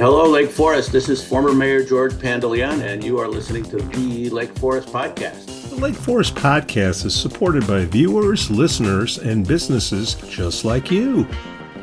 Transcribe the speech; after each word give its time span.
Hello, 0.00 0.26
Lake 0.26 0.48
Forest. 0.48 0.92
This 0.92 1.10
is 1.10 1.22
former 1.22 1.52
Mayor 1.52 1.84
George 1.84 2.14
Pandaleon, 2.14 2.80
and 2.80 3.04
you 3.04 3.18
are 3.18 3.28
listening 3.28 3.64
to 3.64 3.76
the 3.76 4.30
Lake 4.30 4.56
Forest 4.56 4.88
Podcast. 4.88 5.68
The 5.68 5.76
Lake 5.76 5.94
Forest 5.94 6.36
Podcast 6.36 7.04
is 7.04 7.14
supported 7.14 7.66
by 7.66 7.84
viewers, 7.84 8.50
listeners, 8.50 9.18
and 9.18 9.46
businesses 9.46 10.14
just 10.26 10.64
like 10.64 10.90
you. 10.90 11.28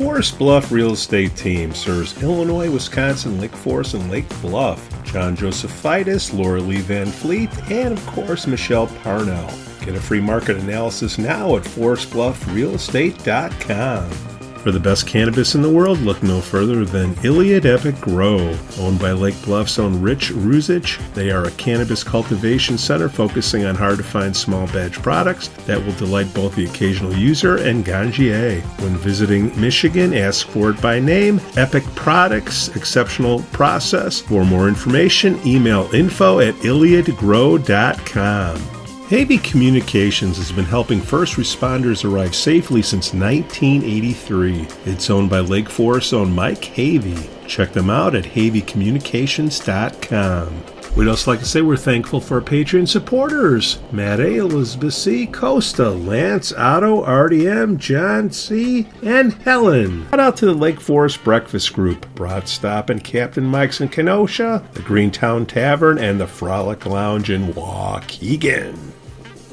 Forest 0.00 0.38
Bluff 0.38 0.72
Real 0.72 0.92
Estate 0.92 1.36
Team 1.36 1.74
serves 1.74 2.22
Illinois, 2.22 2.70
Wisconsin, 2.70 3.38
Lake 3.38 3.54
Forest, 3.54 3.92
and 3.92 4.10
Lake 4.10 4.26
Bluff. 4.40 4.88
John 5.04 5.36
Josephitis, 5.36 6.32
Laura 6.32 6.62
Lee 6.62 6.80
Van 6.80 7.04
Fleet, 7.04 7.50
and 7.70 7.98
of 7.98 8.06
course 8.06 8.46
Michelle 8.46 8.86
Parnell. 8.86 9.52
Get 9.80 9.94
a 9.94 10.00
free 10.00 10.22
market 10.22 10.56
analysis 10.56 11.18
now 11.18 11.54
at 11.56 11.64
forestbluffrealestate.com. 11.64 14.39
For 14.62 14.72
the 14.72 14.80
best 14.80 15.06
cannabis 15.06 15.54
in 15.54 15.62
the 15.62 15.70
world, 15.70 16.00
look 16.00 16.22
no 16.22 16.42
further 16.42 16.84
than 16.84 17.16
Iliad 17.24 17.64
Epic 17.64 17.98
Grow. 17.98 18.54
Owned 18.78 18.98
by 18.98 19.12
Lake 19.12 19.40
Bluff's 19.42 19.78
own 19.78 20.02
Rich 20.02 20.32
Ruzich, 20.32 21.00
they 21.14 21.30
are 21.30 21.44
a 21.44 21.50
cannabis 21.52 22.04
cultivation 22.04 22.76
center 22.76 23.08
focusing 23.08 23.64
on 23.64 23.74
hard 23.74 23.96
to 23.96 24.04
find 24.04 24.36
small 24.36 24.66
batch 24.66 25.00
products 25.02 25.48
that 25.64 25.82
will 25.82 25.94
delight 25.94 26.34
both 26.34 26.54
the 26.56 26.66
occasional 26.66 27.16
user 27.16 27.56
and 27.56 27.86
ganjier. 27.86 28.60
When 28.82 28.96
visiting 28.96 29.58
Michigan, 29.58 30.12
ask 30.12 30.46
for 30.46 30.68
it 30.70 30.82
by 30.82 31.00
name. 31.00 31.40
Epic 31.56 31.84
Products, 31.94 32.68
exceptional 32.76 33.40
process. 33.52 34.20
For 34.20 34.44
more 34.44 34.68
information, 34.68 35.40
email 35.46 35.88
info 35.94 36.40
at 36.40 36.54
iliadgrow.com. 36.56 38.79
Havey 39.10 39.42
Communications 39.42 40.36
has 40.36 40.52
been 40.52 40.64
helping 40.64 41.00
first 41.00 41.34
responders 41.34 42.08
arrive 42.08 42.32
safely 42.32 42.80
since 42.80 43.12
1983. 43.12 44.68
It's 44.84 45.10
owned 45.10 45.28
by 45.28 45.40
Lake 45.40 45.68
Forest 45.68 46.14
own 46.14 46.32
Mike 46.32 46.62
Havey. 46.62 47.28
Check 47.48 47.72
them 47.72 47.90
out 47.90 48.14
at 48.14 48.22
haveycommunications.com. 48.22 50.62
We'd 50.96 51.08
also 51.08 51.32
like 51.32 51.40
to 51.40 51.46
say 51.46 51.60
we're 51.60 51.76
thankful 51.76 52.20
for 52.20 52.36
our 52.36 52.40
Patreon 52.40 52.86
supporters 52.86 53.80
Matt 53.90 54.20
A., 54.20 54.36
Elizabeth 54.36 54.94
C., 54.94 55.26
Costa, 55.26 55.90
Lance, 55.90 56.52
Otto, 56.52 57.04
RDM, 57.04 57.78
John 57.78 58.30
C., 58.30 58.86
and 59.02 59.32
Helen. 59.32 60.08
Shout 60.10 60.20
out 60.20 60.36
to 60.36 60.46
the 60.46 60.54
Lake 60.54 60.80
Forest 60.80 61.24
Breakfast 61.24 61.72
Group, 61.72 62.06
Broad 62.14 62.46
Stop 62.46 62.90
and 62.90 63.02
Captain 63.02 63.44
Mike's 63.44 63.80
in 63.80 63.88
Kenosha, 63.88 64.64
the 64.74 64.82
Greentown 64.82 65.46
Tavern, 65.46 65.98
and 65.98 66.20
the 66.20 66.28
Frolic 66.28 66.86
Lounge 66.86 67.28
in 67.28 67.52
Waukegan. 67.54 68.89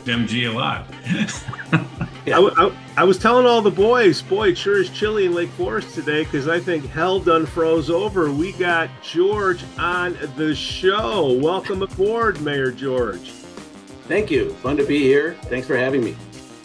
MG 0.07 0.49
a 0.49 0.53
lot. 0.53 0.85
I, 2.27 2.31
I, 2.33 2.71
I, 2.97 3.03
was 3.05 3.17
telling 3.17 3.45
all 3.45 3.61
the 3.61 3.71
boys, 3.71 4.21
boy, 4.21 4.49
it 4.49 4.57
sure 4.57 4.81
is 4.81 4.89
chilly 4.89 5.25
in 5.25 5.33
Lake 5.33 5.49
Forest 5.51 5.95
today 5.95 6.25
because 6.25 6.49
I 6.49 6.59
think 6.59 6.85
hell 6.87 7.19
done 7.19 7.45
froze 7.45 7.89
over. 7.89 8.31
We 8.31 8.51
got 8.53 8.89
George 9.01 9.63
on 9.79 10.17
the 10.35 10.53
show. 10.53 11.31
Welcome 11.33 11.81
aboard, 11.83 12.41
Mayor 12.41 12.71
George. 12.71 13.31
Thank 14.07 14.29
you. 14.29 14.49
Fun 14.55 14.75
to 14.77 14.85
be 14.85 14.99
here. 14.99 15.35
Thanks 15.43 15.67
for 15.67 15.77
having 15.77 16.03
me. 16.03 16.17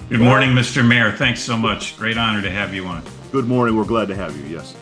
Good 0.09 0.21
morning, 0.21 0.51
Mr. 0.51 0.87
Mayor. 0.87 1.13
Thanks 1.13 1.41
so 1.41 1.57
much. 1.57 1.97
Great 1.97 2.19
honor 2.19 2.43
to 2.43 2.51
have 2.51 2.75
you 2.75 2.87
on. 2.87 3.03
Good 3.31 3.47
morning. 3.47 3.77
We're 3.77 3.85
glad 3.85 4.09
to 4.09 4.17
have 4.17 4.37
you. 4.37 4.45
Yes. 4.45 4.75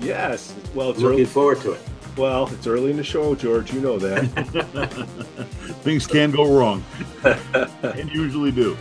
Yes. 0.00 0.54
Well, 0.74 0.90
it's 0.90 1.00
looking 1.00 1.20
early. 1.20 1.24
forward 1.24 1.60
to 1.62 1.72
it. 1.72 1.80
Well, 2.16 2.46
it's 2.48 2.66
early 2.66 2.92
in 2.92 2.96
the 2.96 3.04
show, 3.04 3.34
George. 3.34 3.72
You 3.72 3.80
know 3.80 3.98
that. 3.98 5.48
Things 5.84 6.06
can 6.06 6.30
go 6.30 6.50
wrong, 6.50 6.82
and 7.82 8.10
usually 8.10 8.50
do. 8.50 8.74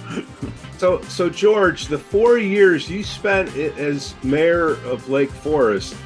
so, 0.78 1.02
so 1.02 1.30
George, 1.30 1.88
the 1.88 1.98
four 1.98 2.38
years 2.38 2.90
you 2.90 3.04
spent 3.04 3.54
as 3.58 4.16
mayor 4.24 4.76
of 4.86 5.10
Lake 5.10 5.30
Forest, 5.30 5.98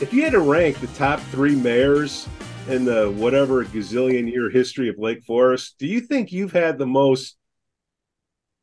if 0.00 0.10
you 0.10 0.22
had 0.22 0.32
to 0.32 0.40
rank 0.40 0.80
the 0.80 0.86
top 0.86 1.20
three 1.20 1.54
mayors 1.54 2.26
in 2.66 2.86
the 2.86 3.10
whatever 3.10 3.62
gazillion 3.62 4.26
year 4.32 4.48
history 4.48 4.88
of 4.88 4.98
Lake 4.98 5.22
Forest, 5.22 5.74
do 5.78 5.86
you 5.86 6.00
think 6.00 6.32
you've 6.32 6.52
had 6.52 6.78
the 6.78 6.86
most 6.86 7.36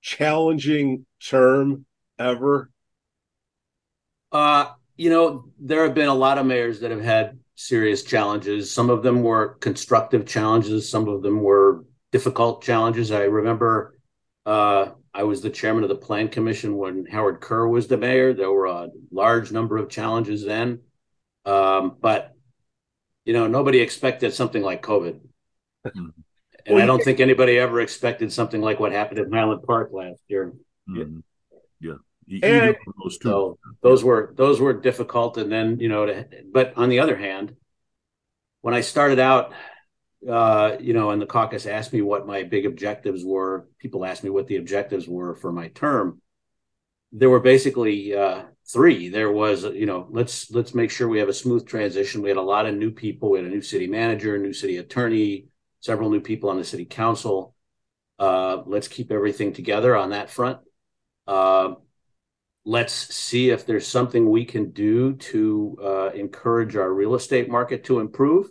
challenging 0.01 1.05
term 1.23 1.85
ever? 2.17 2.71
Uh, 4.31 4.71
you 4.97 5.11
know, 5.11 5.45
there 5.59 5.83
have 5.83 5.93
been 5.93 6.07
a 6.07 6.15
lot 6.15 6.39
of 6.39 6.47
mayors 6.47 6.79
that 6.79 6.89
have 6.89 7.03
had 7.03 7.37
serious 7.67 8.03
challenges. 8.03 8.73
Some 8.73 8.89
of 8.89 9.03
them 9.03 9.21
were 9.21 9.55
constructive 9.59 10.25
challenges, 10.25 10.89
some 10.89 11.07
of 11.07 11.21
them 11.21 11.41
were 11.41 11.85
difficult 12.11 12.63
challenges. 12.63 13.11
I 13.11 13.23
remember 13.23 13.97
uh, 14.45 14.87
I 15.13 15.23
was 15.23 15.41
the 15.41 15.49
chairman 15.49 15.83
of 15.83 15.89
the 15.89 15.95
Plan 15.95 16.27
Commission 16.27 16.75
when 16.75 17.05
Howard 17.05 17.39
Kerr 17.39 17.67
was 17.67 17.87
the 17.87 17.97
mayor. 17.97 18.33
There 18.33 18.51
were 18.51 18.65
a 18.65 18.89
large 19.11 19.51
number 19.51 19.77
of 19.77 19.89
challenges 19.89 20.43
then. 20.43 20.79
Um, 21.45 21.97
but, 22.01 22.33
you 23.25 23.33
know, 23.33 23.47
nobody 23.47 23.79
expected 23.79 24.33
something 24.33 24.63
like 24.63 24.81
COVID. 24.81 25.19
Mm-hmm. 25.85 26.09
And 26.65 26.75
well, 26.75 26.83
I 26.83 26.85
don't 26.85 26.99
yeah. 26.99 27.05
think 27.05 27.19
anybody 27.19 27.57
ever 27.57 27.81
expected 27.81 28.31
something 28.31 28.61
like 28.61 28.79
what 28.79 28.91
happened 28.91 29.19
at 29.19 29.31
Highland 29.31 29.63
Park 29.63 29.89
last 29.93 30.21
year. 30.27 30.53
Mm-hmm. 30.89 31.19
Yeah. 31.79 31.93
And 32.43 32.75
those 33.03 33.19
so 33.21 33.57
those 33.81 34.03
were 34.03 34.33
those 34.37 34.59
were 34.59 34.73
difficult, 34.73 35.37
and 35.37 35.51
then 35.51 35.79
you 35.79 35.89
know, 35.89 36.05
to, 36.05 36.27
but 36.51 36.73
on 36.77 36.89
the 36.89 36.99
other 36.99 37.15
hand, 37.15 37.55
when 38.61 38.73
I 38.73 38.81
started 38.81 39.19
out, 39.19 39.53
uh, 40.29 40.77
you 40.79 40.93
know, 40.93 41.11
and 41.11 41.21
the 41.21 41.25
caucus 41.25 41.65
asked 41.65 41.93
me 41.93 42.01
what 42.01 42.27
my 42.27 42.43
big 42.43 42.65
objectives 42.65 43.25
were, 43.25 43.67
people 43.79 44.05
asked 44.05 44.23
me 44.23 44.29
what 44.29 44.47
the 44.47 44.57
objectives 44.57 45.07
were 45.07 45.35
for 45.35 45.51
my 45.51 45.69
term. 45.69 46.21
There 47.11 47.29
were 47.29 47.39
basically 47.39 48.15
uh, 48.15 48.43
three. 48.71 49.09
There 49.09 49.31
was, 49.31 49.63
you 49.63 49.85
know, 49.85 50.07
let's 50.09 50.51
let's 50.51 50.73
make 50.73 50.91
sure 50.91 51.07
we 51.07 51.19
have 51.19 51.29
a 51.29 51.33
smooth 51.33 51.67
transition. 51.67 52.21
We 52.21 52.29
had 52.29 52.37
a 52.37 52.41
lot 52.41 52.65
of 52.65 52.75
new 52.75 52.91
people. 52.91 53.31
We 53.31 53.39
had 53.39 53.47
a 53.47 53.51
new 53.51 53.61
city 53.61 53.87
manager, 53.87 54.37
new 54.37 54.53
city 54.53 54.77
attorney, 54.77 55.47
several 55.81 56.09
new 56.09 56.21
people 56.21 56.49
on 56.49 56.57
the 56.57 56.63
city 56.63 56.85
council. 56.85 57.55
Uh, 58.17 58.61
let's 58.65 58.87
keep 58.87 59.11
everything 59.11 59.51
together 59.51 59.95
on 59.95 60.11
that 60.11 60.29
front. 60.29 60.59
Uh, 61.27 61.73
let's 62.65 62.93
see 62.93 63.49
if 63.49 63.65
there's 63.65 63.87
something 63.87 64.29
we 64.29 64.45
can 64.45 64.71
do 64.71 65.13
to 65.13 65.77
uh, 65.83 66.09
encourage 66.13 66.75
our 66.75 66.91
real 66.91 67.15
estate 67.15 67.49
market 67.49 67.83
to 67.85 67.99
improve. 67.99 68.49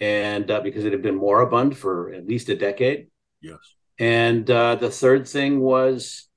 And 0.00 0.50
uh, 0.50 0.60
because 0.60 0.84
it 0.84 0.92
had 0.92 1.02
been 1.02 1.16
moribund 1.16 1.76
for 1.76 2.12
at 2.12 2.26
least 2.26 2.48
a 2.50 2.56
decade. 2.56 3.08
Yes. 3.40 3.58
And 3.98 4.48
uh, 4.48 4.76
the 4.76 4.90
third 4.90 5.26
thing 5.26 5.58
was 5.58 6.28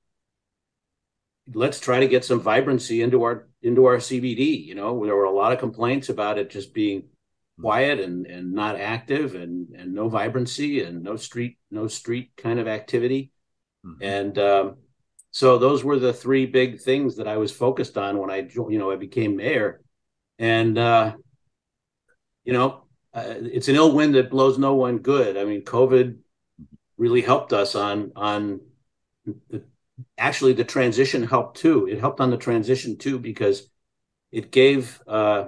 let's 1.52 1.80
try 1.80 2.00
to 2.00 2.08
get 2.08 2.24
some 2.24 2.40
vibrancy 2.40 3.02
into 3.02 3.22
our 3.22 3.48
into 3.62 3.84
our 3.84 3.98
CBD. 3.98 4.64
You 4.64 4.74
know, 4.74 5.04
there 5.04 5.14
were 5.14 5.24
a 5.24 5.30
lot 5.30 5.52
of 5.52 5.58
complaints 5.58 6.08
about 6.08 6.38
it 6.38 6.50
just 6.50 6.74
being 6.74 7.04
quiet 7.60 8.00
and 8.00 8.26
and 8.26 8.52
not 8.52 8.80
active 8.80 9.34
and 9.34 9.68
and 9.76 9.94
no 9.94 10.08
vibrancy 10.08 10.82
and 10.82 11.02
no 11.02 11.16
street 11.16 11.58
no 11.70 11.86
street 11.86 12.32
kind 12.36 12.58
of 12.58 12.66
activity. 12.66 13.30
Mm-hmm. 13.86 14.02
And 14.02 14.38
um, 14.38 14.76
so 15.32 15.56
those 15.56 15.82
were 15.82 15.98
the 15.98 16.12
three 16.12 16.44
big 16.44 16.80
things 16.80 17.16
that 17.16 17.26
I 17.26 17.38
was 17.38 17.50
focused 17.50 17.96
on 17.96 18.18
when 18.18 18.30
I, 18.30 18.46
you 18.54 18.78
know, 18.78 18.90
I 18.90 18.96
became 18.96 19.34
mayor. 19.36 19.80
And, 20.38 20.76
uh, 20.76 21.14
you 22.44 22.52
know, 22.52 22.84
uh, 23.14 23.34
it's 23.38 23.68
an 23.68 23.76
ill 23.76 23.92
wind 23.92 24.14
that 24.14 24.30
blows 24.30 24.58
no 24.58 24.74
one 24.74 24.98
good. 24.98 25.38
I 25.38 25.44
mean, 25.44 25.62
COVID 25.62 26.18
really 26.98 27.22
helped 27.22 27.54
us 27.54 27.74
on, 27.74 28.12
on 28.14 28.60
the, 29.24 29.64
actually 30.18 30.52
the 30.52 30.64
transition 30.64 31.22
helped 31.22 31.56
too. 31.56 31.88
It 31.88 31.98
helped 31.98 32.20
on 32.20 32.30
the 32.30 32.36
transition 32.36 32.98
too, 32.98 33.18
because 33.18 33.70
it 34.32 34.52
gave, 34.52 35.00
uh, 35.08 35.46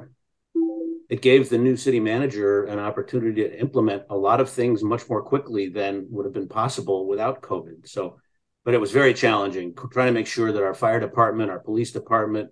it 1.11 1.21
gave 1.21 1.51
the 1.51 1.59
new 1.59 1.77
city 1.77 2.01
manager 2.01 2.65
an 2.65 2.79
opportunity 2.79 3.43
to 3.43 3.61
implement 3.61 4.05
a 4.09 4.17
lot 4.17 4.41
of 4.41 4.49
things 4.49 4.83
much 4.83 5.11
more 5.11 5.23
quickly 5.23 5.69
than 5.69 6.07
would 6.09 6.25
have 6.25 6.33
been 6.33 6.49
possible 6.49 7.07
without 7.07 7.43
COVID. 7.43 7.87
So 7.87 8.17
but 8.65 8.75
it 8.75 8.81
was 8.81 8.93
very 8.93 9.15
challenging 9.15 9.75
trying 9.93 10.07
to 10.07 10.13
make 10.13 10.27
sure 10.27 10.51
that 10.53 10.63
our 10.63 10.75
fire 10.75 11.01
department, 11.01 11.51
our 11.51 11.59
police 11.59 11.93
department, 11.93 12.51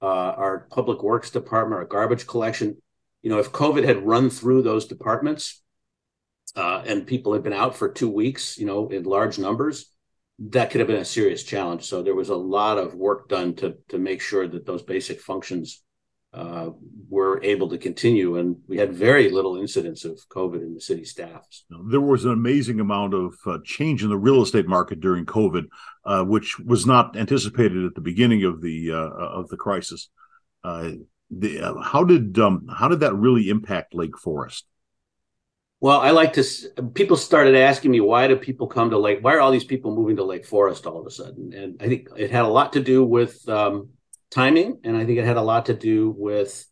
uh, 0.00 0.06
our 0.06 0.66
public 0.70 1.02
works 1.02 1.30
department, 1.30 1.78
our 1.78 1.86
garbage 1.86 2.26
collection, 2.26 2.76
you 3.22 3.30
know, 3.30 3.38
if 3.38 3.52
COVID 3.52 3.84
had 3.84 4.04
run 4.04 4.30
through 4.30 4.62
those 4.62 4.86
departments 4.86 5.62
uh, 6.56 6.82
and 6.86 7.06
people 7.06 7.32
had 7.32 7.42
been 7.42 7.52
out 7.52 7.76
for 7.76 7.88
two 7.88 8.08
weeks, 8.08 8.58
you 8.58 8.66
know, 8.66 8.88
in 8.88 9.04
large 9.04 9.38
numbers, 9.38 9.92
that 10.38 10.70
could 10.70 10.80
have 10.80 10.88
been 10.88 10.96
a 10.96 11.04
serious 11.04 11.44
challenge. 11.44 11.84
So 11.84 12.02
there 12.02 12.14
was 12.14 12.30
a 12.30 12.34
lot 12.34 12.78
of 12.78 12.94
work 12.94 13.28
done 13.28 13.54
to 13.56 13.76
to 13.90 13.98
make 13.98 14.20
sure 14.20 14.48
that 14.48 14.66
those 14.66 14.82
basic 14.82 15.20
functions 15.20 15.82
uh, 16.34 16.70
were 17.08 17.42
able 17.42 17.68
to 17.68 17.78
continue. 17.78 18.36
And 18.36 18.56
we 18.66 18.78
had 18.78 18.92
very 18.92 19.30
little 19.30 19.56
incidence 19.56 20.04
of 20.04 20.18
COVID 20.30 20.62
in 20.62 20.74
the 20.74 20.80
city 20.80 21.04
staffs. 21.04 21.64
There 21.90 22.00
was 22.00 22.24
an 22.24 22.32
amazing 22.32 22.80
amount 22.80 23.14
of 23.14 23.34
uh, 23.46 23.58
change 23.64 24.02
in 24.02 24.08
the 24.08 24.16
real 24.16 24.42
estate 24.42 24.66
market 24.66 25.00
during 25.00 25.26
COVID, 25.26 25.64
uh, 26.04 26.24
which 26.24 26.58
was 26.58 26.86
not 26.86 27.16
anticipated 27.16 27.84
at 27.84 27.94
the 27.94 28.00
beginning 28.00 28.44
of 28.44 28.62
the 28.62 28.92
uh, 28.92 28.96
of 28.96 29.48
the 29.48 29.56
crisis. 29.56 30.08
Uh, 30.64 30.92
the, 31.30 31.60
uh, 31.60 31.80
how 31.80 32.04
did 32.04 32.38
um, 32.38 32.66
how 32.68 32.88
did 32.88 33.00
that 33.00 33.14
really 33.14 33.48
impact 33.48 33.94
Lake 33.94 34.16
Forest? 34.16 34.64
Well, 35.80 36.00
I 36.00 36.10
like 36.12 36.34
to. 36.34 36.44
People 36.94 37.16
started 37.16 37.56
asking 37.56 37.90
me 37.90 38.00
why 38.00 38.28
do 38.28 38.36
people 38.36 38.68
come 38.68 38.90
to 38.90 38.98
Lake? 38.98 39.18
Why 39.20 39.34
are 39.34 39.40
all 39.40 39.50
these 39.50 39.64
people 39.64 39.94
moving 39.94 40.16
to 40.16 40.24
Lake 40.24 40.46
Forest 40.46 40.86
all 40.86 41.00
of 41.00 41.06
a 41.06 41.10
sudden? 41.10 41.52
And 41.52 41.82
I 41.82 41.88
think 41.88 42.08
it 42.16 42.30
had 42.30 42.44
a 42.44 42.48
lot 42.48 42.74
to 42.74 42.80
do 42.80 43.04
with 43.04 43.46
um, 43.48 43.88
timing, 44.32 44.80
and 44.84 44.96
I 44.96 45.04
think 45.04 45.18
it 45.18 45.24
had 45.24 45.36
a 45.36 45.42
lot 45.42 45.66
to 45.66 45.74
do 45.74 46.14
with 46.16 46.66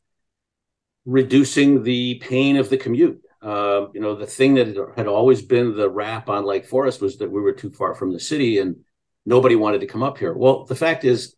reducing 1.05 1.83
the 1.83 2.17
pain 2.17 2.57
of 2.57 2.71
the 2.71 2.77
commute. 2.77 3.23
Uh, 3.43 3.87
you 3.95 4.01
know, 4.01 4.15
the 4.15 4.27
thing 4.27 4.55
that 4.55 4.93
had 4.97 5.07
always 5.07 5.43
been 5.43 5.77
the 5.77 5.89
rap 5.89 6.29
on 6.29 6.45
Lake 6.45 6.67
Forest 6.67 7.01
was 7.01 7.19
that 7.19 7.31
we 7.31 7.41
were 7.41 7.53
too 7.53 7.71
far 7.71 7.95
from 7.95 8.12
the 8.12 8.21
city 8.21 8.59
and 8.59 8.77
nobody 9.25 9.57
wanted 9.57 9.81
to 9.81 9.87
come 9.87 10.03
up 10.03 10.19
here. 10.19 10.35
Well, 10.35 10.65
the 10.65 10.75
fact 10.75 11.05
is, 11.05 11.35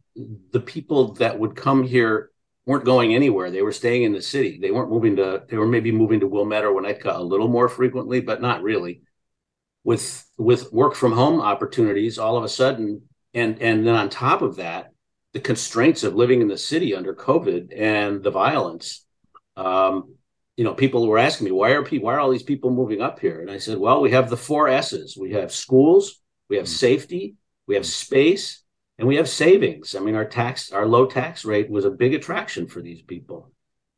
the 0.51 0.61
people 0.61 1.15
that 1.15 1.39
would 1.39 1.57
come 1.57 1.85
here 1.85 2.31
weren't 2.67 2.85
going 2.85 3.15
anywhere. 3.15 3.51
They 3.51 3.63
were 3.63 3.73
staying 3.73 4.03
in 4.03 4.13
the 4.13 4.23
city. 4.23 4.59
They 4.61 4.71
weren't 4.71 4.91
moving 4.91 5.17
to. 5.17 5.43
They 5.49 5.57
were 5.57 5.67
maybe 5.67 5.91
moving 5.91 6.21
to 6.21 6.27
Wilmette 6.27 6.65
or 6.65 6.73
Winnetka 6.73 7.17
a 7.17 7.23
little 7.23 7.49
more 7.49 7.69
frequently, 7.69 8.21
but 8.21 8.43
not 8.43 8.63
really. 8.63 9.03
With 9.85 10.25
with 10.37 10.73
work 10.73 10.95
from 10.95 11.13
home 11.13 11.41
opportunities, 11.41 12.19
all 12.19 12.37
of 12.37 12.45
a 12.45 12.49
sudden, 12.49 13.03
and 13.35 13.61
and 13.61 13.87
then 13.87 13.95
on 13.95 14.11
top 14.11 14.43
of 14.43 14.57
that, 14.57 14.92
the 15.32 15.40
constraints 15.40 16.02
of 16.02 16.14
living 16.14 16.43
in 16.43 16.49
the 16.49 16.58
city 16.58 16.94
under 16.94 17.14
COVID 17.14 17.73
and 17.76 18.23
the 18.23 18.31
violence. 18.31 19.05
Um, 19.56 20.17
you 20.56 20.64
know, 20.64 20.75
people 20.75 21.06
were 21.06 21.19
asking 21.19 21.46
me 21.46 21.50
why 21.50 21.70
are 21.70 21.82
people 21.82 22.06
why 22.06 22.14
are 22.14 22.20
all 22.20 22.31
these 22.31 22.43
people 22.43 22.70
moving 22.70 23.00
up 23.00 23.19
here? 23.19 23.40
And 23.40 23.50
I 23.50 23.58
said, 23.58 23.79
well, 23.79 24.02
we 24.02 24.11
have 24.11 24.29
the 24.29 24.37
four 24.37 24.69
S's. 24.69 25.17
We 25.17 25.32
have 25.32 25.52
schools, 25.52 26.20
we 26.49 26.56
have 26.56 26.67
mm. 26.67 26.70
safety, 26.70 27.37
we 27.67 27.75
have 27.75 27.87
space, 27.87 28.62
and 28.99 29.08
we 29.08 29.17
have 29.17 29.29
savings. 29.29 29.94
I 29.94 30.00
mean, 30.00 30.14
our 30.14 30.26
tax, 30.26 30.73
our 30.73 30.87
low 30.87 31.06
tax 31.06 31.44
rate 31.44 31.70
was 31.70 31.84
a 31.84 31.90
big 31.90 32.12
attraction 32.12 32.67
for 32.67 32.82
these 32.82 33.02
people, 33.02 33.50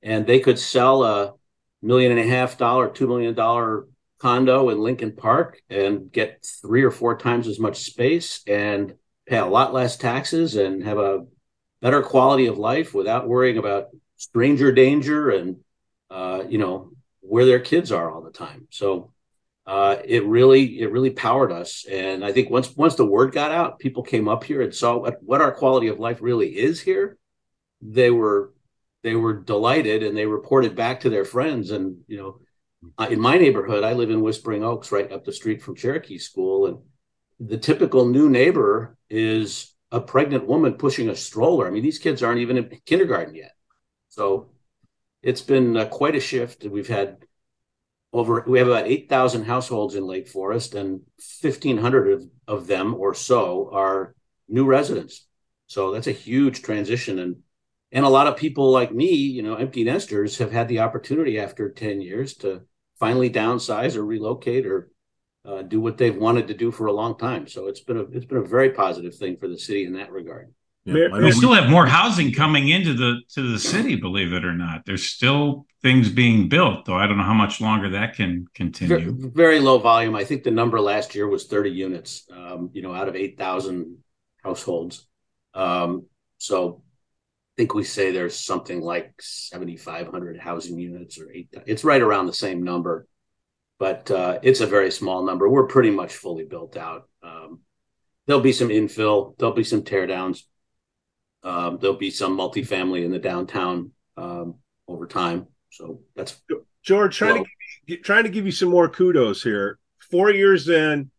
and 0.02 0.26
they 0.26 0.38
could 0.38 0.58
sell 0.58 1.02
a 1.02 1.34
million 1.82 2.12
and 2.12 2.20
a 2.20 2.26
half 2.26 2.56
dollar, 2.56 2.88
two 2.88 3.08
million 3.08 3.34
dollar 3.34 3.86
condo 4.18 4.70
in 4.70 4.78
Lincoln 4.78 5.12
Park 5.12 5.60
and 5.68 6.10
get 6.10 6.46
three 6.62 6.82
or 6.82 6.90
four 6.90 7.18
times 7.18 7.46
as 7.46 7.58
much 7.58 7.80
space 7.80 8.42
and 8.46 8.94
pay 9.26 9.38
a 9.38 9.46
lot 9.46 9.72
less 9.72 9.96
taxes 9.96 10.56
and 10.56 10.84
have 10.84 10.98
a 10.98 11.26
better 11.80 12.02
quality 12.02 12.46
of 12.46 12.58
life 12.58 12.94
without 12.94 13.28
worrying 13.28 13.58
about 13.58 13.88
stranger 14.16 14.72
danger 14.72 15.30
and 15.30 15.56
uh, 16.10 16.44
you 16.48 16.58
know 16.58 16.90
where 17.20 17.46
their 17.46 17.60
kids 17.60 17.90
are 17.90 18.10
all 18.10 18.22
the 18.22 18.30
time. 18.30 18.66
So 18.70 19.12
uh, 19.66 19.96
it 20.04 20.24
really 20.26 20.80
it 20.80 20.92
really 20.92 21.10
powered 21.10 21.50
us. 21.50 21.86
And 21.90 22.24
I 22.24 22.32
think 22.32 22.50
once 22.50 22.74
once 22.76 22.96
the 22.96 23.06
word 23.06 23.32
got 23.32 23.50
out, 23.50 23.78
people 23.78 24.02
came 24.02 24.28
up 24.28 24.44
here 24.44 24.60
and 24.62 24.74
saw 24.74 24.98
what, 24.98 25.22
what 25.22 25.40
our 25.40 25.52
quality 25.52 25.88
of 25.88 25.98
life 25.98 26.18
really 26.20 26.50
is 26.50 26.80
here. 26.80 27.18
They 27.80 28.10
were 28.10 28.52
they 29.02 29.14
were 29.14 29.34
delighted 29.34 30.02
and 30.02 30.16
they 30.16 30.26
reported 30.26 30.74
back 30.76 31.00
to 31.00 31.10
their 31.10 31.24
friends. 31.24 31.70
And 31.70 31.98
you 32.06 32.18
know, 32.18 32.40
uh, 32.98 33.08
in 33.10 33.20
my 33.20 33.38
neighborhood, 33.38 33.84
I 33.84 33.94
live 33.94 34.10
in 34.10 34.20
Whispering 34.20 34.64
Oaks, 34.64 34.92
right 34.92 35.10
up 35.10 35.24
the 35.24 35.32
street 35.32 35.62
from 35.62 35.76
Cherokee 35.76 36.18
School, 36.18 36.66
and 36.66 36.78
the 37.40 37.58
typical 37.58 38.06
new 38.06 38.28
neighbor 38.28 38.96
is 39.10 39.74
a 39.90 40.00
pregnant 40.00 40.46
woman 40.46 40.74
pushing 40.74 41.08
a 41.08 41.16
stroller. 41.16 41.66
I 41.66 41.70
mean, 41.70 41.82
these 41.82 41.98
kids 41.98 42.22
aren't 42.22 42.40
even 42.40 42.56
in 42.56 42.80
kindergarten 42.86 43.34
yet. 43.34 43.54
So 44.08 44.50
it's 45.22 45.42
been 45.42 45.76
uh, 45.76 45.86
quite 45.86 46.16
a 46.16 46.20
shift. 46.20 46.64
We've 46.64 46.88
had 46.88 47.18
over 48.12 48.44
we 48.46 48.58
have 48.58 48.68
about 48.68 48.86
8,000 48.86 49.44
households 49.44 49.94
in 49.96 50.06
Lake 50.06 50.28
Forest 50.28 50.74
and 50.74 51.00
1500 51.42 52.12
of, 52.12 52.24
of 52.46 52.66
them 52.66 52.94
or 52.94 53.14
so 53.14 53.70
are 53.72 54.14
new 54.48 54.64
residents. 54.64 55.26
So 55.66 55.92
that's 55.92 56.06
a 56.06 56.12
huge 56.12 56.62
transition 56.62 57.18
and 57.18 57.36
and 57.92 58.04
a 58.04 58.08
lot 58.08 58.26
of 58.26 58.36
people 58.36 58.72
like 58.72 58.92
me, 58.92 59.14
you 59.14 59.42
know, 59.42 59.54
empty 59.54 59.84
nesters 59.84 60.38
have 60.38 60.50
had 60.50 60.66
the 60.66 60.80
opportunity 60.80 61.38
after 61.38 61.70
10 61.70 62.00
years 62.00 62.34
to 62.38 62.62
finally 62.98 63.30
downsize 63.30 63.94
or 63.94 64.04
relocate 64.04 64.66
or 64.66 64.90
uh, 65.44 65.62
do 65.62 65.80
what 65.80 65.98
they've 65.98 66.16
wanted 66.16 66.48
to 66.48 66.54
do 66.54 66.70
for 66.70 66.86
a 66.86 66.92
long 66.92 67.16
time. 67.18 67.46
So 67.46 67.66
it's 67.66 67.80
been 67.80 67.96
a 67.96 68.02
it's 68.02 68.24
been 68.24 68.38
a 68.38 68.44
very 68.44 68.70
positive 68.70 69.14
thing 69.14 69.36
for 69.36 69.48
the 69.48 69.58
city 69.58 69.84
in 69.84 69.94
that 69.94 70.10
regard. 70.10 70.52
Yeah, 70.86 71.08
we 71.12 71.32
still 71.32 71.54
have 71.54 71.70
more 71.70 71.86
housing 71.86 72.32
coming 72.32 72.68
into 72.68 72.92
the 72.92 73.20
to 73.34 73.52
the 73.52 73.58
city, 73.58 73.96
believe 73.96 74.34
it 74.34 74.44
or 74.44 74.52
not. 74.52 74.84
There's 74.84 75.06
still 75.06 75.66
things 75.80 76.10
being 76.10 76.48
built, 76.48 76.84
though 76.84 76.96
I 76.96 77.06
don't 77.06 77.16
know 77.16 77.24
how 77.24 77.34
much 77.34 77.60
longer 77.60 77.90
that 77.90 78.14
can 78.14 78.46
continue. 78.54 78.98
Very, 78.98 79.30
very 79.30 79.60
low 79.60 79.78
volume. 79.78 80.14
I 80.14 80.24
think 80.24 80.42
the 80.42 80.50
number 80.50 80.78
last 80.80 81.14
year 81.14 81.26
was 81.26 81.46
30 81.46 81.70
units. 81.70 82.26
Um, 82.30 82.70
you 82.74 82.82
know, 82.82 82.92
out 82.92 83.08
of 83.08 83.16
8,000 83.16 83.96
households. 84.42 85.06
Um, 85.54 86.06
so 86.36 86.82
I 86.84 87.54
think 87.56 87.74
we 87.74 87.84
say 87.84 88.10
there's 88.10 88.38
something 88.38 88.80
like 88.80 89.14
7,500 89.20 90.38
housing 90.38 90.78
units 90.78 91.18
or 91.18 91.30
eight. 91.32 91.48
It's 91.66 91.84
right 91.84 92.02
around 92.02 92.26
the 92.26 92.34
same 92.34 92.62
number, 92.62 93.06
but 93.78 94.10
uh, 94.10 94.38
it's 94.42 94.60
a 94.60 94.66
very 94.66 94.90
small 94.90 95.24
number. 95.24 95.48
We're 95.48 95.66
pretty 95.66 95.90
much 95.90 96.14
fully 96.14 96.44
built 96.44 96.76
out. 96.76 97.08
Um, 97.22 97.60
there'll 98.26 98.42
be 98.42 98.52
some 98.52 98.68
infill. 98.68 99.36
There'll 99.38 99.54
be 99.54 99.64
some 99.64 99.82
teardowns 99.82 100.42
um, 101.44 101.78
there'll 101.80 101.96
be 101.96 102.10
some 102.10 102.36
multifamily 102.36 103.04
in 103.04 103.10
the 103.10 103.18
downtown 103.18 103.92
um, 104.16 104.56
over 104.88 105.06
time. 105.06 105.46
So 105.70 106.00
that's 106.16 106.40
George 106.82 107.16
trying 107.16 107.34
well, 107.34 107.44
to 107.44 107.50
give, 107.86 108.02
trying 108.02 108.24
to 108.24 108.30
give 108.30 108.46
you 108.46 108.52
some 108.52 108.70
more 108.70 108.88
kudos 108.88 109.42
here. 109.42 109.78
Four 110.10 110.30
years 110.30 110.68
in, 110.68 111.10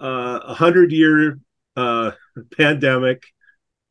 uh, 0.00 0.40
a 0.42 0.54
hundred 0.54 0.92
year 0.92 1.38
uh, 1.76 2.12
pandemic, 2.56 3.22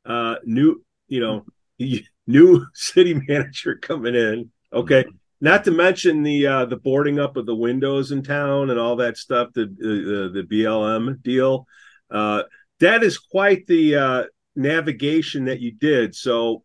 uh, 0.05 0.35
new 0.43 0.83
you 1.07 1.21
know 1.21 1.45
new 2.27 2.65
city 2.73 3.13
manager 3.13 3.75
coming 3.75 4.15
in. 4.15 4.51
Okay, 4.73 5.03
mm-hmm. 5.03 5.15
Not 5.41 5.63
to 5.63 5.71
mention 5.71 6.21
the 6.21 6.45
uh, 6.45 6.65
the 6.65 6.77
boarding 6.77 7.19
up 7.19 7.35
of 7.35 7.47
the 7.47 7.55
windows 7.55 8.11
in 8.11 8.23
town 8.23 8.69
and 8.69 8.79
all 8.79 8.95
that 8.97 9.17
stuff. 9.17 9.49
The 9.53 9.65
the, 9.65 10.31
the 10.33 10.43
BLM 10.43 11.21
deal. 11.23 11.67
Uh, 12.09 12.43
that 12.79 13.03
is 13.03 13.17
quite 13.17 13.65
the 13.67 13.95
uh, 13.95 14.23
navigation 14.55 15.45
that 15.45 15.59
you 15.59 15.71
did. 15.71 16.15
So 16.15 16.63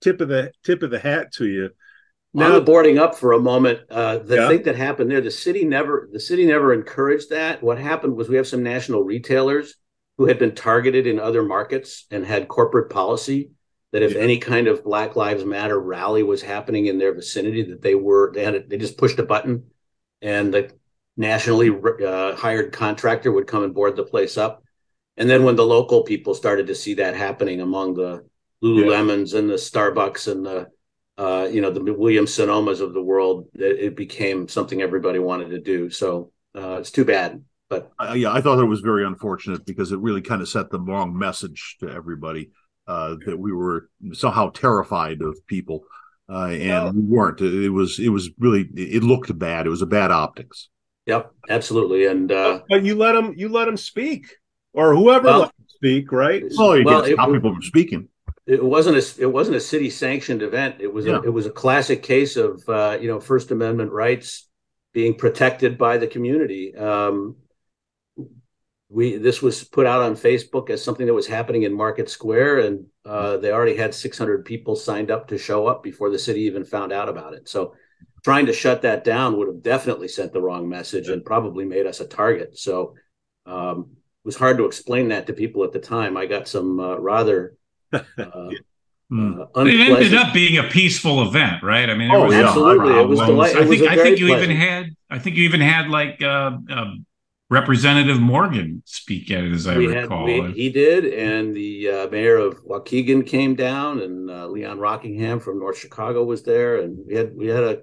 tip 0.00 0.20
of 0.20 0.28
the 0.28 0.52
tip 0.64 0.82
of 0.82 0.90
the 0.90 1.00
hat 1.00 1.32
to 1.34 1.46
you. 1.46 1.70
Now 2.34 2.46
On 2.46 2.52
the 2.52 2.60
boarding 2.62 2.96
up 2.96 3.14
for 3.14 3.32
a 3.32 3.38
moment, 3.38 3.80
uh, 3.90 4.18
the 4.18 4.36
yeah. 4.36 4.48
thing 4.48 4.62
that 4.62 4.76
happened 4.76 5.10
there, 5.10 5.20
the 5.20 5.30
city 5.30 5.64
never 5.64 6.08
the 6.12 6.20
city 6.20 6.46
never 6.46 6.72
encouraged 6.72 7.30
that. 7.30 7.62
What 7.62 7.78
happened 7.78 8.16
was 8.16 8.28
we 8.28 8.36
have 8.36 8.46
some 8.46 8.62
national 8.62 9.02
retailers 9.02 9.74
who 10.16 10.26
had 10.26 10.38
been 10.38 10.54
targeted 10.54 11.06
in 11.06 11.18
other 11.18 11.42
markets 11.42 12.06
and 12.10 12.24
had 12.24 12.48
corporate 12.48 12.90
policy 12.90 13.50
that 13.92 14.02
if 14.02 14.14
yeah. 14.14 14.20
any 14.20 14.38
kind 14.38 14.66
of 14.66 14.84
Black 14.84 15.16
Lives 15.16 15.44
Matter 15.44 15.78
rally 15.78 16.22
was 16.22 16.42
happening 16.42 16.86
in 16.86 16.98
their 16.98 17.14
vicinity, 17.14 17.62
that 17.64 17.82
they 17.82 17.94
were 17.94 18.32
they 18.34 18.42
had 18.42 18.54
a, 18.54 18.66
they 18.66 18.78
just 18.78 18.98
pushed 18.98 19.18
a 19.18 19.22
button, 19.22 19.64
and 20.20 20.52
the 20.52 20.72
nationally 21.16 21.70
uh, 22.04 22.34
hired 22.34 22.72
contractor 22.72 23.30
would 23.30 23.46
come 23.46 23.64
and 23.64 23.74
board 23.74 23.96
the 23.96 24.02
place 24.02 24.38
up. 24.38 24.64
And 25.18 25.28
then 25.28 25.44
when 25.44 25.56
the 25.56 25.66
local 25.66 26.04
people 26.04 26.34
started 26.34 26.66
to 26.68 26.74
see 26.74 26.94
that 26.94 27.14
happening 27.14 27.60
among 27.60 27.94
the 27.94 28.24
Lululemons 28.64 29.32
yeah. 29.32 29.40
and 29.40 29.50
the 29.50 29.54
Starbucks 29.54 30.30
and 30.32 30.46
the 30.46 30.68
uh, 31.18 31.46
you 31.52 31.60
know 31.60 31.70
the 31.70 31.92
Williams 31.92 32.34
Sonomas 32.34 32.80
of 32.80 32.94
the 32.94 33.02
world, 33.02 33.48
it, 33.54 33.78
it, 33.78 33.96
became 33.96 34.48
something 34.48 34.80
everybody 34.80 35.18
wanted 35.18 35.50
to 35.50 35.60
do. 35.60 35.90
So 35.90 36.32
uh, 36.56 36.78
it's 36.80 36.90
too 36.90 37.04
bad. 37.04 37.44
But 37.68 37.92
uh, 37.98 38.14
yeah, 38.14 38.32
I 38.32 38.40
thought 38.40 38.58
it 38.58 38.64
was 38.64 38.80
very 38.80 39.04
unfortunate 39.04 39.66
because 39.66 39.92
it 39.92 39.98
really 39.98 40.22
kind 40.22 40.40
of 40.40 40.48
set 40.48 40.70
the 40.70 40.80
wrong 40.80 41.16
message 41.16 41.76
to 41.80 41.90
everybody 41.90 42.50
uh, 42.86 43.16
that 43.26 43.38
we 43.38 43.52
were 43.52 43.88
somehow 44.12 44.50
terrified 44.50 45.22
of 45.22 45.38
people, 45.46 45.84
uh, 46.28 46.46
and 46.46 46.84
well, 46.84 46.92
we 46.92 47.02
weren't. 47.02 47.40
It 47.40 47.70
was 47.70 47.98
it 47.98 48.08
was 48.08 48.30
really 48.38 48.68
it 48.74 49.02
looked 49.02 49.36
bad. 49.38 49.66
It 49.66 49.70
was 49.70 49.82
a 49.82 49.86
bad 49.86 50.10
optics. 50.10 50.68
Yep, 51.06 51.32
absolutely. 51.48 52.06
And 52.06 52.30
uh, 52.30 52.60
but 52.68 52.84
you 52.84 52.94
let 52.94 53.12
them 53.12 53.34
you 53.36 53.48
let 53.48 53.66
them 53.66 53.76
speak 53.76 54.36
or 54.72 54.94
whoever 54.94 55.26
well, 55.26 55.40
let 55.40 55.56
them 55.56 55.66
speak, 55.68 56.12
right? 56.12 56.44
Oh, 56.58 56.74
you 56.74 56.84
well, 56.84 57.02
can't 57.02 57.14
stop 57.14 57.28
it, 57.28 57.32
people 57.32 57.52
from 57.52 57.62
speaking. 57.62 58.08
It 58.46 58.64
wasn't 58.64 58.96
a 58.96 59.22
it 59.22 59.32
wasn't 59.32 59.56
a 59.56 59.60
city 59.60 59.90
sanctioned 59.90 60.42
event. 60.42 60.76
It 60.80 60.92
was 60.92 61.06
yeah. 61.06 61.16
a, 61.16 61.22
it 61.22 61.32
was 61.32 61.46
a 61.46 61.50
classic 61.50 62.02
case 62.02 62.36
of 62.36 62.62
uh, 62.68 62.98
you 63.00 63.08
know 63.08 63.20
First 63.20 63.50
Amendment 63.50 63.92
rights 63.92 64.48
being 64.92 65.14
protected 65.14 65.78
by 65.78 65.98
the 65.98 66.06
community. 66.06 66.74
Um, 66.74 67.36
we 68.92 69.16
this 69.16 69.40
was 69.40 69.64
put 69.64 69.86
out 69.86 70.02
on 70.02 70.14
Facebook 70.14 70.70
as 70.70 70.84
something 70.84 71.06
that 71.06 71.14
was 71.14 71.26
happening 71.26 71.62
in 71.62 71.72
Market 71.72 72.10
Square, 72.10 72.60
and 72.60 72.86
uh, 73.04 73.38
they 73.38 73.50
already 73.52 73.76
had 73.76 73.94
600 73.94 74.44
people 74.44 74.76
signed 74.76 75.10
up 75.10 75.28
to 75.28 75.38
show 75.38 75.66
up 75.66 75.82
before 75.82 76.10
the 76.10 76.18
city 76.18 76.40
even 76.42 76.64
found 76.64 76.92
out 76.92 77.08
about 77.08 77.34
it. 77.34 77.48
So, 77.48 77.74
trying 78.24 78.46
to 78.46 78.52
shut 78.52 78.82
that 78.82 79.04
down 79.04 79.36
would 79.38 79.48
have 79.48 79.62
definitely 79.62 80.08
sent 80.08 80.32
the 80.32 80.42
wrong 80.42 80.68
message 80.68 81.08
and 81.08 81.24
probably 81.24 81.64
made 81.64 81.86
us 81.86 82.00
a 82.00 82.06
target. 82.06 82.58
So, 82.58 82.94
um, 83.46 83.86
it 83.94 84.26
was 84.26 84.36
hard 84.36 84.58
to 84.58 84.66
explain 84.66 85.08
that 85.08 85.26
to 85.26 85.32
people 85.32 85.64
at 85.64 85.72
the 85.72 85.80
time. 85.80 86.16
I 86.16 86.26
got 86.26 86.46
some 86.46 86.78
uh, 86.78 86.96
rather 86.98 87.56
uh, 87.92 88.00
uh, 88.18 88.50
It 89.10 89.80
ended 89.90 90.14
up 90.14 90.32
being 90.32 90.58
a 90.58 90.68
peaceful 90.68 91.26
event, 91.28 91.62
right? 91.62 91.88
I 91.90 91.94
mean, 91.94 92.08
there 92.08 92.18
Oh, 92.18 92.24
was 92.26 92.34
yeah. 92.34 92.48
Absolutely. 92.48 92.92
It 92.98 93.08
was 93.08 93.18
problems. 93.18 93.52
deli- 93.52 93.62
it 93.62 93.66
I 93.66 93.68
think 93.68 93.82
a 93.82 93.90
I 93.90 93.96
very 93.96 94.08
think 94.08 94.18
you 94.20 94.28
even 94.36 94.50
had 94.50 94.86
I 95.10 95.18
think 95.18 95.36
you 95.36 95.44
even 95.44 95.60
had 95.60 95.88
like 95.88 96.22
uh, 96.22 96.58
uh, 96.70 96.90
Representative 97.52 98.18
Morgan 98.18 98.82
speak 98.86 99.30
at 99.30 99.44
it, 99.44 99.52
as 99.52 99.66
I 99.66 99.76
we 99.76 99.92
had, 99.92 100.04
recall. 100.04 100.24
we, 100.24 100.52
he 100.52 100.70
did, 100.70 101.04
and 101.04 101.54
the 101.54 101.86
uh, 101.86 102.08
mayor 102.08 102.38
of 102.38 102.64
Waukegan 102.64 103.26
came 103.26 103.54
down, 103.54 104.00
and 104.00 104.30
uh, 104.30 104.46
Leon 104.46 104.78
Rockingham 104.78 105.38
from 105.38 105.58
North 105.58 105.76
Chicago 105.76 106.24
was 106.24 106.42
there, 106.44 106.80
and 106.80 106.98
we 107.06 107.14
had 107.14 107.36
we 107.36 107.48
had 107.48 107.62
a 107.62 107.82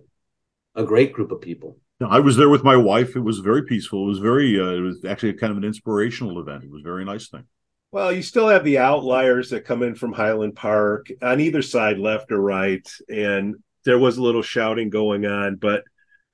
a 0.73 0.83
great 0.83 1.13
group 1.13 1.31
of 1.31 1.41
people. 1.41 1.77
Yeah, 2.01 2.07
I 2.07 2.19
was 2.19 2.35
there 2.35 2.49
with 2.49 2.63
my 2.63 2.77
wife. 2.77 3.15
It 3.15 3.19
was 3.19 3.39
very 3.39 3.63
peaceful. 3.63 4.05
It 4.05 4.07
was 4.07 4.19
very. 4.19 4.59
Uh, 4.59 4.71
it 4.71 4.81
was 4.81 5.05
actually 5.05 5.33
kind 5.33 5.51
of 5.51 5.57
an 5.57 5.63
inspirational 5.63 6.39
event. 6.39 6.63
It 6.63 6.71
was 6.71 6.81
a 6.81 6.89
very 6.89 7.05
nice 7.05 7.29
thing. 7.29 7.43
Well, 7.91 8.11
you 8.11 8.23
still 8.23 8.47
have 8.47 8.63
the 8.63 8.79
outliers 8.79 9.51
that 9.51 9.65
come 9.65 9.83
in 9.83 9.93
from 9.93 10.13
Highland 10.13 10.55
Park 10.55 11.11
on 11.21 11.39
either 11.39 11.61
side, 11.61 11.99
left 11.99 12.31
or 12.31 12.41
right, 12.41 12.87
and 13.07 13.55
there 13.85 13.99
was 13.99 14.17
a 14.17 14.23
little 14.23 14.41
shouting 14.41 14.89
going 14.89 15.27
on. 15.27 15.57
But 15.57 15.83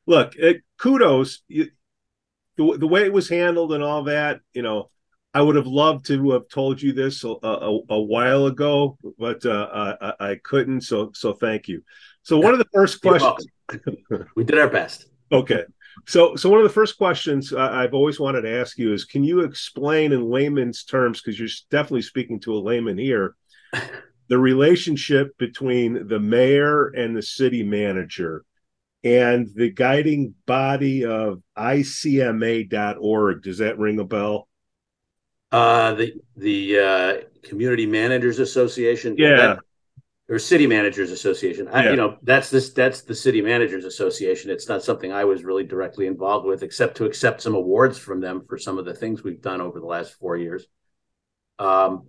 look, 0.06 0.36
it, 0.38 0.62
kudos 0.77 1.42
you, 1.50 1.70
the 2.58 2.78
the 2.78 2.88
way 2.88 3.04
it 3.04 3.14
was 3.14 3.30
handled 3.30 3.74
and 3.74 3.84
all 3.84 4.04
that. 4.04 4.42
You 4.54 4.62
know, 4.62 4.90
I 5.34 5.42
would 5.42 5.56
have 5.56 5.68
loved 5.68 6.06
to 6.08 6.32
have 6.32 6.48
told 6.48 6.82
you 6.82 6.94
this 6.94 7.24
a, 7.24 7.36
a, 7.44 7.80
a 7.90 8.02
while 8.02 8.46
ago, 8.46 8.98
but 9.18 9.46
uh, 9.46 9.96
I, 10.02 10.32
I 10.32 10.36
couldn't. 10.44 10.82
So 10.82 11.12
so 11.14 11.34
thank 11.34 11.68
you. 11.68 11.84
So 12.24 12.38
one 12.38 12.54
of 12.54 12.60
the 12.60 12.68
first 12.74 13.02
questions. 13.02 13.48
we 14.36 14.44
did 14.44 14.58
our 14.58 14.70
best. 14.70 15.08
Okay. 15.32 15.64
So, 16.08 16.36
so 16.36 16.50
one 16.50 16.60
of 16.60 16.64
the 16.64 16.74
first 16.74 16.98
questions 16.98 17.54
I've 17.54 17.94
always 17.94 18.20
wanted 18.20 18.42
to 18.42 18.60
ask 18.60 18.78
you 18.78 18.94
is, 18.94 19.06
can 19.06 19.24
you 19.24 19.42
explain 19.42 20.12
in 20.12 20.30
layman's 20.30 20.84
terms, 20.84 21.22
because 21.22 21.40
you're 21.40 21.48
definitely 21.72 22.02
speaking 22.02 22.40
to 22.42 22.54
a 22.54 22.60
layman 22.60 22.98
here, 22.98 23.36
the 24.28 24.38
relationship 24.38 25.38
between 25.38 26.08
the 26.08 26.20
mayor 26.20 26.88
and 26.88 27.16
the 27.16 27.22
city 27.22 27.64
manager 27.64 28.44
and 29.04 29.48
the 29.56 29.70
guiding 29.72 30.36
body 30.46 31.06
of 31.06 31.42
ICMA.org? 31.58 33.44
Does 33.44 33.60
that 33.60 33.78
ring 33.78 34.00
a 34.00 34.04
bell? 34.04 34.48
Uh, 35.52 35.94
the 35.94 36.14
the 36.36 36.80
uh, 36.80 37.14
Community 37.44 37.86
Managers 37.86 38.40
Association, 38.40 39.16
Yeah. 39.18 39.36
that- 39.36 39.60
or 40.28 40.40
City 40.40 40.66
Managers 40.66 41.12
Association. 41.12 41.68
I, 41.68 41.84
Yeah. 41.84 41.90
You 41.92 41.96
know, 41.98 42.18
that's 42.24 42.50
this 42.50 42.72
that's 42.72 43.02
the 43.02 43.14
City 43.14 43.42
Managers 43.42 43.86
Association. 43.86 44.50
It's 44.50 44.68
not 44.68 44.84
something 44.84 45.12
I 45.14 45.24
was 45.25 45.44
really 45.44 45.64
directly 45.64 46.08
involved 46.08 46.48
with, 46.48 46.64
except 46.64 46.98
to 46.98 47.06
accept 47.06 47.42
some 47.44 47.54
awards 47.54 48.00
from 48.00 48.22
them 48.22 48.44
for 48.50 48.58
some 48.58 48.80
of 48.80 48.86
the 48.86 48.94
things 48.96 49.24
we've 49.24 49.42
done 49.42 49.62
over 49.62 49.80
the 49.80 49.86
last 49.86 50.16
four 50.16 50.36
years. 50.36 50.66
Um, 51.60 52.08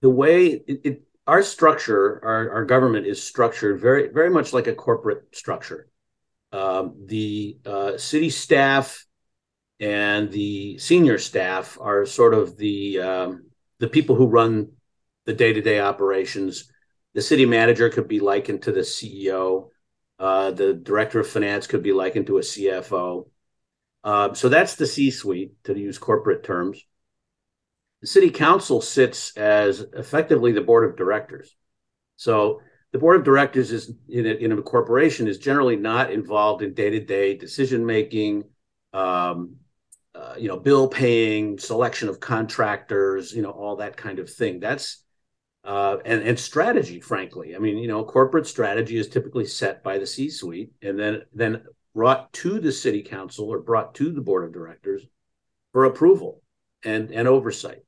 the 0.00 0.08
way 0.10 0.46
it, 0.46 0.80
it 0.84 1.02
our 1.26 1.42
structure, 1.42 2.20
our, 2.24 2.50
our 2.50 2.64
government 2.64 3.06
is 3.06 3.22
structured 3.22 3.80
very 3.80 4.08
very 4.08 4.30
much 4.30 4.52
like 4.52 4.66
a 4.66 4.74
corporate 4.74 5.34
structure. 5.34 5.88
Um, 6.52 7.04
the 7.06 7.58
uh, 7.64 7.96
city 7.98 8.30
staff 8.30 9.06
and 9.78 10.30
the 10.30 10.78
senior 10.78 11.18
staff 11.18 11.78
are 11.80 12.04
sort 12.04 12.34
of 12.34 12.56
the 12.56 13.00
um, 13.00 13.44
the 13.78 13.88
people 13.88 14.16
who 14.16 14.26
run 14.26 14.72
the 15.26 15.32
day 15.32 15.52
to 15.52 15.62
day 15.62 15.80
operations. 15.80 16.70
The 17.14 17.22
city 17.22 17.46
manager 17.46 17.88
could 17.88 18.08
be 18.08 18.20
likened 18.20 18.62
to 18.62 18.72
the 18.72 18.80
CEO. 18.80 19.68
Uh, 20.18 20.50
the 20.50 20.74
director 20.74 21.20
of 21.20 21.28
finance 21.28 21.66
could 21.66 21.82
be 21.82 21.92
likened 21.92 22.26
to 22.26 22.38
a 22.38 22.42
CFO. 22.42 23.28
Uh, 24.04 24.34
so 24.34 24.48
that's 24.48 24.76
the 24.76 24.86
C 24.86 25.10
suite, 25.10 25.52
to 25.64 25.78
use 25.78 25.98
corporate 25.98 26.44
terms. 26.44 26.84
The 28.00 28.06
city 28.06 28.30
council 28.30 28.80
sits 28.80 29.36
as 29.36 29.80
effectively 29.94 30.52
the 30.52 30.62
board 30.62 30.88
of 30.88 30.96
directors. 30.96 31.54
So 32.16 32.60
the 32.92 32.98
board 32.98 33.16
of 33.16 33.24
directors 33.24 33.72
is 33.72 33.92
in 34.08 34.26
a, 34.26 34.30
in 34.30 34.52
a 34.52 34.62
corporation 34.62 35.28
is 35.28 35.38
generally 35.38 35.76
not 35.76 36.10
involved 36.10 36.62
in 36.62 36.74
day 36.74 36.90
to 36.90 37.00
day 37.00 37.36
decision 37.36 37.84
making, 37.84 38.44
um, 38.92 39.56
uh, 40.14 40.34
you 40.38 40.48
know, 40.48 40.58
bill 40.58 40.88
paying, 40.88 41.58
selection 41.58 42.08
of 42.08 42.20
contractors, 42.20 43.32
you 43.32 43.42
know, 43.42 43.50
all 43.50 43.76
that 43.76 43.96
kind 43.96 44.18
of 44.18 44.32
thing. 44.32 44.60
That's 44.60 45.04
uh, 45.62 45.98
and 46.04 46.22
and 46.22 46.38
strategy. 46.38 47.00
Frankly, 47.00 47.54
I 47.54 47.58
mean, 47.58 47.76
you 47.78 47.86
know, 47.86 48.02
corporate 48.02 48.46
strategy 48.46 48.96
is 48.96 49.08
typically 49.08 49.44
set 49.44 49.84
by 49.84 49.98
the 49.98 50.06
C 50.06 50.30
suite 50.30 50.72
and 50.82 50.98
then 50.98 51.22
then 51.32 51.64
brought 51.94 52.32
to 52.32 52.60
the 52.60 52.72
city 52.72 53.02
council 53.02 53.48
or 53.48 53.60
brought 53.60 53.94
to 53.96 54.10
the 54.10 54.20
board 54.20 54.44
of 54.44 54.52
directors 54.52 55.02
for 55.72 55.84
approval 55.84 56.42
and 56.82 57.12
and 57.12 57.28
oversight. 57.28 57.84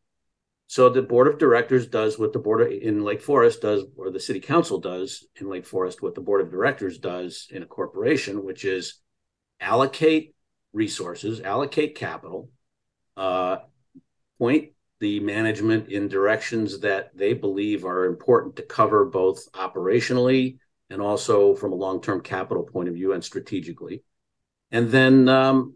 So 0.73 0.89
the 0.89 1.03
board 1.03 1.29
of 1.29 1.37
directors 1.37 1.87
does 1.87 2.19
what 2.19 2.33
the 2.33 2.39
board 2.39 2.63
of, 2.63 2.73
in 2.73 3.05
Lake 3.05 3.21
Forest 3.21 3.61
does, 3.61 3.85
or 3.95 4.11
the 4.11 4.19
city 4.19 4.41
council 4.41 4.79
does 4.79 5.23
in 5.39 5.51
Lake 5.51 5.67
Forest, 5.67 6.01
what 6.01 6.15
the 6.15 6.23
board 6.23 6.41
of 6.41 6.51
directors 6.51 6.97
does 6.97 7.47
in 7.51 7.63
a 7.63 7.67
corporation, 7.67 8.43
which 8.43 8.65
is 8.65 8.95
allocate 9.61 10.35
resources, 10.73 11.43
allocate 11.43 11.95
capital, 11.95 12.49
uh, 13.19 13.59
point 14.39 14.71
the 14.99 15.21
management 15.21 15.91
in 15.91 16.09
directions 16.09 16.81
that 16.81 17.15
they 17.15 17.35
believe 17.35 17.85
are 17.85 18.07
important 18.07 18.57
to 18.57 18.63
cover 18.63 19.05
both 19.05 19.53
operationally 19.53 20.57
and 20.89 21.03
also 21.03 21.55
from 21.55 21.73
a 21.73 21.77
long-term 21.77 22.23
capital 22.23 22.63
point 22.63 22.89
of 22.89 22.95
view 22.95 23.13
and 23.13 23.23
strategically, 23.23 24.03
and 24.71 24.91
then 24.91 25.29
um, 25.29 25.75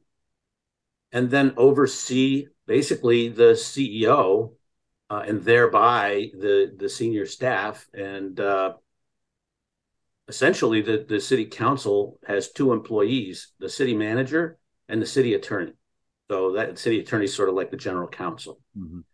and 1.12 1.28
then 1.28 1.52
oversee 1.58 2.46
basically 2.66 3.28
the 3.28 3.52
CEO 3.52 4.52
uh, 5.10 5.22
and 5.26 5.42
thereby 5.42 6.30
the 6.38 6.74
the 6.76 6.88
senior 6.88 7.26
staff. 7.26 7.86
And 7.94 8.38
uh, 8.40 8.74
essentially 10.28 10.82
the 10.82 11.04
the 11.08 11.20
city 11.20 11.44
council 11.44 12.18
has 12.26 12.50
two 12.50 12.72
employees 12.72 13.52
the 13.58 13.68
city 13.68 13.94
manager 13.94 14.58
and 14.88 15.00
the 15.00 15.06
city 15.06 15.34
attorney. 15.34 15.72
So 16.28 16.52
that 16.52 16.78
city 16.78 17.00
attorney 17.00 17.26
is 17.26 17.34
sort 17.34 17.48
of 17.48 17.54
like 17.54 17.70
the 17.70 17.76
general 17.76 18.08
counsel. 18.08 18.60
Mhm. 18.76 19.04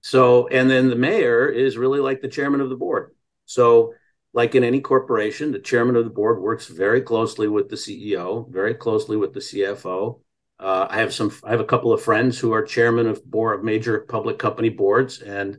so 0.00 0.48
and 0.48 0.70
then 0.70 0.88
the 0.88 0.96
mayor 0.96 1.48
is 1.48 1.76
really 1.76 2.00
like 2.00 2.20
the 2.20 2.28
chairman 2.28 2.60
of 2.60 2.68
the 2.68 2.76
board. 2.76 3.14
So 3.46 3.94
like 4.34 4.54
in 4.54 4.62
any 4.62 4.80
corporation 4.80 5.52
the 5.52 5.58
chairman 5.58 5.96
of 5.96 6.04
the 6.04 6.10
board 6.10 6.40
works 6.40 6.66
very 6.66 7.00
closely 7.00 7.48
with 7.48 7.68
the 7.70 7.76
ceo 7.76 8.48
very 8.50 8.74
closely 8.74 9.16
with 9.16 9.32
the 9.32 9.40
cfo 9.40 10.20
uh, 10.60 10.86
I 10.90 10.98
have 10.98 11.14
some. 11.14 11.32
I 11.44 11.50
have 11.50 11.60
a 11.60 11.64
couple 11.64 11.92
of 11.92 12.02
friends 12.02 12.38
who 12.38 12.52
are 12.52 12.62
chairman 12.62 13.06
of 13.06 13.24
board 13.24 13.58
of 13.58 13.64
major 13.64 14.00
public 14.00 14.38
company 14.38 14.68
boards, 14.68 15.20
and 15.20 15.58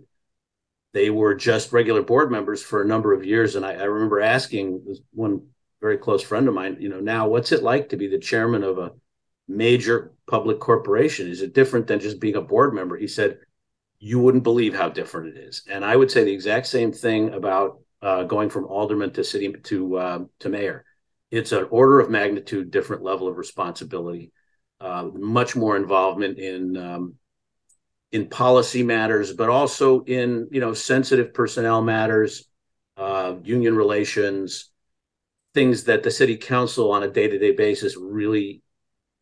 they 0.94 1.10
were 1.10 1.36
just 1.36 1.72
regular 1.72 2.02
board 2.02 2.32
members 2.32 2.62
for 2.62 2.82
a 2.82 2.88
number 2.88 3.14
of 3.14 3.24
years. 3.24 3.56
And 3.56 3.66
I, 3.66 3.74
I 3.74 3.84
remember 3.84 4.20
asking 4.20 4.96
one 5.12 5.48
very 5.82 5.98
close 5.98 6.22
friend 6.22 6.48
of 6.48 6.54
mine, 6.54 6.78
you 6.80 6.90
know, 6.90 7.00
now 7.00 7.28
what's 7.28 7.52
it 7.52 7.64
like 7.64 7.90
to 7.90 7.98
be 7.98 8.08
the 8.08 8.20
chairman 8.20 8.64
of 8.64 8.78
a 8.78 8.92
major 9.48 10.14
public 10.28 10.60
corporation? 10.60 11.30
Is 11.30 11.42
it 11.42 11.54
different 11.54 11.88
than 11.88 12.00
just 12.00 12.20
being 12.20 12.36
a 12.36 12.42
board 12.42 12.74
member? 12.74 12.98
He 12.98 13.08
said, 13.08 13.40
you 14.00 14.20
wouldn't 14.20 14.44
believe 14.44 14.76
how 14.76 14.90
different 14.90 15.38
it 15.38 15.40
is. 15.40 15.64
And 15.70 15.86
I 15.86 15.96
would 15.96 16.10
say 16.12 16.24
the 16.24 16.34
exact 16.34 16.68
same 16.68 16.92
thing 16.92 17.34
about 17.34 17.82
uh, 18.02 18.24
going 18.24 18.50
from 18.50 18.66
alderman 18.66 19.12
to 19.14 19.24
city 19.24 19.52
to 19.52 19.98
uh, 19.98 20.20
to 20.40 20.50
mayor. 20.50 20.86
It's 21.32 21.52
an 21.52 21.68
order 21.70 22.00
of 22.00 22.10
magnitude 22.10 22.72
different 22.72 23.04
level 23.04 23.28
of 23.28 23.38
responsibility 23.38 24.32
uh, 24.82 25.10
much 25.14 25.56
more 25.56 25.76
involvement 25.76 26.38
in 26.38 26.78
um, 26.78 27.16
in 28.12 28.28
policy 28.28 28.84
matters, 28.84 29.34
but 29.34 29.50
also 29.50 30.04
in 30.04 30.48
you 30.52 30.60
know 30.60 30.74
sensitive 30.74 31.34
personnel 31.34 31.82
matters, 31.82 32.48
uh, 32.98 33.36
union 33.44 33.76
relations, 33.76 34.72
things 35.54 35.86
that 35.86 36.04
the 36.04 36.12
city 36.12 36.38
council 36.38 36.92
on 36.92 37.04
a 37.04 37.10
day 37.10 37.28
to 37.28 37.38
day 37.38 37.52
basis 37.52 37.98
really 37.98 38.62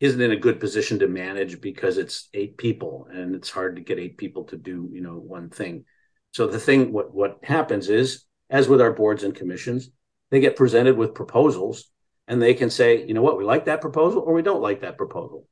isn't 0.00 0.20
in 0.20 0.30
a 0.30 0.36
good 0.36 0.60
position 0.60 1.00
to 1.00 1.08
manage 1.08 1.60
because 1.60 1.98
it's 1.98 2.28
eight 2.32 2.56
people 2.56 3.08
and 3.12 3.34
it's 3.34 3.50
hard 3.50 3.74
to 3.74 3.82
get 3.82 3.98
eight 3.98 4.16
people 4.16 4.44
to 4.44 4.56
do 4.56 4.88
you 4.92 5.00
know 5.00 5.14
one 5.14 5.50
thing. 5.50 5.84
So 6.32 6.46
the 6.46 6.60
thing 6.60 6.92
what 6.92 7.12
what 7.12 7.38
happens 7.42 7.88
is, 7.88 8.24
as 8.48 8.68
with 8.68 8.80
our 8.80 8.92
boards 8.92 9.24
and 9.24 9.34
commissions, 9.34 9.90
they 10.30 10.40
get 10.40 10.56
presented 10.56 10.96
with 10.96 11.14
proposals 11.14 11.90
and 12.28 12.40
they 12.40 12.54
can 12.54 12.70
say, 12.70 13.04
you 13.04 13.14
know 13.14 13.22
what, 13.22 13.38
we 13.38 13.44
like 13.44 13.64
that 13.64 13.80
proposal 13.80 14.20
or 14.20 14.34
we 14.34 14.42
don't 14.42 14.62
like 14.62 14.82
that 14.82 14.98
proposal. 14.98 15.48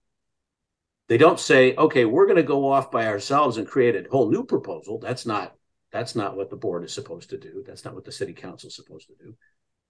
They 1.09 1.17
don't 1.17 1.41
say, 1.41 1.75
okay, 1.75 2.05
we're 2.05 2.27
going 2.27 2.37
to 2.37 2.43
go 2.43 2.71
off 2.71 2.91
by 2.91 3.07
ourselves 3.07 3.57
and 3.57 3.67
create 3.67 3.97
a 3.97 4.09
whole 4.11 4.31
new 4.31 4.45
proposal. 4.45 4.99
That's 4.99 5.27
not 5.27 5.55
that's 5.93 6.15
not 6.15 6.37
what 6.37 6.51
the 6.51 6.57
board 6.57 6.85
is 6.85 6.93
supposed 6.93 7.31
to 7.31 7.39
do. 7.39 7.65
That's 7.67 7.85
not 7.85 7.95
what 7.95 8.05
the 8.05 8.13
city 8.13 8.35
council 8.35 8.69
is 8.69 8.77
supposed 8.77 9.09
to 9.09 9.15
do. 9.25 9.35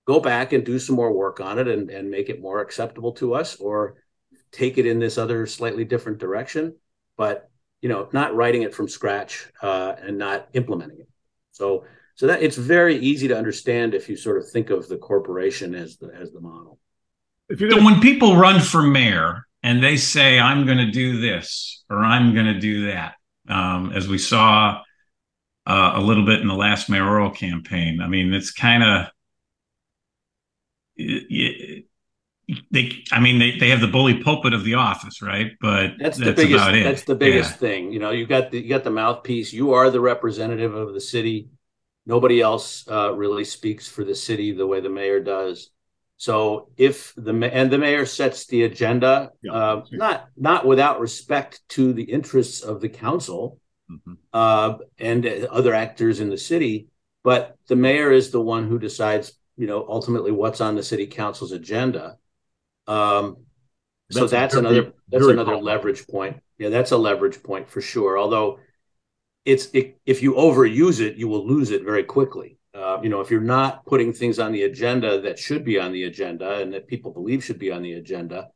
Go 0.06 0.20
back 0.20 0.52
and 0.52 0.64
do 0.64 0.78
some 0.78 0.94
more 0.94 1.12
work 1.12 1.40
on 1.40 1.58
it 1.58 1.66
and, 1.66 1.90
and 1.90 2.10
make 2.10 2.28
it 2.28 2.40
more 2.40 2.60
acceptable 2.60 3.12
to 3.12 3.34
us 3.34 3.56
or 3.56 3.96
take 4.52 4.78
it 4.78 4.86
in 4.86 5.00
this 5.00 5.18
other 5.18 5.46
slightly 5.46 5.84
different 5.84 6.18
direction, 6.18 6.76
but 7.16 7.50
you 7.80 7.88
know, 7.88 8.08
not 8.12 8.36
writing 8.36 8.62
it 8.62 8.74
from 8.74 8.88
scratch 8.88 9.48
uh, 9.62 9.94
and 9.98 10.18
not 10.18 10.48
implementing 10.52 11.00
it. 11.00 11.08
So 11.50 11.84
so 12.16 12.26
that 12.26 12.42
it's 12.42 12.56
very 12.56 12.96
easy 12.96 13.28
to 13.28 13.36
understand 13.36 13.94
if 13.94 14.08
you 14.08 14.16
sort 14.16 14.38
of 14.38 14.48
think 14.48 14.70
of 14.70 14.88
the 14.88 14.96
corporation 14.96 15.74
as 15.74 15.98
the 15.98 16.10
as 16.18 16.32
the 16.32 16.40
model. 16.40 16.78
If 17.48 17.60
you're 17.60 17.70
So 17.70 17.84
when 17.84 18.00
people 18.00 18.36
run 18.36 18.60
for 18.60 18.82
mayor 18.82 19.46
and 19.62 19.82
they 19.82 19.96
say, 19.96 20.40
I'm 20.40 20.66
going 20.66 20.78
to 20.78 20.90
do 20.90 21.20
this 21.20 21.84
or 21.88 21.98
I'm 21.98 22.34
going 22.34 22.46
to 22.46 22.58
do 22.58 22.86
that, 22.86 23.14
um, 23.48 23.92
as 23.92 24.08
we 24.08 24.18
saw 24.18 24.80
uh, 25.66 25.92
a 25.94 26.00
little 26.00 26.24
bit 26.24 26.40
in 26.40 26.48
the 26.48 26.54
last 26.54 26.88
mayoral 26.88 27.30
campaign. 27.30 28.00
I 28.00 28.08
mean, 28.08 28.32
it's 28.32 28.50
kind 28.50 28.82
of 28.82 29.06
they. 32.70 33.04
I 33.12 33.20
mean, 33.20 33.38
they, 33.38 33.58
they 33.58 33.68
have 33.68 33.80
the 33.80 33.88
bully 33.88 34.22
pulpit 34.22 34.54
of 34.54 34.64
the 34.64 34.74
office, 34.74 35.20
right? 35.20 35.52
But 35.60 35.94
that's, 35.98 36.16
that's 36.16 36.18
the 36.18 36.32
biggest. 36.32 36.64
That's 36.64 37.04
the 37.04 37.14
biggest 37.14 37.50
yeah. 37.50 37.56
thing. 37.56 37.92
You 37.92 37.98
know, 37.98 38.10
you 38.10 38.26
got 38.26 38.50
the 38.50 38.60
you 38.60 38.68
got 38.68 38.84
the 38.84 38.90
mouthpiece. 38.90 39.52
You 39.52 39.74
are 39.74 39.90
the 39.90 40.00
representative 40.00 40.74
of 40.74 40.94
the 40.94 41.00
city. 41.00 41.50
Nobody 42.06 42.40
else 42.40 42.88
uh, 42.88 43.12
really 43.14 43.44
speaks 43.44 43.88
for 43.88 44.04
the 44.04 44.14
city 44.14 44.52
the 44.52 44.66
way 44.66 44.80
the 44.80 44.88
mayor 44.88 45.20
does. 45.20 45.70
So 46.18 46.70
if 46.76 47.12
the 47.16 47.32
and 47.52 47.70
the 47.70 47.78
mayor 47.78 48.06
sets 48.06 48.46
the 48.46 48.62
agenda, 48.62 49.32
yeah, 49.42 49.52
uh, 49.52 49.84
not 49.90 50.28
not 50.36 50.64
without 50.64 51.00
respect 51.00 51.60
to 51.70 51.92
the 51.92 52.04
interests 52.04 52.62
of 52.62 52.80
the 52.80 52.88
council 52.88 53.60
mm-hmm. 53.90 54.14
uh, 54.32 54.78
and 54.98 55.26
other 55.26 55.74
actors 55.74 56.20
in 56.20 56.30
the 56.30 56.38
city, 56.38 56.88
but 57.22 57.58
the 57.66 57.76
mayor 57.76 58.12
is 58.12 58.30
the 58.30 58.40
one 58.40 58.66
who 58.66 58.78
decides, 58.78 59.32
you 59.58 59.66
know, 59.66 59.84
ultimately 59.86 60.30
what's 60.30 60.62
on 60.62 60.74
the 60.74 60.82
city 60.82 61.06
council's 61.06 61.52
agenda. 61.52 62.16
Um, 62.86 63.38
that's 64.08 64.20
so 64.20 64.26
that's 64.26 64.54
another 64.54 64.92
that's 65.08 65.26
another 65.26 65.56
leverage 65.56 66.06
point. 66.06 66.40
Yeah, 66.56 66.70
that's 66.70 66.92
a 66.92 66.96
leverage 66.96 67.42
point 67.42 67.68
for 67.68 67.82
sure. 67.82 68.16
Although 68.16 68.60
it's 69.46 69.66
it, 69.72 69.98
if 70.04 70.22
you 70.22 70.34
overuse 70.34 71.00
it, 71.00 71.16
you 71.16 71.28
will 71.28 71.46
lose 71.46 71.70
it 71.70 71.84
very 71.84 72.04
quickly. 72.04 72.58
Uh, 72.74 73.00
you 73.02 73.08
know, 73.08 73.20
if 73.20 73.30
you're 73.30 73.40
not 73.40 73.86
putting 73.86 74.12
things 74.12 74.38
on 74.38 74.52
the 74.52 74.64
agenda 74.64 75.20
that 75.22 75.38
should 75.38 75.64
be 75.64 75.78
on 75.78 75.92
the 75.92 76.02
agenda 76.02 76.58
and 76.58 76.74
that 76.74 76.86
people 76.86 77.10
believe 77.10 77.42
should 77.42 77.58
be 77.58 77.72
on 77.72 77.82
the 77.82 77.94
agenda, 77.94 78.48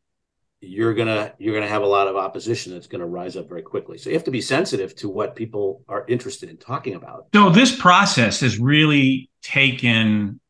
you're 0.60 0.92
gonna 0.92 1.32
you're 1.38 1.54
gonna 1.54 1.66
have 1.66 1.82
a 1.82 1.86
lot 1.86 2.06
of 2.06 2.16
opposition 2.16 2.74
that's 2.74 2.88
gonna 2.88 3.06
rise 3.06 3.36
up 3.36 3.48
very 3.48 3.62
quickly. 3.62 3.96
So 3.96 4.10
you 4.10 4.16
have 4.16 4.24
to 4.24 4.30
be 4.30 4.42
sensitive 4.42 4.94
to 4.96 5.08
what 5.08 5.34
people 5.34 5.82
are 5.88 6.04
interested 6.06 6.50
in 6.50 6.58
talking 6.58 6.96
about. 6.96 7.28
So 7.32 7.48
this 7.48 7.74
process 7.74 8.40
has 8.40 8.58
really 8.58 9.30
taken 9.42 10.40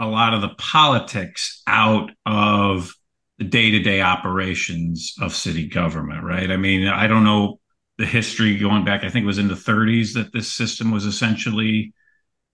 a 0.00 0.06
lot 0.08 0.34
of 0.34 0.40
the 0.40 0.50
politics 0.58 1.62
out 1.68 2.10
of 2.26 2.92
the 3.38 3.44
day-to-day 3.44 4.00
operations 4.00 5.14
of 5.20 5.34
city 5.34 5.68
government, 5.68 6.24
right? 6.24 6.50
I 6.50 6.56
mean, 6.56 6.88
I 6.88 7.06
don't 7.06 7.24
know 7.24 7.60
the 7.98 8.06
history 8.06 8.58
going 8.58 8.84
back. 8.84 9.04
I 9.04 9.10
think 9.10 9.24
it 9.24 9.26
was 9.26 9.38
in 9.38 9.48
the 9.48 9.54
30s 9.54 10.14
that 10.14 10.32
this 10.32 10.52
system 10.52 10.90
was 10.90 11.04
essentially 11.04 11.92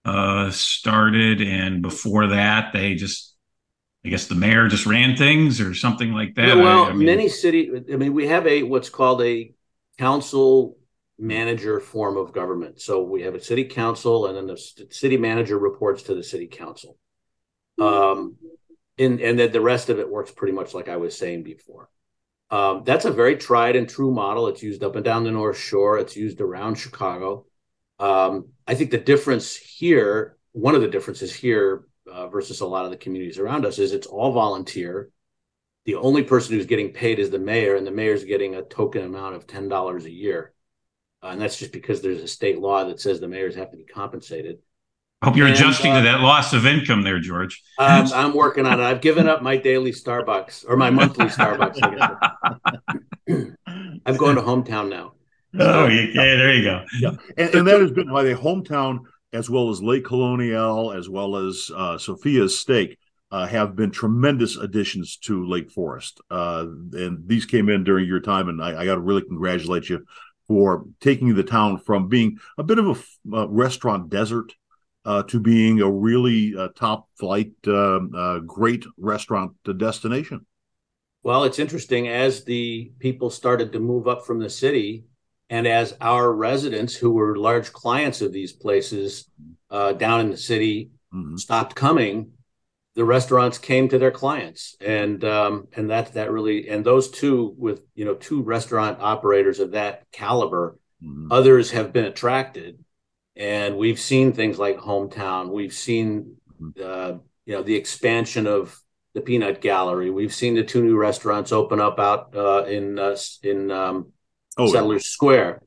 uh, 0.05 0.51
started, 0.51 1.41
and 1.41 1.83
before 1.83 2.29
that, 2.29 2.73
they 2.73 2.95
just, 2.95 3.35
I 4.05 4.09
guess, 4.09 4.27
the 4.27 4.35
mayor 4.35 4.69
just 4.69 4.87
ran 4.87 5.17
things 5.17 5.61
or 5.61 5.75
something 5.75 6.13
like 6.13 6.35
that. 6.35 6.49
Yeah, 6.49 6.55
well, 6.55 6.85
I, 6.85 6.91
I 6.91 6.93
mean, 6.93 7.07
many 7.07 7.29
city, 7.29 7.71
I 7.93 7.97
mean, 7.97 8.13
we 8.13 8.27
have 8.29 8.47
a 8.47 8.63
what's 8.63 8.89
called 8.89 9.23
a 9.23 9.53
council 9.99 10.77
manager 11.19 11.81
form 11.81 12.17
of 12.17 12.33
government. 12.33 12.81
So 12.81 13.03
we 13.03 13.23
have 13.23 13.35
a 13.35 13.41
city 13.41 13.65
council, 13.65 14.27
and 14.27 14.37
then 14.37 14.47
the 14.47 14.57
city 14.91 15.17
manager 15.17 15.59
reports 15.59 16.05
to 16.05 16.15
the 16.15 16.23
city 16.23 16.47
council. 16.47 16.97
Um, 17.79 18.37
and 18.99 19.21
and 19.21 19.39
then 19.39 19.53
the 19.53 19.61
rest 19.61 19.89
of 19.89 19.99
it 19.99 20.11
works 20.11 20.31
pretty 20.31 20.53
much 20.53 20.75
like 20.75 20.89
I 20.89 20.97
was 20.97 21.17
saying 21.17 21.43
before. 21.43 21.89
Um, 22.51 22.83
that's 22.85 23.05
a 23.05 23.13
very 23.13 23.37
tried 23.37 23.77
and 23.77 23.89
true 23.89 24.11
model. 24.11 24.49
It's 24.49 24.63
used 24.63 24.83
up 24.83 24.97
and 24.97 25.05
down 25.05 25.25
the 25.25 25.31
North 25.31 25.59
Shore. 25.59 25.99
It's 25.99 26.17
used 26.17 26.41
around 26.41 26.75
Chicago. 26.75 27.47
Um, 27.99 28.49
I 28.67 28.75
think 28.75 28.91
the 28.91 28.99
difference 28.99 29.55
here, 29.55 30.37
one 30.53 30.75
of 30.75 30.81
the 30.81 30.89
differences 30.89 31.33
here 31.33 31.85
uh, 32.11 32.29
versus 32.29 32.61
a 32.61 32.67
lot 32.67 32.85
of 32.87 32.91
the 32.91 32.97
communities 32.97 33.39
around 33.39 33.65
us, 33.67 33.79
is 33.79 33.93
it's 33.93 34.07
all 34.07 34.33
volunteer. 34.33 35.11
The 35.85 35.95
only 35.95 36.23
person 36.25 36.55
who's 36.55 36.67
getting 36.67 36.93
paid 36.93 37.19
is 37.19 37.31
the 37.31 37.39
mayor, 37.39 37.77
and 37.77 37.87
the 37.87 37.91
mayor's 37.91 38.25
getting 38.25 38.55
a 38.55 38.63
token 38.63 39.05
amount 39.05 39.37
of 39.37 39.47
ten 39.47 39.69
dollars 39.69 40.05
a 40.05 40.11
year, 40.11 40.53
uh, 41.23 41.29
and 41.29 41.41
that's 41.41 41.59
just 41.59 41.73
because 41.73 42.01
there's 42.01 42.23
a 42.23 42.29
state 42.29 42.59
law 42.59 42.85
that 42.85 43.01
says 43.01 43.21
the 43.21 43.29
mayors 43.29 43.55
have 43.55 43.71
to 43.71 43.77
be 43.77 43.85
compensated. 43.85 44.59
I 45.23 45.27
hope 45.27 45.37
you're 45.37 45.49
and, 45.49 45.55
adjusting 45.55 45.93
uh, 45.93 45.99
to 45.99 46.05
that 46.05 46.21
loss 46.21 46.55
of 46.55 46.67
income 46.67 47.03
there, 47.03 47.21
George. 47.21 47.63
Um, 47.79 48.09
I'm 48.15 48.35
working 48.35 48.65
on 48.65 48.81
it. 48.81 48.83
I've 48.83 49.03
given 49.03 49.29
up 49.29 49.43
my 49.43 49.57
daily 49.57 49.93
Starbucks 49.93 50.65
or 50.67 50.77
my 50.77 50.89
monthly 50.89 51.27
Starbucks. 51.27 51.79
I'm 54.07 54.17
going 54.17 54.37
to 54.37 54.43
hometown 54.43 54.89
now. 54.89 55.13
Oh, 55.59 55.89
yeah, 55.89 56.13
there 56.15 56.55
you 56.55 56.63
go. 56.63 56.85
Yeah, 57.01 57.11
and, 57.37 57.55
and 57.55 57.67
that 57.67 57.81
has 57.81 57.91
been 57.91 58.11
why 58.11 58.23
the 58.23 58.35
hometown, 58.35 59.01
as 59.33 59.51
well 59.51 59.69
as 59.69 59.83
Le 59.83 60.01
Colonial, 60.01 60.93
as 60.93 61.09
well 61.09 61.37
as 61.37 61.71
uh, 61.75 61.99
Sophia's 61.99 62.59
Steak, 62.59 62.99
uh, 63.31 63.47
have 63.47 63.77
been 63.77 63.91
tremendous 63.91 64.57
additions 64.57 65.17
to 65.19 65.47
Lake 65.47 65.71
Forest. 65.71 66.21
Uh, 66.31 66.67
and 66.93 67.29
these 67.29 67.45
came 67.45 67.69
in 67.69 67.85
during 67.85 68.07
your 68.07 68.21
time, 68.21 68.49
and 68.49 68.63
I, 68.63 68.81
I 68.81 68.85
got 68.87 68.95
to 68.95 69.01
really 69.01 69.23
congratulate 69.23 69.89
you 69.89 70.07
for 70.49 70.87
taking 71.01 71.35
the 71.35 71.45
town 71.45 71.79
from 71.79 72.09
being 72.09 72.39
a 72.57 72.63
bit 72.63 72.79
of 72.79 72.87
a, 73.33 73.37
a 73.37 73.49
restaurant 73.49 74.09
desert 74.09 74.55
uh, 75.11 75.23
to 75.25 75.41
being 75.41 75.81
a 75.81 75.91
really 75.91 76.55
uh, 76.57 76.69
top 76.77 77.09
flight, 77.19 77.51
um, 77.67 78.13
uh, 78.17 78.39
great 78.39 78.85
restaurant 78.97 79.53
destination. 79.77 80.47
Well, 81.25 81.43
it's 81.43 81.59
interesting 81.59 82.07
as 82.07 82.45
the 82.45 82.93
people 83.01 83.29
started 83.29 83.73
to 83.73 83.81
move 83.81 84.07
up 84.07 84.25
from 84.25 84.39
the 84.39 84.49
city, 84.49 85.07
and 85.49 85.67
as 85.67 85.97
our 86.01 86.33
residents, 86.33 86.95
who 86.95 87.11
were 87.11 87.37
large 87.37 87.73
clients 87.73 88.21
of 88.23 88.33
these 88.33 88.53
places 88.53 89.29
uh, 89.69 89.95
down 89.95 90.21
in 90.21 90.31
the 90.31 90.37
city, 90.37 90.91
mm-hmm. 91.13 91.37
stopped 91.37 91.75
coming, 91.75 92.31
the 92.95 93.05
restaurants 93.05 93.59
came 93.59 93.89
to 93.89 93.99
their 93.99 94.13
clients, 94.13 94.77
and 94.81 95.25
um, 95.25 95.67
and 95.77 95.91
that 95.91 96.15
that 96.15 96.31
really 96.31 96.69
and 96.69 96.85
those 96.85 97.11
two 97.11 97.53
with 97.59 97.83
you 97.97 98.05
know 98.05 98.15
two 98.15 98.43
restaurant 98.43 98.99
operators 99.01 99.59
of 99.59 99.73
that 99.73 100.05
caliber, 100.13 100.79
mm-hmm. 101.03 101.33
others 101.33 101.73
have 101.73 101.93
been 101.93 102.05
attracted, 102.05 102.79
and 103.37 103.77
we've 103.77 104.01
seen 104.01 104.33
things 104.33 104.59
like 104.59 104.79
hometown. 104.79 105.51
We've 105.51 105.73
seen 105.73 106.37
mm-hmm. 106.61 106.81
uh, 106.83 107.19
you 107.47 107.55
know 107.55 107.63
the 107.63 107.77
expansion 107.77 108.47
of 108.47 108.79
the 109.15 109.21
Peanut 109.21 109.61
Gallery. 109.61 110.11
We've 110.11 110.35
seen 110.35 110.55
the 110.55 110.65
two 110.65 110.83
new 110.83 110.97
restaurants 110.97 111.53
open 111.53 111.81
up 111.81 111.99
out 111.99 112.35
uh, 112.35 112.65
in 112.65 112.99
uh, 112.99 113.17
in 113.43 113.71
um, 113.71 114.13
oh, 114.57 114.73
Settlers 114.73 115.05
yeah. 115.05 115.11
Square. 115.11 115.63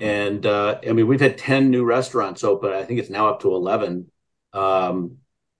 And 0.00 0.46
uh, 0.46 0.80
I 0.86 0.92
mean, 0.92 1.06
we've 1.06 1.20
had 1.20 1.36
10 1.36 1.70
new 1.70 1.84
restaurants 1.84 2.42
open. 2.42 2.72
I 2.72 2.84
think 2.84 3.00
it's 3.00 3.10
now 3.10 3.28
up 3.28 3.40
to 3.42 3.54
11. 3.54 4.10
Um, 4.54 5.18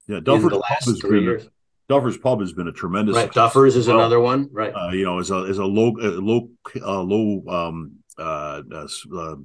yeah, 0.09 0.21
Duffer's 0.21 0.53
Pub 0.53 0.63
has 0.67 1.01
been, 1.01 1.23
years. 1.23 1.49
Duffers 1.91 2.21
Pub 2.21 2.41
has 2.41 2.53
been 2.53 2.67
a 2.67 2.73
tremendous. 2.73 3.17
Right, 3.17 3.31
Duffers 3.31 3.77
is 3.77 3.87
well. 3.87 3.99
another 3.99 4.19
one. 4.19 4.49
Right, 4.51 4.73
uh, 4.75 4.91
you 4.91 5.05
know, 5.05 5.19
as 5.19 5.31
a 5.31 5.41
as 5.43 5.59
a 5.59 5.65
low 5.65 5.95
a 6.01 6.09
low 6.09 6.49
uh, 6.81 7.01
low 7.03 7.43
um, 7.49 7.97
uh, 8.21 8.63
uh, 9.17 9.37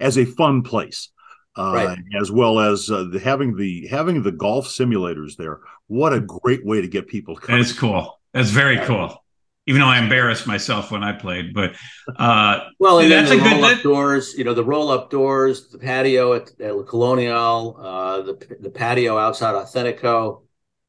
as 0.00 0.18
a 0.18 0.24
fun 0.24 0.62
place, 0.62 1.10
uh, 1.56 1.72
right. 1.74 1.98
as 2.20 2.30
well 2.30 2.58
as 2.58 2.90
uh, 2.90 3.04
the, 3.04 3.18
having 3.18 3.56
the 3.56 3.86
having 3.86 4.22
the 4.22 4.32
golf 4.32 4.66
simulators 4.66 5.36
there. 5.36 5.60
What 5.86 6.12
a 6.12 6.20
great 6.20 6.66
way 6.66 6.80
to 6.80 6.88
get 6.88 7.06
people. 7.06 7.38
It's 7.48 7.72
cool. 7.72 8.20
That's 8.32 8.50
very 8.50 8.78
cool 8.84 9.22
even 9.66 9.80
though 9.80 9.88
I 9.88 9.98
embarrassed 9.98 10.46
myself 10.46 10.90
when 10.90 11.02
I 11.02 11.12
played. 11.12 11.52
But 11.52 11.74
uh, 12.16 12.60
well, 12.78 13.00
and 13.00 13.10
that's 13.10 13.30
the 13.30 13.36
a 13.36 13.40
good 13.40 13.60
roll-up 13.60 13.82
doors. 13.82 14.34
You 14.34 14.44
know, 14.44 14.54
the 14.54 14.64
roll-up 14.64 15.10
doors, 15.10 15.68
the 15.68 15.78
patio 15.78 16.34
at, 16.34 16.60
at 16.60 16.86
Colonial, 16.86 17.76
uh, 17.80 18.22
the 18.22 18.56
the 18.60 18.70
patio 18.70 19.18
outside 19.18 19.54
Authentico. 19.54 20.42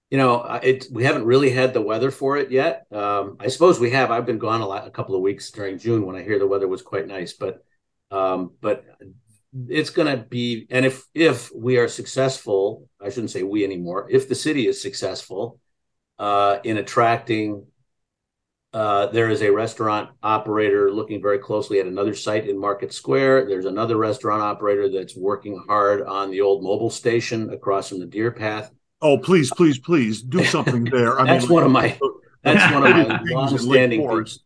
You 0.10 0.18
know, 0.18 0.42
it 0.64 0.86
we 0.92 1.04
haven't 1.04 1.26
really 1.26 1.50
had 1.50 1.74
the 1.74 1.82
weather 1.82 2.12
for 2.12 2.38
it 2.38 2.50
yet. 2.50 2.86
Um, 2.92 3.38
I 3.40 3.48
suppose 3.48 3.80
we 3.80 3.92
have. 3.92 4.10
I've 4.10 4.26
been 4.26 4.38
gone 4.38 4.62
a 4.62 4.68
lot, 4.68 4.88
a 4.88 4.92
couple 4.92 5.16
of 5.16 5.22
weeks 5.22 5.52
during 5.52 5.78
June 5.78 6.06
when 6.06 6.16
I 6.16 6.24
hear 6.24 6.40
the 6.40 6.48
weather 6.48 6.68
was 6.68 6.82
quite 6.82 7.08
nice, 7.08 7.34
but 7.34 7.64
um, 8.10 8.52
but 8.62 8.86
it's 9.68 9.90
going 9.90 10.08
to 10.08 10.24
be. 10.24 10.66
And 10.70 10.86
if 10.86 11.04
if 11.14 11.52
we 11.54 11.78
are 11.78 11.90
successful, 11.90 12.88
I 13.02 13.10
shouldn't 13.10 13.32
say 13.32 13.44
we 13.44 13.66
anymore. 13.66 14.08
If 14.10 14.30
the 14.30 14.36
city 14.36 14.68
is 14.68 14.82
successful 14.82 15.60
uh, 16.18 16.60
in 16.64 16.78
attracting 16.78 17.66
uh, 18.74 19.08
there 19.08 19.30
is 19.30 19.42
a 19.42 19.52
restaurant 19.52 20.10
operator 20.22 20.92
looking 20.92 21.22
very 21.22 21.40
closely 21.40 21.80
at 21.80 21.88
another 21.88 22.14
site 22.14 22.48
in 22.48 22.60
Market 22.60 22.94
Square. 22.94 23.48
There's 23.48 23.66
another 23.66 23.98
restaurant 23.98 24.42
operator 24.42 24.90
that's 24.90 25.16
working 25.16 25.64
hard 25.68 26.04
on 26.04 26.30
the 26.30 26.42
old 26.42 26.64
Mobil 26.64 26.92
station 26.92 27.50
across 27.52 27.90
from 27.90 28.00
the 28.00 28.06
Deer 28.06 28.30
Path. 28.30 28.72
Oh, 29.02 29.18
please, 29.18 29.52
please, 29.52 29.78
please 29.78 30.22
do 30.22 30.44
something 30.44 30.84
there. 30.92 31.20
I 31.20 31.26
that's 31.26 31.46
mean, 31.46 31.54
one 31.54 31.64
of 31.64 31.72
my 31.72 31.98
that's 32.44 32.74
one 32.74 32.86
of 32.86 33.08
my 33.08 33.20
long-standing 33.32 34.08
things. 34.08 34.40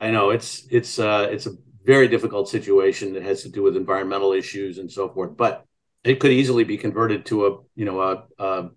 I 0.00 0.10
know 0.10 0.30
it's 0.30 0.66
it's 0.70 0.98
uh, 0.98 1.28
it's 1.30 1.46
a 1.46 1.52
very 1.84 2.08
difficult 2.08 2.48
situation 2.48 3.14
that 3.14 3.22
has 3.22 3.42
to 3.42 3.48
do 3.48 3.62
with 3.62 3.76
environmental 3.76 4.32
issues 4.32 4.78
and 4.78 4.90
so 4.90 5.08
forth, 5.08 5.36
but 5.36 5.64
it 6.04 6.20
could 6.20 6.30
easily 6.30 6.64
be 6.64 6.76
converted 6.76 7.26
to 7.26 7.46
a 7.46 7.58
you 7.74 7.84
know 7.84 8.00
a 8.00 8.24
a, 8.38 8.70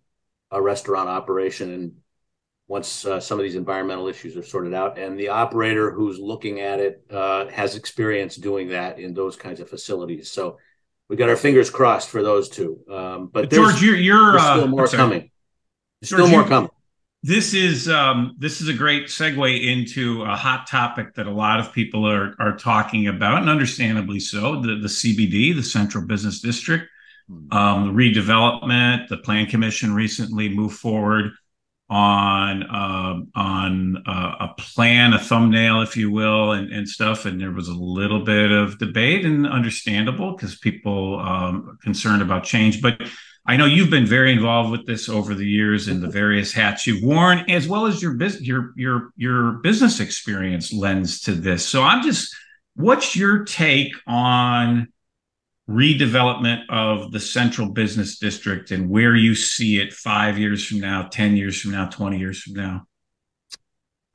a 0.52 0.62
restaurant 0.62 1.10
operation 1.10 1.74
and 1.74 1.94
once 2.68 3.06
uh, 3.06 3.20
some 3.20 3.38
of 3.38 3.44
these 3.44 3.56
environmental 3.56 4.08
issues 4.08 4.38
are 4.38 4.44
sorted 4.44 4.74
out. 4.74 4.98
And 4.98 5.20
the 5.20 5.28
operator 5.28 5.92
who's 5.92 6.20
looking 6.20 6.62
at 6.62 6.80
it 6.80 7.06
uh, 7.12 7.48
has 7.48 7.76
experience 7.76 8.38
doing 8.38 8.70
that 8.70 8.98
in 8.98 9.14
those 9.14 9.36
kinds 9.36 9.60
of 9.60 9.70
facilities. 9.70 10.32
So 10.32 10.58
we 11.12 11.18
got 11.18 11.28
our 11.28 11.36
fingers 11.36 11.70
crossed 11.70 12.08
for 12.08 12.24
those 12.24 12.48
two. 12.48 12.80
Um, 12.90 13.30
but 13.34 13.52
George, 13.52 13.82
you're, 13.84 13.98
you're 13.98 14.32
there's 14.32 14.44
still 14.44 14.64
uh, 14.64 14.68
more 14.68 14.88
coming. 14.88 15.30
There's 16.00 16.10
George, 16.10 16.22
still 16.22 16.30
more 16.30 16.48
coming. 16.48 16.70
this 17.22 17.54
is 17.54 17.90
um, 17.90 18.38
this 18.40 18.62
is 18.62 18.70
a 18.70 18.74
great 18.74 19.08
segue 19.08 19.68
into 19.68 20.24
a 20.24 20.38
hot 20.38 20.68
topic 20.68 21.14
that 21.16 21.28
a 21.28 21.32
lot 21.32 21.60
of 21.60 21.74
people 21.74 22.08
are 22.08 22.34
are 22.40 22.56
talking 22.56 23.08
about, 23.08 23.42
and 23.42 23.50
understandably 23.50 24.22
so. 24.22 24.62
The 24.62 24.76
the 24.76 24.88
CBD, 24.88 25.54
the 25.54 25.62
Central 25.62 26.08
Business 26.08 26.40
District, 26.40 26.88
hmm. 27.28 27.52
um, 27.52 27.88
the 27.88 27.94
redevelopment. 27.94 29.10
The 29.10 29.18
Plan 29.18 29.48
Commission 29.48 29.94
recently 29.94 30.48
moved 30.48 30.78
forward 30.78 31.34
on 31.92 32.64
uh, 32.64 33.20
on 33.36 33.98
uh, 34.08 34.36
a 34.40 34.54
plan, 34.58 35.14
a 35.14 35.20
thumbnail, 35.20 35.82
if 35.82 35.98
you 35.98 36.10
will, 36.10 36.54
and, 36.54 36.72
and 36.72 36.88
stuff. 36.88 37.26
And 37.26 37.40
there 37.40 37.52
was 37.52 37.68
a 37.68 37.74
little 37.74 38.24
bit 38.24 38.50
of 38.50 38.80
debate, 38.80 39.26
and 39.26 39.46
understandable 39.46 40.32
because 40.32 40.58
people 40.58 41.20
um, 41.20 41.70
are 41.70 41.78
concerned 41.84 42.22
about 42.22 42.46
change. 42.46 42.82
But 42.82 43.02
I 43.46 43.58
know 43.58 43.66
you've 43.66 43.90
been 43.90 44.06
very 44.06 44.32
involved 44.32 44.72
with 44.72 44.88
this 44.88 45.10
over 45.10 45.36
the 45.36 45.46
years 45.46 45.90
in 45.90 46.00
the 46.00 46.08
various 46.08 46.54
hats 46.54 46.88
you've 46.88 47.04
worn, 47.04 47.40
as 47.50 47.68
well 47.68 47.86
as 47.86 48.02
your 48.02 48.14
business 48.14 48.48
your 48.48 48.72
your 48.78 49.10
your 49.18 49.52
business 49.62 50.00
experience 50.00 50.72
lends 50.72 51.20
to 51.22 51.34
this. 51.34 51.68
So 51.68 51.84
I'm 51.84 52.04
just, 52.04 52.34
what's 52.76 53.18
your 53.18 53.44
take 53.44 53.94
on? 54.08 54.94
Redevelopment 55.70 56.64
of 56.70 57.12
the 57.12 57.20
central 57.20 57.70
business 57.70 58.18
district 58.20 58.72
and 58.72 58.90
where 58.90 59.16
you 59.16 59.36
see 59.36 59.80
it 59.80 59.94
five 59.94 60.38
years 60.38 60.66
from 60.66 60.80
now, 60.80 61.04
10 61.04 61.38
years 61.38 61.60
from 61.62 61.72
now, 61.72 61.88
20 61.88 62.18
years 62.18 62.42
from 62.42 62.54
now? 62.54 62.86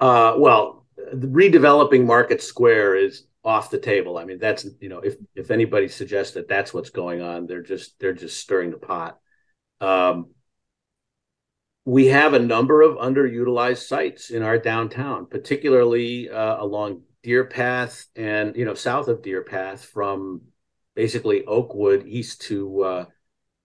Uh, 0.01 0.35
well, 0.37 0.87
redeveloping 1.15 2.05
Market 2.05 2.43
Square 2.43 2.97
is 2.97 3.27
off 3.45 3.71
the 3.71 3.79
table. 3.79 4.19
I 4.19 4.25
mean, 4.25 4.39
that's 4.39 4.67
you 4.81 4.89
know, 4.89 4.99
if 4.99 5.15
if 5.35 5.51
anybody 5.51 5.89
suggests 5.89 6.35
that 6.35 6.49
that's 6.49 6.75
what's 6.75 6.91
going 6.91 7.23
on, 7.23 7.47
they're 7.47 7.63
just 7.63 7.99
they're 8.01 8.13
just 8.13 8.41
stirring 8.41 8.73
the 8.73 8.77
pot. 8.77 9.19
Um, 9.81 10.31
we 11.85 12.07
have 12.07 12.35
a 12.35 12.39
number 12.41 12.83
of 12.83 12.97
underutilized 12.97 13.87
sites 13.87 14.31
in 14.31 14.43
our 14.43 14.59
downtown, 14.59 15.27
particularly 15.27 16.29
uh, 16.29 16.63
along 16.63 17.03
Deer 17.23 17.45
Path 17.45 18.07
and 18.17 18.57
you 18.57 18.65
know 18.65 18.75
south 18.75 19.09
of 19.09 19.23
Deer 19.23 19.43
Path 19.43 19.85
from 19.85 20.43
basically 20.97 21.45
Oakwood 21.45 22.07
east 22.09 22.41
to 22.43 22.83
uh, 22.83 23.05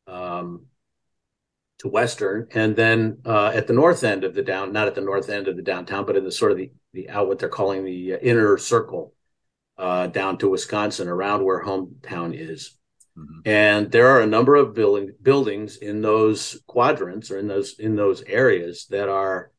um, 0.06 0.66
to 1.80 1.88
Western, 1.88 2.48
and 2.54 2.76
then 2.76 3.18
uh, 3.26 3.48
at 3.56 3.66
the 3.66 3.74
north 3.74 4.04
end 4.04 4.24
of 4.24 4.36
the 4.36 4.44
down, 4.44 4.72
not 4.72 4.88
at 4.88 4.94
the 4.94 5.02
north 5.02 5.30
end 5.30 5.48
of 5.48 5.56
the 5.56 5.64
downtown, 5.64 6.06
but 6.06 6.16
in 6.16 6.24
the 6.24 6.32
sort 6.32 6.52
of 6.52 6.60
the 6.60 6.72
the 6.94 7.10
out 7.10 7.28
what 7.28 7.40
they're 7.40 7.50
calling 7.50 7.84
the 7.84 8.14
uh, 8.14 8.18
inner 8.18 8.58
circle 8.58 9.16
uh, 9.80 10.06
down 10.08 10.38
to 10.38 10.50
Wisconsin, 10.50 11.08
around 11.08 11.44
where 11.44 11.64
hometown 11.64 12.38
is. 12.38 12.78
Mm-hmm. 13.18 13.40
And 13.46 13.92
there 13.92 14.08
are 14.08 14.22
a 14.22 14.28
number 14.28 14.56
of 14.56 14.74
building 14.74 15.12
buildings 15.22 15.78
in 15.78 16.02
those 16.02 16.62
quadrants 16.68 17.32
or 17.32 17.40
in 17.40 17.48
those 17.48 17.80
in 17.80 17.96
those 17.96 18.22
areas 18.24 18.86
that 18.90 19.10
are 19.10 19.52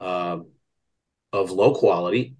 uh, 0.00 0.38
of 1.32 1.50
low 1.50 1.74
quality 1.74 2.36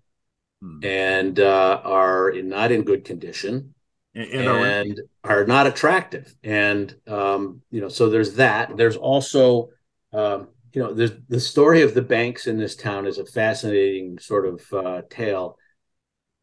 mm-hmm. 0.63 0.85
and 0.85 1.39
uh, 1.39 1.81
are 1.85 2.31
in, 2.31 2.49
not 2.49 2.73
in 2.73 2.83
good 2.83 3.05
condition 3.05 3.75
and, 4.17 4.49
and 4.49 5.01
are, 5.25 5.45
not 5.45 5.67
attractive. 5.67 6.35
And 6.43 6.95
um, 7.07 7.61
you 7.71 7.81
know, 7.81 7.89
so 7.89 8.09
there's 8.09 8.35
that. 8.35 8.77
There's 8.77 8.97
also 8.97 9.71
um, 10.13 10.49
you 10.73 10.83
know, 10.83 10.93
there's 10.93 11.13
the 11.29 11.41
story 11.41 11.83
of 11.83 11.95
the 11.95 12.03
banks 12.03 12.47
in 12.47 12.59
this 12.59 12.77
town 12.77 13.07
is 13.07 13.19
a 13.19 13.27
fascinating 13.27 14.19
sort 14.19 14.47
of 14.47 14.73
uh, 14.73 15.03
tale. 15.11 15.59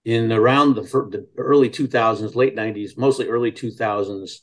In 0.05 0.31
around 0.31 0.75
the, 0.75 0.81
the 0.81 1.27
early 1.38 1.69
2000s, 1.69 2.36
late 2.36 2.55
90s, 2.55 2.97
mostly 2.97 3.27
early 3.27 3.51
2000s, 3.53 4.39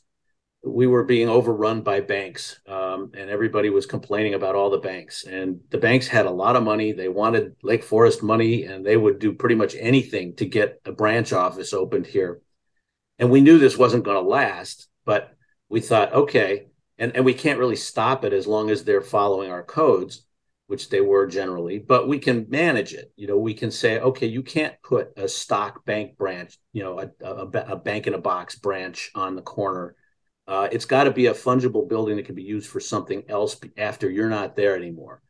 we 0.63 0.87
were 0.87 1.03
being 1.03 1.29
overrun 1.29 1.81
by 1.81 2.01
banks, 2.01 2.59
um, 2.67 3.11
and 3.15 3.29
everybody 3.29 3.69
was 3.69 3.85
complaining 3.85 4.33
about 4.33 4.55
all 4.55 4.69
the 4.69 4.77
banks. 4.77 5.23
And 5.23 5.59
the 5.69 5.77
banks 5.77 6.07
had 6.07 6.25
a 6.25 6.31
lot 6.31 6.55
of 6.55 6.63
money; 6.63 6.91
they 6.93 7.09
wanted 7.09 7.55
Lake 7.63 7.83
Forest 7.83 8.23
money, 8.23 8.63
and 8.63 8.85
they 8.85 8.97
would 8.97 9.19
do 9.19 9.33
pretty 9.33 9.55
much 9.55 9.75
anything 9.77 10.35
to 10.35 10.45
get 10.45 10.79
a 10.85 10.91
branch 10.91 11.33
office 11.33 11.73
opened 11.73 12.07
here 12.07 12.41
and 13.21 13.29
we 13.29 13.39
knew 13.39 13.57
this 13.57 13.77
wasn't 13.77 14.03
going 14.03 14.21
to 14.21 14.29
last 14.29 14.89
but 15.05 15.33
we 15.69 15.79
thought 15.79 16.11
okay 16.13 16.65
and, 16.97 17.15
and 17.15 17.23
we 17.23 17.33
can't 17.33 17.59
really 17.59 17.77
stop 17.77 18.25
it 18.25 18.33
as 18.33 18.45
long 18.45 18.69
as 18.69 18.83
they're 18.83 19.01
following 19.01 19.49
our 19.49 19.63
codes 19.63 20.25
which 20.67 20.89
they 20.89 21.01
were 21.01 21.27
generally 21.27 21.79
but 21.79 22.07
we 22.07 22.17
can 22.17 22.47
manage 22.49 22.93
it. 22.93 23.11
You 23.15 23.27
know 23.27 23.37
we 23.37 23.53
can 23.53 23.71
say 23.71 23.99
okay 23.99 24.27
you 24.27 24.41
can't 24.41 24.75
put 24.83 25.11
a 25.17 25.27
stock 25.27 25.85
bank 25.85 26.17
branch 26.17 26.57
you 26.73 26.83
know 26.83 26.99
a, 26.99 27.09
a, 27.25 27.73
a 27.73 27.75
bank 27.75 28.07
in 28.07 28.13
a 28.13 28.21
box 28.21 28.55
branch 28.55 29.11
on 29.15 29.35
the 29.35 29.41
corner. 29.41 29.95
Uh, 30.47 30.67
it's 30.71 30.85
got 30.85 31.03
to 31.03 31.11
be 31.11 31.27
a 31.27 31.33
fungible 31.33 31.87
building 31.87 32.17
that 32.17 32.25
can 32.25 32.35
be 32.35 32.43
used 32.43 32.69
for 32.69 32.79
something 32.79 33.23
else 33.29 33.57
after 33.77 34.09
you're 34.09 34.29
not 34.29 34.55
there 34.55 34.75
anymore. 34.75 35.21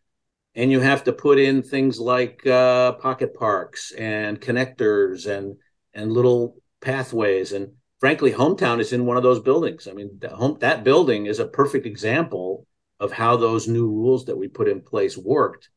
And 0.55 0.71
you 0.71 0.79
have 0.79 1.03
to 1.03 1.13
put 1.13 1.37
in 1.37 1.61
things 1.61 1.99
like 1.99 2.45
uh, 2.47 2.93
pocket 2.93 3.33
parks 3.33 3.91
and 3.91 4.39
connectors 4.39 5.27
and 5.27 5.57
and 5.93 6.11
little 6.11 6.55
pathways 6.81 7.51
and 7.51 7.73
frankly, 8.01 8.33
hometown 8.33 8.79
is 8.81 8.91
in 8.91 9.05
one 9.05 9.15
of 9.15 9.23
those 9.23 9.39
buildings. 9.39 9.87
I 9.87 9.93
mean, 9.93 10.17
that, 10.19 10.31
home, 10.31 10.57
that 10.59 10.83
building 10.83 11.27
is 11.27 11.39
a 11.39 11.47
perfect 11.47 11.85
example 11.85 12.65
of 12.99 13.11
how 13.11 13.37
those 13.37 13.67
new 13.67 13.87
rules 13.87 14.25
that 14.25 14.37
we 14.37 14.47
put 14.47 14.67
in 14.67 14.81
place 14.81 15.15
worked. 15.15 15.69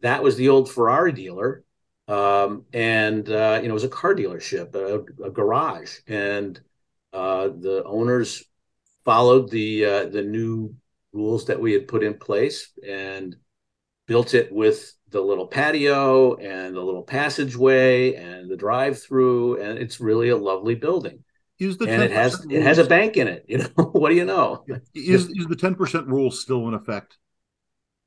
That 0.00 0.22
was 0.22 0.36
the 0.36 0.48
old 0.48 0.70
Ferrari 0.70 1.12
dealer, 1.12 1.62
um, 2.08 2.64
and 2.72 3.28
uh, 3.28 3.60
you 3.62 3.68
know, 3.68 3.72
it 3.72 3.80
was 3.80 3.84
a 3.84 3.88
car 3.88 4.14
dealership, 4.14 4.74
a, 4.74 5.24
a 5.24 5.30
garage, 5.30 5.98
and 6.06 6.58
uh, 7.12 7.48
the 7.48 7.82
owners 7.84 8.44
followed 9.04 9.50
the 9.50 9.84
uh, 9.84 10.06
the 10.06 10.22
new 10.22 10.74
rules 11.12 11.46
that 11.46 11.60
we 11.60 11.72
had 11.72 11.88
put 11.88 12.02
in 12.02 12.14
place 12.14 12.72
and 12.86 13.36
built 14.06 14.34
it 14.34 14.52
with 14.52 14.92
the 15.10 15.20
little 15.20 15.46
patio 15.46 16.34
and 16.36 16.74
the 16.74 16.80
little 16.80 17.02
passageway 17.02 18.14
and 18.14 18.50
the 18.50 18.56
drive 18.56 19.02
through 19.02 19.60
and 19.62 19.78
it's 19.78 20.00
really 20.00 20.28
a 20.28 20.36
lovely 20.36 20.74
building 20.74 21.24
is 21.58 21.78
the 21.78 21.86
and 21.86 22.02
it 22.02 22.10
has 22.10 22.44
it 22.50 22.62
has 22.62 22.78
a 22.78 22.84
bank 22.84 23.16
in 23.16 23.28
it. 23.28 23.44
You 23.48 23.58
know, 23.58 23.64
what 23.92 24.10
do 24.10 24.16
you 24.16 24.24
know? 24.24 24.64
Is 24.94 25.28
is 25.30 25.46
the 25.46 25.56
ten 25.56 25.74
percent 25.74 26.06
rule 26.06 26.30
still 26.30 26.68
in 26.68 26.74
effect? 26.74 27.18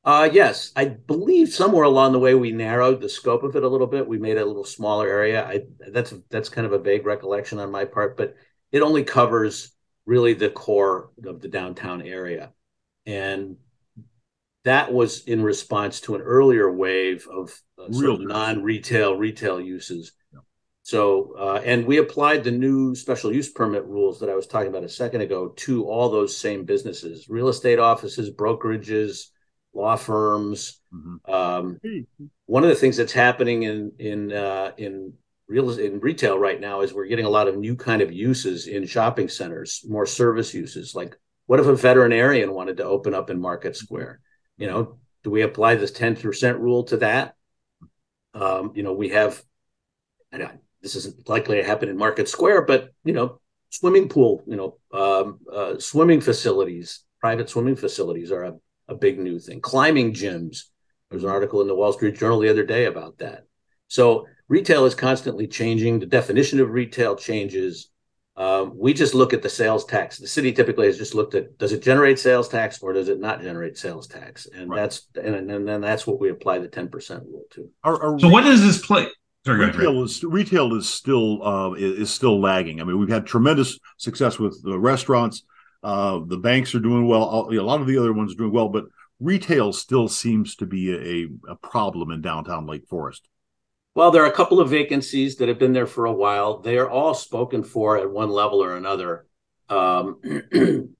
Uh, 0.03 0.29
yes, 0.31 0.71
I 0.75 0.85
believe 0.85 1.49
somewhere 1.49 1.83
along 1.83 2.13
the 2.13 2.19
way 2.19 2.33
we 2.33 2.51
narrowed 2.51 3.01
the 3.01 3.09
scope 3.09 3.43
of 3.43 3.55
it 3.55 3.63
a 3.63 3.67
little 3.67 3.87
bit. 3.87 4.07
We 4.07 4.17
made 4.17 4.37
it 4.37 4.41
a 4.41 4.45
little 4.45 4.63
smaller 4.63 5.07
area. 5.07 5.45
I 5.45 5.63
that's 5.91 6.13
that's 6.29 6.49
kind 6.49 6.65
of 6.65 6.73
a 6.73 6.79
vague 6.79 7.05
recollection 7.05 7.59
on 7.59 7.71
my 7.71 7.85
part, 7.85 8.17
but 8.17 8.35
it 8.71 8.81
only 8.81 9.03
covers 9.03 9.71
really 10.05 10.33
the 10.33 10.49
core 10.49 11.11
of 11.25 11.41
the 11.41 11.47
downtown 11.49 12.01
area, 12.01 12.53
and 13.05 13.57
that 14.63 14.91
was 14.93 15.25
in 15.25 15.43
response 15.43 16.01
to 16.01 16.15
an 16.15 16.21
earlier 16.21 16.71
wave 16.71 17.27
of 17.31 17.59
uh, 17.77 17.91
sort 17.91 18.21
of 18.21 18.21
non-retail 18.21 19.15
retail 19.15 19.59
uses 19.59 20.13
so, 20.89 21.35
uh, 21.37 21.61
and 21.63 21.85
we 21.85 21.99
applied 21.99 22.43
the 22.43 22.49
new 22.49 22.95
special 22.95 23.31
use 23.31 23.47
permit 23.47 23.85
rules 23.85 24.19
that 24.19 24.29
I 24.29 24.33
was 24.33 24.47
talking 24.47 24.69
about 24.69 24.83
a 24.83 24.89
second 24.89 25.21
ago 25.21 25.49
to 25.57 25.85
all 25.85 26.09
those 26.09 26.35
same 26.35 26.65
businesses, 26.65 27.29
real 27.29 27.47
estate 27.49 27.77
offices, 27.77 28.31
brokerages, 28.31 29.27
law 29.71 29.95
firms. 29.95 30.81
Mm-hmm. 30.91 31.31
Um, 31.31 31.79
one 32.47 32.63
of 32.63 32.69
the 32.69 32.75
things 32.75 32.97
that's 32.97 33.13
happening 33.13 33.61
in 33.63 33.91
in 33.99 34.33
uh, 34.33 34.71
in 34.77 35.13
real 35.47 35.69
in 35.77 35.99
retail 35.99 36.39
right 36.39 36.59
now 36.59 36.81
is 36.81 36.91
we're 36.91 37.05
getting 37.05 37.25
a 37.25 37.29
lot 37.29 37.47
of 37.47 37.55
new 37.55 37.75
kind 37.75 38.01
of 38.01 38.11
uses 38.11 38.65
in 38.65 38.87
shopping 38.87 39.29
centers, 39.29 39.85
more 39.87 40.07
service 40.07 40.55
uses. 40.55 40.95
Like, 40.95 41.15
what 41.45 41.59
if 41.59 41.67
a 41.67 41.75
veterinarian 41.75 42.51
wanted 42.51 42.77
to 42.77 42.85
open 42.85 43.13
up 43.13 43.29
in 43.29 43.39
Market 43.39 43.75
Square? 43.75 44.21
You 44.57 44.65
know, 44.65 44.97
do 45.23 45.29
we 45.29 45.43
apply 45.43 45.75
this 45.75 45.91
ten 45.91 46.15
percent 46.15 46.57
rule 46.57 46.85
to 46.85 46.97
that? 46.97 47.35
Um, 48.33 48.71
you 48.73 48.81
know, 48.81 48.93
we 48.93 49.09
have 49.09 49.39
this 50.81 50.95
isn't 50.95 51.27
likely 51.27 51.57
to 51.57 51.63
happen 51.63 51.89
in 51.89 51.97
Market 51.97 52.29
Square, 52.29 52.63
but 52.63 52.89
you 53.03 53.13
know, 53.13 53.39
swimming 53.69 54.09
pool, 54.09 54.43
you 54.47 54.55
know, 54.55 54.77
um, 54.93 55.39
uh, 55.51 55.77
swimming 55.79 56.21
facilities, 56.21 57.03
private 57.19 57.49
swimming 57.49 57.75
facilities 57.75 58.31
are 58.31 58.43
a, 58.43 58.53
a 58.87 58.95
big 58.95 59.19
new 59.19 59.39
thing. 59.39 59.61
Climbing 59.61 60.13
gyms. 60.13 60.63
There's 61.09 61.23
an 61.23 61.29
article 61.29 61.61
in 61.61 61.67
the 61.67 61.75
Wall 61.75 61.91
Street 61.91 62.17
Journal 62.17 62.39
the 62.39 62.49
other 62.49 62.65
day 62.65 62.85
about 62.85 63.17
that. 63.17 63.45
So 63.87 64.27
retail 64.47 64.85
is 64.85 64.95
constantly 64.95 65.47
changing. 65.47 65.99
The 65.99 66.05
definition 66.05 66.59
of 66.59 66.69
retail 66.69 67.15
changes. 67.15 67.89
Um, 68.37 68.73
we 68.77 68.93
just 68.93 69.13
look 69.13 69.33
at 69.33 69.41
the 69.41 69.49
sales 69.49 69.83
tax. 69.83 70.17
The 70.17 70.27
city 70.27 70.53
typically 70.53 70.85
has 70.85 70.97
just 70.97 71.13
looked 71.13 71.35
at 71.35 71.57
does 71.57 71.73
it 71.73 71.81
generate 71.81 72.19
sales 72.19 72.47
tax 72.47 72.81
or 72.81 72.93
does 72.93 73.09
it 73.09 73.19
not 73.19 73.41
generate 73.41 73.77
sales 73.77 74.07
tax, 74.07 74.45
and 74.45 74.69
right. 74.69 74.77
that's 74.77 75.07
and, 75.15 75.51
and 75.51 75.67
then 75.67 75.81
that's 75.81 76.07
what 76.07 76.21
we 76.21 76.29
apply 76.29 76.59
the 76.59 76.69
ten 76.69 76.87
percent 76.87 77.23
rule 77.25 77.43
to. 77.51 77.69
Are, 77.83 78.01
are 78.01 78.19
so, 78.19 78.29
what 78.29 78.45
does 78.45 78.61
this 78.61 78.85
play? 78.85 79.07
Sorry, 79.45 79.65
retail 79.65 80.03
is 80.03 80.23
retail 80.23 80.75
is 80.75 80.89
still 80.89 81.41
uh, 81.45 81.73
is 81.73 82.09
still 82.09 82.41
lagging. 82.41 82.81
I 82.81 82.83
mean, 82.83 82.99
we've 82.99 83.09
had 83.09 83.25
tremendous 83.25 83.79
success 83.97 84.37
with 84.37 84.61
the 84.63 84.77
restaurants. 84.77 85.43
Uh, 85.81 86.19
the 86.25 86.37
banks 86.37 86.75
are 86.75 86.79
doing 86.79 87.07
well. 87.07 87.23
A 87.49 87.61
lot 87.61 87.79
of 87.79 87.87
the 87.87 87.97
other 87.97 88.11
ones 88.11 88.33
are 88.33 88.37
doing 88.37 88.51
well, 88.51 88.67
but 88.67 88.85
retail 89.19 89.71
still 89.71 90.09
seems 90.09 90.55
to 90.57 90.65
be 90.65 90.93
a, 90.93 91.51
a 91.51 91.55
problem 91.55 92.11
in 92.11 92.21
downtown 92.21 92.67
Lake 92.67 92.85
Forest. 92.87 93.27
Well, 93.95 94.11
there 94.11 94.23
are 94.23 94.29
a 94.29 94.35
couple 94.35 94.59
of 94.59 94.69
vacancies 94.69 95.37
that 95.37 95.47
have 95.47 95.59
been 95.59 95.73
there 95.73 95.87
for 95.87 96.05
a 96.05 96.13
while. 96.13 96.59
They 96.59 96.77
are 96.77 96.89
all 96.89 97.13
spoken 97.13 97.63
for 97.63 97.97
at 97.97 98.09
one 98.09 98.29
level 98.29 98.63
or 98.63 98.75
another. 98.75 99.25
Um, 99.67 100.19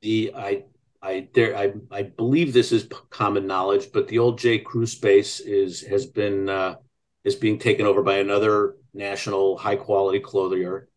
the 0.00 0.32
I 0.34 0.64
I 1.02 1.28
there 1.34 1.56
I 1.56 1.74
I 1.90 2.02
believe 2.02 2.52
this 2.52 2.72
is 2.72 2.88
common 3.10 3.46
knowledge, 3.46 3.92
but 3.92 4.08
the 4.08 4.18
old 4.18 4.38
J 4.38 4.58
Crew 4.58 4.86
space 4.86 5.40
is 5.40 5.82
has 5.82 6.06
been 6.06 6.48
uh, 6.48 6.76
is 7.24 7.34
being 7.34 7.58
taken 7.58 7.86
over 7.86 8.02
by 8.02 8.18
another 8.18 8.76
national 8.92 9.56
high 9.56 9.76
quality 9.76 10.20
clothier, 10.20 10.88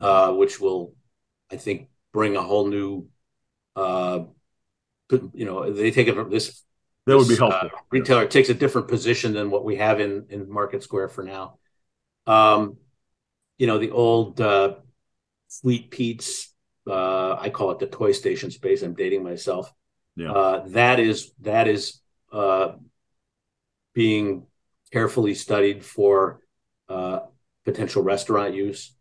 uh, 0.00 0.32
which 0.32 0.60
will, 0.60 0.94
I 1.50 1.56
think, 1.56 1.88
bring 2.12 2.36
a 2.36 2.42
whole 2.42 2.66
new, 2.68 3.08
uh, 3.76 4.20
you 5.10 5.44
know, 5.44 5.72
they 5.72 5.90
take 5.90 6.08
it 6.08 6.14
from 6.14 6.30
this. 6.30 6.62
That 7.06 7.16
would 7.16 7.28
be 7.28 7.34
uh, 7.34 7.50
helpful. 7.50 7.70
retailer 7.90 8.26
takes 8.26 8.48
a 8.48 8.54
different 8.54 8.88
position 8.88 9.32
than 9.32 9.50
what 9.50 9.64
we 9.64 9.76
have 9.76 10.00
in 10.00 10.26
in 10.30 10.50
Market 10.50 10.82
Square 10.82 11.08
for 11.08 11.24
now. 11.24 11.58
Um, 12.26 12.76
you 13.58 13.66
know, 13.66 13.78
the 13.78 13.90
old 13.90 14.40
uh, 14.40 14.76
Sweet 15.48 15.90
Pete's 15.90 16.52
uh, 16.88 17.36
I 17.38 17.50
call 17.50 17.70
it 17.70 17.78
the 17.78 17.86
toy 17.86 18.12
station 18.12 18.50
space. 18.50 18.82
I'm 18.82 18.94
dating 18.94 19.22
myself. 19.22 19.72
Yeah. 20.16 20.32
Uh, 20.32 20.68
that 20.68 21.00
is 21.00 21.32
that 21.40 21.68
is 21.68 22.00
uh, 22.32 22.72
being 23.94 24.46
carefully 24.92 25.34
studied 25.34 25.84
for 25.84 26.40
uh, 26.88 27.20
potential 27.64 28.02
restaurant 28.02 28.54
use. 28.54 28.94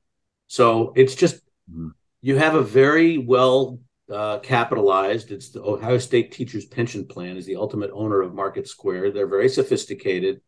So 0.48 0.94
it's 0.96 1.16
just 1.16 1.36
mm-hmm. 1.70 1.90
you 2.22 2.38
have 2.38 2.56
a 2.56 2.64
very 2.64 3.18
well 3.18 3.80
uh, 4.12 4.40
capitalized. 4.40 5.32
It's 5.32 5.50
the 5.50 5.64
Ohio 5.64 5.98
State 5.98 6.32
Teachers 6.32 6.66
Pension 6.66 7.06
Plan 7.06 7.38
is 7.38 7.46
the 7.46 7.56
ultimate 7.56 7.92
owner 7.94 8.22
of 8.22 8.34
Market 8.34 8.68
Square. 8.68 9.12
They're 9.12 9.28
very 9.28 9.50
sophisticated. 9.50 10.42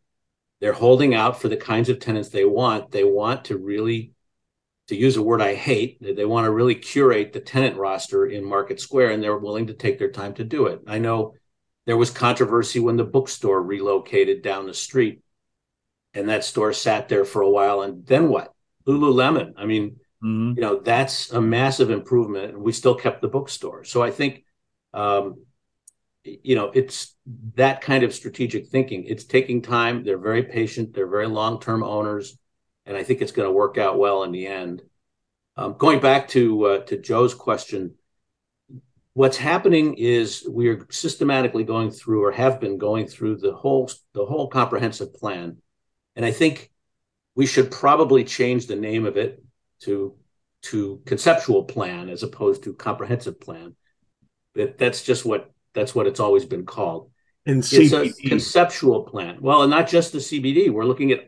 They're 0.60 0.72
holding 0.72 1.14
out 1.14 1.40
for 1.40 1.48
the 1.48 1.56
kinds 1.56 1.88
of 1.88 1.98
tenants 1.98 2.28
they 2.28 2.44
want. 2.44 2.90
They 2.90 3.04
want 3.04 3.46
to 3.46 3.58
really 3.58 4.14
to 4.88 4.96
use 4.96 5.16
a 5.16 5.22
word 5.22 5.40
I 5.40 5.54
hate, 5.54 5.98
they 6.00 6.26
want 6.26 6.44
to 6.44 6.50
really 6.50 6.74
curate 6.74 7.32
the 7.32 7.40
tenant 7.40 7.76
roster 7.76 8.26
in 8.26 8.44
Market 8.44 8.80
Square, 8.80 9.12
and 9.12 9.22
they're 9.22 9.36
willing 9.36 9.68
to 9.68 9.74
take 9.74 9.98
their 9.98 10.10
time 10.10 10.34
to 10.34 10.44
do 10.44 10.66
it. 10.66 10.80
I 10.86 10.98
know 10.98 11.34
there 11.86 11.96
was 11.96 12.10
controversy 12.10 12.80
when 12.80 12.96
the 12.96 13.04
bookstore 13.04 13.62
relocated 13.62 14.42
down 14.42 14.66
the 14.66 14.74
street, 14.74 15.22
and 16.14 16.28
that 16.28 16.44
store 16.44 16.72
sat 16.72 17.08
there 17.08 17.24
for 17.24 17.42
a 17.42 17.50
while. 17.50 17.82
And 17.82 18.06
then 18.06 18.28
what? 18.28 18.54
Lululemon. 18.86 19.54
I 19.56 19.66
mean, 19.66 19.96
mm-hmm. 20.22 20.52
you 20.56 20.62
know, 20.62 20.80
that's 20.80 21.32
a 21.32 21.40
massive 21.40 21.90
improvement, 21.90 22.54
and 22.54 22.62
we 22.62 22.72
still 22.72 22.94
kept 22.94 23.20
the 23.22 23.28
bookstore. 23.28 23.84
So 23.84 24.02
I 24.02 24.10
think, 24.10 24.44
um, 24.92 25.44
you 26.24 26.54
know, 26.54 26.70
it's 26.72 27.14
that 27.54 27.80
kind 27.80 28.04
of 28.04 28.14
strategic 28.14 28.68
thinking. 28.68 29.04
It's 29.04 29.24
taking 29.24 29.60
time. 29.60 30.04
They're 30.04 30.18
very 30.18 30.42
patient. 30.44 30.94
They're 30.94 31.08
very 31.08 31.26
long-term 31.26 31.82
owners 31.82 32.38
and 32.86 32.96
I 32.96 33.02
think 33.02 33.20
it's 33.20 33.32
going 33.32 33.48
to 33.48 33.52
work 33.52 33.78
out 33.78 33.98
well 33.98 34.24
in 34.24 34.32
the 34.32 34.46
end. 34.46 34.82
Um, 35.56 35.74
going 35.78 36.00
back 36.00 36.28
to 36.28 36.64
uh, 36.64 36.78
to 36.84 36.98
Joe's 36.98 37.34
question, 37.34 37.94
what's 39.12 39.36
happening 39.36 39.94
is 39.94 40.46
we 40.50 40.68
are 40.68 40.86
systematically 40.90 41.64
going 41.64 41.90
through, 41.90 42.24
or 42.24 42.32
have 42.32 42.60
been 42.60 42.76
going 42.76 43.06
through 43.06 43.36
the 43.36 43.52
whole 43.52 43.90
the 44.12 44.26
whole 44.26 44.48
comprehensive 44.48 45.14
plan, 45.14 45.58
and 46.16 46.24
I 46.24 46.30
think 46.30 46.70
we 47.34 47.46
should 47.46 47.70
probably 47.70 48.24
change 48.24 48.66
the 48.66 48.76
name 48.76 49.06
of 49.06 49.16
it 49.16 49.42
to 49.80 50.14
to 50.62 51.02
conceptual 51.04 51.64
plan 51.64 52.08
as 52.08 52.22
opposed 52.22 52.64
to 52.64 52.72
comprehensive 52.72 53.40
plan. 53.40 53.74
That 54.54 54.78
that's 54.78 55.02
just 55.02 55.24
what 55.24 55.52
that's 55.74 55.94
what 55.94 56.06
it's 56.06 56.20
always 56.20 56.44
been 56.44 56.64
called. 56.64 57.10
And 57.46 57.62
CBD. 57.62 58.06
It's 58.06 58.20
a 58.20 58.28
conceptual 58.28 59.02
plan. 59.02 59.38
Well, 59.40 59.62
and 59.62 59.70
not 59.70 59.88
just 59.88 60.12
the 60.12 60.18
CBD. 60.18 60.70
We're 60.70 60.84
looking 60.84 61.12
at. 61.12 61.26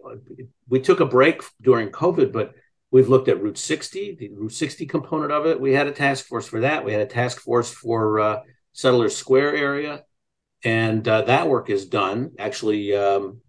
We 0.68 0.80
took 0.80 1.00
a 1.00 1.06
break 1.06 1.42
during 1.60 1.90
COVID, 1.90 2.32
but 2.32 2.54
we've 2.90 3.08
looked 3.08 3.28
at 3.28 3.42
Route 3.42 3.58
60, 3.58 4.16
the 4.18 4.30
Route 4.30 4.52
60 4.52 4.86
component 4.86 5.30
of 5.32 5.46
it. 5.46 5.60
We 5.60 5.74
had 5.74 5.86
a 5.86 5.92
task 5.92 6.24
force 6.24 6.46
for 6.48 6.60
that. 6.60 6.84
We 6.84 6.92
had 6.92 7.02
a 7.02 7.06
task 7.06 7.40
force 7.40 7.70
for 7.70 8.20
uh, 8.20 8.40
Settlers 8.72 9.14
Square 9.16 9.56
area, 9.56 10.04
and 10.64 11.06
uh, 11.06 11.22
that 11.22 11.48
work 11.48 11.68
is 11.68 11.86
done. 11.86 12.32
Actually, 12.38 12.96
um, 12.96 13.42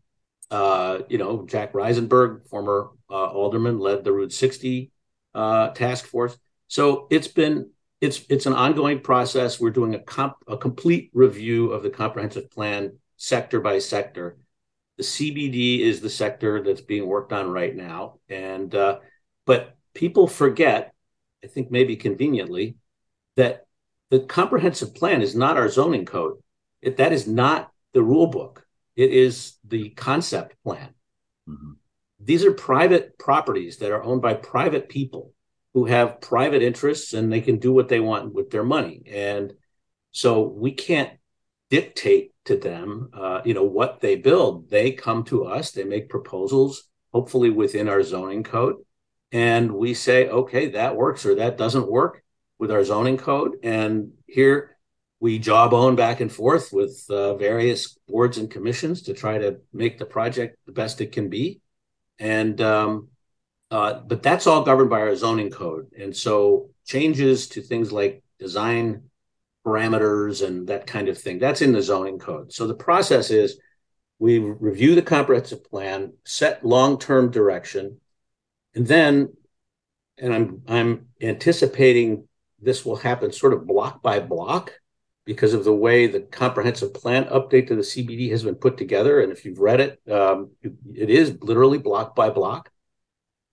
uh, 0.52 1.00
you 1.10 1.18
know, 1.18 1.46
Jack 1.46 1.74
Reisenberg, 1.74 2.48
former 2.48 2.92
uh, 3.10 3.26
alderman, 3.28 3.80
led 3.80 4.04
the 4.04 4.12
Route 4.12 4.34
60 4.34 4.92
uh, 5.36 5.70
task 5.70 6.06
force. 6.06 6.38
So 6.68 7.08
it's 7.10 7.28
been 7.28 7.72
it's 8.02 8.24
it's 8.30 8.46
an 8.46 8.54
ongoing 8.54 9.00
process. 9.00 9.60
We're 9.60 9.72
doing 9.72 9.96
a 9.96 10.00
comp, 10.00 10.36
a 10.48 10.58
complete 10.58 11.10
review 11.14 11.72
of 11.72 11.84
the 11.84 11.90
comprehensive 11.90 12.52
plan 12.52 12.98
sector 13.18 13.60
by 13.60 13.80
sector. 13.80 14.38
The 14.98 15.04
CBD 15.04 15.80
is 15.82 16.02
the 16.02 16.10
sector 16.10 16.62
that's 16.62 16.82
being 16.82 17.08
worked 17.08 17.34
on 17.34 17.50
right 17.50 17.76
now, 17.76 18.20
and 18.30 18.74
uh, 18.74 19.00
but 19.46 19.76
people 19.94 20.28
forget, 20.28 20.94
I 21.44 21.48
think 21.48 21.72
maybe 21.72 21.96
conveniently, 21.96 22.76
that 23.36 23.66
the 24.10 24.20
comprehensive 24.20 24.96
plan 24.96 25.22
is 25.22 25.36
not 25.36 25.58
our 25.58 25.70
zoning 25.70 26.06
code. 26.06 26.42
It, 26.82 26.98
that 26.98 27.14
is 27.14 27.28
not 27.28 27.72
the 27.94 28.04
rule 28.04 28.28
book. 28.28 28.67
It 28.98 29.12
is 29.12 29.58
the 29.64 29.92
concept 29.92 30.56
plan. 30.64 30.90
Mm-hmm. 31.48 31.74
These 32.20 32.44
are 32.44 32.52
private 32.52 33.18
properties 33.18 33.78
that 33.78 33.92
are 33.92 34.04
owned 34.04 34.22
by 34.22 34.34
private 34.34 34.90
people 34.90 35.34
who 35.74 35.86
have 35.86 36.20
private 36.20 36.64
interests 36.64 37.14
and 37.14 37.32
they 37.32 37.42
can 37.42 37.60
do 37.60 37.72
what 37.72 37.88
they 37.88 38.00
want 38.00 38.34
with 38.34 38.50
their 38.50 38.64
money. 38.64 39.04
And 39.08 39.54
so 40.12 40.42
we 40.42 40.72
can't 40.72 41.12
dictate 41.70 42.34
to 42.46 42.58
them, 42.58 43.12
uh, 43.14 43.42
you 43.46 43.54
know, 43.54 43.64
what 43.64 44.02
they 44.02 44.16
build. 44.16 44.70
They 44.70 44.92
come 44.92 45.24
to 45.26 45.46
us, 45.46 45.72
they 45.72 45.84
make 45.84 46.10
proposals, 46.10 46.90
hopefully 47.14 47.52
within 47.52 47.88
our 47.88 48.02
zoning 48.02 48.44
code. 48.44 48.78
And 49.32 49.74
we 49.74 49.94
say, 49.94 50.28
okay, 50.30 50.70
that 50.70 50.96
works 50.96 51.26
or 51.26 51.36
that 51.36 51.58
doesn't 51.58 51.92
work 51.92 52.24
with 52.58 52.72
our 52.72 52.84
zoning 52.84 53.18
code. 53.18 53.58
And 53.62 54.14
here 54.26 54.77
we 55.20 55.40
jawbone 55.40 55.96
back 55.96 56.20
and 56.20 56.32
forth 56.32 56.72
with 56.72 57.06
uh, 57.10 57.36
various 57.36 57.98
boards 58.08 58.38
and 58.38 58.52
commissions 58.52 59.04
to 59.04 59.14
try 59.14 59.38
to 59.38 59.58
make 59.74 59.98
the 59.98 60.06
project 60.06 60.58
the 60.66 60.72
best 60.72 61.02
it 61.02 61.12
can 61.12 61.30
be. 61.30 61.60
And 62.20 62.60
um, 62.62 63.10
uh, 63.70 64.00
but 64.00 64.24
that's 64.24 64.48
all 64.48 64.64
governed 64.64 64.90
by 64.90 65.02
our 65.02 65.16
zoning 65.16 65.50
code. 65.50 65.92
And 66.00 66.16
so 66.16 66.70
changes 66.86 67.48
to 67.50 67.62
things 67.62 67.92
like 67.92 68.24
design 68.40 69.04
parameters 69.66 70.46
and 70.46 70.68
that 70.68 70.88
kind 70.88 71.10
of 71.10 71.18
thing, 71.18 71.40
that's 71.40 71.62
in 71.62 71.74
the 71.74 71.82
zoning 71.82 72.20
code. 72.20 72.54
So 72.54 72.68
the 72.68 72.74
process 72.74 73.30
is 73.32 73.60
we 74.20 74.40
review 74.40 74.96
the 74.96 75.02
comprehensive 75.02 75.64
plan, 75.66 76.14
set 76.24 76.66
long-term 76.66 77.32
direction, 77.32 78.00
and 78.74 78.88
then, 78.88 79.34
and 80.18 80.34
I'm 80.34 80.62
I'm 80.68 81.08
anticipating 81.22 82.28
this 82.60 82.86
will 82.86 82.96
happen 82.96 83.32
sort 83.32 83.54
of 83.54 83.68
block 83.68 84.02
by 84.02 84.20
block 84.20 84.74
because 85.28 85.54
of 85.54 85.66
the 85.66 85.74
way 85.74 86.08
the 86.08 86.22
comprehensive 86.22 86.94
plan 86.94 87.26
update 87.26 87.68
to 87.68 87.76
the 87.76 87.82
CBD 87.82 88.32
has 88.32 88.44
been 88.44 88.56
put 88.56 88.78
together. 88.78 89.20
And 89.20 89.30
if 89.30 89.44
you've 89.44 89.60
read 89.60 89.82
it, 89.82 90.02
um, 90.10 90.52
it 90.64 91.10
is 91.10 91.38
literally 91.42 91.78
block 91.78 92.16
by 92.16 92.30
block 92.30 92.72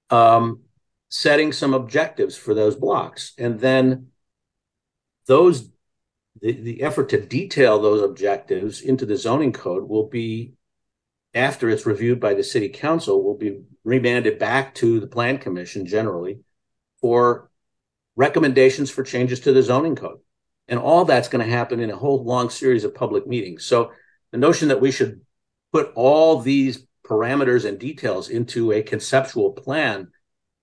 um, 0.09 0.61
setting 1.09 1.53
some 1.53 1.75
objectives 1.75 2.37
for 2.37 2.55
those 2.55 2.77
blocks. 2.77 3.33
And 3.39 3.59
then 3.59 4.07
those 5.27 5.69
the, 6.41 6.53
the 6.53 6.83
effort 6.83 7.09
to 7.09 7.21
detail 7.21 7.81
those 7.81 8.03
objectives 8.03 8.81
into 8.81 9.05
the 9.05 9.17
zoning 9.17 9.53
code 9.53 9.89
will 9.89 10.09
be 10.09 10.53
after 11.35 11.69
it's 11.69 11.87
reviewed 11.87 12.21
by 12.21 12.35
the 12.35 12.45
city 12.45 12.69
council 12.69 13.23
will 13.23 13.37
be 13.37 13.63
remanded 13.83 14.39
back 14.39 14.75
to 14.77 15.01
the 15.01 15.07
plan 15.07 15.39
commission 15.39 15.87
generally 15.87 16.41
for 17.01 17.51
recommendations 18.15 18.91
for 18.91 19.03
changes 19.03 19.41
to 19.41 19.53
the 19.53 19.63
zoning 19.63 19.97
code 19.97 20.19
and 20.69 20.79
all 20.79 21.05
that's 21.05 21.29
going 21.29 21.45
to 21.45 21.51
happen 21.51 21.81
in 21.81 21.91
a 21.91 21.97
whole 21.97 22.25
long 22.25 22.51
series 22.51 22.85
of 22.85 22.95
public 22.95 23.27
meetings 23.27 23.65
so 23.65 23.93
the 24.35 24.39
notion 24.39 24.69
that 24.69 24.81
we 24.81 24.91
should 24.91 25.21
put 25.73 25.93
all 25.95 26.41
these 26.41 26.87
parameters 27.05 27.69
and 27.69 27.79
details 27.79 28.29
into 28.29 28.73
a 28.73 28.83
conceptual 28.83 29.53
plan, 29.53 30.09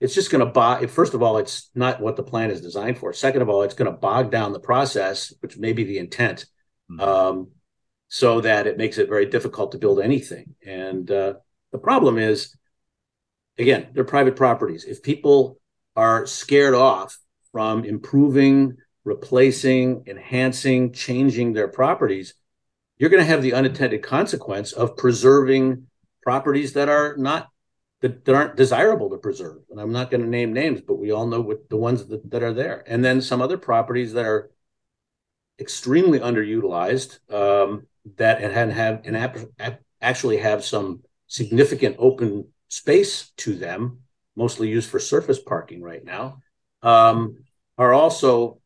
it's 0.00 0.14
just 0.14 0.30
going 0.30 0.44
to 0.44 0.50
bog. 0.50 0.88
First 0.90 1.14
of 1.14 1.22
all, 1.22 1.38
it's 1.38 1.70
not 1.74 2.00
what 2.00 2.16
the 2.16 2.22
plan 2.22 2.50
is 2.50 2.60
designed 2.60 2.98
for. 2.98 3.12
Second 3.12 3.42
of 3.42 3.48
all, 3.48 3.62
it's 3.62 3.74
going 3.74 3.90
to 3.90 3.96
bog 3.96 4.30
down 4.30 4.52
the 4.52 4.60
process, 4.60 5.32
which 5.40 5.56
may 5.56 5.72
be 5.72 5.84
the 5.84 5.98
intent, 5.98 6.46
mm-hmm. 6.90 7.00
um, 7.00 7.50
so 8.08 8.40
that 8.40 8.66
it 8.66 8.76
makes 8.76 8.98
it 8.98 9.08
very 9.08 9.26
difficult 9.26 9.72
to 9.72 9.78
build 9.78 10.00
anything. 10.00 10.54
And 10.66 11.10
uh, 11.10 11.34
the 11.70 11.78
problem 11.78 12.18
is, 12.18 12.56
again, 13.58 13.88
they're 13.92 14.04
private 14.04 14.36
properties. 14.36 14.84
If 14.84 15.02
people 15.02 15.60
are 15.94 16.26
scared 16.26 16.74
off 16.74 17.18
from 17.52 17.84
improving, 17.84 18.76
replacing, 19.04 20.04
enhancing, 20.06 20.92
changing 20.92 21.52
their 21.52 21.68
properties, 21.68 22.34
you're 22.98 23.10
going 23.10 23.22
to 23.22 23.28
have 23.28 23.42
the 23.42 23.54
unintended 23.54 24.02
consequence 24.02 24.72
of 24.72 24.96
preserving 24.96 25.86
properties 26.22 26.74
that 26.74 26.88
are 26.88 27.16
not 27.16 27.48
that, 28.00 28.24
that 28.24 28.34
aren't 28.34 28.56
desirable 28.56 29.10
to 29.10 29.16
preserve. 29.16 29.58
And 29.70 29.80
I'm 29.80 29.92
not 29.92 30.10
going 30.10 30.22
to 30.22 30.28
name 30.28 30.52
names, 30.52 30.80
but 30.80 30.98
we 30.98 31.12
all 31.12 31.26
know 31.26 31.40
what 31.40 31.68
the 31.68 31.76
ones 31.76 32.04
that, 32.06 32.30
that 32.30 32.42
are 32.42 32.52
there. 32.52 32.84
And 32.86 33.04
then 33.04 33.20
some 33.20 33.40
other 33.40 33.56
properties 33.56 34.12
that 34.14 34.26
are 34.26 34.50
extremely 35.58 36.18
underutilized 36.18 37.18
um, 37.32 37.86
that 38.16 38.42
and 38.42 39.16
have 39.16 39.46
actually 40.00 40.38
have 40.38 40.64
some 40.64 41.02
significant 41.28 41.96
open 41.98 42.48
space 42.68 43.30
to 43.36 43.54
them, 43.54 44.00
mostly 44.34 44.68
used 44.68 44.90
for 44.90 44.98
surface 44.98 45.38
parking 45.38 45.82
right 45.82 46.04
now, 46.04 46.42
um, 46.82 47.36
are 47.78 47.92
also 47.92 48.58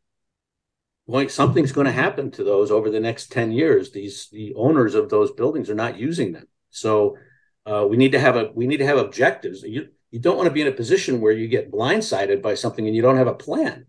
something's 1.28 1.72
going 1.72 1.86
to 1.86 1.92
happen 1.92 2.30
to 2.32 2.44
those 2.44 2.70
over 2.70 2.90
the 2.90 3.00
next 3.00 3.32
10 3.32 3.52
years. 3.52 3.92
These 3.92 4.28
the 4.30 4.54
owners 4.54 4.94
of 4.94 5.08
those 5.08 5.32
buildings 5.32 5.70
are 5.70 5.74
not 5.74 5.98
using 5.98 6.32
them. 6.32 6.46
So 6.70 7.16
uh, 7.64 7.86
we 7.88 7.96
need 7.96 8.12
to 8.12 8.20
have 8.20 8.36
a 8.36 8.50
we 8.54 8.66
need 8.66 8.78
to 8.78 8.86
have 8.86 8.98
objectives. 8.98 9.62
You 9.62 9.88
you 10.10 10.20
don't 10.20 10.36
want 10.36 10.46
to 10.46 10.52
be 10.52 10.62
in 10.62 10.68
a 10.68 10.72
position 10.72 11.20
where 11.20 11.32
you 11.32 11.48
get 11.48 11.72
blindsided 11.72 12.42
by 12.42 12.54
something 12.54 12.86
and 12.86 12.94
you 12.94 13.02
don't 13.02 13.16
have 13.16 13.26
a 13.26 13.34
plan 13.34 13.86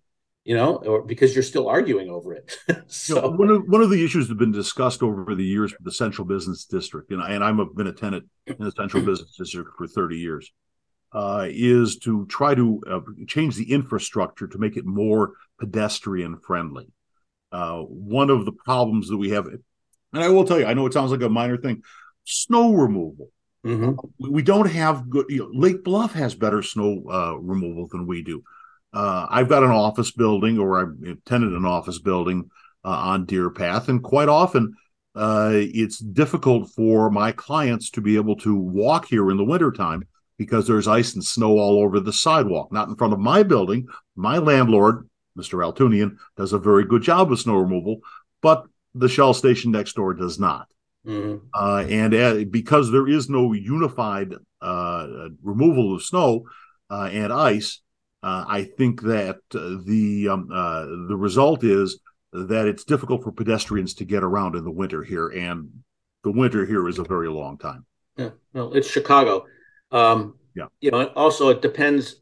you 0.48 0.56
know, 0.56 0.78
or 0.78 1.02
because 1.02 1.36
you're 1.36 1.44
still 1.44 1.68
arguing 1.68 2.10
over 2.10 2.34
it. 2.34 2.58
so 2.88 3.16
you 3.16 3.22
know, 3.22 3.30
one 3.32 3.50
of 3.50 3.64
one 3.68 3.82
of 3.82 3.90
the 3.90 4.04
issues 4.04 4.28
that 4.28 4.32
have 4.32 4.40
been 4.40 4.54
discussed 4.54 5.04
over 5.04 5.36
the 5.36 5.44
years 5.44 5.74
with 5.74 5.84
the 5.84 5.92
central 5.92 6.26
business 6.26 6.64
district, 6.64 7.12
and, 7.12 7.22
I, 7.22 7.32
and 7.32 7.44
I've 7.44 7.58
been 7.76 7.88
a 7.88 7.92
tenant 7.92 8.30
in 8.46 8.56
the 8.58 8.72
central 8.72 9.04
business 9.04 9.36
district 9.38 9.72
for 9.78 9.88
30 9.88 10.16
years, 10.18 10.50
uh, 11.12 11.48
is 11.50 11.98
to 12.00 12.26
try 12.28 12.56
to 12.56 12.82
uh, 12.90 13.00
change 13.28 13.58
the 13.58 13.74
infrastructure 13.74 14.48
to 14.48 14.58
make 14.58 14.78
it 14.78 14.86
more 14.86 15.34
pedestrian 15.60 16.38
friendly. 16.38 16.88
Uh, 17.52 17.80
one 17.82 18.30
of 18.30 18.46
the 18.46 18.52
problems 18.52 19.08
that 19.10 19.18
we 19.18 19.30
have, 19.30 19.48
and 19.48 19.64
I 20.14 20.30
will 20.30 20.46
tell 20.46 20.60
you, 20.60 20.66
I 20.66 20.74
know 20.74 20.86
it 20.86 20.94
sounds 20.94 21.12
like 21.12 21.22
a 21.22 21.30
minor 21.30 21.58
thing, 21.58 21.84
snow 22.26 22.74
removal. 22.74 23.30
Mm-hmm. 23.66 24.32
We 24.32 24.42
don't 24.42 24.70
have 24.70 25.10
good. 25.10 25.26
You 25.30 25.40
know, 25.40 25.50
Lake 25.54 25.84
Bluff 25.84 26.14
has 26.14 26.36
better 26.36 26.62
snow 26.62 27.04
uh, 27.10 27.38
removal 27.38 27.88
than 27.88 28.08
we 28.08 28.24
do. 28.24 28.44
Uh, 28.94 29.28
I've 29.30 29.50
got 29.50 29.64
an 29.64 29.72
office 29.72 30.12
building, 30.12 30.58
or 30.60 30.80
I've 30.80 31.24
tenanted 31.26 31.58
an 31.58 31.66
office 31.66 32.00
building 32.00 32.50
uh, 32.86 32.90
on 32.90 33.26
Deer 33.26 33.50
Path, 33.50 33.90
and 33.90 34.02
quite 34.02 34.30
often 34.30 34.74
uh, 35.16 35.52
it's 35.54 35.98
difficult 35.98 36.70
for 36.76 37.10
my 37.10 37.32
clients 37.32 37.90
to 37.92 38.02
be 38.02 38.16
able 38.16 38.36
to 38.38 38.56
walk 38.56 39.08
here 39.08 39.32
in 39.32 39.38
the 39.38 39.44
wintertime 39.44 40.04
because 40.38 40.68
there's 40.68 40.88
ice 40.88 41.16
and 41.16 41.24
snow 41.24 41.58
all 41.58 41.80
over 41.80 42.00
the 42.00 42.14
sidewalk. 42.14 42.72
Not 42.72 42.88
in 42.88 42.96
front 42.96 43.14
of 43.14 43.20
my 43.20 43.42
building. 43.42 43.88
My 44.16 44.38
landlord, 44.38 45.10
Mr. 45.38 45.64
Altunian, 45.64 46.18
does 46.36 46.54
a 46.54 46.60
very 46.60 46.86
good 46.86 47.02
job 47.02 47.32
of 47.32 47.40
snow 47.40 47.56
removal, 47.56 48.00
but 48.42 48.66
the 48.96 49.10
Shell 49.10 49.34
station 49.34 49.72
next 49.72 49.94
door 49.94 50.14
does 50.14 50.40
not. 50.40 50.68
Mm-hmm. 51.06 51.46
Uh, 51.54 51.86
and 51.88 52.14
uh, 52.14 52.44
because 52.50 52.92
there 52.92 53.08
is 53.08 53.30
no 53.30 53.54
unified 53.54 54.34
uh, 54.62 55.08
removal 55.42 55.96
of 55.96 56.04
snow 56.04 56.46
uh, 56.90 57.10
and 57.12 57.32
ice, 57.32 57.82
uh, 58.24 58.46
I 58.48 58.64
think 58.64 59.02
that 59.04 59.38
uh, 59.54 59.78
the 59.86 60.30
um, 60.30 60.50
uh, 60.52 60.86
the 61.08 61.16
result 61.16 61.64
is 61.64 62.00
that 62.34 62.68
it's 62.68 62.84
difficult 62.84 63.24
for 63.24 63.32
pedestrians 63.32 63.94
to 63.96 64.06
get 64.06 64.24
around 64.24 64.56
in 64.56 64.64
the 64.64 64.72
winter 64.72 65.04
here, 65.04 65.30
and 65.30 65.70
the 66.24 66.32
winter 66.32 66.66
here 66.66 66.88
is 66.90 67.00
a 67.00 67.04
very 67.04 67.30
long 67.30 67.58
time. 67.58 67.86
Yeah, 68.18 68.32
well, 68.54 68.74
it's 68.74 68.90
Chicago. 68.90 69.46
Um, 69.92 70.36
yeah, 70.56 70.66
you 70.82 70.92
know. 70.92 71.06
Also, 71.16 71.50
it 71.50 71.62
depends 71.62 72.22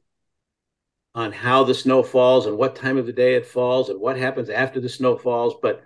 on 1.16 1.32
how 1.32 1.64
the 1.64 1.74
snow 1.74 2.04
falls 2.04 2.46
and 2.46 2.58
what 2.58 2.76
time 2.76 2.98
of 2.98 3.06
the 3.06 3.14
day 3.14 3.36
it 3.36 3.46
falls 3.46 3.90
and 3.90 4.00
what 4.00 4.18
happens 4.18 4.50
after 4.50 4.82
the 4.82 4.90
snow 4.90 5.18
falls. 5.18 5.56
But 5.62 5.82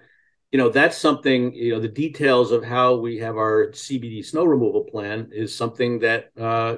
you 0.51 0.57
know, 0.57 0.69
that's 0.69 0.97
something. 0.97 1.53
You 1.53 1.73
know, 1.73 1.79
the 1.79 1.87
details 1.87 2.51
of 2.51 2.63
how 2.63 2.95
we 2.95 3.19
have 3.19 3.37
our 3.37 3.67
CBD 3.67 4.25
snow 4.25 4.43
removal 4.43 4.83
plan 4.83 5.29
is 5.31 5.55
something 5.55 5.99
that 5.99 6.31
uh, 6.35 6.77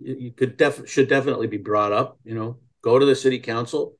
you 0.00 0.32
could 0.32 0.56
def- 0.56 0.88
should 0.88 1.08
definitely 1.08 1.46
be 1.46 1.58
brought 1.58 1.92
up. 1.92 2.18
You 2.24 2.34
know, 2.34 2.58
go 2.82 2.98
to 2.98 3.06
the 3.06 3.14
city 3.14 3.38
council, 3.38 3.96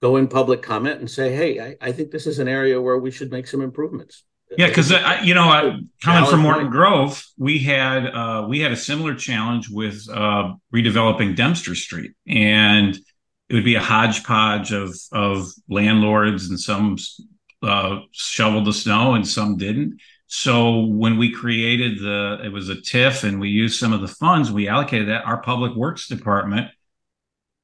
go 0.00 0.16
in 0.16 0.28
public 0.28 0.62
comment 0.62 1.00
and 1.00 1.10
say, 1.10 1.34
hey, 1.34 1.60
I, 1.60 1.88
I 1.88 1.92
think 1.92 2.12
this 2.12 2.28
is 2.28 2.38
an 2.38 2.46
area 2.46 2.80
where 2.80 2.98
we 2.98 3.10
should 3.10 3.32
make 3.32 3.48
some 3.48 3.60
improvements. 3.60 4.22
Yeah, 4.56 4.68
because 4.68 4.92
you 5.24 5.34
know, 5.34 5.50
uh, 5.50 5.78
coming 6.04 6.30
from 6.30 6.40
Morton 6.40 6.70
Grove, 6.70 7.20
we 7.36 7.58
had 7.58 8.06
uh, 8.06 8.46
we 8.48 8.60
had 8.60 8.70
a 8.70 8.76
similar 8.76 9.16
challenge 9.16 9.68
with 9.68 10.06
uh, 10.08 10.54
redeveloping 10.72 11.34
Dempster 11.34 11.74
Street, 11.74 12.12
and 12.28 12.96
it 13.48 13.54
would 13.54 13.64
be 13.64 13.76
a 13.76 13.80
hodgepodge 13.80 14.72
of 14.72 14.94
of 15.12 15.50
landlords, 15.68 16.48
and 16.48 16.58
some 16.58 16.96
uh, 17.62 18.00
shoveled 18.12 18.66
the 18.66 18.72
snow 18.72 19.14
and 19.14 19.26
some 19.26 19.56
didn't. 19.56 20.00
So 20.28 20.80
when 20.86 21.18
we 21.18 21.32
created 21.32 22.00
the, 22.00 22.40
it 22.44 22.48
was 22.48 22.68
a 22.68 22.74
TIF, 22.74 23.22
and 23.22 23.38
we 23.38 23.48
used 23.48 23.78
some 23.78 23.92
of 23.92 24.00
the 24.00 24.08
funds 24.08 24.50
we 24.50 24.68
allocated 24.68 25.08
that. 25.08 25.24
Our 25.24 25.40
public 25.40 25.74
works 25.74 26.08
department 26.08 26.70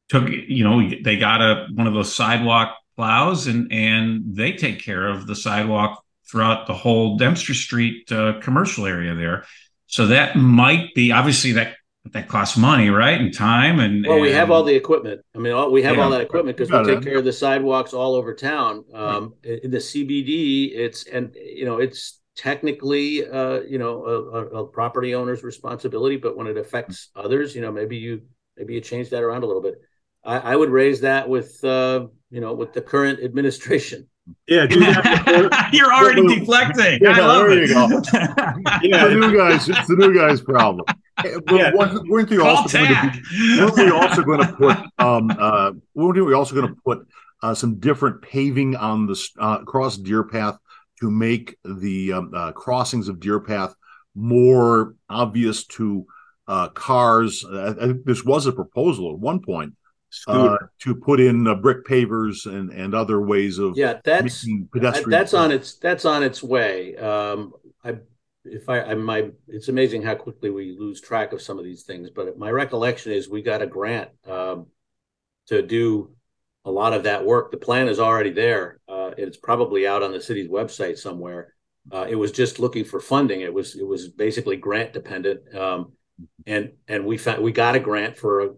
took 0.09 0.29
you 0.29 0.65
know 0.65 0.89
they 1.03 1.17
got 1.17 1.41
a 1.41 1.67
one 1.75 1.87
of 1.87 1.95
those 1.95 2.15
sidewalk 2.15 2.77
plows 2.97 3.47
and 3.47 3.73
and 3.73 4.37
they 4.37 4.53
take 4.53 4.81
care 4.81 5.09
of 5.09 5.27
the 5.27 5.35
sidewalk 5.35 6.03
throughout 6.31 6.67
the 6.67 6.75
whole 6.75 7.17
Dempster 7.17 7.55
Street 7.55 8.11
uh, 8.13 8.35
commercial 8.41 8.87
area 8.87 9.15
there. 9.15 9.45
So 9.87 10.07
that 10.07 10.37
might 10.37 10.95
be 10.95 11.13
obviously 11.13 11.53
that 11.53 11.77
that 12.11 12.29
costs 12.29 12.57
money, 12.57 12.91
right, 12.91 13.21
and 13.21 13.33
time 13.33 13.79
and. 13.79 14.05
Well, 14.05 14.15
and, 14.15 14.23
we 14.23 14.33
have 14.33 14.51
all 14.51 14.65
the 14.65 14.75
equipment. 14.75 15.21
I 15.35 15.39
mean, 15.39 15.53
all, 15.53 15.71
we 15.71 15.83
have 15.83 15.97
yeah, 15.97 16.03
all 16.03 16.11
that 16.11 16.21
equipment 16.21 16.57
because 16.57 16.71
we 16.71 16.95
take 16.95 17.05
care 17.05 17.19
of 17.19 17.25
the 17.25 17.33
sidewalks 17.33 17.93
all 17.93 18.15
over 18.15 18.35
town. 18.35 18.85
Um, 18.93 19.35
right. 19.45 19.61
In 19.63 19.71
the 19.71 19.79
CBD, 19.79 20.73
it's 20.75 21.07
and 21.07 21.35
you 21.35 21.65
know 21.65 21.79
it's 21.79 22.21
technically 22.37 23.27
uh, 23.27 23.61
you 23.61 23.79
know 23.79 24.05
a, 24.05 24.39
a, 24.63 24.67
property 24.67 25.15
owner's 25.15 25.45
responsibility, 25.45 26.17
but 26.17 26.37
when 26.37 26.47
it 26.47 26.57
affects 26.57 27.11
others, 27.15 27.55
you 27.55 27.61
know 27.61 27.71
maybe 27.71 27.97
you 27.97 28.23
maybe 28.57 28.75
you 28.75 28.81
change 28.81 29.11
that 29.11 29.23
around 29.23 29.45
a 29.45 29.47
little 29.47 29.63
bit. 29.63 29.81
I, 30.25 30.39
I 30.39 30.57
would 30.57 30.71
raise 30.71 31.01
that 31.03 31.29
with 31.29 31.63
uh, 31.65 32.07
you 32.31 32.41
know 32.41 32.53
with 32.53 32.73
the 32.73 32.83
current 32.83 33.21
administration. 33.23 34.09
Yeah, 34.47 34.67
you're 35.73 35.93
already 35.93 36.27
deflecting. 36.39 37.01
Yeah, 37.01 37.11
I 37.11 37.21
love 37.21 37.47
there 37.49 37.63
it. 37.63 37.69
you 37.69 37.75
go. 37.75 37.89
yeah, 38.83 39.09
the 39.09 39.17
new 39.17 39.37
guys. 39.37 39.69
It's 39.69 39.87
the 39.87 39.97
new 39.97 40.15
guys' 40.15 40.41
problem. 40.41 40.85
yeah. 41.51 41.73
weren't 41.75 42.29
they 42.29 42.39
also 42.39 42.79
going 42.79 42.95
to 42.95 43.13
be, 43.13 43.59
weren't 43.59 43.77
we 43.77 43.91
also 43.91 44.23
going 44.31 44.41
to 44.41 44.53
put 44.53 44.77
um 44.99 45.31
uh 45.39 45.73
weren't 45.95 46.27
we 46.27 46.35
also 46.35 46.55
going 46.55 46.69
to 46.69 46.81
put 46.85 47.07
uh, 47.43 47.55
some 47.55 47.81
different 47.81 48.23
paving 48.23 48.77
on 48.77 49.07
the 49.07 49.29
uh, 49.39 49.59
across 49.63 49.97
Deer 49.97 50.23
Path 50.23 50.57
to 51.01 51.11
make 51.11 51.57
the 51.65 52.13
um, 52.13 52.31
uh, 52.33 52.53
crossings 52.53 53.09
of 53.09 53.19
Deer 53.19 53.41
Path 53.41 53.75
more 54.15 54.95
obvious 55.11 55.67
to 55.67 56.07
uh, 56.47 56.69
cars. 56.69 57.45
I 57.45 57.73
think 57.73 58.05
this 58.05 58.25
was 58.25 58.47
a 58.47 58.53
proposal 58.53 59.13
at 59.13 59.19
one 59.19 59.41
point 59.41 59.75
uh, 60.27 60.57
to 60.81 60.95
put 60.95 61.21
in 61.21 61.47
uh, 61.47 61.55
brick 61.55 61.85
pavers 61.85 62.47
and, 62.47 62.71
and 62.71 62.95
other 62.95 63.21
ways 63.21 63.59
of 63.59 63.77
yeah 63.77 63.99
that's 64.05 64.47
pedestrian 64.73 65.11
that's 65.11 65.33
on 65.35 65.51
its 65.51 65.77
that's 65.77 66.05
on 66.05 66.23
its 66.23 66.43
way 66.43 66.95
um 66.97 67.53
i 67.85 67.97
if 68.45 68.69
i 68.69 68.81
i 68.81 68.95
my 68.95 69.31
it's 69.49 69.69
amazing 69.69 70.03
how 70.03 70.15
quickly 70.15 70.51
we 70.51 70.77
lose 70.79 71.01
track 71.01 71.33
of 71.33 71.43
some 71.43 71.59
of 71.59 71.65
these 71.65 71.85
things 71.85 72.11
but 72.11 72.39
my 72.39 72.51
recollection 72.51 73.13
is 73.13 73.29
we 73.29 73.43
got 73.43 73.63
a 73.63 73.67
grant 73.67 74.11
um, 74.29 74.67
to 75.47 75.63
do 75.63 76.11
a 76.65 76.71
lot 76.71 76.93
of 76.93 77.03
that 77.03 77.25
work. 77.25 77.51
The 77.51 77.57
plan 77.57 77.89
is 77.89 77.99
already 77.99 78.31
there 78.31 78.79
uh, 78.89 79.11
it's 79.17 79.37
probably 79.37 79.87
out 79.87 80.03
on 80.03 80.13
the 80.13 80.21
city's 80.21 80.49
website 80.49 80.99
somewhere. 80.99 81.55
Uh, 81.91 82.07
it 82.09 82.15
was 82.15 82.31
just 82.31 82.61
looking 82.61 82.85
for 82.85 83.01
funding. 83.01 83.41
It 83.41 83.53
was 83.53 83.75
it 83.75 83.87
was 83.87 84.09
basically 84.09 84.57
grant 84.57 84.93
dependent 84.93 85.55
um, 85.55 85.93
and 86.47 86.73
and 86.89 87.05
we 87.05 87.19
found 87.19 87.43
we 87.43 87.53
got 87.53 87.75
a 87.75 87.81
grant 87.81 88.17
for 88.17 88.41
a 88.41 88.51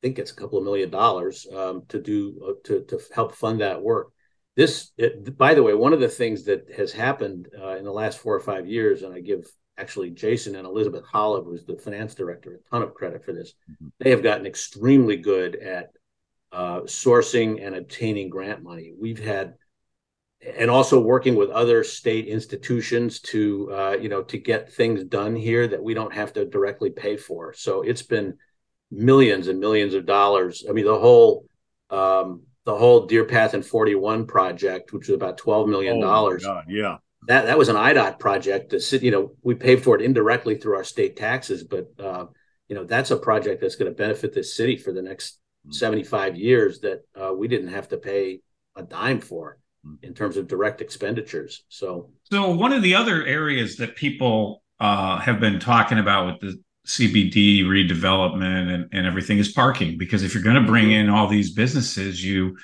think 0.00 0.18
it's 0.18 0.32
a 0.32 0.34
couple 0.36 0.58
of 0.58 0.64
million 0.64 0.90
dollars 0.90 1.46
um, 1.54 1.82
to 1.88 2.00
do 2.00 2.40
uh, 2.48 2.52
to 2.64 2.82
to 2.84 3.00
help 3.14 3.34
fund 3.34 3.60
that 3.60 3.80
work. 3.80 4.11
This, 4.54 4.90
it, 4.98 5.36
by 5.38 5.54
the 5.54 5.62
way, 5.62 5.74
one 5.74 5.92
of 5.92 6.00
the 6.00 6.08
things 6.08 6.44
that 6.44 6.66
has 6.76 6.92
happened 6.92 7.48
uh, 7.58 7.76
in 7.76 7.84
the 7.84 7.92
last 7.92 8.18
four 8.18 8.34
or 8.34 8.40
five 8.40 8.66
years, 8.66 9.02
and 9.02 9.14
I 9.14 9.20
give 9.20 9.50
actually 9.78 10.10
Jason 10.10 10.56
and 10.56 10.66
Elizabeth 10.66 11.04
Holleb, 11.10 11.46
who's 11.46 11.64
the 11.64 11.76
finance 11.76 12.14
director, 12.14 12.54
a 12.54 12.70
ton 12.70 12.82
of 12.82 12.92
credit 12.92 13.24
for 13.24 13.32
this. 13.32 13.54
Mm-hmm. 13.70 13.88
They 13.98 14.10
have 14.10 14.22
gotten 14.22 14.46
extremely 14.46 15.16
good 15.16 15.56
at 15.56 15.92
uh, 16.52 16.80
sourcing 16.82 17.66
and 17.66 17.74
obtaining 17.74 18.28
grant 18.28 18.62
money. 18.62 18.92
We've 19.00 19.24
had, 19.24 19.54
and 20.58 20.70
also 20.70 21.00
working 21.00 21.34
with 21.34 21.48
other 21.48 21.82
state 21.82 22.26
institutions 22.26 23.20
to, 23.20 23.72
uh, 23.72 23.96
you 23.98 24.10
know, 24.10 24.22
to 24.24 24.36
get 24.36 24.70
things 24.70 25.02
done 25.04 25.34
here 25.34 25.66
that 25.66 25.82
we 25.82 25.94
don't 25.94 26.12
have 26.12 26.34
to 26.34 26.44
directly 26.44 26.90
pay 26.90 27.16
for. 27.16 27.54
So 27.54 27.80
it's 27.80 28.02
been 28.02 28.36
millions 28.90 29.48
and 29.48 29.60
millions 29.60 29.94
of 29.94 30.04
dollars. 30.04 30.64
I 30.68 30.72
mean, 30.72 30.84
the 30.84 30.98
whole 30.98 31.46
um, 31.88 32.42
the 32.64 32.76
whole 32.76 33.06
Deer 33.06 33.24
Path 33.24 33.54
and 33.54 33.64
41 33.64 34.26
project, 34.26 34.92
which 34.92 35.08
was 35.08 35.16
about 35.16 35.38
12 35.38 35.68
million 35.68 36.00
dollars. 36.00 36.44
Oh 36.46 36.62
yeah. 36.68 36.98
That 37.28 37.46
that 37.46 37.58
was 37.58 37.68
an 37.68 37.76
IDOT 37.76 38.18
project. 38.18 38.70
The 38.70 38.80
city, 38.80 39.06
you 39.06 39.12
know, 39.12 39.32
we 39.42 39.54
paid 39.54 39.82
for 39.82 39.96
it 39.96 40.02
indirectly 40.02 40.56
through 40.56 40.76
our 40.76 40.84
state 40.84 41.16
taxes, 41.16 41.62
but 41.62 41.88
uh, 41.98 42.26
you 42.68 42.74
know, 42.74 42.84
that's 42.84 43.10
a 43.10 43.16
project 43.16 43.60
that's 43.60 43.76
going 43.76 43.90
to 43.90 43.96
benefit 43.96 44.32
this 44.32 44.56
city 44.56 44.76
for 44.76 44.92
the 44.92 45.02
next 45.02 45.38
mm-hmm. 45.66 45.72
75 45.72 46.36
years 46.36 46.80
that 46.80 47.02
uh, 47.20 47.32
we 47.32 47.46
didn't 47.48 47.68
have 47.68 47.88
to 47.88 47.96
pay 47.96 48.40
a 48.76 48.82
dime 48.82 49.20
for 49.20 49.58
mm-hmm. 49.86 50.04
in 50.04 50.14
terms 50.14 50.36
of 50.36 50.48
direct 50.48 50.80
expenditures. 50.80 51.64
So, 51.68 52.10
so 52.30 52.50
one 52.50 52.72
of 52.72 52.82
the 52.82 52.94
other 52.94 53.24
areas 53.24 53.76
that 53.76 53.94
people 53.94 54.62
uh, 54.80 55.18
have 55.18 55.38
been 55.38 55.60
talking 55.60 55.98
about 55.98 56.26
with 56.26 56.40
the 56.40 56.62
CBD 56.86 57.62
redevelopment 57.62 58.72
and, 58.74 58.88
and 58.92 59.06
everything 59.06 59.38
is 59.38 59.52
parking 59.52 59.96
because 59.96 60.22
if 60.22 60.34
you're 60.34 60.42
going 60.42 60.56
to 60.56 60.66
bring 60.66 60.86
mm-hmm. 60.86 61.08
in 61.08 61.10
all 61.10 61.28
these 61.28 61.52
businesses, 61.52 62.24
you 62.24 62.56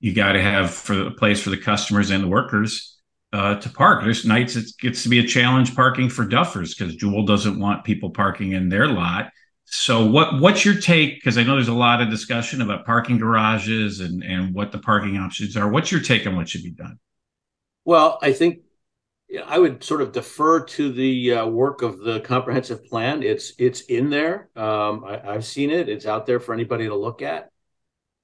you 0.00 0.12
got 0.12 0.32
to 0.32 0.42
have 0.42 0.72
for 0.72 1.06
a 1.06 1.10
place 1.12 1.40
for 1.40 1.50
the 1.50 1.56
customers 1.56 2.10
and 2.10 2.24
the 2.24 2.28
workers 2.28 2.98
uh, 3.32 3.54
to 3.54 3.70
park. 3.70 4.02
There's 4.02 4.26
nights 4.26 4.56
it 4.56 4.66
gets 4.78 5.04
to 5.04 5.08
be 5.08 5.20
a 5.20 5.26
challenge 5.26 5.74
parking 5.74 6.08
for 6.08 6.26
duffers 6.26 6.76
because 6.76 6.96
Jewel 6.96 7.24
doesn't 7.24 7.58
want 7.58 7.84
people 7.84 8.10
parking 8.10 8.52
in 8.52 8.68
their 8.68 8.88
lot. 8.88 9.30
So 9.64 10.04
what 10.04 10.38
what's 10.38 10.66
your 10.66 10.74
take? 10.74 11.14
Because 11.14 11.38
I 11.38 11.44
know 11.44 11.54
there's 11.54 11.68
a 11.68 11.72
lot 11.72 12.02
of 12.02 12.10
discussion 12.10 12.60
about 12.60 12.84
parking 12.84 13.16
garages 13.16 14.00
and 14.00 14.22
and 14.22 14.54
what 14.54 14.70
the 14.70 14.78
parking 14.78 15.16
options 15.16 15.56
are. 15.56 15.68
What's 15.68 15.90
your 15.90 16.02
take 16.02 16.26
on 16.26 16.36
what 16.36 16.48
should 16.48 16.62
be 16.62 16.72
done? 16.72 16.98
Well, 17.84 18.18
I 18.20 18.32
think 18.32 18.58
I 19.40 19.58
would 19.58 19.82
sort 19.82 20.02
of 20.02 20.12
defer 20.12 20.64
to 20.64 20.92
the 20.92 21.32
uh, 21.32 21.46
work 21.46 21.82
of 21.82 22.00
the 22.00 22.20
comprehensive 22.20 22.84
plan. 22.84 23.22
It's 23.22 23.52
it's 23.58 23.82
in 23.82 24.10
there. 24.10 24.50
Um, 24.56 25.04
I, 25.04 25.32
have 25.32 25.44
seen 25.44 25.70
it. 25.70 25.88
It's 25.88 26.06
out 26.06 26.26
there 26.26 26.40
for 26.40 26.52
anybody 26.52 26.86
to 26.86 26.94
look 26.94 27.22
at. 27.22 27.50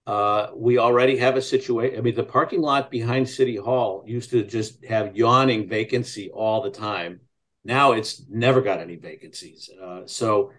Uh, 0.07 0.51
we 0.55 0.79
already 0.79 1.19
have 1.19 1.37
a 1.37 1.43
situation. 1.43 1.99
I 1.99 2.03
mean, 2.03 2.15
the 2.15 2.25
parking 2.25 2.61
lot 2.61 2.91
behind 2.91 3.29
City 3.29 3.57
Hall 3.57 4.05
used 4.07 4.31
to 4.31 4.43
just 4.43 4.85
have 4.87 5.17
yawning 5.17 5.69
vacancy 5.69 6.31
all 6.31 6.63
the 6.63 6.71
time. 6.71 7.21
Now 7.65 7.93
it's 7.93 8.25
never 8.29 8.61
got 8.61 8.81
any 8.81 8.97
vacancies. 8.97 9.69
Uh, 9.83 10.03
so, 10.07 10.53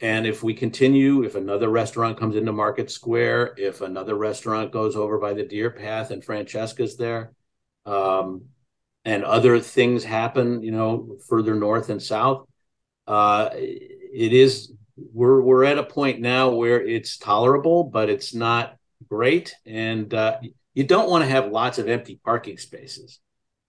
and 0.00 0.26
if 0.26 0.42
we 0.42 0.54
continue, 0.54 1.22
if 1.24 1.34
another 1.34 1.68
restaurant 1.68 2.18
comes 2.18 2.34
into 2.34 2.52
Market 2.52 2.90
Square, 2.90 3.54
if 3.56 3.80
another 3.80 4.16
restaurant 4.16 4.72
goes 4.72 4.96
over 4.96 5.18
by 5.18 5.32
the 5.32 5.44
Deer 5.44 5.70
Path 5.70 6.10
and 6.10 6.24
Francesca's 6.24 6.96
there, 6.96 7.32
um, 7.86 8.46
and 9.04 9.24
other 9.24 9.60
things 9.60 10.04
happen, 10.04 10.62
you 10.62 10.70
know, 10.70 11.16
further 11.28 11.54
north 11.54 11.88
and 11.88 12.02
south, 12.02 12.46
uh, 13.06 13.50
it 13.54 14.32
is 14.32 14.72
we're 15.12 15.40
we're 15.40 15.64
at 15.64 15.78
a 15.78 15.84
point 15.84 16.20
now 16.20 16.50
where 16.50 16.84
it's 16.84 17.16
tolerable, 17.16 17.84
but 17.84 18.10
it's 18.10 18.34
not 18.34 18.76
great, 19.08 19.54
and 19.64 20.12
uh, 20.12 20.38
you 20.74 20.84
don't 20.84 21.10
want 21.10 21.24
to 21.24 21.30
have 21.30 21.50
lots 21.50 21.78
of 21.78 21.88
empty 21.88 22.20
parking 22.24 22.58
spaces. 22.58 23.20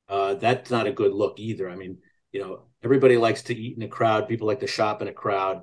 Uh, 0.07 0.33
that's 0.35 0.71
not 0.71 0.87
a 0.87 0.91
good 0.91 1.13
look 1.13 1.39
either. 1.39 1.69
I 1.69 1.75
mean, 1.75 1.99
you 2.31 2.41
know, 2.41 2.63
everybody 2.83 3.17
likes 3.17 3.43
to 3.43 3.55
eat 3.55 3.77
in 3.77 3.83
a 3.83 3.87
crowd. 3.87 4.27
People 4.27 4.47
like 4.47 4.59
to 4.61 4.67
shop 4.67 5.01
in 5.01 5.07
a 5.07 5.13
crowd. 5.13 5.61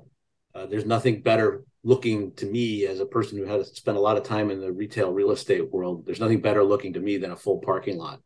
Uh, 0.55 0.65
there's 0.65 0.85
nothing 0.85 1.21
better 1.21 1.63
looking 1.83 2.33
to 2.35 2.45
me 2.45 2.85
as 2.85 2.99
a 2.99 3.05
person 3.05 3.37
who 3.37 3.45
has 3.45 3.71
spent 3.75 3.97
a 3.97 4.01
lot 4.01 4.17
of 4.17 4.23
time 4.23 4.49
in 4.49 4.59
the 4.59 4.71
retail 4.71 5.11
real 5.11 5.31
estate 5.31 5.71
world. 5.71 6.05
There's 6.05 6.19
nothing 6.19 6.41
better 6.41 6.63
looking 6.63 6.93
to 6.93 6.99
me 6.99 7.17
than 7.17 7.31
a 7.31 7.35
full 7.35 7.59
parking 7.59 7.97
lot 7.97 8.21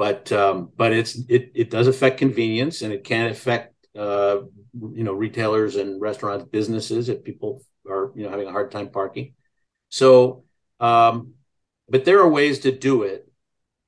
but 0.00 0.32
um, 0.32 0.70
but 0.78 0.94
it's 0.94 1.14
it 1.28 1.52
it 1.54 1.68
does 1.68 1.86
affect 1.86 2.16
convenience 2.16 2.80
and 2.80 2.90
it 2.90 3.04
can 3.04 3.26
affect 3.26 3.74
uh, 3.94 4.38
you 4.72 5.04
know 5.04 5.12
retailers 5.12 5.76
and 5.76 6.00
restaurants 6.00 6.46
businesses 6.46 7.10
if 7.10 7.22
people 7.22 7.62
are 7.86 8.10
you 8.16 8.22
know 8.22 8.30
having 8.30 8.48
a 8.48 8.50
hard 8.50 8.70
time 8.70 8.88
parking. 8.88 9.34
So, 9.90 10.44
um, 10.80 11.34
but 11.86 12.06
there 12.06 12.20
are 12.20 12.30
ways 12.30 12.60
to 12.60 12.72
do 12.72 13.02
it 13.02 13.30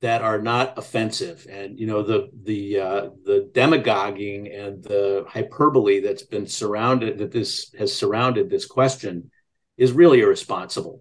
that 0.03 0.21
are 0.21 0.39
not 0.39 0.77
offensive, 0.77 1.47
and 1.49 1.81
you 1.81 1.87
know 1.87 2.03
the 2.03 2.29
the 2.43 2.79
uh, 2.79 3.11
the 3.25 3.51
demagoguing 3.55 4.53
and 4.53 4.85
the 4.85 5.25
hyperbole 5.27 6.01
that's 6.01 6.25
been 6.25 6.47
surrounded 6.47 7.17
that 7.21 7.33
this 7.33 7.75
has 7.79 7.97
surrounded 7.97 8.51
this 8.51 8.67
question 8.67 9.31
is 9.79 9.93
really 9.93 10.21
irresponsible 10.21 11.01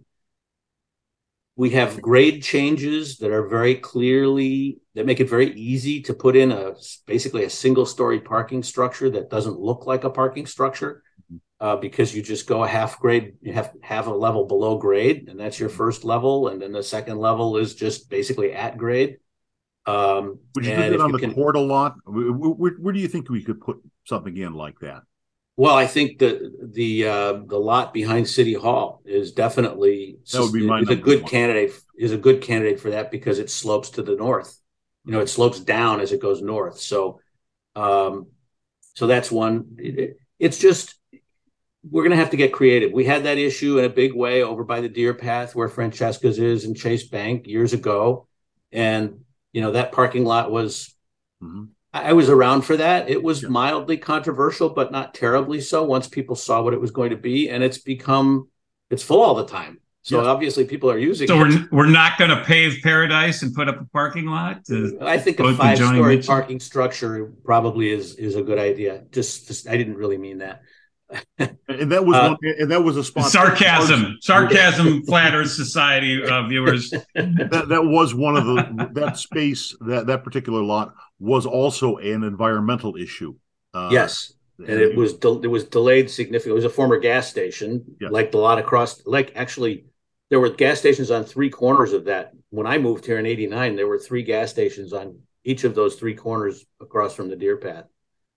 we 1.62 1.70
have 1.70 2.02
grade 2.02 2.42
changes 2.42 3.20
that 3.20 3.30
are 3.30 3.48
very 3.48 3.76
clearly 3.76 4.80
that 4.96 5.06
make 5.06 5.20
it 5.20 5.30
very 5.30 5.54
easy 5.54 6.02
to 6.02 6.12
put 6.12 6.36
in 6.36 6.52
a 6.52 6.74
basically 7.06 7.44
a 7.44 7.50
single 7.52 7.86
story 7.86 8.20
parking 8.20 8.64
structure 8.64 9.12
that 9.12 9.30
doesn't 9.30 9.60
look 9.60 9.86
like 9.86 10.04
a 10.04 10.10
parking 10.10 10.48
structure 10.48 11.04
uh, 11.60 11.76
because 11.76 12.16
you 12.16 12.24
just 12.24 12.48
go 12.48 12.64
a 12.64 12.68
half 12.68 13.00
grade 13.00 13.36
you 13.44 13.54
have 13.54 13.72
have 13.84 14.08
a 14.08 14.14
level 14.26 14.48
below 14.48 14.80
grade 14.80 15.30
and 15.30 15.40
that's 15.40 15.60
your 15.60 15.70
first 15.70 16.04
level 16.04 16.48
and 16.48 16.60
then 16.60 16.72
the 16.72 16.82
second 16.82 17.20
level 17.20 17.56
is 17.58 17.76
just 17.76 18.10
basically 18.10 18.52
at 18.54 18.76
grade. 18.76 19.20
Um 19.86 20.40
would 20.56 20.66
you 20.66 20.74
put 20.74 20.94
it 20.94 21.00
on 21.00 21.12
the 21.12 21.20
can, 21.20 21.36
court 21.36 21.56
a 21.56 21.60
lot? 21.60 21.94
Where, 22.06 22.32
where, 22.32 22.72
where 22.72 22.92
do 22.92 23.00
you 23.00 23.08
think 23.08 23.30
we 23.30 23.44
could 23.44 23.62
put 23.62 23.78
something 24.06 24.36
in 24.36 24.56
like 24.56 24.80
that 24.80 25.04
well, 25.58 25.76
I 25.76 25.86
think 25.86 26.18
the 26.18 26.52
the 26.74 27.08
uh, 27.08 27.34
the 27.46 27.60
lot 27.60 27.94
behind 27.94 28.28
City 28.28 28.54
Hall 28.54 29.02
is 29.06 29.34
definitely 29.34 30.18
that 30.32 30.42
would 30.42 30.54
be 30.54 30.66
my 30.66 30.80
is 30.80 30.90
a 30.90 30.96
good 30.96 31.22
one. 31.22 31.30
candidate 31.30 31.74
is 31.98 32.14
a 32.14 32.18
good 32.18 32.42
candidate 32.42 32.80
for 32.80 32.92
that 32.92 33.12
because 33.12 33.38
it 33.38 33.50
slopes 33.50 33.92
to 33.92 34.02
the 34.02 34.16
north. 34.16 34.58
You 35.06 35.12
know, 35.12 35.20
it 35.20 35.30
slopes 35.30 35.60
down 35.60 36.00
as 36.00 36.12
it 36.14 36.22
goes 36.22 36.42
north. 36.42 36.80
So, 36.80 37.20
um, 37.76 38.28
so 38.94 39.08
that's 39.08 39.32
one. 39.32 39.76
It, 39.78 40.18
it's 40.40 40.58
just 40.58 40.96
we're 41.90 42.04
going 42.04 42.12
to 42.12 42.18
have 42.18 42.30
to 42.30 42.38
get 42.38 42.54
creative. 42.54 42.92
We 42.92 43.06
had 43.06 43.26
that 43.26 43.38
issue 43.38 43.78
in 43.78 43.86
a 43.86 43.90
big 43.90 44.16
way 44.16 44.44
over 44.44 44.64
by 44.64 44.82
the 44.82 44.90
Deer 44.90 45.14
Path 45.14 45.54
where 45.54 45.68
Francesca's 45.68 46.40
is 46.40 46.64
and 46.64 46.78
Chase 46.78 47.08
Bank 47.08 47.46
years 47.46 47.74
ago, 47.74 48.28
and 48.72 49.26
you 49.52 49.62
know 49.62 49.74
that 49.74 49.92
parking 49.92 50.24
lot 50.24 50.50
was. 50.50 50.96
Mm-hmm 51.44 51.66
I 51.94 52.14
was 52.14 52.30
around 52.30 52.62
for 52.62 52.78
that. 52.78 53.10
It 53.10 53.22
was 53.22 53.44
yeah. 53.44 53.50
mildly 53.50 53.98
controversial, 53.98 54.70
but 54.70 54.92
not 54.92 55.14
terribly 55.14 55.60
so 55.60 55.84
once 55.84 56.08
people 56.08 56.36
saw 56.36 56.62
what 56.62 56.74
it 56.74 56.80
was 56.80 56.92
going 56.92 57.10
to 57.10 57.18
be. 57.18 57.50
And 57.50 57.64
it's 57.64 57.78
become, 57.78 58.50
it's 58.90 59.04
full 59.04 59.22
all 59.22 59.36
the 59.36 59.46
time. 59.46 59.80
So 60.04 60.24
yeah. 60.24 60.30
obviously 60.30 60.66
people 60.66 60.90
are 60.90 60.98
using 60.98 61.28
so 61.28 61.46
it. 61.46 61.52
So 61.52 61.60
we're, 61.72 61.78
we're 61.84 61.90
not 61.90 62.18
going 62.18 62.32
to 62.32 62.44
pave 62.44 62.80
paradise 62.82 63.44
and 63.44 63.54
put 63.54 63.68
up 63.68 63.80
a 63.80 63.86
parking 63.86 64.26
lot? 64.26 64.62
I 65.02 65.20
think 65.20 65.40
a 65.40 65.54
five 65.54 65.78
story 65.78 66.22
parking 66.24 66.60
structure 66.60 67.32
probably 67.44 67.92
is, 67.92 68.16
is 68.16 68.36
a 68.36 68.42
good 68.42 68.58
idea. 68.58 69.04
Just, 69.12 69.48
just 69.48 69.68
I 69.68 69.78
didn't 69.78 69.98
really 69.98 70.18
mean 70.18 70.40
that. 70.40 70.62
and 71.38 71.92
that 71.92 72.06
was 72.06 72.16
uh, 72.16 72.36
one, 72.42 72.54
and 72.58 72.72
that 72.72 72.82
was 72.82 72.96
a 72.96 73.04
spot 73.04 73.30
sarcasm 73.30 74.18
sarcasm 74.22 75.04
flatters 75.04 75.54
society 75.54 76.24
uh, 76.24 76.48
viewers 76.48 76.90
that, 77.16 77.66
that 77.68 77.84
was 77.84 78.16
one 78.16 78.38
of 78.38 78.46
the 78.46 78.90
that 78.94 79.18
space 79.18 79.76
that 79.82 80.08
that 80.08 80.24
particular 80.24 80.62
lot 80.62 80.94
was 81.22 81.46
also 81.46 81.98
an 81.98 82.24
environmental 82.24 82.96
issue 82.98 83.34
uh, 83.74 83.90
yes 83.92 84.34
and 84.58 84.80
it 84.80 84.96
was 84.96 85.14
de- 85.14 85.42
it 85.44 85.48
was 85.48 85.64
delayed 85.64 86.10
significantly 86.10 86.52
it 86.52 86.56
was 86.56 86.66
a 86.66 86.70
former 86.70 87.00
gas 87.00 87.28
station 87.28 87.84
yes. 88.00 88.12
like 88.12 88.32
the 88.32 88.38
lot 88.38 88.60
across 88.60 89.06
like 89.06 89.32
actually 89.36 89.86
there 90.30 90.40
were 90.40 90.50
gas 90.50 90.80
stations 90.80 91.12
on 91.12 91.24
three 91.24 91.50
corners 91.50 91.94
of 91.94 92.06
that 92.06 92.34
when 92.50 92.68
i 92.68 92.78
moved 92.78 93.06
here 93.06 93.18
in 93.18 93.26
89 93.26 93.76
there 93.76 93.88
were 93.88 93.98
three 93.98 94.24
gas 94.24 94.50
stations 94.50 94.94
on 94.94 95.20
each 95.44 95.64
of 95.64 95.74
those 95.74 95.96
three 95.96 96.16
corners 96.16 96.66
across 96.80 97.16
from 97.16 97.30
the 97.30 97.36
deer 97.36 97.58
path 97.58 97.86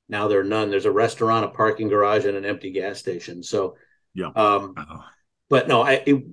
now 0.09 0.29
there 0.29 0.41
are 0.41 0.45
none. 0.45 0.71
There's 0.71 0.85
a 0.85 0.93
restaurant, 0.93 1.45
a 1.45 1.49
parking 1.49 1.89
garage, 1.89 2.27
and 2.27 2.37
an 2.37 2.45
empty 2.45 2.71
gas 2.71 2.99
station. 2.99 3.43
So, 3.43 3.77
yeah. 4.13 4.27
Um, 4.27 4.75
Uh-oh. 4.77 5.05
but 5.49 5.69
no, 5.69 5.83
I. 5.83 6.03
It, 6.07 6.25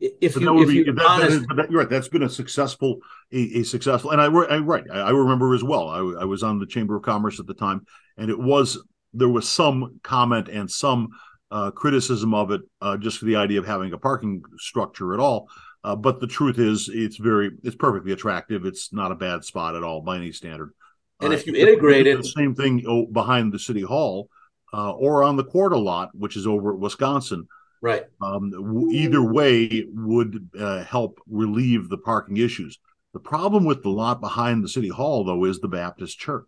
if 0.00 0.36
you, 0.36 0.56
if 0.56 0.66
be, 0.68 0.82
that, 0.92 1.06
honest, 1.06 1.46
that 1.48 1.64
is, 1.64 1.70
you're 1.70 1.80
right. 1.80 1.88
That's 1.88 2.08
been 2.08 2.22
a 2.22 2.28
successful, 2.28 2.98
a, 3.32 3.60
a 3.60 3.62
successful, 3.62 4.10
and 4.10 4.20
I, 4.20 4.26
I 4.26 4.58
right. 4.58 4.84
I, 4.92 5.00
I, 5.00 5.10
remember 5.10 5.54
as 5.54 5.62
well. 5.62 5.88
I, 5.88 6.22
I 6.22 6.24
was 6.24 6.42
on 6.42 6.58
the 6.58 6.66
Chamber 6.66 6.96
of 6.96 7.02
Commerce 7.02 7.40
at 7.40 7.46
the 7.46 7.54
time, 7.54 7.86
and 8.16 8.30
it 8.30 8.38
was 8.38 8.78
there 9.12 9.28
was 9.28 9.48
some 9.48 10.00
comment 10.02 10.48
and 10.48 10.70
some 10.70 11.08
uh, 11.50 11.70
criticism 11.70 12.34
of 12.34 12.50
it, 12.50 12.62
uh, 12.80 12.96
just 12.96 13.18
for 13.18 13.26
the 13.26 13.36
idea 13.36 13.60
of 13.60 13.66
having 13.66 13.92
a 13.92 13.98
parking 13.98 14.42
structure 14.58 15.14
at 15.14 15.20
all. 15.20 15.48
Uh, 15.84 15.94
but 15.94 16.18
the 16.18 16.26
truth 16.26 16.58
is, 16.58 16.90
it's 16.92 17.16
very, 17.16 17.50
it's 17.62 17.76
perfectly 17.76 18.12
attractive. 18.12 18.64
It's 18.64 18.92
not 18.92 19.12
a 19.12 19.14
bad 19.14 19.44
spot 19.44 19.76
at 19.76 19.82
all 19.82 20.00
by 20.00 20.16
any 20.16 20.32
standard. 20.32 20.72
And 21.20 21.32
if 21.32 21.46
you 21.46 21.54
integrate 21.54 22.06
it, 22.06 22.16
the 22.16 22.24
same 22.24 22.54
thing 22.54 22.84
oh, 22.88 23.06
behind 23.06 23.52
the 23.52 23.58
city 23.58 23.82
hall 23.82 24.28
uh, 24.72 24.92
or 24.92 25.22
on 25.22 25.36
the 25.36 25.44
quarter 25.44 25.76
lot, 25.76 26.10
which 26.12 26.36
is 26.36 26.46
over 26.46 26.72
at 26.72 26.78
Wisconsin. 26.78 27.46
Right. 27.80 28.04
Um, 28.20 28.88
either 28.92 29.22
way 29.22 29.86
would 29.92 30.48
uh, 30.58 30.84
help 30.84 31.20
relieve 31.26 31.88
the 31.88 31.98
parking 31.98 32.38
issues. 32.38 32.78
The 33.12 33.20
problem 33.20 33.64
with 33.64 33.82
the 33.82 33.90
lot 33.90 34.20
behind 34.20 34.64
the 34.64 34.68
city 34.68 34.88
hall, 34.88 35.24
though, 35.24 35.44
is 35.44 35.60
the 35.60 35.68
Baptist 35.68 36.18
church. 36.18 36.46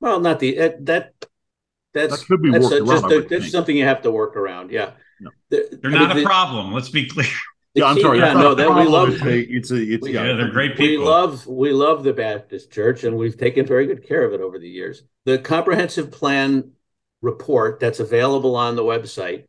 Well, 0.00 0.20
not 0.20 0.40
the 0.40 0.58
uh, 0.58 0.70
that 0.80 1.14
that's 1.94 2.20
that 2.20 2.26
could 2.26 2.42
be 2.42 2.50
that's, 2.50 2.70
a, 2.70 2.82
around, 2.82 2.86
just 2.86 3.04
a, 3.04 3.26
that's 3.28 3.50
something 3.50 3.76
you 3.76 3.84
have 3.84 4.02
to 4.02 4.10
work 4.10 4.36
around. 4.36 4.70
Yeah, 4.70 4.90
no. 5.20 5.30
they're, 5.48 5.64
they're 5.70 5.90
not 5.90 6.08
mean, 6.08 6.18
a 6.18 6.20
the, 6.20 6.26
problem. 6.26 6.72
Let's 6.72 6.90
be 6.90 7.08
clear. 7.08 7.28
Yeah, 7.74 7.86
I'm 7.86 8.00
sorry. 8.00 8.18
Yeah, 8.18 8.32
no, 8.32 8.54
that 8.54 8.74
we 8.74 8.84
love. 8.84 9.10
It's 9.10 9.22
a, 9.22 9.38
it's 9.38 9.70
a, 9.70 9.76
it's, 9.76 10.08
yeah, 10.08 10.32
they're 10.32 10.50
great 10.50 10.76
people. 10.76 11.04
We 11.04 11.10
love, 11.10 11.46
we 11.46 11.72
love 11.72 12.04
the 12.04 12.14
Baptist 12.14 12.70
Church, 12.72 13.04
and 13.04 13.16
we've 13.16 13.36
taken 13.36 13.66
very 13.66 13.86
good 13.86 14.06
care 14.06 14.24
of 14.24 14.32
it 14.32 14.40
over 14.40 14.58
the 14.58 14.68
years. 14.68 15.02
The 15.24 15.38
comprehensive 15.38 16.10
plan 16.10 16.72
report 17.22 17.80
that's 17.80 18.00
available 18.00 18.56
on 18.56 18.76
the 18.76 18.82
website 18.82 19.44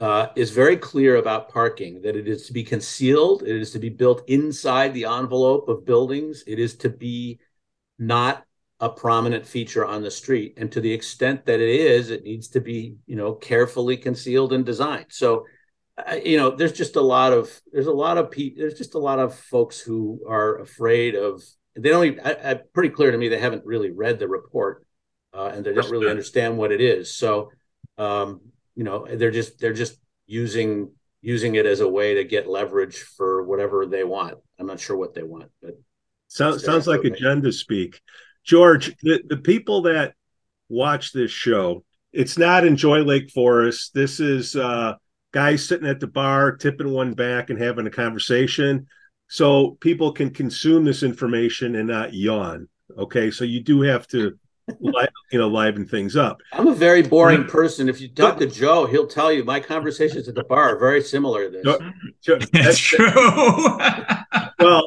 uh, 0.00 0.28
is 0.36 0.50
very 0.50 0.76
clear 0.76 1.16
about 1.16 1.48
parking. 1.48 2.02
That 2.02 2.16
it 2.16 2.28
is 2.28 2.46
to 2.46 2.52
be 2.52 2.62
concealed. 2.62 3.42
It 3.42 3.56
is 3.56 3.72
to 3.72 3.78
be 3.78 3.88
built 3.88 4.28
inside 4.28 4.94
the 4.94 5.04
envelope 5.04 5.68
of 5.68 5.84
buildings. 5.84 6.44
It 6.46 6.58
is 6.58 6.76
to 6.76 6.88
be 6.88 7.40
not 7.98 8.44
a 8.80 8.88
prominent 8.88 9.44
feature 9.44 9.84
on 9.84 10.02
the 10.02 10.10
street, 10.10 10.54
and 10.56 10.70
to 10.70 10.80
the 10.80 10.92
extent 10.92 11.46
that 11.46 11.60
it 11.60 11.68
is, 11.68 12.10
it 12.10 12.22
needs 12.22 12.48
to 12.48 12.60
be, 12.60 12.94
you 13.06 13.16
know, 13.16 13.32
carefully 13.32 13.96
concealed 13.96 14.52
and 14.52 14.64
designed. 14.64 15.06
So 15.08 15.46
you 16.22 16.36
know, 16.36 16.50
there's 16.50 16.72
just 16.72 16.96
a 16.96 17.00
lot 17.00 17.32
of 17.32 17.60
there's 17.72 17.86
a 17.86 17.92
lot 17.92 18.18
of 18.18 18.30
people 18.30 18.60
there's 18.60 18.78
just 18.78 18.94
a 18.94 18.98
lot 18.98 19.18
of 19.18 19.34
folks 19.34 19.80
who 19.80 20.20
are 20.28 20.58
afraid 20.60 21.14
of 21.14 21.42
they 21.74 21.90
don't 21.90 22.04
even, 22.04 22.20
I, 22.26 22.50
I, 22.50 22.54
pretty 22.54 22.90
clear 22.90 23.10
to 23.10 23.18
me 23.18 23.28
they 23.28 23.38
haven't 23.38 23.64
really 23.64 23.90
read 23.90 24.18
the 24.18 24.28
report 24.28 24.84
uh, 25.32 25.52
and 25.54 25.64
they 25.64 25.72
don't 25.72 25.90
really 25.90 26.10
understand 26.10 26.58
what 26.58 26.72
it 26.72 26.80
is. 26.80 27.14
So, 27.14 27.50
um, 27.96 28.40
you 28.78 28.84
know, 28.84 29.06
they're 29.10 29.32
just 29.32 29.58
they're 29.58 29.72
just 29.74 29.98
using 30.26 30.92
using 31.20 31.56
it 31.56 31.66
as 31.66 31.80
a 31.80 31.88
way 31.88 32.14
to 32.14 32.22
get 32.22 32.48
leverage 32.48 32.98
for 33.16 33.42
whatever 33.42 33.86
they 33.86 34.04
want. 34.04 34.38
I'm 34.56 34.68
not 34.68 34.78
sure 34.78 34.96
what 34.96 35.14
they 35.14 35.24
want, 35.24 35.50
but 35.60 35.74
sounds 36.28 36.64
sounds 36.64 36.86
like 36.86 37.02
agenda 37.02 37.50
speak. 37.50 38.00
George, 38.44 38.94
the, 39.02 39.20
the 39.28 39.36
people 39.38 39.82
that 39.82 40.14
watch 40.68 41.12
this 41.12 41.32
show, 41.32 41.84
it's 42.12 42.38
not 42.38 42.64
Enjoy 42.64 43.00
Lake 43.02 43.30
Forest. 43.32 43.94
This 43.94 44.20
is 44.20 44.54
uh 44.54 44.94
guys 45.32 45.66
sitting 45.66 45.88
at 45.88 45.98
the 45.98 46.06
bar, 46.06 46.56
tipping 46.56 46.92
one 46.92 47.14
back 47.14 47.50
and 47.50 47.60
having 47.60 47.88
a 47.88 47.90
conversation. 47.90 48.86
so 49.28 49.72
people 49.80 50.12
can 50.12 50.30
consume 50.30 50.84
this 50.84 51.02
information 51.02 51.74
and 51.74 51.88
not 51.88 52.14
yawn. 52.14 52.68
Okay, 52.96 53.30
so 53.30 53.44
you 53.44 53.60
do 53.60 53.82
have 53.82 54.06
to, 54.08 54.38
li- 54.80 55.08
you 55.32 55.38
know, 55.38 55.48
liven 55.48 55.86
things 55.86 56.16
up. 56.16 56.40
I'm 56.52 56.68
a 56.68 56.74
very 56.74 57.02
boring 57.02 57.44
person. 57.44 57.88
If 57.88 58.00
you 58.00 58.08
talk 58.08 58.38
to 58.38 58.46
Joe, 58.46 58.86
he'll 58.86 59.06
tell 59.06 59.32
you 59.32 59.44
my 59.44 59.60
conversations 59.60 60.28
at 60.28 60.34
the 60.34 60.44
bar 60.44 60.74
are 60.74 60.78
very 60.78 61.02
similar 61.02 61.44
to 61.44 61.50
this. 61.50 61.64
Jo- 61.64 61.78
Jo- 62.22 62.38
That's 62.52 62.54
that's- 62.54 62.78
true. 62.78 63.78
well, 64.66 64.84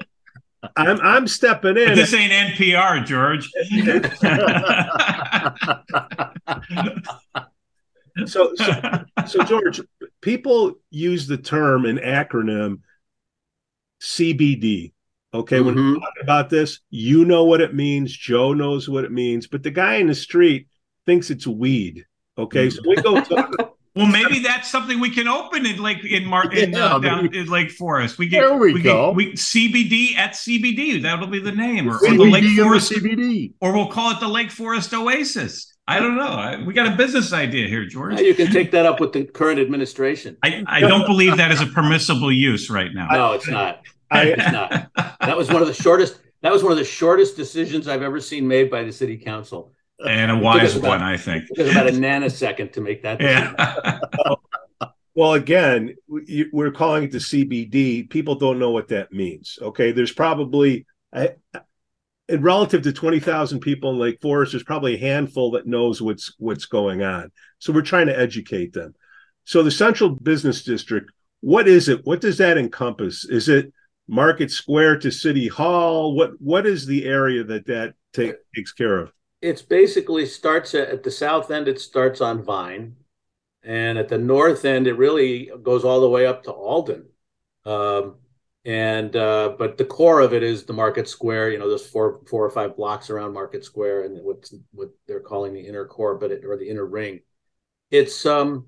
I'm 0.76 1.00
I'm 1.02 1.28
stepping 1.28 1.78
in. 1.78 1.96
this 1.96 2.14
ain't 2.14 2.32
NPR, 2.32 3.06
George. 3.06 3.50
So, 8.26 8.54
so, 8.56 9.04
so 9.26 9.44
George, 9.46 9.80
people 10.22 10.74
use 10.90 11.28
the 11.28 11.38
term 11.38 11.86
an 11.86 11.98
acronym 11.98 12.80
CBD. 14.02 14.92
Okay, 15.34 15.62
when 15.62 15.76
we 15.76 15.82
Mhm. 15.82 16.00
talk 16.00 16.14
about 16.22 16.50
this, 16.50 16.80
you 16.90 17.24
know 17.24 17.46
what 17.46 17.62
it 17.62 17.74
means. 17.74 18.12
Joe 18.16 18.54
knows 18.54 18.90
what 18.90 19.06
it 19.06 19.12
means, 19.12 19.48
but 19.48 19.64
the 19.64 19.72
guy 19.72 19.96
in 19.96 20.08
the 20.08 20.16
street 20.16 20.68
thinks 21.06 21.30
it's 21.30 21.48
weed. 21.48 22.06
Okay, 22.38 22.70
so 22.70 22.82
we 22.86 22.96
go 22.98 23.22
talk. 23.22 23.56
well, 23.96 24.08
maybe 24.08 24.40
that's 24.40 24.70
something 24.70 25.00
we 25.00 25.10
can 25.10 25.30
open 25.30 25.66
in 25.66 25.82
Lake 25.82 26.04
in 26.04 26.26
Mar 26.26 26.52
in, 26.52 26.72
Yeah, 26.74 26.96
uh, 26.96 27.00
down 27.00 27.24
maybe- 27.24 27.38
in 27.40 27.48
Lake 27.48 27.72
Forest. 27.72 28.18
We 28.18 28.28
get 28.28 28.42
There 28.42 28.58
we 28.58 28.74
get- 28.74 28.84
go. 28.84 29.12
we 29.12 29.34
CBD 29.38 30.16
at 30.18 30.36
CBD. 30.36 31.02
That'll 31.02 31.28
be 31.28 31.40
the 31.40 31.52
name, 31.54 31.88
or, 31.90 31.96
or 31.96 32.10
the 32.14 32.24
Lake 32.26 32.44
Forest, 32.60 32.92
CBD. 32.92 33.54
or 33.62 33.74
we'll 33.74 33.88
call 33.88 34.12
it 34.12 34.20
the 34.20 34.28
Lake 34.28 34.52
Forest 34.52 34.94
Oasis. 34.94 35.68
I 35.88 36.00
don't 36.00 36.16
know. 36.18 36.24
I- 36.28 36.62
We 36.62 36.74
got 36.74 36.88
a 36.88 36.96
business 36.96 37.32
idea 37.32 37.68
here, 37.70 37.86
George. 37.86 38.16
Now 38.16 38.22
you 38.22 38.34
can 38.34 38.52
take 38.52 38.72
that 38.72 38.86
up 38.86 39.00
with 39.00 39.14
the 39.14 39.24
current 39.24 39.60
administration. 39.62 40.36
I, 40.44 40.64
I 40.68 40.82
don't 40.82 41.06
believe 41.06 41.38
that 41.38 41.52
is 41.52 41.62
a 41.62 41.66
permissible 41.68 42.32
use 42.34 42.70
right 42.70 42.94
now. 42.94 43.08
No, 43.12 43.32
it's 43.34 43.48
not. 43.48 43.82
I, 44.12 44.26
It's 44.28 44.52
not. 44.52 44.90
That 45.22 45.38
was 45.38 45.50
one 45.50 45.62
of 45.62 45.68
the 45.68 45.74
shortest. 45.74 46.20
That 46.42 46.52
was 46.52 46.64
one 46.64 46.72
of 46.72 46.78
the 46.78 46.84
shortest 46.86 47.36
decisions 47.38 47.88
I've 47.88 48.02
ever 48.02 48.20
seen 48.20 48.48
made 48.48 48.70
by 48.70 48.84
the 48.84 48.92
city 48.92 49.18
council. 49.18 49.74
and 50.06 50.32
a 50.32 50.38
wise 50.38 50.76
about- 50.76 50.88
one, 50.90 51.02
I 51.02 51.18
think. 51.18 51.46
It 51.50 51.56
took 51.56 51.72
about 51.72 51.88
a 51.88 51.92
nanosecond 51.92 52.74
to 52.74 52.82
make 52.82 53.04
that 53.04 53.20
decision. 53.20 53.56
Yeah. 53.58 54.36
well, 55.16 55.34
again, 55.34 55.96
we- 56.08 56.50
we're 56.52 56.72
calling 56.72 57.04
it 57.06 57.12
the 57.12 57.20
CBD. 57.20 58.10
People 58.10 58.36
don't 58.36 58.60
know 58.60 58.72
what 58.72 58.88
that 58.90 59.12
means. 59.14 59.58
Okay, 59.62 59.92
there's 59.92 60.12
probably, 60.12 60.86
I, 61.14 61.36
and 62.28 62.44
relative 62.44 62.82
to 62.84 62.94
twenty 62.94 63.20
thousand 63.20 63.60
people 63.60 63.92
in 63.92 64.00
Lake 64.00 64.20
Forest, 64.22 64.54
there's 64.54 64.64
probably 64.64 64.96
a 64.96 65.00
handful 65.00 65.52
that 65.52 65.68
knows 65.68 66.02
what's 66.02 66.34
what's 66.40 66.66
going 66.66 67.02
on. 67.04 67.32
So 67.60 67.72
we're 67.74 67.82
trying 67.82 68.08
to 68.08 68.18
educate 68.18 68.74
them. 68.74 68.96
So 69.44 69.64
the 69.64 69.72
Central 69.72 70.10
Business 70.10 70.64
District, 70.64 71.12
what 71.42 71.68
is 71.68 71.90
it? 71.90 72.06
What 72.06 72.22
does 72.22 72.38
that 72.38 72.58
encompass? 72.58 73.26
Is 73.26 73.50
it 73.50 73.74
Market 74.12 74.52
Square 74.52 75.00
to 75.00 75.12
City 75.12 75.48
Hall? 75.48 76.14
What 76.14 76.32
what 76.42 76.68
is 76.68 76.86
the 76.86 77.06
area 77.06 77.46
that 77.46 77.66
that 77.68 77.94
take, 78.12 78.36
takes 78.54 78.74
care 78.74 79.00
of? 79.00 79.14
It's 79.42 79.62
basically 79.62 80.26
starts 80.26 80.76
at, 80.76 80.90
at 80.90 81.04
the 81.04 81.10
south 81.10 81.50
end. 81.50 81.70
It 81.70 81.80
starts 81.80 82.20
on 82.20 82.44
Vine, 82.44 82.98
and 83.64 83.98
at 83.98 84.10
the 84.10 84.18
north 84.18 84.66
end, 84.66 84.86
it 84.86 84.98
really 84.98 85.50
goes 85.64 85.86
all 85.86 86.02
the 86.02 86.10
way 86.10 86.26
up 86.26 86.44
to 86.44 86.52
Alden. 86.52 87.06
Um, 87.66 88.16
and 88.66 89.16
uh, 89.16 89.56
but 89.58 89.78
the 89.78 89.86
core 89.86 90.20
of 90.20 90.34
it 90.34 90.44
is 90.44 90.66
the 90.66 90.74
Market 90.74 91.08
Square. 91.08 91.52
You 91.52 91.60
know, 91.60 91.70
those 91.70 91.88
four 91.88 92.20
four 92.30 92.46
or 92.46 92.52
five 92.52 92.76
blocks 92.76 93.10
around 93.10 93.34
Market 93.34 93.64
Square, 93.64 94.04
and 94.04 94.22
what's 94.26 94.54
what 94.74 94.90
they're 95.08 95.22
calling 95.22 95.54
the 95.54 95.62
inner 95.66 95.86
core, 95.86 96.18
but 96.18 96.32
it, 96.32 96.44
or 96.44 96.58
the 96.58 96.70
inner 96.70 96.86
ring. 96.86 97.22
It's 97.90 98.26
um, 98.26 98.68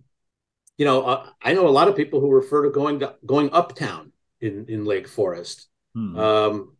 you 0.78 0.86
know, 0.86 1.04
uh, 1.04 1.30
I 1.42 1.54
know 1.54 1.68
a 1.68 1.70
lot 1.70 1.90
of 1.90 1.98
people 1.98 2.22
who 2.22 2.32
refer 2.32 2.64
to 2.64 2.70
going 2.70 3.02
to 3.02 3.16
going 3.26 3.50
uptown 3.52 4.13
in 4.44 4.66
in 4.68 4.86
Lake 4.86 5.08
Forest. 5.08 5.68
Hmm. 5.96 6.18
Um, 6.18 6.74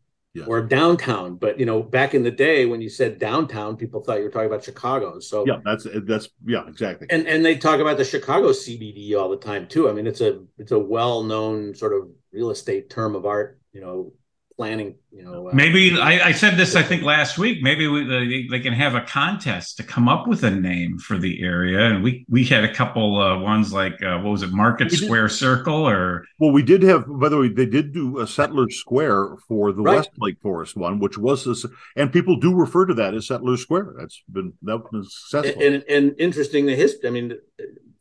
or 0.48 0.62
downtown. 0.62 1.36
But 1.36 1.60
you 1.60 1.66
know, 1.66 1.84
back 1.84 2.16
in 2.16 2.24
the 2.24 2.32
day 2.32 2.66
when 2.66 2.82
you 2.82 2.90
said 2.90 3.20
downtown, 3.20 3.78
people 3.78 4.02
thought 4.02 4.18
you 4.18 4.24
were 4.24 4.32
talking 4.32 4.48
about 4.48 4.64
Chicago. 4.64 5.20
So 5.20 5.46
yeah, 5.46 5.60
that's 5.64 5.86
that's 6.04 6.30
yeah, 6.46 6.68
exactly. 6.68 7.08
and 7.10 7.28
and 7.28 7.46
they 7.46 7.58
talk 7.58 7.80
about 7.80 7.98
the 7.98 8.06
Chicago 8.06 8.50
CBD 8.50 9.16
all 9.16 9.30
the 9.30 9.38
time 9.38 9.68
too. 9.68 9.90
I 9.90 9.94
mean, 9.94 10.08
it's 10.08 10.22
a 10.22 10.44
it's 10.58 10.72
a 10.72 10.80
well 10.80 11.24
known 11.24 11.76
sort 11.76 11.94
of 11.94 12.10
real 12.32 12.50
estate 12.50 12.90
term 12.90 13.16
of 13.16 13.26
art. 13.26 13.60
You 13.74 13.82
know, 13.82 14.14
planning. 14.56 14.96
You 15.12 15.24
know, 15.24 15.50
uh, 15.50 15.54
Maybe 15.54 16.00
I, 16.00 16.30
I 16.30 16.32
said 16.32 16.58
this. 16.58 16.76
I 16.76 16.82
think 16.82 17.04
last 17.04 17.38
week. 17.38 17.62
Maybe 17.62 17.88
we, 17.88 18.04
they, 18.04 18.48
they 18.50 18.60
can 18.60 18.74
have 18.74 18.96
a 18.96 19.02
contest 19.02 19.78
to 19.78 19.84
come 19.84 20.08
up 20.10 20.28
with 20.28 20.44
a 20.44 20.52
name 20.52 20.98
for 20.98 21.18
the 21.18 21.44
area, 21.44 21.86
and 21.86 22.04
we 22.04 22.26
we 22.30 22.44
had 22.44 22.64
a 22.64 22.74
couple 22.74 23.22
uh, 23.22 23.38
ones 23.40 23.72
like 23.72 24.02
uh, 24.02 24.18
what 24.20 24.32
was 24.32 24.44
it, 24.44 24.52
Market 24.52 24.86
We 24.92 24.98
did. 24.98 25.06
Square 25.06 25.30
Circle, 25.30 25.88
or 25.88 26.26
Well, 26.40 26.52
we 26.52 26.64
did 26.64 26.84
have, 26.84 27.06
by 27.08 27.30
the 27.30 27.38
way, 27.38 27.50
they 27.50 27.66
did 27.66 27.94
do 27.94 28.20
a 28.20 28.28
Settlers 28.28 28.76
Square 28.78 29.38
for 29.48 29.72
the 29.72 29.82
Right. 29.84 29.98
West 29.98 30.12
Lake 30.18 30.40
Forest 30.42 30.76
one, 30.76 31.00
which 31.00 31.18
was 31.18 31.46
this, 31.46 31.66
and 31.96 32.12
people 32.12 32.38
do 32.38 32.54
refer 32.56 32.86
to 32.86 32.94
that 32.96 33.14
as 33.14 33.28
Settlers 33.28 33.62
Square. 33.62 33.96
That's 33.98 34.22
been 34.32 34.54
that 34.64 34.92
was 34.92 35.16
successful. 35.28 35.62
and 35.62 35.84
and 35.88 36.16
interesting 36.18 36.66
the 36.66 36.76
history. 36.76 37.08
I 37.08 37.12
mean, 37.12 37.38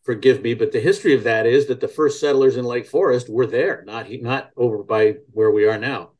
forgive 0.03 0.43
me, 0.43 0.55
but 0.55 0.73
the 0.73 0.81
history 0.81 1.15
of 1.15 1.25
that 1.25 1.47
is 1.47 1.67
that 1.67 1.81
the 1.81 1.89
first 1.89 2.21
settlers 2.21 2.57
in 2.57 2.65
Lake 2.65 2.87
Forest 2.87 3.29
were 3.29 3.47
there, 3.47 3.85
not 3.87 4.07
not 4.23 4.51
over 4.57 4.83
by 4.83 5.17
where 5.33 5.51
we 5.51 5.67
are 5.67 5.79
now. 5.79 6.12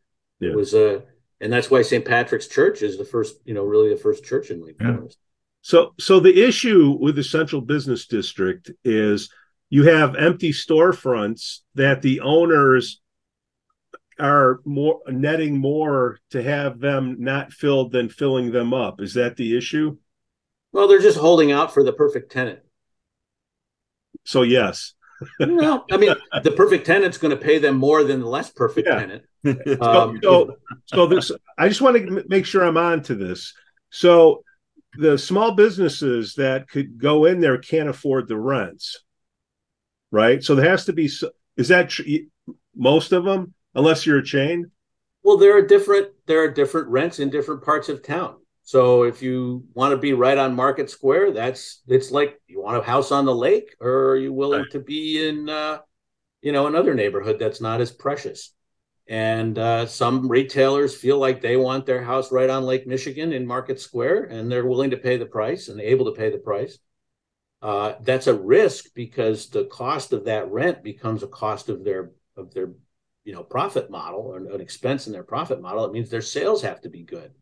Yeah. 0.43 0.51
It 0.51 0.57
was 0.57 0.75
uh, 0.75 1.01
and 1.41 1.53
that's 1.53 1.71
why 1.71 1.83
St. 1.83 2.05
Patrick's 2.05 2.49
Church 2.49 2.83
is 2.83 2.99
the 2.99 3.05
first. 3.05 3.37
You 3.45 3.55
know, 3.55 3.65
really 3.65 3.91
the 3.91 3.97
first 4.01 4.25
church 4.25 4.51
in 4.51 4.65
Lake 4.65 4.77
Yeah. 4.81 4.97
Forest. 4.97 5.19
So, 5.65 5.95
so 6.01 6.19
the 6.19 6.43
issue 6.43 6.99
with 7.01 7.15
the 7.15 7.23
central 7.23 7.61
business 7.63 8.07
district 8.09 8.73
is 8.85 9.31
you 9.71 9.85
have 9.85 10.17
empty 10.17 10.51
storefronts 10.53 11.59
that 11.77 12.03
the 12.03 12.21
owners 12.21 13.01
are 14.19 14.61
more 14.65 15.01
netting 15.09 15.57
more 15.59 16.19
to 16.31 16.43
have 16.43 16.81
them 16.81 17.17
not 17.21 17.53
filled 17.53 17.93
than 17.93 18.09
filling 18.09 18.51
them 18.51 18.75
up. 18.75 19.01
Is 19.01 19.15
that 19.15 19.37
the 19.37 19.57
issue? 19.57 19.97
Well, 20.73 20.89
they're 20.89 20.99
just 21.01 21.19
holding 21.19 21.53
out 21.53 21.73
for 21.73 21.85
the 21.85 21.93
perfect 21.93 22.33
tenant. 22.33 22.59
So, 24.25 24.43
yes. 24.43 24.95
No, 25.39 25.85
I 25.93 25.97
mean 25.97 26.15
the 26.43 26.51
perfect 26.51 26.85
tenant's 26.87 27.19
going 27.19 27.31
to 27.31 27.41
pay 27.41 27.59
them 27.59 27.77
more 27.77 28.03
than 28.03 28.19
the 28.21 28.27
less 28.27 28.51
perfect 28.51 28.89
Yeah. 28.89 28.99
tenant. 28.99 29.23
So, 29.83 30.13
Um, 30.13 30.21
so, 30.23 30.57
so 30.87 31.07
this, 31.07 31.31
I 31.59 31.69
just 31.69 31.81
want 31.81 31.97
to 31.97 32.25
make 32.29 32.47
sure 32.47 32.65
I'm 32.65 32.77
on 32.77 33.03
to 33.05 33.15
this. 33.15 33.55
So, 33.91 34.45
the 34.95 35.17
small 35.17 35.53
businesses 35.53 36.35
that 36.35 36.69
could 36.69 36.99
go 36.99 37.25
in 37.25 37.41
there 37.41 37.59
can't 37.59 37.89
afford 37.89 38.29
the 38.29 38.39
rents, 38.39 38.99
right? 40.11 40.43
So 40.43 40.55
there 40.55 40.69
has 40.71 40.85
to 40.87 40.93
be. 40.93 41.07
Is 41.57 41.69
that 41.69 41.91
tr- 41.91 42.03
most 42.75 43.13
of 43.13 43.25
them, 43.25 43.55
unless 43.75 44.07
you're 44.07 44.19
a 44.19 44.25
chain? 44.25 44.71
Well, 45.23 45.37
there 45.37 45.57
are 45.57 45.63
different 45.67 46.11
there 46.27 46.43
are 46.43 46.51
different 46.51 46.89
rents 46.89 47.19
in 47.19 47.31
different 47.31 47.63
parts 47.63 47.89
of 47.89 48.03
town. 48.03 48.37
So 48.65 49.03
if 49.05 49.23
you 49.23 49.65
want 49.75 49.93
to 49.93 49.97
be 49.97 50.13
right 50.13 50.39
on 50.39 50.55
Market 50.55 50.91
Square, 50.91 51.33
that's 51.33 51.83
it's 51.89 52.11
like 52.11 52.41
you 52.47 52.61
want 52.63 52.77
a 52.79 52.83
house 52.83 53.13
on 53.13 53.25
the 53.25 53.35
lake, 53.35 53.75
or 53.81 54.11
are 54.11 54.17
you 54.17 54.33
willing 54.33 54.65
Right. 54.65 54.71
to 54.71 54.81
be 54.81 55.27
in 55.29 55.49
uh, 55.49 55.79
you 56.43 56.53
know 56.53 56.67
another 56.69 56.95
neighborhood 56.95 57.39
that's 57.41 57.61
not 57.61 57.81
as 57.81 57.93
precious? 57.93 58.55
And 59.09 59.59
uh, 59.59 59.87
some 59.87 60.29
retailers 60.29 60.95
feel 60.95 61.19
like 61.19 61.41
they 61.41 61.57
want 61.57 61.87
their 61.87 62.03
house 62.03 62.31
right 62.31 62.49
on 62.49 62.65
Lake 62.65 62.87
Michigan 62.87 63.33
in 63.33 63.47
Market 63.47 63.81
Square, 63.81 64.25
and 64.25 64.51
they're 64.51 64.67
willing 64.67 64.91
to 64.91 64.97
pay 64.97 65.17
the 65.17 65.27
price 65.27 65.69
and 65.69 65.81
able 65.81 66.05
to 66.07 66.19
pay 66.19 66.31
the 66.31 66.39
price. 66.39 66.79
Uh, 67.61 67.95
that's 68.03 68.27
a 68.27 68.35
risk 68.35 68.87
because 68.95 69.49
the 69.49 69.65
cost 69.67 70.13
of 70.13 70.25
that 70.25 70.51
rent 70.51 70.83
becomes 70.83 71.23
a 71.23 71.29
cost 71.29 71.69
of 71.69 71.85
their 71.85 72.13
of 72.37 72.53
their 72.55 72.73
you 73.25 73.33
know 73.33 73.43
profit 73.43 73.91
model 73.91 74.21
or 74.21 74.39
an 74.39 74.61
expense 74.61 75.07
in 75.07 75.13
their 75.13 75.23
profit 75.23 75.61
model. 75.61 75.85
It 75.85 75.93
means 75.93 76.11
their 76.11 76.23
sales 76.23 76.63
have 76.63 76.81
to 76.83 76.89
be 76.89 77.03
good. 77.03 77.33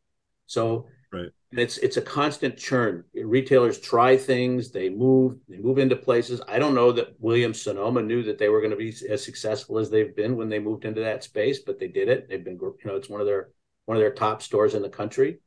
So 0.46 0.86
Right. 1.12 1.30
It's 1.52 1.78
it's 1.78 1.96
a 1.96 2.02
constant 2.02 2.56
churn. 2.56 3.04
Retailers 3.14 3.80
try 3.80 4.16
things, 4.16 4.70
they 4.70 4.88
move, 4.88 5.36
they 5.48 5.58
move 5.58 5.78
into 5.78 5.96
places. 5.96 6.40
I 6.46 6.58
don't 6.58 6.74
know 6.74 6.92
that 6.92 7.14
Williams 7.18 7.60
Sonoma 7.60 8.02
knew 8.02 8.22
that 8.22 8.38
they 8.38 8.48
were 8.48 8.60
going 8.60 8.70
to 8.70 8.76
be 8.76 8.94
as 9.08 9.24
successful 9.24 9.78
as 9.78 9.90
they've 9.90 10.14
been 10.14 10.36
when 10.36 10.48
they 10.48 10.60
moved 10.60 10.84
into 10.84 11.00
that 11.00 11.24
space, 11.24 11.58
but 11.58 11.80
they 11.80 11.88
did 11.88 12.08
it. 12.08 12.28
They've 12.28 12.44
been 12.44 12.58
you 12.60 12.76
know 12.84 12.96
it's 12.96 13.08
one 13.08 13.20
of 13.20 13.26
their 13.26 13.50
one 13.86 13.96
of 13.96 14.00
their 14.00 14.14
top 14.14 14.42
stores 14.42 14.74
in 14.74 14.82
the 14.82 14.88
country. 14.88 15.40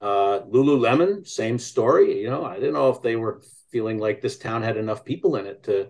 Uh, 0.00 0.40
Lululemon, 0.50 1.26
same 1.26 1.58
story. 1.58 2.20
You 2.22 2.30
know, 2.30 2.44
I 2.44 2.54
didn't 2.54 2.72
know 2.72 2.90
if 2.90 3.02
they 3.02 3.16
were 3.16 3.42
feeling 3.70 3.98
like 3.98 4.20
this 4.20 4.38
town 4.38 4.62
had 4.62 4.76
enough 4.76 5.04
people 5.04 5.36
in 5.36 5.46
it 5.46 5.62
to, 5.64 5.88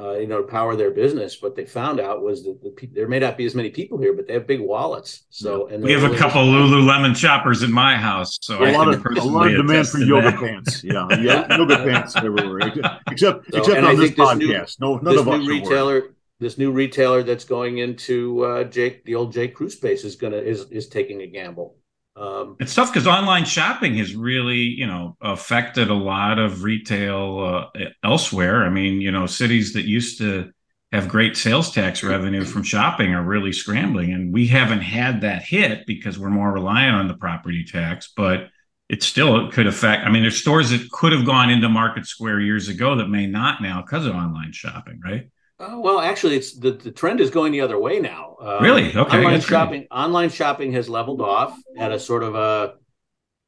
uh, 0.00 0.12
you 0.18 0.26
know, 0.26 0.42
power 0.42 0.74
their 0.76 0.90
business. 0.90 1.42
What 1.42 1.54
they 1.56 1.66
found 1.66 2.00
out 2.00 2.22
was 2.22 2.42
that 2.44 2.62
the 2.62 2.86
there 2.92 3.06
may 3.08 3.18
not 3.18 3.36
be 3.36 3.44
as 3.44 3.54
many 3.54 3.70
people 3.70 3.98
here, 3.98 4.14
but 4.14 4.26
they 4.26 4.32
have 4.34 4.46
big 4.46 4.60
wallets. 4.60 5.26
So, 5.30 5.66
and 5.68 5.82
we 5.84 5.92
have 5.92 6.04
a 6.10 6.16
couple 6.16 6.42
Lululemon 6.42 7.14
shoppers 7.14 7.62
in 7.62 7.70
my 7.72 7.96
house, 7.96 8.38
so 8.40 8.62
a 8.64 8.68
I 8.68 8.70
lot 8.72 8.88
of 8.92 9.04
a 9.04 9.22
lot 9.24 9.48
of 9.48 9.56
demand 9.56 9.88
for 9.88 9.98
yoga 9.98 10.30
that. 10.30 10.40
pants. 10.40 10.82
Yeah, 10.82 11.06
yeah, 11.20 11.56
yoga 11.56 11.76
pants 11.84 12.16
everywhere, 12.16 12.72
except 13.10 13.50
So, 13.52 13.58
except 13.58 13.76
and 13.76 13.86
I 13.86 13.90
on 13.90 13.96
this 13.98 14.10
think 14.12 14.16
this 14.16 14.36
new- 14.38 14.48
podcast. 14.54 14.80
no, 14.80 14.96
none 14.96 15.04
this 15.14 15.20
of 15.20 15.28
us 15.28 15.38
new 15.38 15.44
are 15.44 15.46
wearing. 15.48 15.62
retailer, 15.62 16.14
this 16.38 16.56
new 16.56 16.72
retailer 16.72 17.22
that's 17.22 17.44
going 17.44 17.78
into 17.78 18.44
uh, 18.44 18.64
Jake, 18.64 19.04
the 19.04 19.14
old 19.16 19.32
J.Crew 19.32 19.68
space 19.68 20.04
is 20.04 20.16
gonna 20.16 20.38
is 20.38 20.64
is 20.70 20.88
taking 20.88 21.20
a 21.22 21.26
gamble. 21.26 21.76
Um, 22.20 22.56
It's 22.60 22.74
tough 22.74 22.92
because 22.92 23.06
online 23.06 23.46
shopping 23.46 23.96
has 23.96 24.14
really, 24.14 24.58
you 24.58 24.86
know, 24.86 25.16
affected 25.22 25.88
a 25.88 25.94
lot 25.94 26.38
of 26.38 26.62
retail 26.62 27.70
uh, 27.74 27.84
elsewhere. 28.04 28.64
I 28.64 28.68
mean, 28.68 29.00
you 29.00 29.10
know, 29.10 29.24
cities 29.24 29.72
that 29.72 29.86
used 29.86 30.18
to 30.18 30.50
have 30.92 31.08
great 31.08 31.36
sales 31.36 31.72
tax 31.72 32.02
revenue 32.02 32.44
from 32.44 32.62
shopping 32.62 33.14
are 33.14 33.22
really 33.22 33.52
scrambling. 33.52 34.12
And 34.12 34.34
we 34.34 34.46
haven't 34.48 34.82
had 34.82 35.22
that 35.22 35.42
hit 35.42 35.86
because 35.86 36.18
we're 36.18 36.30
more 36.30 36.52
reliant 36.52 36.96
on 36.96 37.08
the 37.08 37.14
property 37.14 37.64
tax, 37.64 38.12
but 38.14 38.48
it 38.88 39.02
still 39.02 39.50
could 39.50 39.68
affect. 39.68 40.04
I 40.04 40.10
mean, 40.10 40.22
there's 40.22 40.40
stores 40.40 40.70
that 40.70 40.90
could 40.90 41.12
have 41.12 41.24
gone 41.24 41.48
into 41.48 41.68
Market 41.68 42.06
Square 42.06 42.40
years 42.40 42.68
ago 42.68 42.96
that 42.96 43.08
may 43.08 43.26
not 43.26 43.62
now 43.62 43.80
because 43.80 44.04
of 44.04 44.14
online 44.14 44.52
shopping, 44.52 45.00
right? 45.02 45.30
Uh, 45.60 45.78
well, 45.78 46.00
actually, 46.00 46.36
it's 46.36 46.54
the, 46.58 46.72
the 46.72 46.90
trend 46.90 47.20
is 47.20 47.30
going 47.30 47.52
the 47.52 47.60
other 47.60 47.78
way 47.78 48.00
now. 48.00 48.36
Uh, 48.40 48.58
really? 48.62 48.96
Okay. 48.96 49.18
Online 49.18 49.40
shopping, 49.40 49.80
great. 49.80 49.88
online 49.90 50.30
shopping 50.30 50.72
has 50.72 50.88
leveled 50.88 51.20
off 51.20 51.56
at 51.78 51.92
a 51.92 52.00
sort 52.00 52.22
of 52.22 52.34
a, 52.34 52.74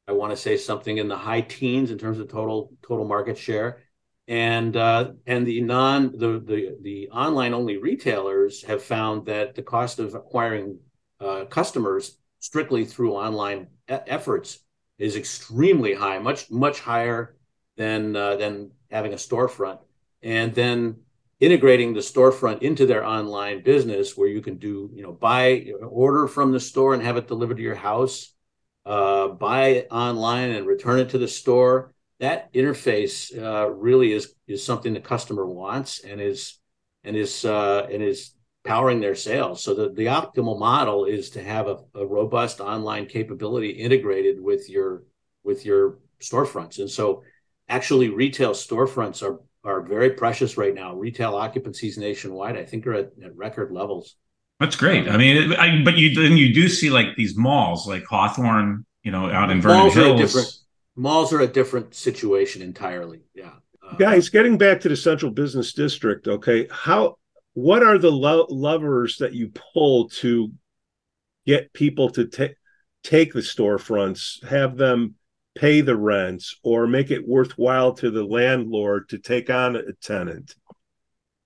I 0.07 0.11
want 0.11 0.31
to 0.31 0.37
say 0.37 0.57
something 0.57 0.97
in 0.97 1.07
the 1.07 1.17
high 1.17 1.41
teens 1.41 1.89
in 1.89 1.97
terms 1.97 2.19
of 2.19 2.29
total 2.29 2.71
total 2.81 3.05
market 3.05 3.37
share 3.37 3.79
and 4.27 4.75
uh, 4.77 5.11
and 5.27 5.45
the 5.45 5.61
non 5.61 6.11
the 6.17 6.39
the 6.39 6.77
the 6.81 7.09
online 7.09 7.53
only 7.53 7.77
retailers 7.77 8.63
have 8.63 8.81
found 8.81 9.25
that 9.25 9.55
the 9.55 9.61
cost 9.61 9.99
of 9.99 10.15
acquiring 10.15 10.79
uh, 11.19 11.45
customers 11.45 12.17
strictly 12.39 12.85
through 12.85 13.13
online 13.13 13.67
e- 13.91 13.95
efforts 14.07 14.59
is 14.97 15.15
extremely 15.15 15.93
high, 15.93 16.19
much 16.19 16.49
much 16.49 16.79
higher 16.79 17.35
than 17.75 18.15
uh, 18.15 18.35
than 18.37 18.71
having 18.89 19.13
a 19.13 19.17
storefront, 19.17 19.79
and 20.21 20.55
then 20.55 20.95
integrating 21.43 21.93
the 21.93 21.99
storefront 21.99 22.61
into 22.61 22.85
their 22.85 23.05
online 23.05 23.63
business 23.63 24.15
where 24.17 24.27
you 24.27 24.41
can 24.41 24.57
do 24.57 24.89
you 24.93 25.03
know 25.03 25.11
buy 25.11 25.65
order 25.87 26.27
from 26.27 26.51
the 26.51 26.59
store 26.59 26.93
and 26.93 27.03
have 27.03 27.17
it 27.17 27.27
delivered 27.27 27.57
to 27.57 27.63
your 27.63 27.81
house 27.91 28.33
uh, 28.85 29.27
buy 29.27 29.85
online 29.91 30.51
and 30.51 30.67
return 30.67 30.99
it 30.99 31.09
to 31.09 31.17
the 31.17 31.27
store 31.27 31.93
that 32.19 32.53
interface 32.53 33.15
uh, 33.37 33.69
really 33.69 34.13
is 34.13 34.33
is 34.47 34.63
something 34.63 34.93
the 34.93 34.99
customer 34.99 35.45
wants 35.45 36.03
and 36.03 36.21
is 36.21 36.59
and 37.03 37.15
is 37.15 37.43
uh, 37.45 37.87
and 37.91 38.01
is 38.01 38.33
powering 38.63 39.01
their 39.01 39.15
sales. 39.15 39.61
So 39.63 39.73
the, 39.73 39.89
the 39.89 40.05
optimal 40.05 40.57
model 40.57 41.05
is 41.05 41.31
to 41.31 41.43
have 41.43 41.67
a, 41.67 41.79
a 41.95 42.05
robust 42.05 42.61
online 42.61 43.07
capability 43.07 43.71
integrated 43.71 44.39
with 44.39 44.69
your 44.69 45.03
with 45.43 45.65
your 45.65 45.99
storefronts. 46.21 46.79
And 46.79 46.89
so 46.89 47.23
actually 47.67 48.09
retail 48.09 48.51
storefronts 48.51 49.21
are 49.21 49.39
are 49.63 49.81
very 49.81 50.11
precious 50.11 50.57
right 50.57 50.73
now. 50.73 50.95
Retail 50.95 51.33
occupancies 51.33 51.97
nationwide, 51.97 52.57
I 52.57 52.65
think, 52.65 52.85
are 52.87 52.93
at, 52.93 53.11
at 53.23 53.35
record 53.35 53.71
levels. 53.71 54.15
That's 54.59 54.75
great. 54.75 55.09
I 55.09 55.17
mean, 55.17 55.53
I, 55.53 55.83
but 55.83 55.97
you 55.97 56.13
then 56.13 56.37
you 56.37 56.53
do 56.53 56.69
see 56.69 56.89
like 56.89 57.15
these 57.15 57.35
malls, 57.37 57.87
like 57.87 58.05
Hawthorn, 58.05 58.85
you 59.03 59.11
know, 59.11 59.29
out 59.29 59.49
in 59.49 59.61
Vernon 59.61 59.89
Hills 59.89 60.63
malls 60.95 61.33
are 61.33 61.41
a 61.41 61.47
different 61.47 61.95
situation 61.95 62.61
entirely. 62.61 63.21
Yeah. 63.33 63.51
Uh, 63.85 63.95
Guys, 63.95 64.29
getting 64.29 64.57
back 64.57 64.81
to 64.81 64.89
the 64.89 64.95
central 64.95 65.31
business 65.31 65.73
district, 65.73 66.27
okay, 66.27 66.67
how 66.71 67.17
what 67.53 67.83
are 67.83 67.97
the 67.97 68.11
lo- 68.11 68.47
levers 68.49 69.17
that 69.17 69.33
you 69.33 69.51
pull 69.73 70.09
to 70.09 70.51
get 71.45 71.73
people 71.73 72.09
to 72.11 72.25
take 72.25 72.55
take 73.03 73.33
the 73.33 73.41
storefronts, 73.41 74.43
have 74.45 74.77
them 74.77 75.15
pay 75.55 75.81
the 75.81 75.95
rents, 75.95 76.55
or 76.63 76.87
make 76.87 77.11
it 77.11 77.27
worthwhile 77.27 77.93
to 77.93 78.11
the 78.11 78.23
landlord 78.23 79.09
to 79.09 79.17
take 79.17 79.49
on 79.49 79.75
a 79.75 79.93
tenant? 80.01 80.55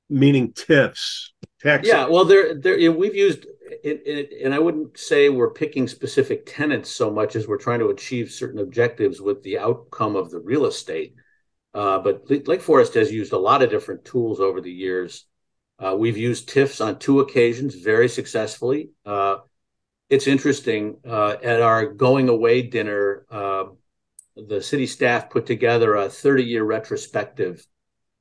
Meaning 0.10 0.54
TIFs. 0.54 1.32
Yeah, 1.64 2.08
well, 2.08 2.24
there, 2.24 2.56
there, 2.56 2.92
we've 2.92 3.16
used 3.16 3.46
it, 3.84 4.04
it, 4.06 4.46
and 4.46 4.54
I 4.54 4.60
wouldn't 4.60 4.98
say 4.98 5.30
we're 5.30 5.52
picking 5.52 5.88
specific 5.88 6.46
tenants 6.46 6.90
so 6.90 7.12
much 7.12 7.36
as 7.36 7.48
we're 7.48 7.58
trying 7.58 7.80
to 7.80 7.90
achieve 7.90 8.32
certain 8.32 8.60
objectives 8.60 9.20
with 9.22 9.44
the 9.44 9.60
outcome 9.60 10.16
of 10.16 10.30
the 10.30 10.40
real 10.40 10.66
estate. 10.66 11.16
Uh, 11.74 12.00
but 12.00 12.48
Lake 12.48 12.62
Forest 12.62 12.94
has 12.96 13.12
used 13.12 13.34
a 13.34 13.38
lot 13.38 13.62
of 13.62 13.70
different 13.70 14.06
tools 14.06 14.40
over 14.40 14.62
the 14.62 14.72
years. 14.72 15.26
Uh, 15.80 15.96
we've 15.98 16.18
used 16.18 16.50
TIFs 16.50 16.84
on 16.84 16.98
two 16.98 17.20
occasions 17.20 17.76
very 17.76 18.10
successfully. 18.10 18.92
Uh, 19.06 19.38
it's 20.10 20.28
interesting. 20.28 20.98
Uh, 21.06 21.36
at 21.44 21.62
our 21.62 21.86
going 21.86 22.30
away 22.30 22.62
dinner, 22.64 23.26
uh, 23.30 23.66
the 24.48 24.62
city 24.62 24.86
staff 24.86 25.30
put 25.30 25.46
together 25.46 25.96
a 25.96 26.10
30 26.10 26.44
year 26.44 26.64
retrospective, 26.64 27.66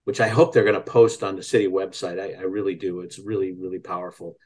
which 0.04 0.20
I 0.20 0.28
hope 0.28 0.52
they're 0.52 0.64
going 0.64 0.74
to 0.74 0.80
post 0.80 1.22
on 1.22 1.36
the 1.36 1.42
city 1.42 1.66
website. 1.68 2.20
I, 2.20 2.38
I 2.38 2.42
really 2.42 2.74
do. 2.74 3.00
It's 3.00 3.18
really, 3.18 3.52
really 3.52 3.78
powerful 3.78 4.36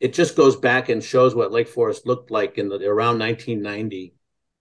it 0.00 0.12
just 0.12 0.36
goes 0.36 0.56
back 0.56 0.88
and 0.88 1.02
shows 1.02 1.34
what 1.34 1.52
Lake 1.52 1.68
Forest 1.68 2.06
looked 2.06 2.30
like 2.30 2.58
in 2.58 2.68
the 2.68 2.76
around 2.86 3.18
1990 3.18 4.14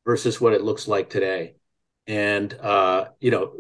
versus 0.06 0.40
what 0.40 0.54
it 0.54 0.62
looks 0.62 0.88
like 0.88 1.10
today. 1.10 1.56
And 2.08 2.54
uh, 2.54 3.10
you 3.20 3.32
know, 3.32 3.54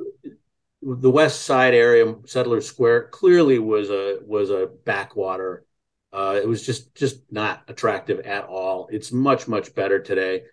the 0.81 1.09
west 1.09 1.43
side 1.43 1.73
area, 1.73 2.15
Settlers 2.25 2.67
Square, 2.67 3.09
clearly 3.09 3.59
was 3.59 3.89
a 3.89 4.19
was 4.25 4.49
a 4.49 4.69
backwater. 4.85 5.65
Uh, 6.11 6.39
it 6.41 6.47
was 6.47 6.65
just 6.65 6.93
just 6.95 7.19
not 7.31 7.63
attractive 7.67 8.19
at 8.21 8.45
all. 8.45 8.87
It's 8.91 9.11
much 9.11 9.47
much 9.47 9.73
better 9.73 9.99
today. 9.99 10.43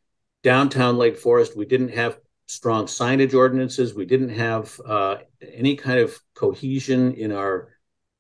Downtown 0.43 0.97
Lake 0.97 1.19
Forest, 1.19 1.57
we 1.57 1.67
didn't 1.67 1.91
have 1.91 2.19
strong 2.51 2.87
signage 2.87 3.33
ordinances. 3.33 3.95
We 3.95 4.07
didn't 4.07 4.31
have 4.31 4.81
uh, 4.85 5.19
any 5.41 5.77
kind 5.77 6.01
of 6.01 6.19
cohesion 6.35 7.15
in 7.15 7.31
our 7.31 7.69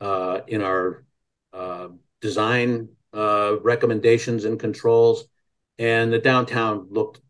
uh, 0.01 0.41
in 0.47 0.63
our 0.63 1.05
uh, 1.53 1.89
design 2.21 2.89
uh, 3.13 3.57
recommendations 3.61 4.45
and 4.45 4.59
controls, 4.59 5.25
and 5.79 6.13
the 6.13 6.21
downtown 6.21 6.87
looked 6.91 7.21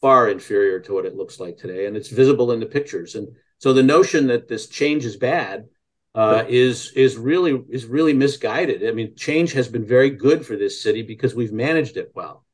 far 0.00 0.28
inferior 0.28 0.80
to 0.80 0.92
what 0.92 1.06
it 1.06 1.14
looks 1.14 1.38
like 1.38 1.56
today, 1.56 1.86
and 1.86 1.96
it's 1.96 2.08
visible 2.08 2.50
in 2.50 2.58
the 2.58 2.66
pictures. 2.66 3.14
And 3.14 3.28
so 3.58 3.72
the 3.72 3.82
notion 3.82 4.26
that 4.26 4.48
this 4.48 4.66
change 4.66 5.04
is 5.04 5.16
bad 5.16 5.68
uh, 6.16 6.44
is 6.48 6.90
is 6.96 7.16
really 7.16 7.62
is 7.68 7.86
really 7.86 8.12
misguided. 8.12 8.84
I 8.84 8.90
mean, 8.90 9.14
change 9.14 9.52
has 9.52 9.68
been 9.68 9.86
very 9.86 10.10
good 10.10 10.44
for 10.44 10.56
this 10.56 10.82
city 10.82 11.02
because 11.02 11.36
we've 11.36 11.52
managed 11.52 11.96
it 11.96 12.10
well, 12.14 12.44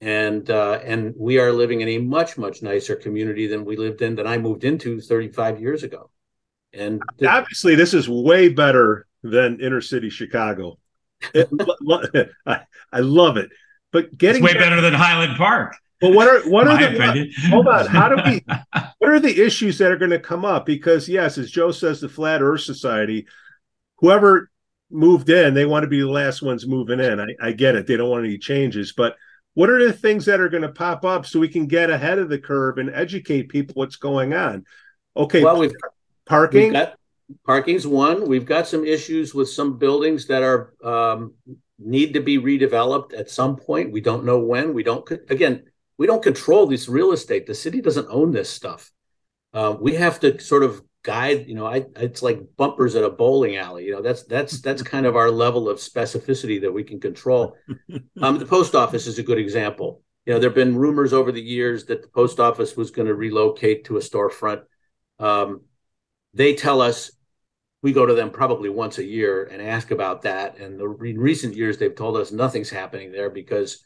and 0.00 0.50
uh, 0.50 0.80
and 0.84 1.14
we 1.16 1.38
are 1.38 1.52
living 1.52 1.80
in 1.80 1.88
a 1.88 1.98
much 1.98 2.36
much 2.36 2.62
nicer 2.62 2.96
community 2.96 3.46
than 3.46 3.64
we 3.64 3.76
lived 3.76 4.02
in 4.02 4.16
that 4.16 4.26
I 4.26 4.38
moved 4.38 4.64
into 4.64 5.00
35 5.00 5.60
years 5.60 5.82
ago. 5.82 6.10
And 6.72 7.02
th- 7.18 7.30
obviously, 7.30 7.74
this 7.74 7.94
is 7.94 8.08
way 8.08 8.48
better 8.48 9.06
than 9.22 9.60
inner 9.60 9.80
city 9.80 10.10
Chicago. 10.10 10.78
I, 11.34 12.60
I 12.92 13.00
love 13.00 13.36
it. 13.36 13.50
But 13.92 14.16
getting 14.18 14.44
it's 14.44 14.54
way 14.54 14.58
better 14.58 14.80
than 14.80 14.92
Highland 14.92 15.36
Park. 15.36 15.76
But 16.00 16.12
what 16.12 16.28
are 16.28 16.50
what 16.50 16.68
are 16.68 16.76
the 16.76 16.94
opinion. 16.94 17.32
hold 17.48 17.68
on? 17.68 17.86
How 17.86 18.08
do 18.08 18.22
we? 18.24 18.44
What 18.98 19.10
are 19.10 19.20
the 19.20 19.44
issues 19.44 19.78
that 19.78 19.92
are 19.92 19.96
going 19.96 20.10
to 20.10 20.18
come 20.18 20.44
up? 20.44 20.66
Because 20.66 21.08
yes, 21.08 21.38
as 21.38 21.50
Joe 21.50 21.70
says, 21.70 22.00
the 22.00 22.08
Flat 22.08 22.42
Earth 22.42 22.62
Society, 22.62 23.26
whoever 23.98 24.50
moved 24.90 25.30
in, 25.30 25.54
they 25.54 25.64
want 25.64 25.84
to 25.84 25.88
be 25.88 26.00
the 26.00 26.10
last 26.10 26.42
ones 26.42 26.66
moving 26.66 26.98
in. 26.98 27.20
I, 27.20 27.26
I 27.40 27.52
get 27.52 27.76
it; 27.76 27.86
they 27.86 27.96
don't 27.96 28.10
want 28.10 28.24
any 28.24 28.36
changes. 28.36 28.92
But 28.92 29.16
what 29.56 29.70
are 29.70 29.82
the 29.82 29.92
things 29.92 30.26
that 30.26 30.38
are 30.38 30.50
going 30.50 30.64
to 30.64 30.68
pop 30.68 31.02
up 31.02 31.24
so 31.24 31.40
we 31.40 31.48
can 31.48 31.66
get 31.66 31.88
ahead 31.88 32.18
of 32.18 32.28
the 32.28 32.38
curve 32.38 32.76
and 32.76 32.90
educate 32.90 33.48
people 33.48 33.72
what's 33.76 33.96
going 33.96 34.34
on? 34.34 34.66
Okay, 35.16 35.42
well, 35.42 35.58
we've 35.58 35.72
parking. 36.26 36.64
We've 36.64 36.72
got, 36.74 36.98
Parking's 37.46 37.86
one. 37.86 38.28
We've 38.28 38.44
got 38.44 38.66
some 38.66 38.84
issues 38.84 39.34
with 39.34 39.48
some 39.48 39.78
buildings 39.78 40.26
that 40.26 40.42
are 40.42 40.74
um, 40.84 41.32
need 41.78 42.12
to 42.12 42.20
be 42.20 42.36
redeveloped 42.36 43.18
at 43.18 43.30
some 43.30 43.56
point. 43.56 43.92
We 43.92 44.02
don't 44.02 44.26
know 44.26 44.38
when. 44.40 44.74
We 44.74 44.82
don't 44.82 45.10
again. 45.30 45.64
We 45.96 46.06
don't 46.06 46.22
control 46.22 46.66
this 46.66 46.86
real 46.86 47.12
estate. 47.12 47.46
The 47.46 47.54
city 47.54 47.80
doesn't 47.80 48.08
own 48.10 48.32
this 48.32 48.50
stuff. 48.50 48.92
Uh, 49.54 49.74
we 49.80 49.94
have 49.94 50.20
to 50.20 50.38
sort 50.38 50.64
of 50.64 50.82
guide. 51.06 51.46
You 51.46 51.54
know, 51.54 51.66
I, 51.66 51.86
it's 51.96 52.20
like 52.20 52.56
bumpers 52.56 52.96
at 52.96 53.04
a 53.04 53.08
bowling 53.08 53.56
alley. 53.56 53.84
You 53.84 53.92
know, 53.92 54.02
that's 54.02 54.24
that's 54.24 54.60
that's 54.60 54.82
kind 54.82 55.06
of 55.06 55.14
our 55.14 55.30
level 55.30 55.68
of 55.68 55.78
specificity 55.78 56.60
that 56.60 56.72
we 56.72 56.84
can 56.84 57.00
control. 57.00 57.56
Um, 58.22 58.38
the 58.38 58.46
post 58.46 58.74
office 58.74 59.06
is 59.06 59.18
a 59.18 59.22
good 59.22 59.38
example. 59.38 60.02
You 60.24 60.32
know, 60.32 60.40
there 60.40 60.48
have 60.48 60.54
been 60.54 60.74
rumors 60.74 61.12
over 61.12 61.30
the 61.30 61.42
years 61.42 61.84
that 61.84 62.00
the 62.00 62.08
post 62.08 62.40
office 62.40 62.74
was 62.74 62.90
going 62.90 63.08
to 63.08 63.14
relocate 63.14 63.84
to 63.84 63.98
a 63.98 64.00
storefront. 64.00 64.62
Um, 65.18 65.60
they 66.32 66.54
tell 66.54 66.80
us 66.80 67.10
we 67.82 67.92
go 67.92 68.06
to 68.06 68.14
them 68.14 68.30
probably 68.30 68.70
once 68.70 68.96
a 68.96 69.04
year 69.04 69.44
and 69.44 69.60
ask 69.60 69.90
about 69.90 70.22
that. 70.22 70.58
And 70.58 70.80
the, 70.80 70.90
in 71.04 71.20
recent 71.20 71.54
years, 71.54 71.76
they've 71.76 71.94
told 71.94 72.16
us 72.16 72.32
nothing's 72.32 72.70
happening 72.70 73.12
there 73.12 73.28
because 73.28 73.84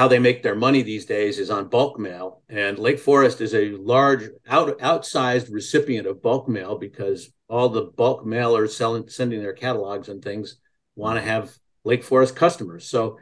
how 0.00 0.08
they 0.08 0.18
make 0.18 0.42
their 0.42 0.54
money 0.54 0.80
these 0.80 1.04
days 1.04 1.38
is 1.38 1.50
on 1.50 1.68
bulk 1.68 1.98
mail. 1.98 2.40
And 2.48 2.78
Lake 2.78 2.98
Forest 2.98 3.42
is 3.42 3.54
a 3.54 3.72
large, 3.72 4.30
out, 4.48 4.78
outsized 4.78 5.52
recipient 5.52 6.06
of 6.06 6.22
bulk 6.22 6.48
mail 6.48 6.78
because 6.78 7.30
all 7.50 7.68
the 7.68 7.82
bulk 7.82 8.24
mailers 8.24 8.70
selling, 8.70 9.10
sending 9.10 9.42
their 9.42 9.52
catalogs 9.52 10.08
and 10.08 10.24
things 10.24 10.56
want 10.96 11.18
to 11.18 11.22
have 11.22 11.54
Lake 11.84 12.02
Forest 12.02 12.34
customers. 12.34 12.88
So 12.88 13.18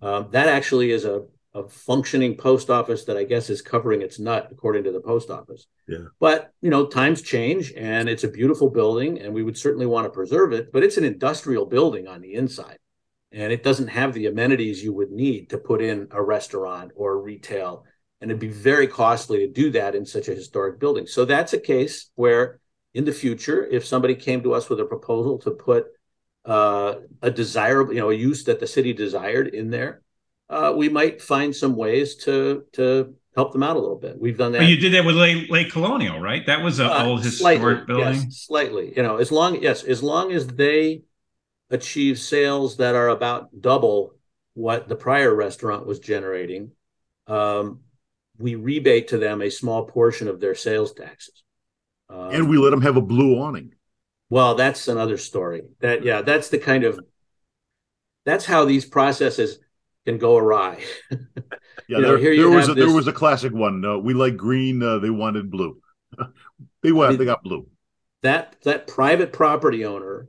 um, 0.00 0.28
that 0.30 0.48
actually 0.48 0.92
is 0.92 1.04
a 1.04 1.24
a 1.54 1.68
functioning 1.68 2.34
post 2.34 2.70
office 2.70 3.04
that 3.04 3.18
I 3.18 3.24
guess 3.24 3.50
is 3.50 3.60
covering 3.60 4.00
its 4.00 4.18
nut, 4.18 4.48
according 4.50 4.84
to 4.84 4.90
the 4.92 5.00
post 5.00 5.28
office. 5.28 5.66
Yeah. 5.86 6.06
But 6.18 6.50
you 6.62 6.70
know, 6.70 6.86
times 6.86 7.20
change, 7.20 7.74
and 7.76 8.08
it's 8.08 8.24
a 8.24 8.28
beautiful 8.28 8.70
building, 8.70 9.20
and 9.20 9.34
we 9.34 9.42
would 9.42 9.58
certainly 9.58 9.84
want 9.84 10.06
to 10.06 10.10
preserve 10.10 10.54
it. 10.54 10.72
But 10.72 10.82
it's 10.82 10.96
an 10.96 11.04
industrial 11.04 11.66
building 11.66 12.08
on 12.08 12.22
the 12.22 12.32
inside, 12.32 12.78
and 13.32 13.52
it 13.52 13.62
doesn't 13.62 13.88
have 13.88 14.12
the 14.12 14.26
amenities 14.26 14.82
you 14.84 14.92
would 14.92 15.10
need 15.10 15.50
to 15.50 15.58
put 15.58 15.80
in 15.82 16.08
a 16.10 16.22
restaurant 16.22 16.92
or 16.94 17.20
retail, 17.20 17.84
and 18.20 18.30
it'd 18.30 18.40
be 18.40 18.48
very 18.48 18.86
costly 18.86 19.38
to 19.38 19.48
do 19.48 19.70
that 19.72 19.94
in 19.94 20.04
such 20.06 20.28
a 20.28 20.34
historic 20.34 20.78
building. 20.78 21.06
So 21.06 21.24
that's 21.24 21.52
a 21.52 21.60
case 21.60 22.10
where, 22.14 22.60
in 22.94 23.04
the 23.04 23.12
future, 23.12 23.66
if 23.66 23.86
somebody 23.86 24.14
came 24.14 24.42
to 24.42 24.52
us 24.54 24.68
with 24.68 24.80
a 24.80 24.84
proposal 24.84 25.38
to 25.40 25.50
put 25.52 25.86
uh, 26.44 26.94
a 27.22 27.30
desirable, 27.30 27.92
you 27.94 28.00
know, 28.00 28.10
a 28.10 28.14
use 28.14 28.44
that 28.44 28.60
the 28.60 28.66
city 28.66 28.92
desired 28.92 29.48
in 29.48 29.70
there, 29.70 30.02
uh, 30.50 30.72
we 30.76 30.88
might 30.88 31.22
find 31.22 31.54
some 31.56 31.74
ways 31.76 32.16
to 32.16 32.64
to 32.72 33.14
help 33.34 33.52
them 33.52 33.62
out 33.62 33.76
a 33.76 33.78
little 33.80 33.96
bit. 33.96 34.20
We've 34.20 34.36
done 34.36 34.52
that. 34.52 34.58
But 34.58 34.68
you 34.68 34.76
did 34.76 34.92
that 34.92 35.04
with 35.06 35.16
Lake, 35.16 35.48
Le 35.48 35.64
Colonial, 35.70 36.20
right? 36.20 36.44
That 36.44 36.62
was 36.62 36.80
an 36.80 36.88
Uh, 36.88 37.04
old 37.06 37.24
slightly, 37.24 37.54
historic 37.56 37.86
building. 37.86 38.14
yes, 38.14 38.44
slightly. 38.46 38.92
You 38.94 39.02
know, 39.02 39.16
as 39.16 39.32
long 39.32 39.62
yes, 39.62 39.84
as 39.84 40.02
long 40.02 40.32
as 40.32 40.46
they 40.46 41.02
achieve 41.72 42.18
sales 42.20 42.76
that 42.76 42.94
are 42.94 43.08
about 43.08 43.60
double 43.60 44.14
what 44.54 44.88
the 44.88 44.96
prior 44.96 45.34
restaurant 45.34 45.86
was 45.86 45.98
generating, 45.98 46.72
um, 47.26 47.80
we 48.38 48.54
rebate 48.54 49.08
to 49.08 49.18
them 49.18 49.42
a 49.42 49.50
small 49.50 49.86
portion 49.86 50.28
of 50.28 50.40
their 50.40 50.54
sales 50.54 50.92
taxes. 50.92 51.42
Um, 52.08 52.30
and 52.30 52.48
we 52.48 52.58
let 52.58 52.70
them 52.70 52.82
have 52.82 52.96
a 52.96 53.02
blue 53.02 53.38
awning. 53.38 53.74
well, 54.30 54.54
that's 54.54 54.88
another 54.88 55.18
story. 55.18 55.62
That 55.80 56.04
yeah, 56.04 56.22
that's 56.22 56.50
the 56.50 56.58
kind 56.58 56.84
of 56.84 57.00
that's 58.24 58.44
how 58.44 58.64
these 58.64 58.84
processes 58.84 59.58
can 60.06 60.18
go 60.18 60.36
awry. 60.36 60.82
Yeah, 61.88 61.98
You 61.98 62.02
know, 62.02 62.16
there, 62.16 62.36
there 62.36 62.50
was 62.50 62.68
a, 62.68 62.74
there 62.74 62.90
was 62.90 63.06
a 63.08 63.12
classic 63.12 63.52
one. 63.52 63.84
Uh, 63.84 63.98
we 63.98 64.14
like 64.14 64.36
green. 64.36 64.82
Uh, 64.82 64.98
they 64.98 65.10
wanted 65.10 65.50
blue. 65.50 65.80
they 66.82 66.92
went. 66.92 67.18
They 67.18 67.24
got 67.24 67.42
blue. 67.42 67.66
that 68.22 68.56
that 68.62 68.86
private 68.86 69.32
property 69.32 69.84
owner 69.84 70.28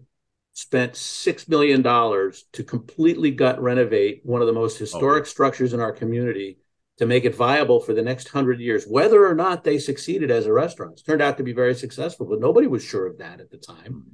spent 0.53 0.95
six 0.95 1.47
million 1.47 1.81
dollars 1.81 2.45
to 2.53 2.63
completely 2.63 3.31
gut 3.31 3.61
renovate 3.61 4.21
one 4.23 4.41
of 4.41 4.47
the 4.47 4.53
most 4.53 4.77
historic 4.77 5.25
structures 5.25 5.73
in 5.73 5.79
our 5.79 5.91
community 5.91 6.57
to 6.97 7.07
make 7.07 7.25
it 7.25 7.35
viable 7.35 7.79
for 7.79 7.93
the 7.93 8.03
next 8.03 8.27
hundred 8.29 8.59
years, 8.59 8.85
whether 8.85 9.25
or 9.25 9.33
not 9.33 9.63
they 9.63 9.79
succeeded 9.79 10.29
as 10.29 10.45
a 10.45 10.53
restaurant. 10.53 10.93
It's 10.93 11.01
turned 11.01 11.23
out 11.23 11.37
to 11.37 11.43
be 11.43 11.53
very 11.53 11.73
successful, 11.73 12.27
but 12.27 12.39
nobody 12.39 12.67
was 12.67 12.83
sure 12.83 13.07
of 13.07 13.17
that 13.17 13.39
at 13.39 13.49
the 13.49 13.57
time. 13.57 14.05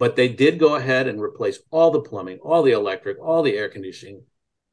But 0.00 0.16
they 0.16 0.28
did 0.28 0.58
go 0.58 0.74
ahead 0.74 1.06
and 1.06 1.20
replace 1.20 1.60
all 1.70 1.90
the 1.90 2.00
plumbing, 2.00 2.38
all 2.38 2.62
the 2.62 2.72
electric, 2.72 3.20
all 3.20 3.42
the 3.42 3.56
air 3.56 3.68
conditioning, 3.68 4.24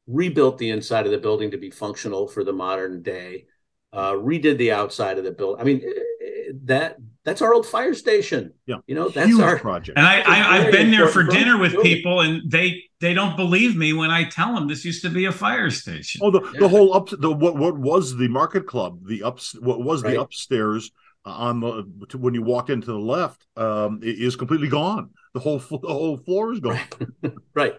rebuilt 0.08 0.58
the 0.58 0.70
inside 0.70 1.06
of 1.06 1.12
the 1.12 1.18
building 1.18 1.52
to 1.52 1.58
be 1.58 1.70
functional 1.70 2.26
for 2.26 2.42
the 2.42 2.52
modern 2.52 3.02
day, 3.02 3.46
uh, 3.92 4.12
redid 4.12 4.58
the 4.58 4.72
outside 4.72 5.18
of 5.18 5.24
the 5.24 5.30
building. 5.30 5.60
I 5.60 5.64
mean, 5.64 5.82
eh, 5.84 6.26
eh, 6.26 6.52
that 6.64 6.96
that's 7.24 7.42
our 7.42 7.52
old 7.52 7.66
fire 7.66 7.94
station. 7.94 8.52
Yeah, 8.66 8.76
You 8.86 8.94
know, 8.94 9.08
that's 9.08 9.28
Huge 9.28 9.40
our 9.40 9.58
project. 9.58 9.98
And 9.98 10.06
I, 10.06 10.18
It's 10.20 10.28
a 10.28 10.30
I 10.30 10.56
I've 10.58 10.72
been 10.72 10.90
there 10.90 11.08
for 11.08 11.24
dinner 11.24 11.58
with 11.58 11.72
building. 11.72 11.94
people, 11.96 12.20
and 12.20 12.50
they 12.50 12.82
they 13.00 13.12
don't 13.14 13.36
believe 13.36 13.76
me 13.76 13.92
when 13.92 14.10
I 14.10 14.24
tell 14.24 14.54
them 14.54 14.66
this 14.68 14.84
used 14.84 15.02
to 15.02 15.10
be 15.10 15.26
a 15.26 15.32
fire 15.32 15.70
station. 15.70 16.20
Oh, 16.24 16.30
the, 16.30 16.40
Yeah. 16.40 16.60
the 16.60 16.68
whole 16.68 16.94
up 16.94 17.08
the 17.10 17.30
what 17.30 17.56
what 17.56 17.76
was 17.78 18.16
the 18.16 18.28
market 18.28 18.66
club? 18.66 19.00
The 19.06 19.22
ups 19.24 19.54
what 19.60 19.82
was 19.82 20.02
Right. 20.02 20.14
the 20.14 20.20
upstairs 20.22 20.90
uh, 21.26 21.30
on 21.30 21.60
the 21.60 21.86
to, 22.10 22.18
when 22.18 22.34
you 22.34 22.42
walked 22.42 22.70
into 22.70 22.86
the 22.86 22.98
left 22.98 23.44
um, 23.56 24.00
i- 24.02 24.06
is 24.06 24.36
completely 24.36 24.68
gone. 24.68 25.10
The 25.34 25.40
whole 25.40 25.58
fl- 25.58 25.76
the 25.78 25.88
whole 25.88 26.16
floor 26.16 26.52
is 26.52 26.60
gone. 26.60 26.78
right. 27.54 27.78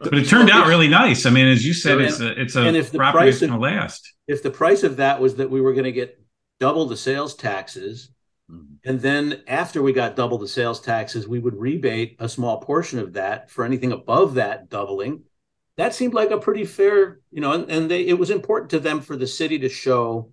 But 0.00 0.14
it 0.18 0.26
turned 0.28 0.50
out 0.50 0.66
really 0.66 0.88
nice. 0.88 1.24
I 1.26 1.30
mean, 1.30 1.46
as 1.46 1.64
you 1.64 1.72
said, 1.72 1.98
And- 1.98 2.08
it's 2.08 2.20
a 2.20 2.40
it's 2.40 2.56
a 2.56 2.62
and 2.62 2.76
if 2.76 2.90
the 2.90 2.98
property 2.98 3.26
that's 3.26 3.38
price 3.38 3.48
going 3.48 3.58
to 3.60 3.64
last. 3.80 4.12
If 4.26 4.42
the 4.42 4.50
price 4.50 4.82
of 4.82 4.96
that 4.96 5.20
was 5.20 5.36
that 5.36 5.48
we 5.50 5.60
were 5.60 5.72
going 5.72 5.84
to 5.84 5.92
get 5.92 6.18
double 6.60 6.86
the 6.86 6.96
sales 6.96 7.34
taxes. 7.36 8.10
And 8.84 9.00
then 9.00 9.42
after 9.46 9.82
we 9.82 9.92
got 9.92 10.16
double 10.16 10.38
the 10.38 10.48
sales 10.48 10.80
taxes, 10.80 11.28
we 11.28 11.38
would 11.38 11.58
rebate 11.58 12.16
a 12.18 12.28
small 12.28 12.60
portion 12.60 12.98
of 12.98 13.12
that 13.14 13.50
for 13.50 13.64
anything 13.64 13.92
above 13.92 14.34
that 14.34 14.68
doubling. 14.68 15.22
That 15.76 15.94
seemed 15.94 16.14
like 16.14 16.30
a 16.30 16.38
pretty 16.38 16.64
fair, 16.64 17.20
you 17.30 17.40
know, 17.40 17.52
and, 17.52 17.70
and 17.70 17.90
they 17.90 18.06
it 18.06 18.18
was 18.18 18.30
important 18.30 18.70
to 18.70 18.80
them 18.80 19.00
for 19.00 19.16
the 19.16 19.26
city 19.26 19.58
to 19.60 19.68
show 19.68 20.32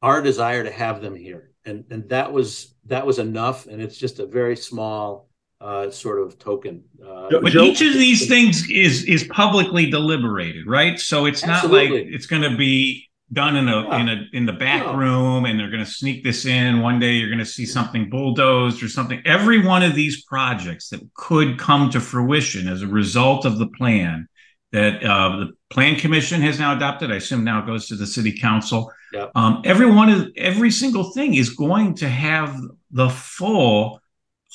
our 0.00 0.22
desire 0.22 0.64
to 0.64 0.70
have 0.70 1.02
them 1.02 1.14
here. 1.14 1.52
And 1.64 1.84
and 1.90 2.08
that 2.08 2.32
was 2.32 2.74
that 2.86 3.06
was 3.06 3.18
enough. 3.18 3.66
And 3.66 3.82
it's 3.82 3.98
just 3.98 4.18
a 4.18 4.26
very 4.26 4.56
small 4.56 5.28
uh, 5.60 5.90
sort 5.90 6.20
of 6.20 6.38
token. 6.38 6.84
Uh, 7.04 7.28
But 7.30 7.54
each 7.54 7.82
of 7.82 7.94
these 7.94 8.26
things 8.26 8.68
is 8.70 9.04
is 9.04 9.24
publicly 9.24 9.90
deliberated, 9.90 10.66
right? 10.66 10.98
So 10.98 11.26
it's 11.26 11.44
not 11.44 11.70
like 11.70 11.90
it's 11.90 12.26
going 12.26 12.42
to 12.42 12.56
be 12.56 13.08
done 13.32 13.56
in 13.56 13.68
a 13.68 13.82
Yeah. 13.82 13.98
in 14.00 14.08
a 14.08 14.24
in 14.32 14.46
the 14.46 14.52
back 14.52 14.84
No. 14.86 14.94
room, 14.94 15.44
and 15.46 15.58
they're 15.58 15.70
going 15.70 15.84
to 15.84 15.90
sneak 15.90 16.22
this 16.22 16.44
in. 16.44 16.80
One 16.80 16.98
day 16.98 17.14
you're 17.14 17.28
going 17.28 17.38
to 17.38 17.46
see 17.46 17.64
something 17.66 18.10
bulldozed 18.10 18.82
or 18.82 18.88
something. 18.88 19.22
Every 19.24 19.64
one 19.64 19.82
of 19.82 19.94
these 19.94 20.22
projects 20.24 20.88
that 20.90 21.00
could 21.14 21.58
come 21.58 21.90
to 21.90 22.00
fruition 22.00 22.68
as 22.68 22.82
a 22.82 22.86
result 22.86 23.44
of 23.44 23.58
the 23.58 23.66
plan 23.68 24.28
that 24.72 25.02
uh, 25.04 25.36
the 25.36 25.50
plan 25.70 25.96
commission 25.96 26.40
has 26.42 26.58
now 26.58 26.74
adopted. 26.76 27.10
I 27.12 27.16
assume 27.16 27.44
now 27.44 27.60
it 27.62 27.66
goes 27.66 27.88
to 27.88 27.96
the 27.96 28.06
city 28.06 28.32
council. 28.38 28.90
Yep. 29.12 29.32
Um, 29.34 29.60
every 29.64 29.86
one 29.90 30.08
of 30.08 30.28
every 30.36 30.70
single 30.70 31.12
thing 31.12 31.34
is 31.34 31.50
going 31.50 31.94
to 31.96 32.08
have 32.08 32.58
the 32.90 33.10
full 33.10 34.00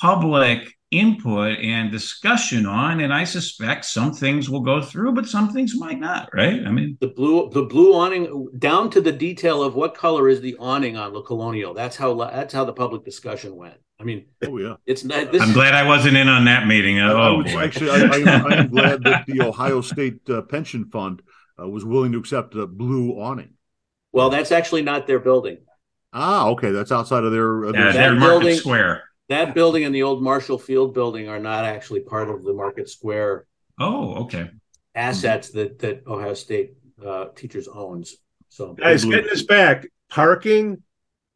public 0.02 0.74
input 0.92 1.58
and 1.60 1.92
discussion 1.92 2.66
on 2.66 3.02
and 3.02 3.14
i 3.14 3.24
suspect 3.26 3.84
some 3.84 4.14
things 4.14 4.50
will 4.50 4.62
go 4.62 4.82
through 4.82 5.12
but 5.12 5.28
some 5.28 5.52
things 5.52 5.74
might 5.78 6.00
not 6.00 6.30
right 6.34 6.66
i 6.66 6.72
mean 6.72 6.98
the 7.02 7.08
blue 7.10 7.50
the 7.50 7.64
blue 7.64 7.94
awning 7.94 8.48
down 8.58 8.90
to 8.90 9.02
the 9.02 9.12
detail 9.12 9.62
of 9.62 9.76
what 9.76 9.94
color 9.94 10.30
is 10.30 10.40
the 10.40 10.56
awning 10.60 10.96
on 10.96 11.12
the 11.12 11.22
colonial 11.22 11.74
that's 11.74 11.98
how 11.98 12.14
that's 12.14 12.54
how 12.54 12.64
the 12.64 12.72
public 12.72 13.04
discussion 13.04 13.54
went 13.54 13.76
i 14.00 14.04
mean 14.06 14.28
Oh 14.48 14.58
yeah. 14.58 14.76
it's 14.86 15.04
not 15.04 15.30
this 15.34 15.42
i'm 15.42 15.52
glad 15.52 15.74
i 15.74 15.86
wasn't 15.86 16.16
in 16.16 16.30
on 16.30 16.46
that 16.46 16.68
meeting 16.68 17.00
I- 17.02 17.12
I 17.12 17.28
oh 17.32 17.38
would- 17.38 17.48
boy. 17.48 17.60
actually, 17.64 17.90
I, 17.90 17.96
I, 18.06 18.40
I'm 18.60 18.70
glad 18.70 19.04
that 19.04 19.26
the 19.28 19.42
Ohio 19.42 19.82
State 19.82 20.22
uh, 20.30 20.42
Pension 20.44 20.86
Fund 20.86 21.22
uh, 21.62 21.68
was 21.68 21.84
willing 21.84 22.14
to 22.14 22.18
accept 22.20 22.56
a 22.56 22.66
blue 22.66 23.20
awning. 23.20 23.56
well 24.14 24.30
that's 24.30 24.54
actually 24.54 24.84
not 24.84 25.06
their 25.06 25.20
building 25.20 25.58
Ah, 26.14 26.48
okay, 26.48 26.72
that's 26.72 26.92
outside 26.94 27.26
of 27.26 27.34
their. 27.34 27.66
Uh, 27.66 27.72
yeah, 27.74 27.84
their- 27.84 27.94
they're 27.94 28.14
that 28.14 28.20
market 28.20 28.40
building- 28.40 28.56
square 28.58 29.04
that 29.30 29.54
building 29.54 29.84
and 29.84 29.94
the 29.94 30.04
old 30.04 30.22
marshall 30.22 30.58
field 30.58 30.94
building 30.94 31.28
are 31.28 31.40
not 31.40 31.66
actually 31.66 32.00
part 32.02 32.30
of 32.30 32.44
the 32.44 32.54
market 32.54 32.90
square 32.90 33.46
oh 33.80 34.24
okay 34.24 34.50
assets 34.96 35.50
that 35.52 35.80
that 35.80 36.06
ohio 36.08 36.34
state 36.34 36.74
uh, 37.06 37.26
teachers 37.36 37.68
owns 37.68 38.18
so 38.50 38.74
Guys, 38.74 39.06
getting 39.06 39.26
this 39.26 39.44
back. 39.44 39.88
Parking, 40.10 40.82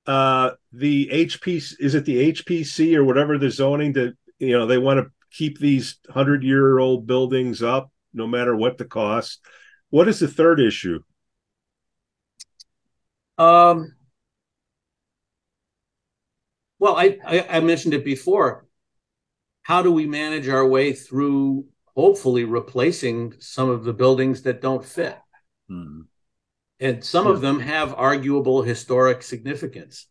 uh, 0.08 0.52
the 0.72 1.10
HP 1.12 1.76
is 1.80 1.96
it 1.96 2.06
the 2.06 2.32
HPC 2.34 2.96
or 2.96 3.04
whatever 3.04 3.38
the 3.38 3.52
zoning 3.52 3.94
that 3.94 4.16
you 4.40 4.58
know 4.58 4.66
they 4.66 4.78
want 4.78 5.00
to 5.00 5.12
keep 5.32 5.60
these 5.60 6.00
hundred 6.10 6.44
year 6.44 6.80
old 6.80 7.06
buildings 7.06 7.62
up 7.62 7.92
no 8.14 8.28
matter 8.28 8.56
what 8.56 8.78
the 8.78 8.86
cost. 8.86 9.40
What 9.90 10.08
is 10.08 10.20
the 10.20 10.28
third 10.28 10.60
issue? 10.60 11.02
Um, 13.38 13.96
well, 16.82 16.98
I, 16.98 17.20
I, 17.24 17.46
I 17.48 17.60
mentioned 17.60 17.94
it 17.94 18.04
before. 18.04 18.66
How 19.62 19.84
do 19.84 19.92
we 19.92 20.08
manage 20.08 20.50
our 20.50 20.68
way 20.68 20.94
through 20.94 21.68
hopefully 21.96 22.44
replacing 22.44 23.36
some 23.40 23.70
of 23.70 23.84
the 23.84 23.94
buildings 23.94 24.42
that 24.42 24.64
don't 24.64 24.84
fit? 24.84 25.16
Hmm. 25.70 26.02
And 26.80 27.06
some 27.06 27.28
of 27.28 27.40
them 27.40 27.60
have 27.60 27.94
arguable 27.94 28.64
historic 28.64 29.22
significance. 29.22 30.08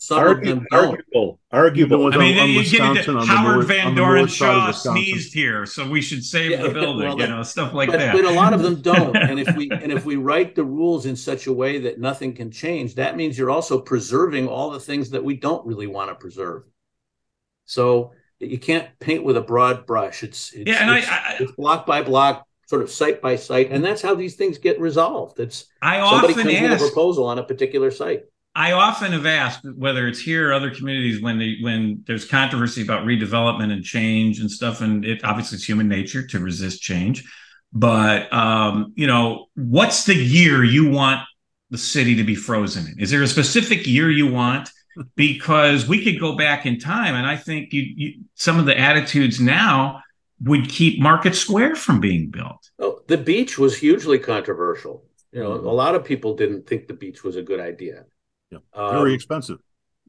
Some 0.00 0.24
of 0.24 0.36
Argu- 0.36 0.44
them 0.44 0.66
don't. 0.70 0.84
arguable, 0.90 1.40
arguable. 1.50 2.02
ones 2.04 2.14
i 2.14 2.18
mean 2.20 2.36
on- 2.38 2.42
on 2.44 2.48
you 2.50 2.62
get 2.62 2.74
into 2.74 2.88
Wisconsin, 2.90 3.16
on 3.16 3.26
the 3.26 3.32
howard 3.34 3.54
north- 3.56 3.66
van 3.66 3.86
on 3.88 3.94
doren 3.96 4.18
north 4.20 4.30
side 4.30 4.68
of 4.68 4.74
shaw 4.76 4.92
sneezed 4.94 5.34
here 5.34 5.66
so 5.66 5.90
we 5.90 6.00
should 6.00 6.24
save 6.24 6.52
Yeah, 6.52 6.62
the 6.62 6.70
building 6.70 7.08
well, 7.08 7.20
you 7.20 7.26
know 7.26 7.42
stuff 7.42 7.74
like 7.74 7.90
but, 7.90 7.98
that 7.98 8.14
but 8.14 8.24
a 8.24 8.30
lot 8.30 8.54
of 8.54 8.62
them 8.62 8.80
don't. 8.82 9.16
And 9.16 9.40
if 9.40 9.56
we 9.56 9.68
and 9.70 9.90
if 9.90 10.04
we 10.04 10.14
write 10.14 10.54
the 10.54 10.62
rules 10.62 11.04
in 11.04 11.16
such 11.16 11.48
a 11.48 11.52
way 11.52 11.80
that 11.80 11.98
nothing 11.98 12.32
can 12.32 12.52
change, 12.52 12.94
that 12.94 13.16
means 13.16 13.36
you're 13.36 13.50
also 13.50 13.80
preserving 13.80 14.46
all 14.46 14.70
the 14.70 14.78
things 14.80 15.10
that 15.10 15.24
we 15.24 15.34
don't 15.36 15.66
really 15.66 15.88
want 15.88 16.10
to 16.10 16.14
preserve. 16.14 16.62
So 17.64 18.12
you 18.38 18.58
can't 18.58 18.86
paint 19.00 19.24
with 19.24 19.36
a 19.36 19.40
broad 19.42 19.84
brush. 19.84 20.22
It's, 20.22 20.52
it's 20.52 20.70
yeah 20.70 20.80
and 20.82 20.90
I, 20.92 20.98
it's, 20.98 21.08
I 21.08 21.36
it's 21.40 21.52
block 21.52 21.86
by 21.86 22.02
block, 22.02 22.46
sort 22.68 22.82
of 22.82 22.90
site 22.90 23.20
by 23.20 23.34
site, 23.34 23.70
and 23.72 23.84
that's 23.84 24.00
how 24.00 24.14
these 24.14 24.36
things 24.36 24.58
get 24.58 24.80
resolved. 24.80 25.40
It's 25.40 25.66
i 25.82 25.98
somebody 25.98 26.34
often 26.34 26.44
comes 26.44 26.60
with 26.60 26.70
a 26.70 26.74
ask 26.74 26.84
proposal 26.84 27.24
on 27.26 27.38
a 27.40 27.42
particular 27.42 27.90
site. 27.90 28.22
I 28.58 28.72
often 28.72 29.12
have 29.12 29.24
asked 29.24 29.64
whether 29.76 30.08
it's 30.08 30.18
here 30.18 30.50
or 30.50 30.52
other 30.52 30.74
communities 30.74 31.22
when 31.22 31.38
they 31.38 31.58
when 31.60 32.02
there's 32.08 32.24
controversy 32.24 32.82
about 32.82 33.06
redevelopment 33.06 33.72
and 33.72 33.84
change 33.84 34.40
and 34.40 34.50
stuff, 34.50 34.80
and 34.80 35.04
it 35.04 35.22
obviously 35.22 35.56
it's 35.56 35.64
human 35.64 35.86
nature 35.86 36.26
to 36.26 36.40
resist 36.40 36.82
change. 36.82 37.24
But 37.72 38.32
um, 38.32 38.94
you 38.96 39.06
know, 39.06 39.46
what's 39.54 40.06
the 40.06 40.16
year 40.16 40.64
you 40.64 40.90
want 40.90 41.20
the 41.70 41.78
city 41.78 42.16
to 42.16 42.24
be 42.24 42.34
frozen 42.34 42.88
in? 42.88 42.98
Is 42.98 43.12
there 43.12 43.22
a 43.22 43.28
specific 43.28 43.86
year 43.86 44.10
you 44.10 44.26
want? 44.26 44.68
Because 45.14 45.86
we 45.86 46.02
could 46.02 46.18
go 46.18 46.34
back 46.34 46.66
in 46.66 46.80
time, 46.80 47.14
and 47.14 47.24
I 47.24 47.36
think 47.36 47.72
you, 47.72 47.82
you 47.82 48.14
some 48.34 48.58
of 48.58 48.66
the 48.66 48.76
attitudes 48.76 49.38
now 49.38 50.02
would 50.40 50.68
keep 50.68 51.00
Market 51.00 51.36
Square 51.36 51.76
from 51.76 52.00
being 52.00 52.30
built. 52.30 52.68
Oh, 52.80 52.98
the 53.06 53.16
beach 53.16 53.58
was 53.58 53.78
hugely 53.78 54.18
controversial. 54.18 55.04
You 55.30 55.44
know, 55.44 55.52
a 55.52 55.70
lot 55.70 55.94
of 55.94 56.04
people 56.04 56.34
didn't 56.34 56.66
think 56.66 56.88
the 56.88 56.94
beach 56.94 57.22
was 57.22 57.36
a 57.36 57.42
good 57.42 57.60
idea. 57.60 58.06
Yeah. 58.50 58.58
Um, 58.74 58.92
Very 58.92 59.14
expensive. 59.14 59.58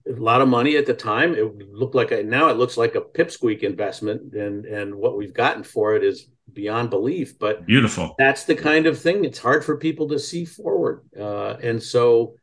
a 0.08 0.12
lot 0.14 0.42
of 0.42 0.48
money 0.48 0.78
at 0.78 0.86
the 0.86 0.94
time. 0.94 1.36
It 1.36 1.72
looked 1.72 1.96
like 1.96 2.12
a, 2.12 2.24
now 2.24 2.50
it 2.50 2.58
looks 2.58 2.78
like 2.78 2.96
a 2.96 3.02
pipsqueak 3.02 3.64
investment, 3.64 4.34
and 4.34 4.66
and 4.66 4.96
what 4.96 5.18
we've 5.18 5.34
gotten 5.34 5.64
for 5.64 5.96
it 5.96 6.04
is 6.04 6.28
beyond 6.52 6.90
belief. 6.90 7.38
But 7.38 7.66
Beautiful. 7.66 8.16
that's 8.18 8.44
the 8.46 8.56
kind 8.56 8.88
of 8.88 9.00
thing 9.00 9.26
it's 9.26 9.40
hard 9.40 9.64
for 9.64 9.78
people 9.78 10.08
to 10.10 10.20
see 10.20 10.46
forward, 10.46 11.04
uh, 11.20 11.58
and 11.62 11.82
so 11.84 12.36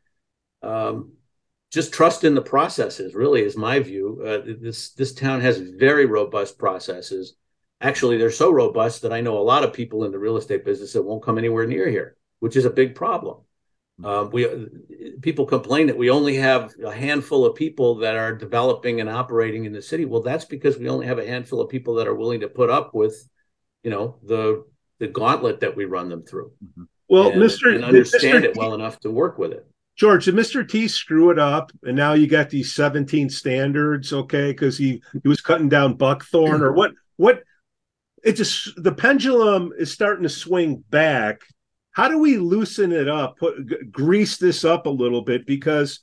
um, 0.61 1.13
just 1.71 1.91
trust 1.93 2.23
in 2.23 2.35
the 2.35 2.41
processes. 2.41 3.15
Really, 3.15 3.41
is 3.41 3.57
my 3.57 3.79
view. 3.79 4.21
Uh, 4.25 4.53
this 4.61 4.91
this 4.93 5.13
town 5.13 5.41
has 5.41 5.57
very 5.57 6.05
robust 6.05 6.57
processes. 6.57 7.35
actually 7.81 8.17
they're 8.17 8.31
so 8.31 8.51
robust 8.51 9.01
that 9.01 9.13
I 9.13 9.21
know 9.21 9.37
a 9.37 9.49
lot 9.51 9.63
of 9.63 9.73
people 9.73 10.03
in 10.05 10.11
the 10.11 10.19
real 10.19 10.37
estate 10.37 10.63
business 10.65 10.93
that 10.93 11.03
won't 11.03 11.23
come 11.23 11.37
anywhere 11.37 11.67
near 11.67 11.89
here, 11.89 12.17
which 12.39 12.55
is 12.55 12.65
a 12.65 12.69
big 12.69 12.95
problem. 12.95 13.37
Um, 14.03 14.29
we 14.29 14.47
people 15.21 15.45
complain 15.45 15.87
that 15.87 15.97
we 15.97 16.11
only 16.11 16.35
have 16.35 16.71
a 16.85 16.91
handful 16.91 17.45
of 17.45 17.55
people 17.55 17.95
that 17.95 18.15
are 18.15 18.35
developing 18.35 19.01
and 19.01 19.09
operating 19.09 19.65
in 19.65 19.73
the 19.73 19.81
city. 19.81 20.05
Well, 20.05 20.21
that's 20.21 20.45
because 20.45 20.77
we 20.77 20.87
only 20.87 21.07
have 21.07 21.17
a 21.17 21.25
handful 21.25 21.61
of 21.61 21.69
people 21.69 21.95
that 21.95 22.07
are 22.07 22.13
willing 22.13 22.41
to 22.41 22.47
put 22.47 22.69
up 22.69 22.93
with, 22.93 23.27
you 23.83 23.89
know, 23.89 24.17
the 24.23 24.65
the 24.99 25.07
gauntlet 25.07 25.61
that 25.61 25.75
we 25.75 25.85
run 25.85 26.09
them 26.09 26.23
through. 26.23 26.51
Mm-hmm. 26.63 26.83
Well, 27.09 27.31
and, 27.31 27.41
Mr. 27.41 27.73
and 27.73 27.83
understand 27.83 28.43
Mr. 28.43 28.49
it 28.49 28.57
well 28.57 28.75
enough 28.75 28.99
to 28.99 29.09
work 29.09 29.39
with 29.39 29.51
it. 29.51 29.65
George, 29.95 30.25
did 30.25 30.35
Mr. 30.35 30.67
T 30.67 30.87
screw 30.87 31.31
it 31.31 31.39
up? 31.39 31.71
And 31.81 31.97
now 31.97 32.13
you 32.13 32.27
got 32.27 32.51
these 32.51 32.75
17 32.75 33.29
standards, 33.29 34.13
okay? 34.13 34.51
Because 34.51 34.77
he 34.77 35.01
he 35.23 35.27
was 35.27 35.41
cutting 35.41 35.69
down 35.69 35.95
buckthorn 35.95 36.61
or 36.61 36.71
what 36.71 36.91
what 37.15 37.41
it's 38.23 38.37
just 38.37 38.83
the 38.83 38.91
pendulum 38.91 39.71
is 39.77 39.91
starting 39.91 40.23
to 40.23 40.29
swing 40.29 40.83
back. 40.89 41.41
How 41.97 42.07
do 42.07 42.19
we 42.19 42.37
loosen 42.37 42.91
it 42.91 43.07
up, 43.07 43.39
put 43.39 43.65
g- 43.65 43.77
grease 43.89 44.37
this 44.37 44.63
up 44.63 44.85
a 44.85 44.89
little 44.91 45.23
bit? 45.23 45.47
Because 45.47 46.01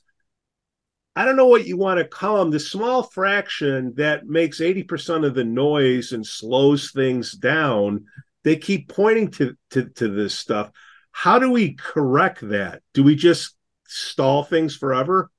I 1.15 1.23
don't 1.23 1.37
know 1.37 1.45
what 1.45 1.65
you 1.65 1.77
want 1.77 1.99
to 1.99 2.05
call 2.05 2.39
them. 2.39 2.51
The 2.51 2.59
small 2.59 3.03
fraction 3.03 3.93
that 3.95 4.25
makes 4.25 4.59
80% 4.59 5.25
of 5.25 5.35
the 5.35 5.45
noise 5.45 6.11
and 6.11 6.27
slows 6.27 6.91
things 6.91 7.31
down, 7.31 8.07
they 8.43 8.57
keep 8.57 8.89
pointing 8.89 9.31
to, 9.31 9.55
to, 9.69 9.85
to 9.85 10.09
this 10.09 10.37
stuff. 10.37 10.69
How 11.11 11.39
do 11.39 11.49
we 11.49 11.75
correct 11.75 12.45
that? 12.49 12.81
Do 12.93 13.01
we 13.01 13.15
just 13.15 13.55
stall 13.87 14.43
things 14.43 14.75
forever? 14.75 15.31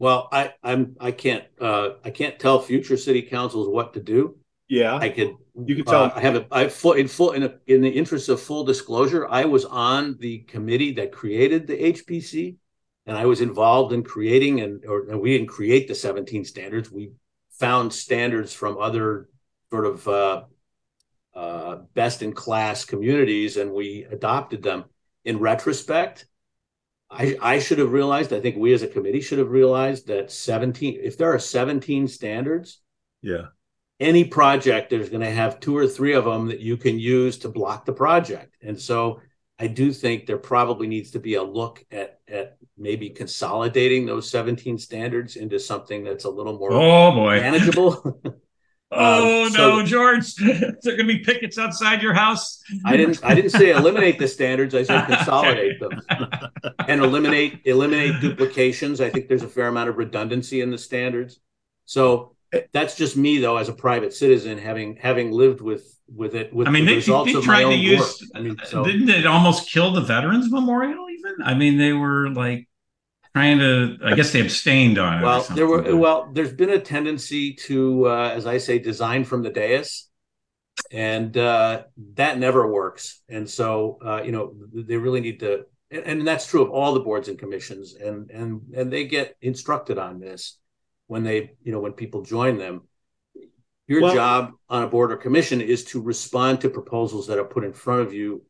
Well, 0.00 0.28
I 0.32 0.54
I'm 0.64 0.96
I 0.98 1.12
can't 1.12 1.44
uh, 1.60 1.90
I 2.04 2.10
can't 2.10 2.40
tell 2.40 2.58
future 2.58 2.96
city 2.96 3.22
councils 3.22 3.68
what 3.68 3.94
to 3.94 4.00
do. 4.00 4.36
Yeah, 4.72 4.96
I 4.96 5.10
could 5.10 5.36
you 5.66 5.76
can 5.76 5.84
tell. 5.84 6.04
Uh, 6.04 6.12
I 6.16 6.20
have 6.20 6.34
a 6.34 6.46
I 6.50 6.68
full 6.68 6.94
in 6.94 7.06
full 7.06 7.32
in, 7.32 7.42
a, 7.42 7.54
in 7.66 7.82
the 7.82 7.90
interest 7.90 8.30
of 8.30 8.40
full 8.40 8.64
disclosure. 8.64 9.28
I 9.28 9.44
was 9.44 9.66
on 9.66 10.16
the 10.18 10.38
committee 10.38 10.92
that 10.92 11.12
created 11.12 11.66
the 11.66 11.76
HPC, 11.92 12.56
and 13.04 13.18
I 13.18 13.26
was 13.26 13.42
involved 13.42 13.92
in 13.92 14.02
creating 14.02 14.62
and 14.62 14.82
or 14.86 15.10
and 15.10 15.20
we 15.20 15.36
didn't 15.36 15.50
create 15.50 15.88
the 15.88 15.94
17 15.94 16.46
standards. 16.46 16.90
We 16.90 17.12
found 17.60 17.92
standards 17.92 18.54
from 18.54 18.78
other 18.78 19.28
sort 19.70 19.84
of 19.84 20.08
uh, 20.08 20.42
uh, 21.34 21.76
best 21.92 22.22
in 22.22 22.32
class 22.32 22.86
communities, 22.86 23.58
and 23.58 23.74
we 23.74 24.06
adopted 24.10 24.62
them. 24.62 24.86
In 25.26 25.38
retrospect, 25.38 26.24
I, 27.10 27.36
I 27.42 27.58
should 27.58 27.78
have 27.78 27.92
realized. 27.92 28.32
I 28.32 28.40
think 28.40 28.56
we 28.56 28.72
as 28.72 28.80
a 28.80 28.88
committee 28.88 29.20
should 29.20 29.38
have 29.38 29.50
realized 29.50 30.06
that 30.06 30.32
17. 30.32 30.98
If 31.02 31.18
there 31.18 31.30
are 31.34 31.38
17 31.38 32.08
standards, 32.08 32.80
yeah, 33.20 33.48
any 34.02 34.24
project 34.24 34.92
is 34.92 35.08
going 35.08 35.22
to 35.22 35.30
have 35.30 35.60
two 35.60 35.76
or 35.76 35.86
three 35.86 36.12
of 36.14 36.24
them 36.24 36.48
that 36.48 36.60
you 36.60 36.76
can 36.76 36.98
use 36.98 37.38
to 37.38 37.48
block 37.48 37.84
the 37.86 37.92
project. 37.92 38.56
And 38.62 38.78
so 38.78 39.20
i 39.58 39.66
do 39.68 39.92
think 39.92 40.26
there 40.26 40.38
probably 40.38 40.86
needs 40.88 41.10
to 41.12 41.20
be 41.20 41.34
a 41.34 41.42
look 41.42 41.84
at 41.92 42.18
at 42.26 42.56
maybe 42.76 43.10
consolidating 43.10 44.06
those 44.06 44.28
17 44.30 44.78
standards 44.78 45.36
into 45.36 45.58
something 45.60 46.02
that's 46.04 46.24
a 46.24 46.30
little 46.30 46.58
more 46.58 46.72
oh 46.72 47.12
boy. 47.12 47.36
manageable. 47.40 47.92
Oh 48.94 49.44
Um, 49.46 49.50
so- 49.52 49.58
no 49.80 49.86
george. 49.86 50.34
There 50.82 50.96
going 50.98 51.08
to 51.08 51.14
be 51.18 51.20
pickets 51.20 51.56
outside 51.58 52.02
your 52.02 52.12
house? 52.24 52.62
I 52.84 52.96
didn't 52.98 53.20
i 53.24 53.34
didn't 53.34 53.52
say 53.60 53.70
eliminate 53.70 54.18
the 54.18 54.28
standards. 54.28 54.74
I 54.74 54.82
said 54.82 55.06
consolidate 55.06 55.80
them 55.80 55.94
and 56.90 57.00
eliminate 57.00 57.60
eliminate 57.64 58.20
duplications. 58.20 59.00
I 59.00 59.08
think 59.10 59.28
there's 59.28 59.42
a 59.50 59.54
fair 59.56 59.68
amount 59.68 59.88
of 59.90 59.96
redundancy 59.96 60.60
in 60.60 60.70
the 60.70 60.78
standards. 60.88 61.40
So 61.86 62.36
that's 62.72 62.96
just 62.96 63.16
me 63.16 63.38
though 63.38 63.56
as 63.56 63.68
a 63.68 63.72
private 63.72 64.12
citizen 64.12 64.58
having 64.58 64.96
having 64.96 65.30
lived 65.30 65.60
with 65.60 65.98
with 66.14 66.34
it 66.34 66.52
with 66.52 66.68
I 66.68 66.70
mean, 66.70 66.84
the 66.84 66.92
they, 66.92 66.96
results 66.96 67.32
they 67.32 67.40
tried 67.40 67.64
to 67.64 67.74
use. 67.74 68.00
work. 68.00 68.30
I 68.34 68.40
mean, 68.40 68.56
so 68.64 68.84
Didn't 68.84 69.08
it 69.08 69.26
almost 69.26 69.70
kill 69.70 69.92
the 69.92 70.02
Veterans 70.02 70.50
Memorial? 70.50 71.08
Even 71.08 71.36
I 71.44 71.54
mean, 71.54 71.78
they 71.78 71.92
were 71.92 72.28
like 72.30 72.68
trying 73.34 73.58
to. 73.58 73.96
I 74.04 74.14
guess 74.14 74.32
they 74.32 74.40
abstained 74.40 74.98
on 74.98 75.18
it. 75.18 75.22
or 75.22 75.24
well 75.24 75.46
there 75.54 75.66
were 75.66 75.96
well 75.96 76.28
there's 76.32 76.52
been 76.52 76.70
a 76.70 76.80
tendency 76.80 77.54
to 77.54 78.06
uh, 78.08 78.30
as 78.34 78.46
i 78.46 78.58
say 78.58 78.78
design 78.78 79.24
from 79.24 79.42
the 79.42 79.50
dais 79.50 80.08
and 80.90 81.36
uh, 81.36 81.84
that 82.14 82.38
never 82.38 82.66
works 82.66 83.22
and 83.28 83.48
so 83.48 83.98
uh, 84.04 84.22
you 84.22 84.32
know 84.32 84.54
they 84.74 84.96
really 84.96 85.20
need 85.20 85.40
to 85.40 85.64
and, 85.90 86.04
and 86.04 86.28
that's 86.28 86.46
true 86.46 86.62
of 86.62 86.70
all 86.70 86.94
the 86.94 87.00
boards 87.00 87.28
and 87.28 87.38
commissions 87.38 87.94
and 87.94 88.30
and 88.30 88.60
and 88.74 88.92
they 88.92 89.04
get 89.04 89.36
instructed 89.40 89.98
on 89.98 90.18
this 90.20 90.58
when 91.06 91.22
they 91.24 91.52
you 91.62 91.72
know 91.72 91.80
when 91.80 91.92
people 91.92 92.22
join 92.22 92.58
them. 92.58 92.82
Your 93.86 94.02
Well- 94.02 94.14
job 94.14 94.52
on 94.68 94.82
a 94.84 94.86
board 94.86 95.12
or 95.12 95.16
commission 95.16 95.60
is 95.60 95.84
to 95.86 96.00
respond 96.00 96.60
to 96.60 96.70
proposals 96.70 97.26
that 97.26 97.38
are 97.38 97.44
put 97.44 97.64
in 97.64 97.72
front 97.72 98.02
of 98.02 98.14
you. 98.14 98.44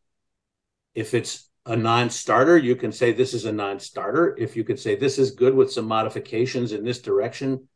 If 0.95 1.15
it's 1.15 1.49
a 1.65 1.77
non-starter 1.77 2.59
you 2.59 2.75
can 2.77 2.91
say 2.93 3.13
this 3.13 3.35
is 3.35 3.45
a 3.45 3.53
non-starter. 3.53 4.37
If 4.39 4.57
you 4.57 4.65
could 4.65 4.81
say 4.81 4.95
this 4.97 5.19
is 5.19 5.31
good 5.31 5.55
with 5.55 5.73
some 5.73 5.87
modifications 5.87 6.73
in 6.73 6.85
this 6.85 7.01
direction. 7.01 7.69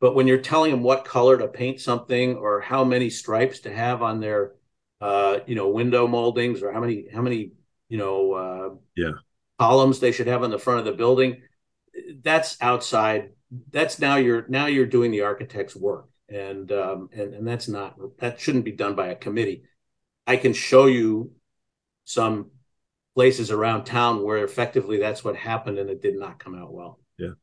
But 0.00 0.14
when 0.14 0.26
you're 0.26 0.38
telling 0.38 0.70
them 0.72 0.82
what 0.82 1.04
color 1.04 1.36
to 1.38 1.48
paint 1.48 1.80
something 1.80 2.36
or 2.36 2.60
how 2.60 2.82
many 2.84 3.10
stripes 3.10 3.60
to 3.60 3.72
have 3.72 4.02
on 4.02 4.20
their 4.20 4.54
uh, 5.00 5.40
you 5.46 5.54
know 5.56 5.68
window 5.68 6.06
moldings 6.06 6.62
or 6.62 6.72
how 6.72 6.80
many 6.80 7.06
how 7.12 7.20
many 7.22 7.50
you 7.88 7.98
know 7.98 8.32
uh, 8.32 8.70
Yeah. 8.96 9.12
columns 9.58 9.98
they 10.00 10.12
should 10.12 10.28
have 10.28 10.42
on 10.44 10.50
the 10.50 10.58
front 10.58 10.78
of 10.80 10.84
the 10.86 10.92
building 10.92 11.42
that's 12.22 12.56
outside 12.60 13.30
that's 13.70 13.98
now 13.98 14.16
you're 14.16 14.46
now 14.48 14.66
you're 14.66 14.86
doing 14.86 15.10
the 15.10 15.22
architect's 15.22 15.76
work 15.76 16.08
and 16.28 16.72
um 16.72 17.08
and, 17.12 17.34
and 17.34 17.46
that's 17.46 17.68
not 17.68 17.96
that 18.18 18.40
shouldn't 18.40 18.64
be 18.64 18.72
done 18.72 18.94
by 18.94 19.08
a 19.08 19.16
committee 19.16 19.64
i 20.26 20.36
can 20.36 20.52
show 20.52 20.86
you 20.86 21.32
some 22.04 22.50
places 23.14 23.50
around 23.50 23.84
town 23.84 24.22
where 24.22 24.44
effectively 24.44 24.98
that's 24.98 25.22
what 25.22 25.36
happened 25.36 25.78
and 25.78 25.90
it 25.90 26.00
did 26.00 26.18
not 26.18 26.38
come 26.38 26.54
out 26.54 26.72
well 26.72 26.98
Yeah. 27.18 27.34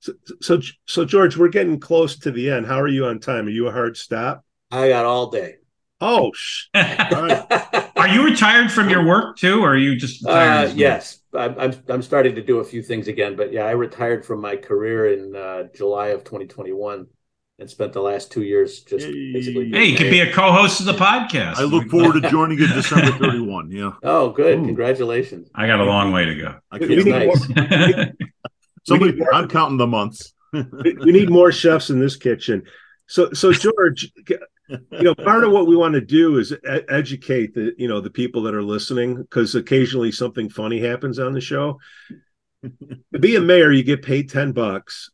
So, 0.00 0.12
so, 0.40 0.60
so 0.86 1.04
George, 1.04 1.36
we're 1.36 1.48
getting 1.48 1.80
close 1.80 2.18
to 2.20 2.30
the 2.30 2.50
end. 2.50 2.66
How 2.66 2.80
are 2.80 2.86
you 2.86 3.06
on 3.06 3.18
time? 3.18 3.46
Are 3.46 3.50
you 3.50 3.66
a 3.66 3.72
hard 3.72 3.96
stop? 3.96 4.44
i 4.70 4.88
got 4.88 5.04
all 5.04 5.30
day 5.30 5.56
Oh, 6.00 6.30
sh- 6.34 6.66
Are 6.74 8.08
you 8.08 8.24
retired 8.24 8.70
from 8.70 8.88
your 8.88 9.04
work 9.04 9.36
too, 9.36 9.60
or 9.62 9.70
are 9.70 9.76
you 9.76 9.96
just 9.96 10.22
retired? 10.22 10.70
Uh, 10.70 10.72
yes, 10.76 11.20
I'm, 11.38 11.58
I'm 11.58 11.74
I'm 11.88 12.02
starting 12.02 12.34
to 12.34 12.42
do 12.42 12.58
a 12.58 12.64
few 12.64 12.82
things 12.82 13.08
again, 13.08 13.36
but 13.36 13.52
yeah, 13.52 13.64
I 13.64 13.70
retired 13.72 14.24
from 14.26 14.40
my 14.40 14.56
career 14.56 15.12
in 15.12 15.34
uh, 15.36 15.64
July 15.74 16.08
of 16.08 16.24
2021 16.24 17.06
and 17.60 17.68
spent 17.70 17.92
the 17.92 18.00
last 18.02 18.30
two 18.30 18.42
years 18.42 18.80
just 18.80 19.06
Yay. 19.06 19.32
basically. 19.32 19.70
Hey, 19.70 19.84
you 19.86 19.96
could 19.96 20.10
be 20.10 20.20
a 20.20 20.32
co-host 20.32 20.80
of 20.80 20.86
the 20.86 20.92
podcast. 20.92 21.56
I 21.56 21.62
look 21.64 21.88
forward 21.88 22.20
to 22.22 22.30
joining 22.30 22.58
you 22.58 22.66
December 22.68 23.12
31. 23.18 23.70
Yeah. 23.70 23.92
Oh, 24.02 24.30
good! 24.30 24.58
Ooh. 24.60 24.64
Congratulations. 24.66 25.48
I 25.54 25.66
got 25.66 25.80
a 25.80 25.84
long 25.84 26.12
way 26.12 26.24
to 26.26 26.34
go. 26.34 26.54
I 26.70 26.78
can't 26.78 26.90
need, 27.04 27.06
nice. 27.06 27.48
more, 27.48 28.12
Somebody, 28.86 29.16
more- 29.16 29.34
I'm 29.34 29.48
counting 29.48 29.76
the 29.78 29.86
months. 29.86 30.32
we 30.52 31.12
need 31.12 31.30
more 31.30 31.52
chefs 31.52 31.90
in 31.90 31.98
this 32.00 32.16
kitchen. 32.16 32.62
So, 33.06 33.32
so 33.32 33.52
George, 33.52 34.12
you 34.68 35.02
know, 35.02 35.14
part 35.14 35.44
of 35.44 35.52
what 35.52 35.66
we 35.66 35.76
want 35.76 35.94
to 35.94 36.00
do 36.00 36.38
is 36.38 36.54
educate 36.88 37.54
the, 37.54 37.72
you 37.78 37.88
know, 37.88 38.00
the 38.00 38.10
people 38.10 38.42
that 38.42 38.54
are 38.54 38.62
listening 38.62 39.16
because 39.16 39.54
occasionally 39.54 40.12
something 40.12 40.48
funny 40.48 40.80
happens 40.80 41.18
on 41.18 41.32
the 41.32 41.40
show. 41.40 41.78
to 42.62 43.18
be 43.18 43.36
a 43.36 43.40
mayor, 43.40 43.72
you 43.72 43.82
get 43.82 44.02
paid 44.02 44.30
10 44.30 44.52
bucks. 44.52 45.10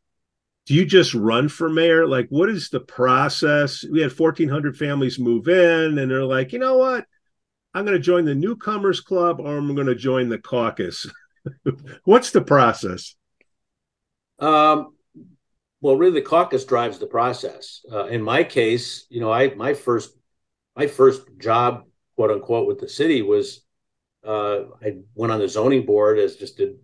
Do 0.66 0.74
you 0.74 0.86
just 0.86 1.14
run 1.14 1.48
for 1.48 1.68
mayor? 1.68 2.06
Like, 2.06 2.28
what 2.30 2.48
is 2.48 2.70
the 2.70 2.80
process? 2.80 3.84
We 3.84 4.00
had 4.00 4.18
1,400 4.18 4.76
families 4.76 5.18
move 5.18 5.48
in, 5.48 5.98
and 5.98 6.10
they're 6.10 6.24
like, 6.24 6.52
you 6.52 6.58
know 6.58 6.78
what? 6.78 7.04
I'm 7.74 7.84
going 7.84 7.96
to 7.96 8.02
join 8.02 8.24
the 8.24 8.34
newcomers 8.34 9.00
club 9.00 9.40
or 9.40 9.58
I'm 9.58 9.74
going 9.74 9.88
to 9.88 9.94
join 9.94 10.28
the 10.28 10.38
caucus. 10.38 11.10
What's 12.04 12.30
the 12.30 12.40
process? 12.40 13.14
Um, 14.38 14.94
well, 15.84 15.98
really, 15.98 16.14
the 16.14 16.22
caucus 16.22 16.64
drives 16.64 16.98
the 16.98 17.06
process. 17.06 17.84
Uh, 17.92 18.06
in 18.06 18.22
my 18.22 18.42
case, 18.42 19.04
you 19.10 19.20
know, 19.20 19.30
I 19.30 19.54
my 19.54 19.74
first 19.74 20.16
my 20.74 20.86
first 20.86 21.26
job, 21.36 21.84
quote 22.16 22.30
unquote, 22.30 22.66
with 22.66 22.78
the 22.78 22.88
city 22.88 23.20
was 23.20 23.66
uh, 24.26 24.60
I 24.82 24.96
went 25.14 25.30
on 25.30 25.40
the 25.40 25.46
zoning 25.46 25.84
board 25.84 26.18
as 26.18 26.36
just 26.36 26.58
a 26.60 26.76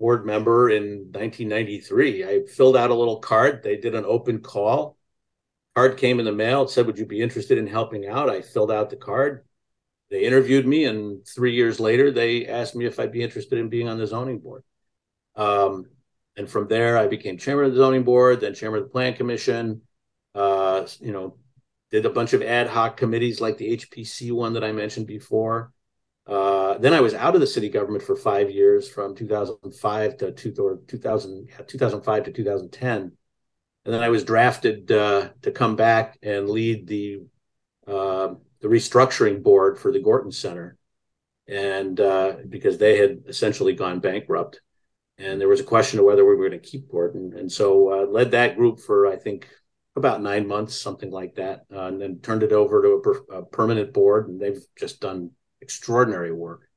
board 0.00 0.26
member 0.26 0.70
in 0.70 1.12
1993. 1.12 2.24
I 2.24 2.46
filled 2.46 2.76
out 2.76 2.90
a 2.90 2.96
little 2.96 3.20
card. 3.20 3.62
They 3.62 3.76
did 3.76 3.94
an 3.94 4.04
open 4.04 4.40
call. 4.40 4.96
Card 5.76 5.96
came 5.96 6.18
in 6.18 6.24
the 6.24 6.32
mail. 6.32 6.64
It 6.64 6.70
said, 6.70 6.86
"Would 6.86 6.98
you 6.98 7.06
be 7.06 7.22
interested 7.22 7.58
in 7.58 7.68
helping 7.68 8.08
out?" 8.08 8.28
I 8.28 8.42
filled 8.42 8.72
out 8.72 8.90
the 8.90 8.96
card. 8.96 9.44
They 10.10 10.24
interviewed 10.24 10.66
me, 10.66 10.84
and 10.86 11.24
three 11.24 11.54
years 11.54 11.78
later, 11.78 12.10
they 12.10 12.48
asked 12.48 12.74
me 12.74 12.86
if 12.86 12.98
I'd 12.98 13.12
be 13.12 13.22
interested 13.22 13.60
in 13.60 13.68
being 13.68 13.88
on 13.88 13.98
the 13.98 14.06
zoning 14.08 14.40
board. 14.40 14.64
Um, 15.36 15.86
and 16.38 16.48
from 16.48 16.68
there, 16.68 16.96
I 16.96 17.08
became 17.08 17.36
chairman 17.36 17.66
of 17.66 17.72
the 17.72 17.78
zoning 17.78 18.04
board, 18.04 18.40
then 18.40 18.54
chairman 18.54 18.78
of 18.78 18.86
the 18.86 18.92
plan 18.92 19.14
commission. 19.14 19.82
Uh, 20.34 20.86
you 21.00 21.12
know, 21.12 21.36
did 21.90 22.06
a 22.06 22.10
bunch 22.10 22.32
of 22.32 22.42
ad 22.42 22.68
hoc 22.68 22.96
committees 22.96 23.40
like 23.40 23.58
the 23.58 23.76
HPC 23.76 24.32
one 24.32 24.52
that 24.52 24.62
I 24.62 24.70
mentioned 24.70 25.08
before. 25.08 25.72
Uh, 26.28 26.78
then 26.78 26.92
I 26.92 27.00
was 27.00 27.14
out 27.14 27.34
of 27.34 27.40
the 27.40 27.46
city 27.46 27.68
government 27.68 28.04
for 28.04 28.14
five 28.14 28.50
years, 28.50 28.88
from 28.88 29.16
2005 29.16 30.16
to 30.18 30.32
two, 30.32 30.54
or 30.58 30.78
2000, 30.86 31.48
2005 31.66 32.24
to 32.24 32.32
2010, 32.32 32.96
and 32.96 33.94
then 33.94 34.02
I 34.02 34.10
was 34.10 34.24
drafted 34.24 34.92
uh, 34.92 35.30
to 35.42 35.50
come 35.50 35.74
back 35.74 36.18
and 36.22 36.48
lead 36.48 36.86
the 36.86 37.22
uh, 37.86 38.34
the 38.60 38.68
restructuring 38.68 39.42
board 39.42 39.78
for 39.78 39.90
the 39.90 40.00
Gorton 40.00 40.30
Center, 40.30 40.76
and 41.48 41.98
uh, 41.98 42.36
because 42.48 42.76
they 42.76 42.98
had 42.98 43.22
essentially 43.26 43.72
gone 43.72 44.00
bankrupt, 44.00 44.60
and 45.18 45.40
there 45.40 45.48
was 45.48 45.60
a 45.60 45.64
question 45.64 45.98
of 45.98 46.04
whether 46.04 46.24
we 46.24 46.36
were 46.36 46.48
going 46.48 46.60
to 46.60 46.70
keep 46.70 46.90
Gorton, 46.90 47.34
and 47.36 47.50
so 47.50 47.92
uh, 47.92 48.06
led 48.06 48.30
that 48.30 48.56
group 48.56 48.80
for 48.80 49.06
I 49.06 49.16
think 49.16 49.48
about 49.96 50.22
nine 50.22 50.46
months, 50.46 50.80
something 50.80 51.10
like 51.10 51.34
that, 51.34 51.64
uh, 51.72 51.86
and 51.86 52.00
then 52.00 52.20
turned 52.20 52.42
it 52.42 52.52
over 52.52 52.82
to 52.82 52.88
a, 52.90 53.00
per- 53.00 53.38
a, 53.38 53.42
permanent 53.44 53.92
board, 53.92 54.28
and 54.28 54.40
they've 54.40 54.64
just 54.78 55.00
done 55.00 55.32
extraordinary 55.60 56.32
work. 56.32 56.68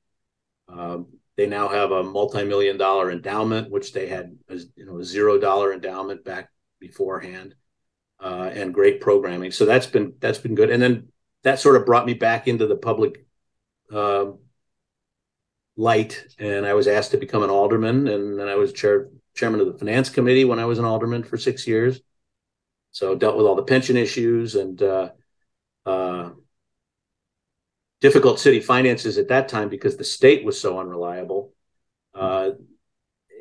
Um, 0.68 1.08
they 1.38 1.46
now 1.46 1.68
have 1.70 1.92
a 1.92 2.04
multi-million 2.04 2.78
dollar 2.78 3.12
endowment, 3.12 3.70
which 3.70 3.94
they 3.94 4.08
had, 4.08 4.36
a, 4.50 4.56
you 4.76 4.86
know, 4.86 5.00
a 5.00 5.04
zero 5.04 5.38
dollar 5.38 5.74
endowment 5.74 6.26
back 6.26 6.50
beforehand, 6.80 7.56
uh, 8.20 8.50
and 8.54 8.74
great 8.74 9.02
programming. 9.02 9.52
So 9.52 9.66
that's 9.66 9.88
been 9.88 10.14
that's 10.20 10.40
been 10.40 10.56
good. 10.56 10.70
And 10.70 10.82
then 10.82 11.10
that 11.44 11.60
sort 11.60 11.76
of 11.76 11.86
brought 11.86 12.06
me 12.06 12.14
back 12.14 12.48
into 12.48 12.68
the 12.68 12.76
public 12.76 13.26
uh, 13.92 14.32
light, 15.82 16.24
and 16.38 16.66
I 16.66 16.74
was 16.76 16.88
asked 16.88 17.12
to 17.12 17.18
become 17.18 17.42
an 17.42 17.50
alderman, 17.50 18.08
and 18.08 18.40
then 18.40 18.48
I 18.48 18.56
was 18.56 18.72
chair 18.72 19.10
chairman 19.34 19.62
of 19.62 19.68
the 19.68 19.78
finance 19.78 20.10
committee 20.10 20.46
when 20.46 20.60
I 20.60 20.66
was 20.66 20.78
an 20.78 20.86
alderman 20.86 21.24
for 21.24 21.38
six 21.38 21.66
years. 21.66 22.02
So 22.92 23.16
dealt 23.16 23.38
with 23.38 23.46
all 23.46 23.56
the 23.56 23.64
pension 23.64 23.98
issues 23.98 24.56
and 24.56 24.82
uh, 24.82 25.10
uh, 25.86 26.32
difficult 28.02 28.40
city 28.40 28.60
finances 28.60 29.18
at 29.18 29.30
that 29.30 29.48
time 29.48 29.70
because 29.70 29.98
the 29.98 30.04
state 30.04 30.44
was 30.46 30.60
so 30.60 30.80
unreliable. 30.80 31.54
Uh, 32.14 32.52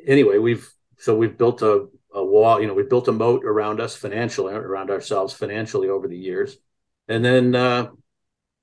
anyway, 0.07 0.37
we've 0.37 0.67
so 0.97 1.15
we've 1.15 1.37
built 1.37 1.61
a, 1.61 1.87
a 2.13 2.23
wall. 2.23 2.59
You 2.59 2.67
know, 2.67 2.73
we 2.73 2.83
built 2.83 3.07
a 3.07 3.11
moat 3.11 3.45
around 3.45 3.79
us 3.79 3.95
financially, 3.95 4.53
around 4.53 4.89
ourselves 4.89 5.33
financially 5.33 5.89
over 5.89 6.07
the 6.07 6.17
years, 6.17 6.57
and 7.07 7.23
then. 7.23 7.91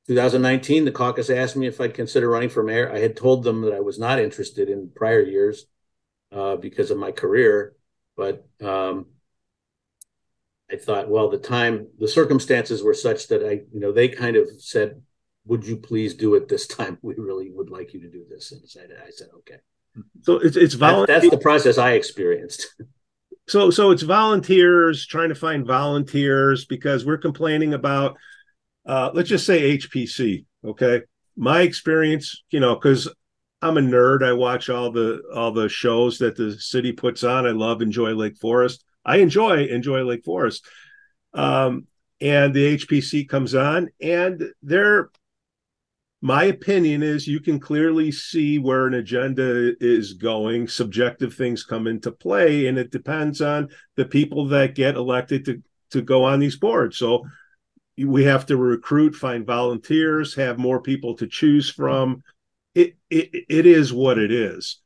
Uh, 0.09 0.15
2019, 0.15 0.85
the 0.85 0.93
caucus 0.93 1.31
asked 1.31 1.57
me 1.57 1.67
if 1.67 1.81
I'd 1.81 1.95
consider 1.95 2.29
running 2.29 2.49
for 2.49 2.63
mayor. 2.63 2.91
I 2.91 2.99
had 2.99 3.17
told 3.17 3.45
them 3.45 3.63
that 3.63 3.75
I 3.75 3.81
was 3.81 3.99
not 3.99 4.19
interested 4.19 4.71
in 4.71 4.91
prior 4.95 5.21
years 5.21 5.67
uh, 6.33 6.57
because 6.57 6.91
of 6.91 6.99
my 6.99 7.13
career, 7.13 7.75
but 8.17 8.47
um, 8.63 9.07
I 10.71 10.77
thought, 10.77 11.09
well, 11.09 11.29
the 11.29 11.39
time, 11.39 11.89
the 11.99 12.09
circumstances 12.09 12.83
were 12.83 12.95
such 12.95 13.29
that 13.29 13.47
I, 13.47 13.63
you 13.73 13.81
know, 13.81 13.93
they 13.93 14.09
kind 14.09 14.37
of 14.37 14.49
said, 14.59 15.03
"Would 15.47 15.67
you 15.67 15.77
please 15.77 16.15
do 16.15 16.35
it 16.35 16.49
this 16.49 16.67
time? 16.79 16.99
We 17.03 17.15
really 17.17 17.51
would 17.51 17.71
like 17.71 17.95
you 17.95 18.01
to 18.01 18.11
do 18.11 18.25
this." 18.29 18.53
And 18.53 18.63
I 18.63 18.67
said, 18.67 18.91
"I 19.07 19.11
said, 19.11 19.29
okay." 19.39 19.57
So 20.23 20.35
it's 20.35 20.57
it's 20.57 20.75
volunteer. 20.75 21.15
That, 21.15 21.23
that's 21.23 21.35
the 21.35 21.41
process 21.41 21.79
I 21.79 21.93
experienced. 21.93 22.75
so 23.49 23.71
so 23.71 23.91
it's 23.91 24.03
volunteers 24.03 25.07
trying 25.07 25.31
to 25.31 25.35
find 25.35 25.67
volunteers 25.67 26.65
because 26.67 27.05
we're 27.05 27.19
complaining 27.19 27.75
about, 27.75 28.17
uh, 28.89 29.11
let's 29.13 29.29
just 29.29 29.47
say 29.47 29.77
HPC. 29.77 30.47
Okay, 30.65 31.03
my 31.37 31.61
experience, 31.61 32.43
you 32.51 32.59
know, 32.59 32.75
because 32.75 33.09
I'm 33.61 33.77
a 33.77 33.81
nerd. 33.81 34.25
I 34.25 34.33
watch 34.33 34.71
all 34.71 34.91
the 34.91 35.23
all 35.33 35.53
the 35.53 35.69
shows 35.69 36.19
that 36.19 36.37
the 36.37 36.59
city 36.59 36.93
puts 36.93 37.23
on. 37.23 37.47
I 37.47 37.51
love 37.51 37.83
enjoy 37.83 38.15
Lake 38.15 38.39
Forest. 38.39 38.85
I 39.05 39.19
enjoy 39.19 39.67
enjoy 39.67 40.03
Lake 40.03 40.25
Forest. 40.25 40.67
Um, 41.35 41.87
and 42.21 42.53
the 42.55 42.79
HPC 42.79 43.29
comes 43.29 43.55
on, 43.55 43.91
and 44.01 44.43
there, 44.63 45.11
my 46.21 46.45
opinion 46.45 47.03
is 47.03 47.29
you 47.29 47.39
can 47.41 47.61
clearly 47.61 48.11
see 48.11 48.59
where 48.59 48.87
an 48.87 48.95
agenda 48.95 49.75
is 49.81 50.15
going. 50.15 50.67
Subjective 50.67 51.35
things 51.35 51.63
come 51.63 51.87
into 51.87 52.11
play, 52.11 52.67
and 52.67 52.79
it 52.79 52.91
depends 52.91 53.41
on 53.41 53.69
the 53.97 54.07
people 54.07 54.47
that 54.49 54.75
get 54.75 54.97
elected 54.97 55.45
to 55.45 55.63
to 55.91 56.01
go 56.01 56.25
on 56.25 56.39
these 56.39 56.57
boards. 56.57 56.97
So 56.97 57.25
we 58.05 58.25
have 58.25 58.47
to 58.47 58.57
recruit, 58.57 59.15
find 59.15 59.47
volunteers, 59.47 60.35
have 60.35 60.59
more 60.59 60.81
people 60.81 61.15
to 61.17 61.27
choose 61.27 61.71
from. 61.71 62.23
It, 62.75 62.97
it, 63.11 63.31
it 63.49 63.67
is 63.67 63.93
what 63.93 64.19
it 64.19 64.31
is. 64.31 64.81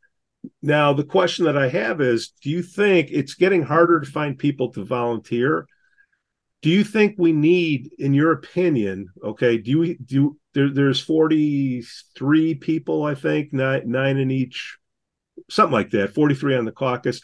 Now, 0.61 0.93
the 0.93 1.05
question 1.05 1.45
that 1.45 1.57
I 1.57 1.69
have 1.69 2.01
is 2.01 2.33
do 2.43 2.51
you 2.51 2.63
think 2.63 3.09
it's 3.11 3.35
getting 3.35 3.63
harder 3.63 4.01
to 4.01 4.11
find 4.11 4.39
people 4.39 4.73
to 4.73 4.85
volunteer? 4.85 5.67
Do 6.63 6.71
you 6.71 6.85
think 6.85 7.17
we 7.19 7.33
need, 7.33 7.91
in 7.99 8.15
your 8.15 8.33
opinion, 8.33 9.09
okay, 9.23 9.59
do 9.59 9.71
you 9.71 9.99
do 9.99 10.39
there, 10.55 10.71
there's 10.71 11.01
43 11.01 12.55
people, 12.57 13.05
I 13.05 13.15
think, 13.15 13.53
nine, 13.53 13.91
nine 13.91 14.19
in 14.19 14.31
each, 14.31 14.79
something 15.51 15.73
like 15.73 15.91
that, 15.91 16.15
43 16.15 16.57
on 16.57 16.65
the 16.65 16.73
caucus. 16.73 17.21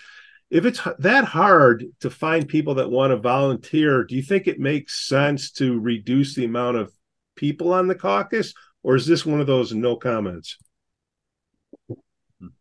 If 0.50 0.64
it's 0.64 0.80
that 0.98 1.24
hard 1.24 1.84
to 2.00 2.10
find 2.10 2.48
people 2.48 2.76
that 2.76 2.90
want 2.90 3.10
to 3.10 3.18
volunteer, 3.18 4.04
do 4.04 4.14
you 4.14 4.22
think 4.22 4.46
it 4.46 4.58
makes 4.58 5.06
sense 5.06 5.50
to 5.52 5.78
reduce 5.78 6.34
the 6.34 6.46
amount 6.46 6.78
of 6.78 6.92
people 7.36 7.72
on 7.72 7.86
the 7.86 7.94
caucus? 7.94 8.54
Or 8.82 8.96
is 8.96 9.06
this 9.06 9.26
one 9.26 9.40
of 9.40 9.46
those 9.46 9.74
no 9.74 9.96
comments? 9.96 10.56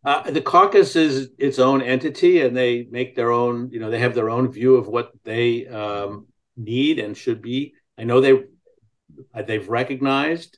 Uh, 0.04 0.30
the 0.32 0.42
caucus 0.42 0.96
is 0.96 1.30
its 1.38 1.60
own 1.60 1.82
entity, 1.82 2.42
and 2.42 2.58
they 2.58 2.88
make 2.90 3.16
their 3.16 3.32
own. 3.32 3.70
You 3.72 3.80
know, 3.80 3.90
they 3.90 4.00
have 4.00 4.16
their 4.16 4.30
own 4.30 4.52
view 4.52 4.76
of 4.76 4.88
what 4.88 5.12
they 5.24 5.68
um, 5.68 6.28
need 6.58 7.00
and 7.00 7.16
should 7.16 7.42
be. 7.42 7.74
I 7.98 8.04
know 8.04 8.20
they 8.20 8.34
uh, 9.34 9.44
they've 9.44 9.68
recognized 9.70 10.58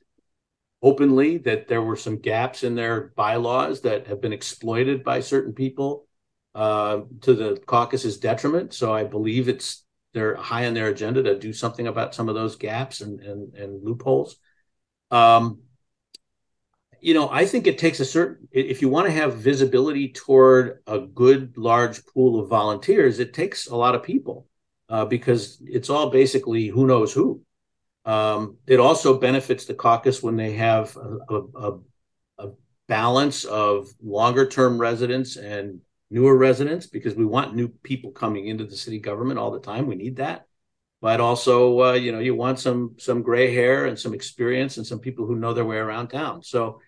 openly 0.82 1.38
that 1.40 1.68
there 1.68 1.82
were 1.82 1.98
some 1.98 2.20
gaps 2.20 2.64
in 2.64 2.76
their 2.76 3.12
bylaws 3.16 3.82
that 3.82 4.08
have 4.08 4.22
been 4.22 4.34
exploited 4.34 5.04
by 5.04 5.20
certain 5.20 5.54
people 5.54 6.08
uh, 6.56 7.02
to 7.22 7.34
the 7.34 7.62
caucus's 7.66 8.18
detriment. 8.18 8.74
So 8.74 8.94
I 8.94 9.04
believe 9.04 9.48
it's 9.48 9.86
they're 10.14 10.36
high 10.36 10.66
on 10.66 10.74
their 10.74 10.88
agenda 10.88 11.22
to 11.24 11.38
do 11.38 11.54
something 11.54 11.88
about 11.88 12.16
some 12.16 12.30
of 12.30 12.36
those 12.36 12.56
gaps 12.56 13.02
and 13.02 13.20
and, 13.22 13.54
and 13.56 13.84
loopholes. 13.84 14.38
Um, 15.12 15.60
you 17.02 17.14
know, 17.14 17.30
I 17.30 17.46
think 17.46 17.68
it 17.68 17.78
takes 17.78 18.00
a 18.00 18.06
certain, 18.06 18.48
if 18.52 18.82
you 18.82 18.90
want 18.90 19.08
to 19.08 19.14
have 19.14 19.38
visibility 19.38 20.10
toward 20.10 20.80
a 20.86 21.00
good 21.00 21.58
large 21.58 22.06
pool 22.06 22.40
of 22.40 22.50
volunteers, 22.50 23.20
it 23.20 23.34
takes 23.34 23.68
a 23.68 23.76
lot 23.76 23.96
of 23.96 24.04
people 24.04 24.48
uh, 24.90 25.06
because 25.06 25.62
it's 25.66 25.90
all 25.90 26.10
basically 26.10 26.68
who 26.68 26.86
knows 26.86 27.14
who. 27.14 27.42
Um, 28.06 28.58
it 28.68 28.80
also 28.80 29.20
benefits 29.20 29.66
the 29.66 29.74
caucus 29.74 30.24
when 30.24 30.36
they 30.36 30.54
have 30.54 30.96
a, 30.98 31.42
a, 31.56 31.80
a 32.40 32.50
balance 32.88 33.46
of 33.46 33.88
longer 34.02 34.48
term 34.48 34.80
residents 34.80 35.38
and 35.38 35.82
newer 36.10 36.36
residents 36.36 36.88
because 36.88 37.16
we 37.16 37.26
want 37.26 37.56
new 37.56 37.68
people 37.68 38.12
coming 38.12 38.48
into 38.48 38.66
the 38.66 38.76
city 38.76 39.00
government 39.00 39.40
all 39.40 39.52
the 39.52 39.60
time. 39.60 39.88
We 39.88 39.96
need 39.96 40.18
that. 40.18 40.46
But 41.02 41.22
also, 41.22 41.82
uh, 41.82 41.94
you 41.94 42.12
know, 42.12 42.20
you 42.20 42.36
want 42.36 42.60
some 42.60 42.96
some 42.98 43.22
gray 43.22 43.54
hair 43.54 43.86
and 43.86 43.98
some 43.98 44.14
experience 44.14 44.78
and 44.78 44.86
some 44.86 45.00
people 45.00 45.26
who 45.26 45.36
know 45.36 45.54
their 45.54 45.66
way 45.66 45.78
around 45.78 46.10
town. 46.10 46.44
So 46.44 46.82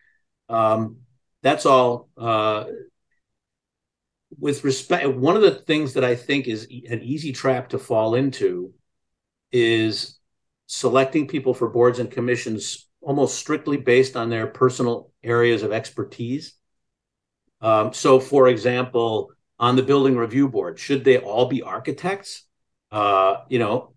um, 0.50 0.98
that's 1.42 1.66
all. 1.66 2.10
Uh, 2.18 2.66
with 4.38 4.64
respect, 4.64 5.08
one 5.10 5.36
of 5.36 5.42
the 5.42 5.52
things 5.52 5.94
that 5.94 6.04
I 6.04 6.16
think 6.16 6.48
is 6.48 6.64
an 6.64 7.02
easy 7.02 7.32
trap 7.32 7.70
to 7.70 7.80
fall 7.80 8.16
into 8.16 8.74
is 9.52 10.20
selecting 10.68 11.28
people 11.28 11.54
for 11.54 11.70
boards 11.70 12.00
and 12.00 12.10
commissions 12.10 12.88
almost 13.02 13.38
strictly 13.38 13.78
based 13.78 14.16
on 14.16 14.30
their 14.30 14.48
personal 14.48 15.12
areas 15.24 15.64
of 15.64 15.72
expertise. 15.72 16.54
Um, 17.62 17.94
so, 17.94 18.20
for 18.20 18.48
example, 18.48 19.32
on 19.60 19.76
the 19.76 19.84
building 19.84 20.18
review 20.18 20.50
board, 20.50 20.80
should 20.80 21.04
they 21.04 21.18
all 21.20 21.46
be 21.46 21.62
architects? 21.62 22.44
Uh, 22.92 23.38
you 23.50 23.60
know, 23.60 23.94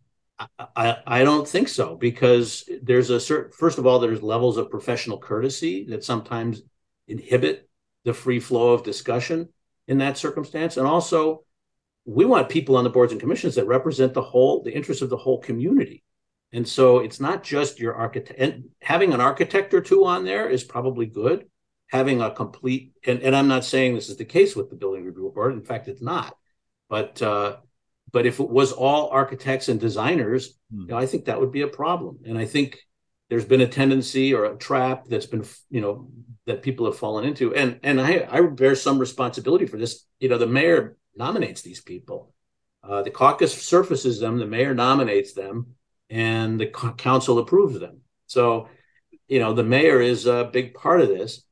I, 0.77 0.97
I 1.07 1.25
don't 1.25 1.47
think 1.47 1.69
so 1.69 1.95
because 1.95 2.69
there's 2.83 3.11
a 3.11 3.21
certain 3.21 3.53
first 3.53 3.79
of 3.79 3.87
all 3.87 3.99
there's 3.99 4.23
levels 4.23 4.57
of 4.57 4.71
professional 4.71 5.19
courtesy 5.19 5.87
that 5.87 6.05
sometimes 6.05 6.63
inhibit 7.07 7.69
the 8.05 8.13
free 8.13 8.41
flow 8.41 8.73
of 8.73 8.83
discussion 8.83 9.49
in 9.87 9.99
that 9.99 10.19
circumstance 10.19 10.77
and 10.77 10.87
also 10.87 11.45
we 12.05 12.25
want 12.25 12.49
people 12.49 12.77
on 12.77 12.85
the 12.85 12.91
boards 12.91 13.13
and 13.13 13.21
commissions 13.21 13.55
that 13.55 13.67
represent 13.67 14.13
the 14.13 14.23
whole 14.23 14.63
the 14.63 14.75
interests 14.75 15.03
of 15.03 15.11
the 15.11 15.17
whole 15.17 15.39
community 15.39 16.03
and 16.53 16.67
so 16.67 16.99
it's 16.99 17.21
not 17.21 17.45
just 17.45 17.79
your 17.79 17.95
architect 17.95 18.41
and 18.41 18.65
having 18.83 19.13
an 19.13 19.21
architect 19.21 19.73
or 19.73 19.81
two 19.81 20.05
on 20.05 20.25
there 20.25 20.49
is 20.49 20.65
probably 20.65 21.07
good 21.07 21.47
having 21.89 22.21
a 22.21 22.31
complete 22.31 22.93
and, 23.07 23.21
and 23.21 23.37
i'm 23.37 23.49
not 23.49 23.65
saying 23.65 23.95
this 23.95 24.09
is 24.09 24.17
the 24.17 24.25
case 24.25 24.57
with 24.57 24.71
the 24.71 24.77
building 24.77 25.05
review 25.05 25.31
board 25.35 25.53
in 25.53 25.63
fact 25.63 25.89
it's 25.89 26.03
not 26.03 26.37
but 26.89 27.21
uh, 27.23 27.57
but 28.15 28.27
if 28.27 28.39
it 28.39 28.49
was 28.49 28.71
all 28.71 29.09
architects 29.09 29.69
and 29.69 29.81
designers, 29.81 30.57
hmm. 30.73 30.83
you 30.83 30.87
know, 30.87 30.97
I 30.97 31.05
think 31.05 31.25
that 31.25 31.41
would 31.41 31.51
be 31.51 31.63
a 31.63 31.69
problem. 31.69 32.21
And 32.25 32.39
I 32.39 32.45
think 32.45 32.79
there's 33.29 33.45
been 33.45 33.61
a 33.61 33.67
tendency 33.67 34.33
or 34.33 34.45
a 34.45 34.57
trap 34.57 35.07
that's 35.09 35.27
been, 35.27 35.45
you 35.69 35.81
know, 35.81 36.09
that 36.47 36.63
people 36.63 36.87
have 36.87 36.97
fallen 36.97 37.25
into. 37.25 37.53
And 37.55 37.81
and 37.83 38.01
I, 38.01 38.27
I 38.31 38.41
bear 38.43 38.77
some 38.77 38.99
responsibility 38.99 39.67
for 39.67 39.79
this. 39.79 40.07
You 40.21 40.29
know, 40.29 40.39
the 40.39 40.47
mayor 40.47 40.97
nominates 41.17 41.63
these 41.63 41.81
people. 41.81 42.33
Uh, 42.85 43.03
the 43.03 43.11
caucus 43.11 43.61
surfaces 43.61 44.21
them, 44.21 44.39
the 44.39 44.47
mayor 44.47 44.75
nominates 44.75 45.33
them, 45.33 45.75
and 46.09 46.61
the 46.61 46.67
council 46.99 47.39
approves 47.39 47.81
them. 47.81 48.03
So, 48.27 48.69
you 49.27 49.41
know, 49.41 49.55
the 49.55 49.65
mayor 49.65 50.01
is 50.01 50.27
a 50.27 50.51
big 50.53 50.75
part 50.75 51.01
of 51.01 51.09
this. 51.09 51.43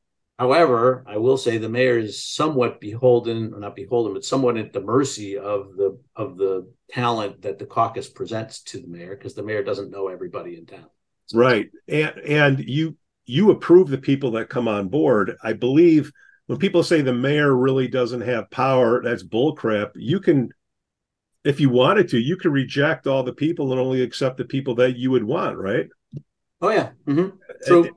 However, 0.42 1.04
I 1.06 1.18
will 1.18 1.36
say 1.36 1.56
the 1.56 1.68
mayor 1.68 1.98
is 1.98 2.24
somewhat 2.24 2.80
beholden, 2.80 3.54
or 3.54 3.60
not 3.60 3.76
beholden, 3.76 4.12
but 4.12 4.24
somewhat 4.24 4.56
at 4.56 4.72
the 4.72 4.80
mercy 4.80 5.38
of 5.38 5.76
the 5.76 5.96
of 6.16 6.36
the 6.36 6.68
talent 6.90 7.42
that 7.42 7.60
the 7.60 7.64
caucus 7.64 8.08
presents 8.10 8.64
to 8.64 8.80
the 8.80 8.88
mayor, 8.88 9.14
because 9.14 9.34
the 9.34 9.44
mayor 9.44 9.62
doesn't 9.62 9.92
know 9.92 10.08
everybody 10.08 10.56
in 10.56 10.66
town. 10.66 10.86
Right. 11.32 11.70
And 11.86 12.18
and 12.18 12.58
you 12.58 12.96
you 13.24 13.52
approve 13.52 13.88
the 13.88 13.98
people 13.98 14.32
that 14.32 14.48
come 14.48 14.66
on 14.66 14.88
board. 14.88 15.36
I 15.44 15.52
believe 15.52 16.10
when 16.46 16.58
people 16.58 16.82
say 16.82 17.02
the 17.02 17.12
mayor 17.12 17.54
really 17.54 17.86
doesn't 17.86 18.22
have 18.22 18.50
power, 18.50 19.00
that's 19.00 19.22
bullcrap. 19.22 19.92
You 19.94 20.18
can 20.18 20.50
if 21.44 21.60
you 21.60 21.70
wanted 21.70 22.08
to, 22.08 22.18
you 22.18 22.36
could 22.36 22.50
reject 22.50 23.06
all 23.06 23.22
the 23.22 23.32
people 23.32 23.70
and 23.70 23.80
only 23.80 24.02
accept 24.02 24.38
the 24.38 24.44
people 24.44 24.74
that 24.74 24.96
you 24.96 25.12
would 25.12 25.22
want, 25.22 25.56
right? 25.56 25.86
Oh 26.60 26.70
yeah. 26.70 26.90
Mm-hmm. 27.06 27.36
True. 27.64 27.84
It, 27.84 27.92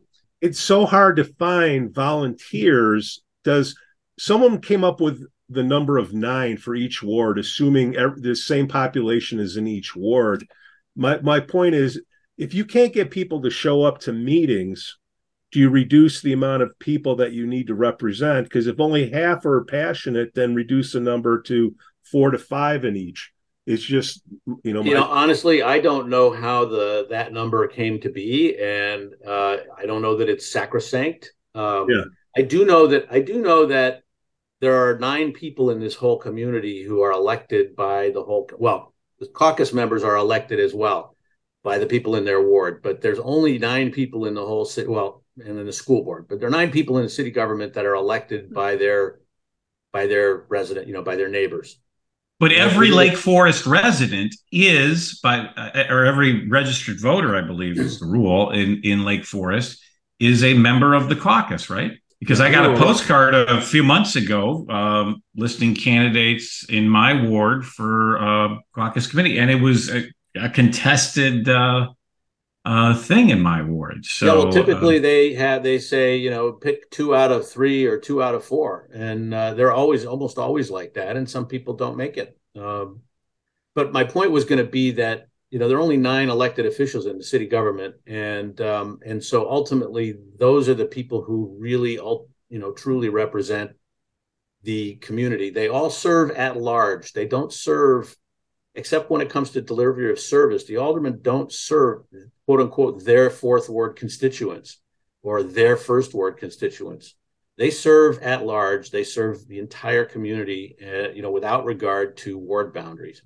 it's 0.45 0.59
so 0.59 0.85
hard 0.85 1.15
to 1.15 1.23
find 1.23 1.93
volunteers. 1.93 3.23
Does 3.43 3.75
someone 4.19 4.61
came 4.61 4.83
up 4.83 5.01
with 5.01 5.25
the 5.49 5.63
number 5.63 5.97
of 5.97 6.13
nine 6.13 6.57
for 6.57 6.75
each 6.75 7.01
ward, 7.01 7.39
assuming 7.39 7.95
every, 7.95 8.21
the 8.21 8.35
same 8.35 8.67
population 8.67 9.39
is 9.39 9.57
in 9.57 9.65
each 9.65 9.95
ward? 9.95 10.45
My 10.95 11.19
my 11.21 11.39
point 11.39 11.73
is, 11.73 11.99
if 12.37 12.53
you 12.53 12.63
can't 12.63 12.93
get 12.93 13.09
people 13.09 13.41
to 13.41 13.49
show 13.49 13.81
up 13.83 13.99
to 14.01 14.13
meetings, 14.13 14.97
do 15.51 15.59
you 15.59 15.69
reduce 15.69 16.21
the 16.21 16.33
amount 16.33 16.61
of 16.61 16.77
people 16.77 17.15
that 17.15 17.33
you 17.33 17.47
need 17.47 17.67
to 17.67 17.75
represent? 17.75 18.45
Because 18.45 18.67
if 18.67 18.79
only 18.79 19.09
half 19.09 19.45
are 19.45 19.65
passionate, 19.65 20.35
then 20.35 20.53
reduce 20.53 20.93
the 20.93 20.99
number 20.99 21.41
to 21.43 21.75
four 22.03 22.29
to 22.29 22.37
five 22.37 22.85
in 22.85 22.95
each. 22.95 23.31
It's 23.65 23.83
just 23.83 24.21
you 24.63 24.73
know. 24.73 24.83
You 24.83 24.93
know, 24.93 25.05
honestly, 25.05 25.63
I 25.63 25.79
don't 25.79 26.09
know 26.09 26.31
how 26.31 26.65
the 26.65 27.07
that 27.09 27.33
number 27.33 27.67
came 27.67 27.99
to 28.01 28.09
be, 28.09 28.57
and 28.59 29.13
uh, 29.25 29.57
I 29.77 29.85
don't 29.87 30.03
know 30.03 30.17
that 30.17 30.29
it's 30.29 30.51
sacrosanct. 30.51 31.33
Um, 31.55 31.89
yeah. 31.89 32.03
I 32.37 32.41
do 32.43 32.65
know 32.65 32.87
that 32.87 33.07
I 33.09 33.21
do 33.21 33.41
know 33.41 33.65
that 33.65 34.03
there 34.61 34.75
are 34.75 34.99
nine 34.99 35.31
people 35.31 35.71
in 35.71 35.79
this 35.79 35.95
whole 35.95 36.17
community 36.17 36.83
who 36.83 37.01
are 37.01 37.11
elected 37.11 37.75
by 37.75 38.11
the 38.11 38.23
whole. 38.23 38.47
Well, 38.57 38.93
the 39.19 39.27
caucus 39.27 39.73
members 39.73 40.03
are 40.03 40.15
elected 40.15 40.59
as 40.59 40.73
well 40.73 41.15
by 41.63 41.79
the 41.79 41.87
people 41.87 42.15
in 42.15 42.25
their 42.25 42.41
ward, 42.41 42.81
but 42.83 43.01
there's 43.01 43.19
only 43.19 43.57
nine 43.57 43.91
people 43.91 44.25
in 44.25 44.35
the 44.35 44.45
whole 44.45 44.65
city. 44.65 44.87
Well, 44.87 45.23
and 45.37 45.59
in 45.59 45.65
the 45.65 45.73
school 45.73 46.03
board, 46.03 46.27
but 46.29 46.39
there 46.39 46.47
are 46.47 46.51
nine 46.51 46.71
people 46.71 46.97
in 46.97 47.03
the 47.03 47.09
city 47.09 47.31
government 47.31 47.73
that 47.73 47.85
are 47.85 47.95
elected 47.95 48.53
by 48.53 48.75
their 48.75 49.19
by 49.91 50.07
their 50.07 50.45
resident, 50.49 50.87
you 50.87 50.93
know, 50.93 51.01
by 51.03 51.15
their 51.15 51.29
neighbors. 51.29 51.79
But 52.39 52.51
every 52.51 52.91
Lake 52.91 53.15
Forest 53.15 53.65
resident 53.65 54.35
is 54.51 55.19
by, 55.23 55.39
uh, 55.39 55.85
or 55.89 56.05
every 56.05 56.47
registered 56.49 56.99
voter, 56.99 57.35
I 57.35 57.41
believe 57.41 57.79
is 57.79 57.99
the 57.99 58.07
rule 58.07 58.51
in, 58.51 58.81
in 58.83 59.05
Lake 59.05 59.23
Forest, 59.23 59.81
is 60.19 60.43
a 60.43 60.53
member 60.53 60.93
of 60.93 61.07
the 61.07 61.15
caucus, 61.15 61.69
right? 61.69 61.93
Because 62.19 62.41
I 62.41 62.51
got 62.51 62.73
a 62.73 62.77
postcard 62.77 63.35
a 63.35 63.61
few 63.61 63.83
months 63.83 64.15
ago 64.15 64.65
um, 64.69 65.23
listing 65.35 65.75
candidates 65.75 66.65
in 66.67 66.89
my 66.89 67.25
ward 67.25 67.65
for 67.65 68.17
uh, 68.19 68.55
caucus 68.73 69.07
committee, 69.07 69.37
and 69.37 69.49
it 69.49 69.61
was 69.61 69.89
a, 69.89 70.03
a 70.35 70.49
contested 70.49 71.47
uh, 71.47 71.89
uh, 72.65 72.95
thing 72.95 73.29
in 73.29 73.39
my 73.39 73.61
ward. 73.61 74.03
So 74.05 74.25
yeah, 74.25 74.33
well, 74.33 74.51
typically 74.51 74.97
uh, 74.97 75.01
they 75.01 75.33
have 75.33 75.61
they 75.61 75.77
say 75.77 76.17
you 76.17 76.31
know 76.31 76.51
pick 76.51 76.89
two 76.89 77.15
out 77.15 77.31
of 77.31 77.47
three 77.47 77.85
or 77.85 77.99
two 77.99 78.23
out 78.23 78.33
of 78.33 78.43
four, 78.43 78.89
and 78.93 79.33
uh, 79.33 79.53
they're 79.53 79.71
always 79.71 80.05
almost 80.05 80.37
always 80.37 80.71
like 80.71 80.95
that. 80.95 81.15
And 81.15 81.29
some 81.29 81.45
people 81.45 81.75
don't 81.75 81.95
make 81.95 82.17
it. 82.17 82.37
Um, 82.55 83.01
but 83.75 83.93
my 83.93 84.03
point 84.03 84.31
was 84.31 84.45
going 84.45 84.63
to 84.63 84.69
be 84.69 84.91
that 84.91 85.27
you 85.51 85.59
know 85.59 85.67
there 85.67 85.77
are 85.77 85.81
only 85.81 85.97
nine 85.97 86.29
elected 86.29 86.65
officials 86.65 87.05
in 87.05 87.17
the 87.17 87.23
city 87.23 87.45
government, 87.45 87.95
and 88.07 88.59
um, 88.61 88.99
and 89.05 89.23
so 89.23 89.49
ultimately 89.49 90.15
those 90.39 90.67
are 90.67 90.73
the 90.73 90.85
people 90.85 91.21
who 91.21 91.55
really 91.59 91.93
you 91.93 92.59
know 92.59 92.71
truly 92.71 93.09
represent 93.09 93.71
the 94.63 94.95
community. 94.95 95.51
They 95.51 95.67
all 95.67 95.91
serve 95.91 96.31
at 96.31 96.57
large. 96.57 97.13
They 97.13 97.27
don't 97.27 97.53
serve 97.53 98.17
except 98.75 99.09
when 99.09 99.21
it 99.21 99.29
comes 99.29 99.51
to 99.51 99.61
delivery 99.61 100.11
of 100.11 100.19
service, 100.19 100.65
the 100.65 100.77
aldermen 100.77 101.19
don't 101.21 101.51
serve 101.51 102.03
quote 102.45 102.61
unquote 102.61 103.03
their 103.03 103.29
fourth 103.29 103.69
ward 103.69 103.95
constituents 103.95 104.79
or 105.23 105.43
their 105.43 105.75
first 105.75 106.13
ward 106.13 106.37
constituents. 106.37 107.15
They 107.57 107.71
serve 107.71 108.19
at 108.19 108.45
large. 108.45 108.91
They 108.91 109.03
serve 109.03 109.47
the 109.47 109.59
entire 109.59 110.05
community, 110.05 110.75
uh, 110.81 111.09
you 111.11 111.21
know, 111.21 111.31
without 111.31 111.65
regard 111.65 112.17
to 112.17 112.37
ward 112.37 112.73
boundaries. 112.73 113.21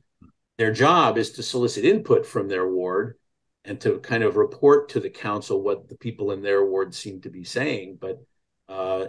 Their 0.57 0.71
job 0.71 1.17
is 1.17 1.31
to 1.31 1.43
solicit 1.43 1.83
input 1.83 2.25
from 2.25 2.47
their 2.47 2.67
ward 2.67 3.17
and 3.65 3.81
to 3.81 3.99
kind 3.99 4.23
of 4.23 4.37
report 4.37 4.89
to 4.89 4.99
the 4.99 5.09
council 5.09 5.61
what 5.61 5.89
the 5.89 5.97
people 5.97 6.31
in 6.31 6.41
their 6.41 6.63
ward 6.65 6.93
seem 6.93 7.21
to 7.21 7.29
be 7.29 7.43
saying. 7.43 7.97
But 7.99 8.21
uh, 8.67 9.07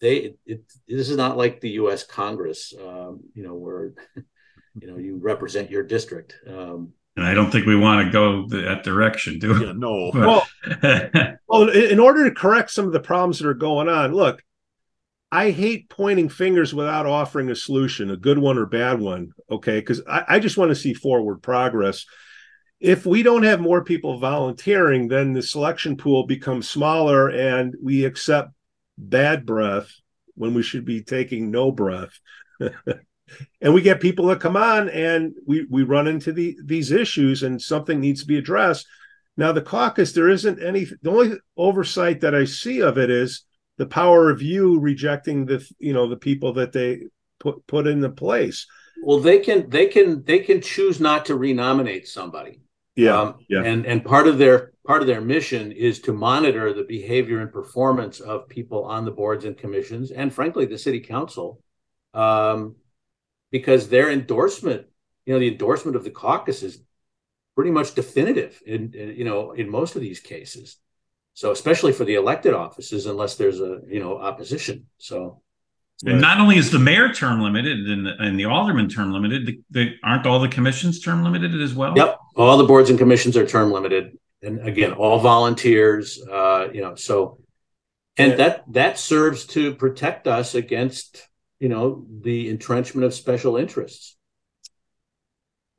they, 0.00 0.16
it, 0.16 0.38
it, 0.44 0.72
this 0.86 1.08
is 1.08 1.16
not 1.16 1.38
like 1.38 1.60
the 1.60 1.70
U.S. 1.70 2.04
Congress, 2.04 2.74
um, 2.78 3.20
you 3.34 3.42
know, 3.42 3.54
where 3.54 3.94
you 4.80 4.86
know 4.90 4.96
you 4.96 5.18
represent 5.18 5.70
your 5.70 5.82
district. 5.82 6.36
Um, 6.46 6.92
and 7.16 7.26
I 7.26 7.34
don't 7.34 7.50
think 7.50 7.66
we 7.66 7.76
want 7.76 8.06
to 8.06 8.10
go 8.10 8.48
that 8.48 8.84
direction, 8.84 9.38
do 9.38 9.52
we? 9.52 9.66
Yeah, 9.66 9.72
no. 9.76 10.10
well, 10.14 10.46
well, 11.46 11.68
in 11.68 12.00
order 12.00 12.24
to 12.24 12.34
correct 12.34 12.70
some 12.70 12.86
of 12.86 12.92
the 12.92 13.00
problems 13.00 13.38
that 13.38 13.48
are 13.48 13.54
going 13.54 13.88
on, 13.88 14.14
look, 14.14 14.42
I 15.30 15.50
hate 15.50 15.90
pointing 15.90 16.30
fingers 16.30 16.74
without 16.74 17.06
offering 17.06 17.50
a 17.50 17.56
solution, 17.56 18.10
a 18.10 18.16
good 18.16 18.38
one 18.38 18.56
or 18.56 18.66
bad 18.66 18.98
one. 18.98 19.32
Okay, 19.50 19.80
because 19.80 20.02
I, 20.08 20.24
I 20.28 20.38
just 20.38 20.56
want 20.56 20.70
to 20.70 20.74
see 20.74 20.94
forward 20.94 21.42
progress. 21.42 22.06
If 22.80 23.06
we 23.06 23.22
don't 23.22 23.44
have 23.44 23.60
more 23.60 23.84
people 23.84 24.18
volunteering, 24.18 25.08
then 25.08 25.34
the 25.34 25.42
selection 25.42 25.96
pool 25.96 26.26
becomes 26.26 26.68
smaller, 26.68 27.28
and 27.28 27.74
we 27.80 28.04
accept 28.04 28.50
bad 28.96 29.44
breath 29.44 29.92
when 30.34 30.54
we 30.54 30.62
should 30.62 30.84
be 30.86 31.02
taking 31.02 31.50
no 31.50 31.70
breath. 31.70 32.18
and 33.60 33.74
we 33.74 33.82
get 33.82 34.00
people 34.00 34.26
that 34.26 34.40
come 34.40 34.56
on 34.56 34.88
and 34.88 35.34
we 35.46 35.66
we 35.70 35.82
run 35.82 36.06
into 36.06 36.32
the 36.32 36.56
these 36.64 36.90
issues 36.90 37.42
and 37.42 37.60
something 37.60 38.00
needs 38.00 38.22
to 38.22 38.26
be 38.26 38.38
addressed. 38.38 38.86
Now 39.36 39.52
the 39.52 39.62
caucus 39.62 40.12
there 40.12 40.28
isn't 40.28 40.62
any 40.62 40.86
the 41.02 41.10
only 41.10 41.36
oversight 41.56 42.20
that 42.20 42.34
i 42.34 42.44
see 42.44 42.80
of 42.80 42.98
it 42.98 43.10
is 43.10 43.44
the 43.78 43.86
power 43.86 44.30
of 44.30 44.42
you 44.42 44.78
rejecting 44.78 45.46
the 45.46 45.66
you 45.78 45.92
know 45.92 46.08
the 46.08 46.16
people 46.16 46.52
that 46.54 46.72
they 46.72 47.02
put 47.40 47.66
put 47.66 47.86
into 47.86 48.10
place. 48.10 48.66
Well 49.02 49.20
they 49.20 49.38
can 49.38 49.68
they 49.68 49.86
can 49.86 50.22
they 50.24 50.38
can 50.38 50.60
choose 50.60 51.00
not 51.00 51.26
to 51.26 51.36
renominate 51.36 52.06
somebody. 52.06 52.60
Yeah, 52.94 53.20
um, 53.20 53.34
yeah. 53.48 53.62
and 53.62 53.86
and 53.86 54.04
part 54.04 54.28
of 54.28 54.38
their 54.38 54.72
part 54.86 55.00
of 55.00 55.08
their 55.08 55.20
mission 55.20 55.72
is 55.72 56.00
to 56.00 56.12
monitor 56.12 56.72
the 56.72 56.84
behavior 56.84 57.40
and 57.40 57.52
performance 57.52 58.20
of 58.20 58.48
people 58.48 58.84
on 58.84 59.04
the 59.04 59.10
boards 59.10 59.44
and 59.44 59.56
commissions 59.56 60.10
and 60.10 60.32
frankly 60.32 60.66
the 60.66 60.78
city 60.78 61.00
council. 61.00 61.60
Um, 62.14 62.76
because 63.52 63.88
their 63.88 64.10
endorsement, 64.10 64.86
you 65.24 65.32
know, 65.32 65.38
the 65.38 65.48
endorsement 65.48 65.96
of 65.96 66.02
the 66.02 66.10
caucus 66.10 66.64
is 66.64 66.82
pretty 67.54 67.70
much 67.70 67.94
definitive 67.94 68.60
in, 68.66 68.92
in 68.94 69.14
you 69.14 69.24
know 69.24 69.52
in 69.52 69.70
most 69.70 69.94
of 69.94 70.02
these 70.02 70.18
cases. 70.18 70.78
So 71.34 71.52
especially 71.52 71.92
for 71.92 72.04
the 72.04 72.16
elected 72.16 72.54
offices, 72.54 73.06
unless 73.06 73.36
there's 73.36 73.60
a 73.60 73.80
you 73.86 74.00
know 74.00 74.18
opposition. 74.18 74.86
So 74.98 75.42
and 76.04 76.20
not 76.20 76.40
only 76.40 76.56
is 76.56 76.70
the 76.70 76.80
mayor 76.80 77.12
term 77.12 77.40
limited 77.40 77.78
and 77.78 78.06
the, 78.06 78.14
and 78.18 78.40
the 78.40 78.46
alderman 78.46 78.88
term 78.88 79.12
limited, 79.12 79.46
the, 79.46 79.60
the, 79.70 79.94
aren't 80.02 80.26
all 80.26 80.40
the 80.40 80.48
commissions 80.48 81.00
term 81.00 81.22
limited 81.22 81.60
as 81.60 81.74
well? 81.74 81.94
Yep, 81.96 82.18
all 82.34 82.58
the 82.58 82.64
boards 82.64 82.90
and 82.90 82.98
commissions 82.98 83.36
are 83.36 83.46
term 83.46 83.70
limited, 83.70 84.18
and 84.42 84.66
again, 84.66 84.92
all 84.92 85.20
volunteers. 85.20 86.20
Uh, 86.20 86.68
you 86.72 86.80
know, 86.80 86.96
so 86.96 87.38
and 88.16 88.32
yeah. 88.32 88.36
that 88.36 88.72
that 88.72 88.98
serves 88.98 89.46
to 89.46 89.74
protect 89.74 90.26
us 90.26 90.54
against 90.54 91.28
you 91.62 91.68
know 91.68 92.04
the 92.22 92.50
entrenchment 92.50 93.04
of 93.04 93.14
special 93.14 93.56
interests. 93.56 94.16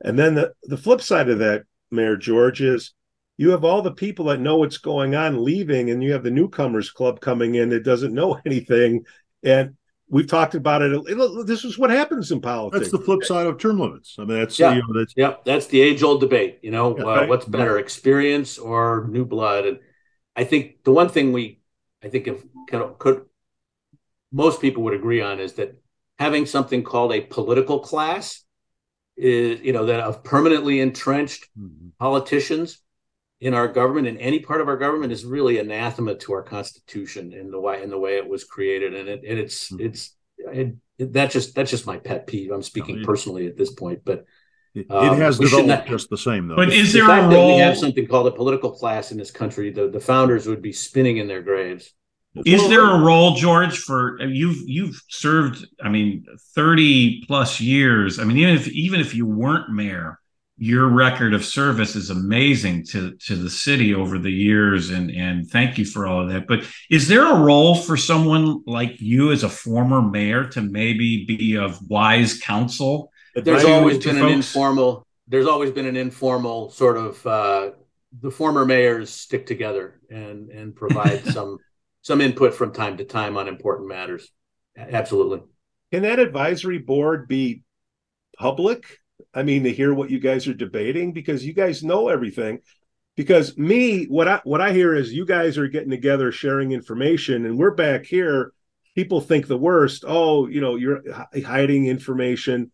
And 0.00 0.18
then 0.18 0.34
the, 0.34 0.54
the 0.62 0.78
flip 0.78 1.02
side 1.02 1.28
of 1.28 1.40
that 1.40 1.64
mayor 1.90 2.16
george 2.16 2.62
is 2.62 2.94
you 3.36 3.50
have 3.50 3.64
all 3.64 3.82
the 3.82 3.92
people 3.92 4.24
that 4.26 4.40
know 4.40 4.56
what's 4.56 4.78
going 4.78 5.14
on 5.14 5.44
leaving 5.44 5.90
and 5.90 6.02
you 6.02 6.12
have 6.12 6.22
the 6.22 6.30
newcomers 6.30 6.90
club 6.90 7.20
coming 7.20 7.56
in 7.56 7.68
that 7.68 7.84
doesn't 7.84 8.14
know 8.14 8.40
anything. 8.46 9.04
And 9.42 9.76
we've 10.08 10.26
talked 10.26 10.54
about 10.54 10.80
it. 10.80 11.46
This 11.46 11.66
is 11.66 11.78
what 11.78 11.90
happens 11.90 12.32
in 12.32 12.40
politics. 12.40 12.90
That's 12.90 12.92
the 12.92 13.04
flip 13.04 13.22
side 13.22 13.46
of 13.46 13.58
term 13.58 13.78
limits. 13.78 14.16
I 14.18 14.24
mean 14.24 14.38
that's 14.38 14.58
yeah, 14.58 14.72
you 14.72 14.82
know, 14.88 14.98
that's, 15.00 15.12
yeah 15.18 15.34
that's 15.44 15.66
the 15.66 15.82
age 15.82 16.02
old 16.02 16.20
debate 16.20 16.60
you 16.62 16.70
know 16.70 16.96
yeah, 16.96 17.04
uh, 17.04 17.16
right? 17.16 17.28
what's 17.28 17.44
better 17.44 17.78
experience 17.78 18.56
or 18.56 19.06
new 19.10 19.26
blood. 19.26 19.66
And 19.66 19.80
i 20.34 20.44
think 20.44 20.82
the 20.82 20.92
one 20.92 21.10
thing 21.10 21.34
we 21.34 21.60
i 22.02 22.08
think 22.08 22.26
if 22.26 22.42
kind 22.70 22.82
of 22.82 22.98
could 22.98 23.26
most 24.34 24.60
people 24.60 24.82
would 24.82 24.94
agree 24.94 25.22
on 25.22 25.38
is 25.38 25.54
that 25.54 25.80
having 26.18 26.44
something 26.44 26.82
called 26.82 27.12
a 27.12 27.20
political 27.20 27.78
class 27.78 28.42
is 29.16 29.60
you 29.60 29.72
know 29.72 29.86
that 29.86 30.00
of 30.00 30.24
permanently 30.24 30.80
entrenched 30.80 31.48
mm-hmm. 31.56 31.88
politicians 32.00 32.80
in 33.40 33.54
our 33.54 33.68
government 33.68 34.08
in 34.08 34.18
any 34.18 34.40
part 34.40 34.60
of 34.60 34.66
our 34.66 34.76
government 34.76 35.12
is 35.12 35.24
really 35.24 35.58
anathema 35.58 36.16
to 36.16 36.32
our 36.32 36.42
constitution 36.42 37.32
in 37.32 37.52
the 37.52 37.60
way 37.60 37.80
in 37.80 37.90
the 37.90 37.98
way 37.98 38.16
it 38.16 38.28
was 38.28 38.42
created 38.42 38.92
and 38.92 39.08
it 39.08 39.22
and 39.26 39.38
it's 39.38 39.70
mm-hmm. 39.70 39.86
it's 39.86 40.16
it, 40.38 40.74
it, 40.98 41.12
that 41.12 41.30
just 41.30 41.54
that's 41.54 41.70
just 41.70 41.86
my 41.86 41.96
pet 41.96 42.26
peeve 42.26 42.50
i'm 42.50 42.62
speaking 42.62 43.00
no, 43.00 43.06
personally 43.06 43.46
at 43.46 43.56
this 43.56 43.72
point 43.72 44.00
but 44.04 44.24
it, 44.74 44.90
um, 44.90 45.16
has 45.18 45.38
developed 45.38 45.68
not, 45.68 45.86
just 45.86 46.10
the 46.10 46.18
same 46.18 46.48
though 46.48 46.56
but 46.56 46.72
is 46.72 46.92
the 46.92 46.98
there 46.98 47.08
fact 47.08 47.30
that 47.30 47.46
we 47.46 47.58
have 47.58 47.78
something 47.78 48.08
called 48.08 48.26
a 48.26 48.32
political 48.32 48.72
class 48.72 49.12
in 49.12 49.18
this 49.18 49.30
country 49.30 49.70
the, 49.70 49.88
the 49.88 50.00
founders 50.00 50.48
would 50.48 50.60
be 50.60 50.72
spinning 50.72 51.18
in 51.18 51.28
their 51.28 51.42
graves 51.42 51.92
is 52.44 52.68
there 52.68 52.88
a 52.90 53.00
role, 53.00 53.34
George, 53.34 53.78
for 53.78 54.20
you've 54.22 54.68
you've 54.68 55.00
served? 55.08 55.66
I 55.82 55.88
mean, 55.88 56.26
thirty 56.54 57.22
plus 57.26 57.60
years. 57.60 58.18
I 58.18 58.24
mean, 58.24 58.38
even 58.38 58.54
if 58.54 58.68
even 58.68 59.00
if 59.00 59.14
you 59.14 59.26
weren't 59.26 59.70
mayor, 59.70 60.18
your 60.56 60.88
record 60.88 61.34
of 61.34 61.44
service 61.44 61.96
is 61.96 62.10
amazing 62.10 62.84
to 62.84 63.12
to 63.16 63.34
the 63.34 63.50
city 63.50 63.94
over 63.94 64.18
the 64.18 64.30
years 64.30 64.90
and 64.90 65.10
and 65.10 65.50
thank 65.50 65.78
you 65.78 65.84
for 65.84 66.06
all 66.06 66.22
of 66.22 66.28
that 66.28 66.46
but 66.46 66.64
is 66.90 67.08
there 67.08 67.28
a 67.28 67.40
role 67.40 67.74
for 67.74 67.96
someone 67.96 68.62
like 68.64 69.00
you 69.00 69.32
as 69.32 69.42
a 69.42 69.48
former 69.48 70.00
mayor 70.00 70.44
to 70.46 70.60
maybe 70.60 71.24
be 71.24 71.56
of 71.56 71.78
wise 71.88 72.38
counsel 72.38 73.10
there's 73.34 73.64
always 73.64 73.98
been 74.04 74.16
an 74.16 74.28
informal 74.28 75.04
there's 75.26 75.46
always 75.46 75.72
been 75.72 75.86
an 75.86 75.96
informal 75.96 76.70
sort 76.70 76.96
of 76.96 77.26
uh, 77.26 77.70
the 78.20 78.30
former 78.30 78.64
mayors 78.64 79.10
stick 79.10 79.46
together 79.46 80.00
and 80.08 80.50
and 80.50 80.76
provide 80.76 81.24
some 81.32 81.58
some 82.04 82.20
input 82.20 82.54
from 82.54 82.72
time 82.72 82.96
to 82.96 83.04
time 83.04 83.36
on 83.36 83.48
important 83.48 83.88
matters 83.88 84.30
absolutely 84.78 85.40
can 85.92 86.02
that 86.02 86.20
advisory 86.20 86.78
board 86.78 87.26
be 87.26 87.62
public 88.38 89.00
I 89.32 89.42
mean, 89.42 89.64
to 89.64 89.72
hear 89.72 89.94
what 89.94 90.10
you 90.10 90.18
guys 90.18 90.46
are 90.46 90.54
debating 90.54 91.12
because 91.12 91.44
you 91.44 91.52
guys 91.52 91.82
know 91.82 92.08
everything. 92.08 92.60
Because 93.16 93.56
me, 93.56 94.06
what 94.06 94.26
I 94.26 94.40
what 94.42 94.60
I 94.60 94.72
hear 94.72 94.94
is 94.94 95.12
you 95.12 95.24
guys 95.24 95.56
are 95.56 95.68
getting 95.68 95.90
together, 95.90 96.32
sharing 96.32 96.72
information, 96.72 97.46
and 97.46 97.56
we're 97.56 97.74
back 97.74 98.06
here. 98.06 98.52
People 98.96 99.20
think 99.20 99.46
the 99.46 99.58
worst. 99.58 100.04
Oh, 100.06 100.48
you 100.48 100.60
know, 100.60 100.74
you're 100.74 101.02
hiding 101.44 101.86
information. 101.86 102.72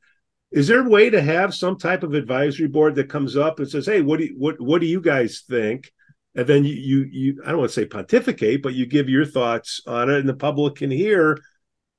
Is 0.51 0.67
there 0.67 0.85
a 0.85 0.89
way 0.89 1.11
to 1.11 1.21
have 1.21 1.55
some 1.55 1.79
type 1.79 2.03
of 2.03 2.15
advisory 2.15 2.69
board 2.69 2.95
that 2.95 3.11
comes 3.11 3.37
up 3.37 3.59
and 3.59 3.69
says, 3.69 3.85
"Hey, 3.85 4.01
what 4.01 4.19
do 4.19 4.27
you, 4.27 4.35
what 4.39 4.59
what 4.61 4.81
do 4.81 4.87
you 4.87 5.03
guys 5.03 5.45
think?" 5.47 5.93
And 6.35 6.47
then 6.47 6.65
you 6.65 6.75
you, 6.75 7.09
you 7.11 7.43
I 7.45 7.51
don't 7.51 7.59
want 7.59 7.71
to 7.71 7.75
say 7.75 7.87
pontificate, 7.87 8.63
but 8.63 8.75
you 8.75 8.87
give 8.87 9.09
your 9.09 9.25
thoughts 9.25 9.81
on 9.87 10.11
it, 10.11 10.21
and 10.21 10.29
the 10.29 10.35
public 10.35 10.77
can 10.77 10.91
hear. 10.91 11.39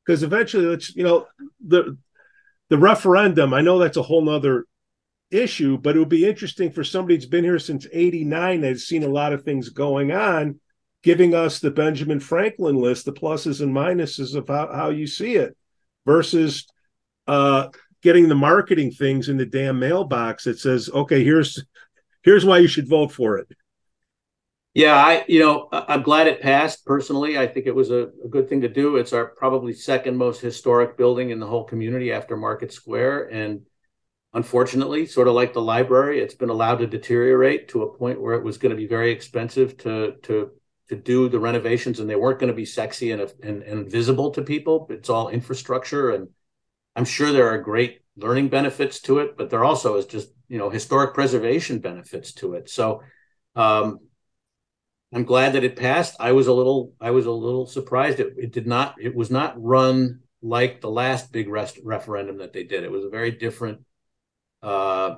Because 0.06 0.24
eventually, 0.24 0.74
it's 0.74 0.96
you 0.96 1.04
know 1.04 1.28
the 1.66 1.98
the 2.72 2.78
referendum, 2.78 3.54
I 3.54 3.60
know 3.60 3.78
that's 3.78 3.98
a 3.98 4.02
whole 4.02 4.24
nother 4.24 4.66
issue, 5.30 5.78
but 5.78 5.96
it 5.96 6.00
would 6.00 6.08
be 6.08 6.26
interesting 6.26 6.72
for 6.72 6.86
somebody 6.86 7.16
who's 7.16 7.26
been 7.26 7.44
here 7.44 7.60
since 7.60 7.86
89 7.92 8.64
has 8.64 8.88
seen 8.88 9.04
a 9.04 9.10
lot 9.10 9.34
of 9.34 9.44
things 9.44 9.68
going 9.68 10.14
on, 10.14 10.58
giving 11.04 11.36
us 11.36 11.60
the 11.60 11.70
Benjamin 11.70 12.22
Franklin 12.22 12.78
list, 12.78 13.04
the 13.04 13.12
pluses 13.12 13.60
and 13.60 13.76
minuses 13.76 14.36
of 14.36 14.48
how, 14.48 14.72
how 14.74 14.90
you 14.90 15.06
see 15.06 15.36
it, 15.36 15.58
versus 16.06 16.66
uh, 17.28 17.68
getting 18.02 18.30
the 18.30 18.36
marketing 18.36 18.92
things 18.92 19.28
in 19.28 19.36
the 19.36 19.46
damn 19.46 19.78
mailbox 19.78 20.46
that 20.46 20.58
says, 20.58 20.90
okay, 20.94 21.26
here's 21.26 21.62
here's 22.24 22.46
why 22.46 22.60
you 22.60 22.68
should 22.70 22.88
vote 22.88 23.12
for 23.12 23.38
it. 23.38 23.50
Yeah, 24.74 24.96
I 24.96 25.26
you 25.28 25.40
know 25.40 25.68
I'm 25.72 26.02
glad 26.02 26.28
it 26.28 26.42
passed. 26.42 26.86
Personally, 26.86 27.38
I 27.38 27.46
think 27.46 27.68
it 27.68 27.76
was 27.76 27.92
a, 27.92 28.10
a, 28.24 28.30
good 28.30 28.48
thing 28.48 28.62
to 28.62 28.70
do. 28.70 28.96
It's 28.96 29.12
our 29.12 29.26
probably 29.26 29.74
second 29.74 30.16
most 30.16 30.40
historic 30.40 30.98
building 30.98 31.32
in 31.32 31.40
the 31.40 31.48
whole 31.48 31.66
community 31.66 32.14
after 32.14 32.38
Market 32.38 32.72
Square, 32.72 33.32
and 33.34 33.66
unfortunately, 34.34 35.06
sort 35.08 35.28
of 35.28 35.34
like 35.34 35.52
the 35.52 35.62
library, 35.62 36.22
it's 36.22 36.36
been 36.36 36.50
allowed 36.50 36.78
to 36.78 36.88
deteriorate 36.88 37.68
to 37.70 37.84
a 37.84 37.98
point 37.98 38.22
where 38.22 38.36
it 38.36 38.46
was 38.46 38.58
going 38.58 38.70
to 38.70 38.78
be 38.78 38.88
very 38.88 39.12
expensive 39.12 39.78
to 39.80 40.14
to 40.24 40.52
to 40.88 40.96
do 40.96 41.28
the 41.28 41.40
renovations, 41.40 42.00
and 42.00 42.10
they 42.10 42.16
weren't 42.16 42.40
going 42.40 42.52
to 42.52 42.56
be 42.56 42.66
sexy 42.66 43.12
and, 43.12 43.22
and 43.44 43.64
and 43.64 43.92
visible 43.92 44.32
to 44.32 44.42
people. 44.42 44.88
It's 44.90 45.10
all 45.10 45.28
infrastructure, 45.28 46.12
and 46.12 46.30
I'm 46.96 47.06
sure 47.06 47.34
there 47.34 47.50
are 47.50 47.58
great 47.58 48.00
learning 48.16 48.48
benefits 48.48 49.02
to 49.02 49.20
it, 49.20 49.36
but 49.38 49.50
there 49.50 49.66
also 49.66 49.98
is 49.98 50.06
just 50.06 50.30
you 50.48 50.58
know 50.58 50.70
historic 50.70 51.14
preservation 51.14 51.80
benefits 51.80 52.32
to 52.36 52.54
it. 52.54 52.70
So. 52.70 53.04
Um, 53.54 54.00
I'm 55.14 55.26
glad 55.26 55.54
that 55.54 55.64
it 55.64 55.76
passed. 55.76 56.16
I 56.20 56.32
was 56.32 56.48
a 56.48 56.54
little 56.54 56.94
I 57.02 57.12
was 57.12 57.26
a 57.26 57.32
little 57.32 57.66
surprised. 57.66 58.20
It, 58.20 58.34
it 58.38 58.52
did 58.52 58.68
not 58.68 58.96
it 59.00 59.14
was 59.14 59.30
not 59.30 59.62
run 59.62 60.22
like 60.42 60.82
the 60.82 60.90
last 60.90 61.32
big 61.32 61.50
rest, 61.50 61.80
referendum 61.84 62.38
that 62.38 62.54
they 62.54 62.64
did. 62.64 62.84
It 62.84 62.92
was 62.92 63.04
a 63.04 63.10
very 63.10 63.32
different 63.32 63.82
uh, 64.64 65.16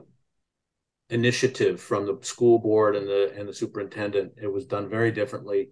initiative 1.10 1.80
from 1.80 2.06
the 2.06 2.18
school 2.22 2.60
board 2.60 2.95
and 2.95 3.07
the 3.07 3.34
and 3.38 3.48
the 3.48 3.53
superintendent. 3.53 4.34
It 4.41 4.52
was 4.52 4.65
done 4.65 4.90
very 4.90 5.11
differently, 5.11 5.70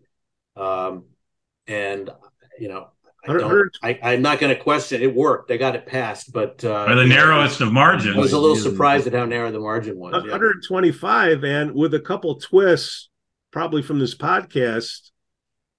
um, 0.56 1.06
and 1.68 2.10
you 2.60 2.70
know. 2.70 2.90
I 3.24 3.34
don't, 3.34 3.78
I, 3.84 4.00
am 4.02 4.24
not 4.24 4.40
going 4.40 4.52
to 4.52 4.60
question 4.60 5.04
it. 5.04 5.14
Worked. 5.14 5.48
They 5.48 5.60
got 5.60 5.76
it 5.76 5.86
passed, 5.86 6.34
but 6.34 6.66
uh, 6.66 6.88
By 6.88 6.96
the 6.96 7.06
narrowest 7.06 7.62
of 7.62 7.72
margins. 7.72 8.18
I 8.18 8.20
was 8.20 8.34
a 8.34 8.40
little 8.40 8.56
surprised 8.56 9.06
at 9.06 9.14
how 9.14 9.26
narrow 9.26 9.52
the 9.52 9.60
margin 9.60 10.00
was. 10.00 10.14
125, 10.14 11.44
yeah. 11.44 11.50
and 11.60 11.76
with 11.76 11.94
a 11.94 12.00
couple 12.00 12.40
twists, 12.40 13.11
probably 13.52 13.82
from 13.82 14.00
this 14.00 14.16
podcast. 14.16 15.12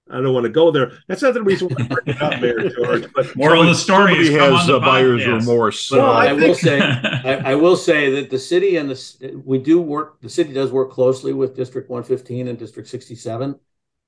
I 0.09 0.19
don't 0.19 0.33
want 0.33 0.43
to 0.43 0.49
go 0.49 0.69
there. 0.69 0.91
That's 1.07 1.21
not 1.21 1.33
the 1.33 1.43
reason 1.43 1.69
why 1.69 1.85
I 1.85 1.87
bring 1.87 2.15
it 2.15 2.21
up, 2.21 2.41
Mayor 2.41 2.69
George. 2.75 3.11
But 3.13 3.35
moral 3.37 3.61
of 3.61 3.67
the 3.67 3.75
story 3.75 4.15
is 4.15 4.29
has 4.31 4.69
uh, 4.69 4.79
buyer's 4.79 5.25
remorse. 5.25 5.89
But 5.89 5.99
well, 5.99 6.11
I, 6.11 6.25
I 6.25 6.29
think... 6.29 6.41
will 6.41 6.55
say, 6.55 6.81
I, 7.23 7.51
I, 7.51 7.55
will 7.55 7.77
say 7.77 8.11
that 8.11 8.29
the 8.29 8.37
city 8.37 8.75
and 8.75 8.89
the 8.89 9.41
we 9.45 9.59
do 9.59 9.79
work. 9.81 10.19
The 10.21 10.29
city 10.29 10.51
does 10.51 10.71
work 10.71 10.91
closely 10.91 11.31
with 11.31 11.55
District 11.55 11.89
115 11.89 12.49
and 12.49 12.59
District 12.59 12.89
67, 12.89 13.57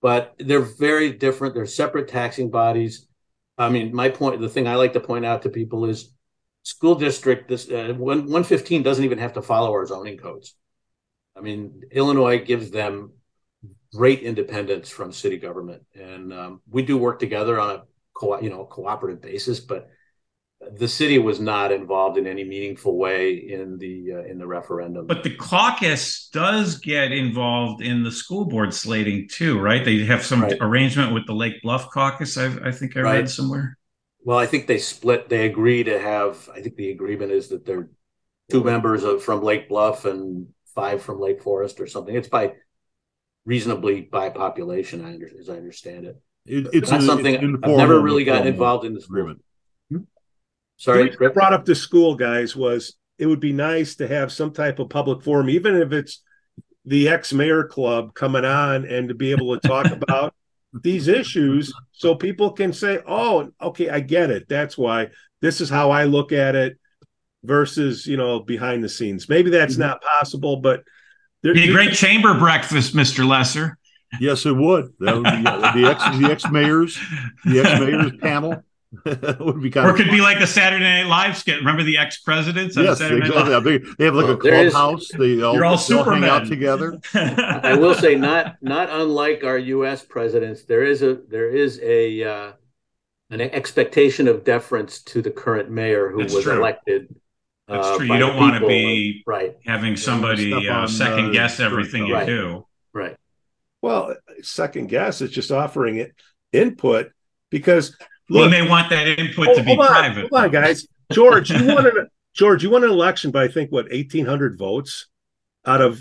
but 0.02 0.36
they're 0.38 0.60
very 0.60 1.14
different. 1.14 1.56
They're 1.56 1.66
separate 1.66 2.10
taxing 2.10 2.50
bodies. 2.50 3.08
I 3.58 3.70
mean, 3.70 3.96
my 3.96 4.10
point, 4.10 4.42
the 4.42 4.50
thing 4.50 4.68
I 4.68 4.76
like 4.76 4.94
to 4.94 5.00
point 5.00 5.26
out 5.26 5.44
to 5.44 5.50
people 5.50 5.86
is, 5.86 6.12
school 6.64 6.96
district 6.96 7.48
this 7.48 7.70
uh, 7.70 7.94
115 7.96 8.84
doesn't 8.84 9.06
even 9.06 9.20
have 9.20 9.34
to 9.34 9.42
follow 9.42 9.72
our 9.72 9.86
zoning 9.86 10.18
codes. 10.18 10.56
I 11.38 11.42
mean, 11.42 11.84
Illinois 11.92 12.44
gives 12.44 12.72
them 12.72 13.14
great 13.96 14.22
independence 14.22 14.90
from 14.90 15.12
city 15.12 15.38
government, 15.38 15.84
and 15.94 16.34
um, 16.34 16.62
we 16.70 16.82
do 16.82 16.98
work 16.98 17.20
together 17.20 17.60
on 17.60 17.76
a 17.76 17.84
co- 18.14 18.40
you 18.40 18.50
know 18.50 18.66
cooperative 18.66 19.22
basis. 19.22 19.60
But 19.60 19.90
the 20.78 20.88
city 20.88 21.18
was 21.18 21.40
not 21.40 21.72
involved 21.72 22.18
in 22.18 22.28
any 22.28 22.44
meaningful 22.44 22.98
way 22.98 23.34
in 23.34 23.78
the 23.78 24.14
uh, 24.14 24.24
in 24.24 24.38
the 24.38 24.48
referendum. 24.48 25.08
But 25.08 25.24
the 25.24 25.36
caucus 25.36 26.30
does 26.32 26.80
get 26.80 27.12
involved 27.12 27.82
in 27.82 28.04
the 28.04 28.12
school 28.12 28.46
board 28.46 28.74
slating 28.74 29.28
too, 29.30 29.60
right? 29.60 29.84
They 29.84 30.06
have 30.06 30.24
some 30.24 30.42
right. 30.42 30.58
arrangement 30.62 31.14
with 31.14 31.26
the 31.28 31.34
Lake 31.34 31.62
Bluff 31.62 31.90
caucus. 31.92 32.38
I, 32.38 32.48
I 32.66 32.72
think 32.72 32.98
I 32.98 33.02
right. 33.02 33.14
read 33.16 33.30
somewhere. 33.30 33.78
Well, 34.24 34.40
I 34.40 34.48
think 34.48 34.68
they 34.68 34.80
split. 34.80 35.30
They 35.30 35.46
agree 35.46 35.84
to 35.84 36.00
have. 36.00 36.50
I 36.54 36.62
think 36.62 36.76
the 36.76 36.92
agreement 36.92 37.32
is 37.32 37.50
that 37.50 37.66
they're 37.66 37.90
two 38.50 38.64
members 38.64 39.04
of 39.04 39.24
from 39.24 39.44
Lake 39.44 39.70
Bluff 39.70 40.06
and 40.06 40.48
five 40.74 41.02
from 41.02 41.20
Lake 41.20 41.42
Forest 41.42 41.80
or 41.80 41.88
something. 41.88 42.16
It's 42.16 42.28
by 42.28 42.54
reasonably 43.46 44.02
by 44.02 44.30
population, 44.30 45.04
I 45.04 45.10
under, 45.10 45.30
as 45.40 45.50
I 45.50 45.56
understand 45.56 46.06
it. 46.06 46.22
it 46.46 46.68
it's 46.74 46.92
not 46.92 47.04
something 47.04 47.34
it's 47.34 47.64
I've 47.64 47.78
never 47.78 48.00
really 48.00 48.24
gotten 48.24 48.48
involved 48.48 48.86
in 48.86 48.94
this 48.94 49.06
agreement. 49.06 49.44
Hmm? 49.90 50.00
Sorry, 50.78 51.16
I 51.22 51.28
brought 51.28 51.54
up 51.54 51.66
the 51.66 51.76
school 51.76 52.16
guys 52.16 52.56
was 52.56 52.96
it 53.18 53.28
would 53.28 53.40
be 53.40 53.54
nice 53.54 53.96
to 53.96 54.08
have 54.08 54.32
some 54.32 54.52
type 54.52 54.80
of 54.80 54.90
public 54.90 55.24
forum, 55.24 55.50
even 55.50 55.76
if 55.76 55.92
it's 55.92 56.22
the 56.86 57.10
ex 57.10 57.34
mayor 57.34 57.64
club 57.64 58.14
coming 58.14 58.46
on 58.46 58.86
and 58.86 59.10
to 59.10 59.16
be 59.16 59.32
able 59.32 59.58
to 59.58 59.68
talk 59.68 59.86
about 59.92 60.34
these 60.84 61.08
issues 61.08 61.74
so 61.92 62.16
people 62.16 62.52
can 62.52 62.74
say, 62.74 63.00
oh, 63.08 63.50
okay, 63.62 63.90
I 63.90 64.02
get 64.02 64.30
it. 64.30 64.50
That's 64.50 64.78
why 64.78 65.10
this 65.42 65.62
is 65.62 65.70
how 65.70 65.92
I 65.92 66.04
look 66.04 66.32
at 66.32 66.56
it 66.56 66.78
versus, 67.44 68.06
you 68.06 68.18
know, 68.18 68.40
behind 68.42 68.84
the 68.84 68.90
scenes. 68.90 69.30
Maybe 69.30 69.50
that's 69.50 69.74
mm-hmm. 69.74 69.84
not 69.84 70.02
possible, 70.02 70.58
but 70.58 70.84
there, 71.46 71.54
be 71.54 71.70
a 71.70 71.72
great 71.72 71.94
chamber 71.94 72.38
breakfast, 72.38 72.96
Mister 72.96 73.24
Lesser. 73.24 73.78
Yes, 74.20 74.46
it 74.46 74.56
would. 74.56 74.94
That 75.00 75.16
would 75.16 75.24
be 75.24 75.46
uh, 75.46 75.74
the 75.74 75.86
ex 75.86 76.18
the 76.18 76.32
ex 76.32 76.52
mayors, 76.52 77.00
the 77.46 77.60
ex 77.60 77.80
mayors 77.80 78.12
panel. 78.22 78.64
would 79.40 79.62
be 79.62 79.70
kind 79.70 79.88
or 79.88 79.94
it 79.94 79.98
could 79.98 80.10
be 80.10 80.22
like 80.22 80.40
the 80.40 80.48
Saturday 80.48 80.84
Night 80.84 81.08
Live 81.08 81.38
skit. 81.38 81.60
Remember 81.60 81.84
the 81.84 81.98
ex 81.98 82.22
presidents? 82.22 82.78
Yes, 82.78 83.02
exactly. 83.02 83.20
They, 83.20 83.78
they, 83.98 84.06
have 84.06 84.16
like 84.16 84.26
well, 84.26 84.32
a 84.32 84.38
clubhouse. 84.38 85.04
Is, 85.04 85.10
they 85.10 85.42
all, 85.42 85.54
you're 85.54 85.66
all, 85.66 85.78
they 85.78 85.96
all 85.96 86.04
hang 86.06 86.24
out 86.24 86.48
together. 86.48 86.98
I 87.14 87.76
will 87.76 87.94
say, 87.94 88.16
not 88.16 88.56
not 88.62 88.90
unlike 88.90 89.44
our 89.44 89.58
U.S. 89.58 90.04
presidents, 90.04 90.64
there 90.64 90.84
is 90.84 91.04
a 91.04 91.16
there 91.28 91.50
is 91.50 91.80
a 91.84 92.24
uh, 92.24 92.52
an 93.30 93.42
expectation 93.42 94.28
of 94.28 94.44
deference 94.44 95.02
to 95.04 95.22
the 95.22 95.32
current 95.32 95.70
mayor 95.70 96.10
who 96.10 96.22
That's 96.22 96.34
was 96.34 96.46
true. 96.46 96.58
elected 96.58 97.14
that's 97.68 97.88
uh, 97.88 97.98
true. 97.98 98.06
You 98.06 98.18
don't 98.18 98.38
want 98.38 98.60
to 98.62 98.68
be 98.68 99.24
right 99.26 99.56
having 99.66 99.96
somebody 99.96 100.68
uh, 100.68 100.88
second 100.88 101.32
guess 101.32 101.60
everything 101.60 102.06
you 102.06 102.14
right. 102.14 102.28
do. 102.28 102.66
Right. 102.94 103.16
Well, 103.82 104.16
second 104.42 104.88
guess 104.88 105.22
is 105.22 105.32
just 105.32 105.52
offering 105.52 105.98
it 105.98 106.14
input 106.52 107.12
because 107.50 107.96
look, 108.30 108.46
we 108.46 108.52
may 108.52 108.68
want 108.68 108.90
that 108.92 109.08
input 109.08 109.50
oh, 109.50 109.56
to 109.56 109.64
be 109.64 109.76
private. 109.76 110.30
hold 110.30 110.44
on, 110.44 110.52
guys. 110.52 110.88
George, 111.12 111.52
you 111.52 111.66
won 111.66 111.86
an 111.86 112.08
George, 112.34 112.64
you 112.64 112.70
won 112.70 112.84
an 112.84 112.90
election 112.90 113.32
by 113.32 113.46
I 113.46 113.48
think 113.48 113.72
what 113.72 113.88
eighteen 113.92 114.26
hundred 114.26 114.58
votes 114.58 115.08
out 115.66 115.82
of 115.82 116.00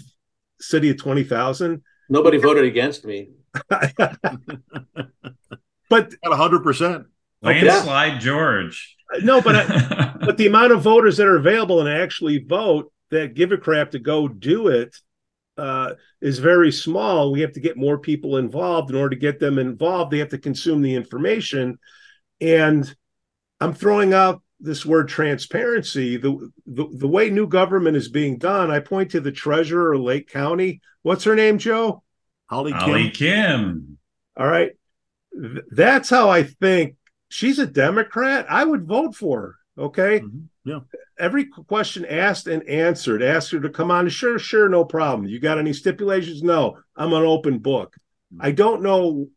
city 0.60 0.90
of 0.90 0.98
twenty 0.98 1.24
thousand. 1.24 1.82
Nobody 2.08 2.38
voted 2.38 2.64
against 2.64 3.04
me. 3.04 3.30
but 3.68 4.12
at 5.90 6.14
hundred 6.24 6.62
percent. 6.62 7.06
Landslide 7.42 8.20
George. 8.20 8.93
No, 9.22 9.40
but 9.40 9.56
I, 9.56 10.14
but 10.20 10.36
the 10.36 10.46
amount 10.46 10.72
of 10.72 10.82
voters 10.82 11.16
that 11.16 11.26
are 11.26 11.36
available 11.36 11.80
and 11.80 11.88
actually 11.88 12.38
vote 12.38 12.92
that 13.10 13.34
give 13.34 13.52
a 13.52 13.58
crap 13.58 13.92
to 13.92 13.98
go 13.98 14.28
do 14.28 14.68
it 14.68 14.94
uh, 15.56 15.94
is 16.20 16.38
very 16.38 16.72
small. 16.72 17.30
We 17.30 17.42
have 17.42 17.52
to 17.52 17.60
get 17.60 17.76
more 17.76 17.98
people 17.98 18.36
involved. 18.36 18.90
In 18.90 18.96
order 18.96 19.10
to 19.10 19.20
get 19.20 19.38
them 19.38 19.58
involved, 19.58 20.10
they 20.10 20.18
have 20.18 20.30
to 20.30 20.38
consume 20.38 20.82
the 20.82 20.94
information. 20.94 21.78
And 22.40 22.92
I'm 23.60 23.74
throwing 23.74 24.12
out 24.12 24.42
this 24.60 24.84
word 24.84 25.08
transparency, 25.08 26.16
the, 26.16 26.50
the 26.66 26.86
the 26.90 27.08
way 27.08 27.28
new 27.30 27.46
government 27.46 27.96
is 27.96 28.08
being 28.08 28.38
done, 28.38 28.70
I 28.70 28.80
point 28.80 29.10
to 29.10 29.20
the 29.20 29.32
treasurer 29.32 29.92
of 29.92 30.00
Lake 30.00 30.28
County. 30.28 30.80
What's 31.02 31.24
her 31.24 31.34
name, 31.34 31.58
Joe? 31.58 32.02
Holly 32.46 32.72
Kim. 32.72 32.80
Holly 32.80 33.10
Kim. 33.10 33.98
All 34.36 34.46
right. 34.46 34.72
That's 35.32 36.08
how 36.08 36.30
I 36.30 36.44
think 36.44 36.96
she's 37.34 37.58
a 37.58 37.66
Democrat. 37.66 38.46
I 38.48 38.64
would 38.64 38.86
vote 38.86 39.16
for 39.16 39.40
her. 39.40 39.56
Okay. 39.76 40.20
Mhm. 40.20 40.44
Yeah. 40.64 40.80
Every 41.18 41.46
question 41.46 42.04
asked 42.04 42.46
and 42.46 42.66
answered. 42.68 43.22
Ask 43.22 43.50
her 43.52 43.60
to 43.60 43.68
come 43.68 43.90
on. 43.90 44.08
Sure, 44.08 44.38
sure, 44.38 44.68
no 44.68 44.84
problem. 44.84 45.28
You 45.28 45.40
got 45.40 45.58
any 45.58 45.72
stipulations? 45.72 46.42
No, 46.42 46.78
I'm 46.96 47.12
an 47.12 47.22
open 47.22 47.58
book. 47.58 47.96
I 48.40 48.52
don't 48.52 48.82
know. 48.82 49.28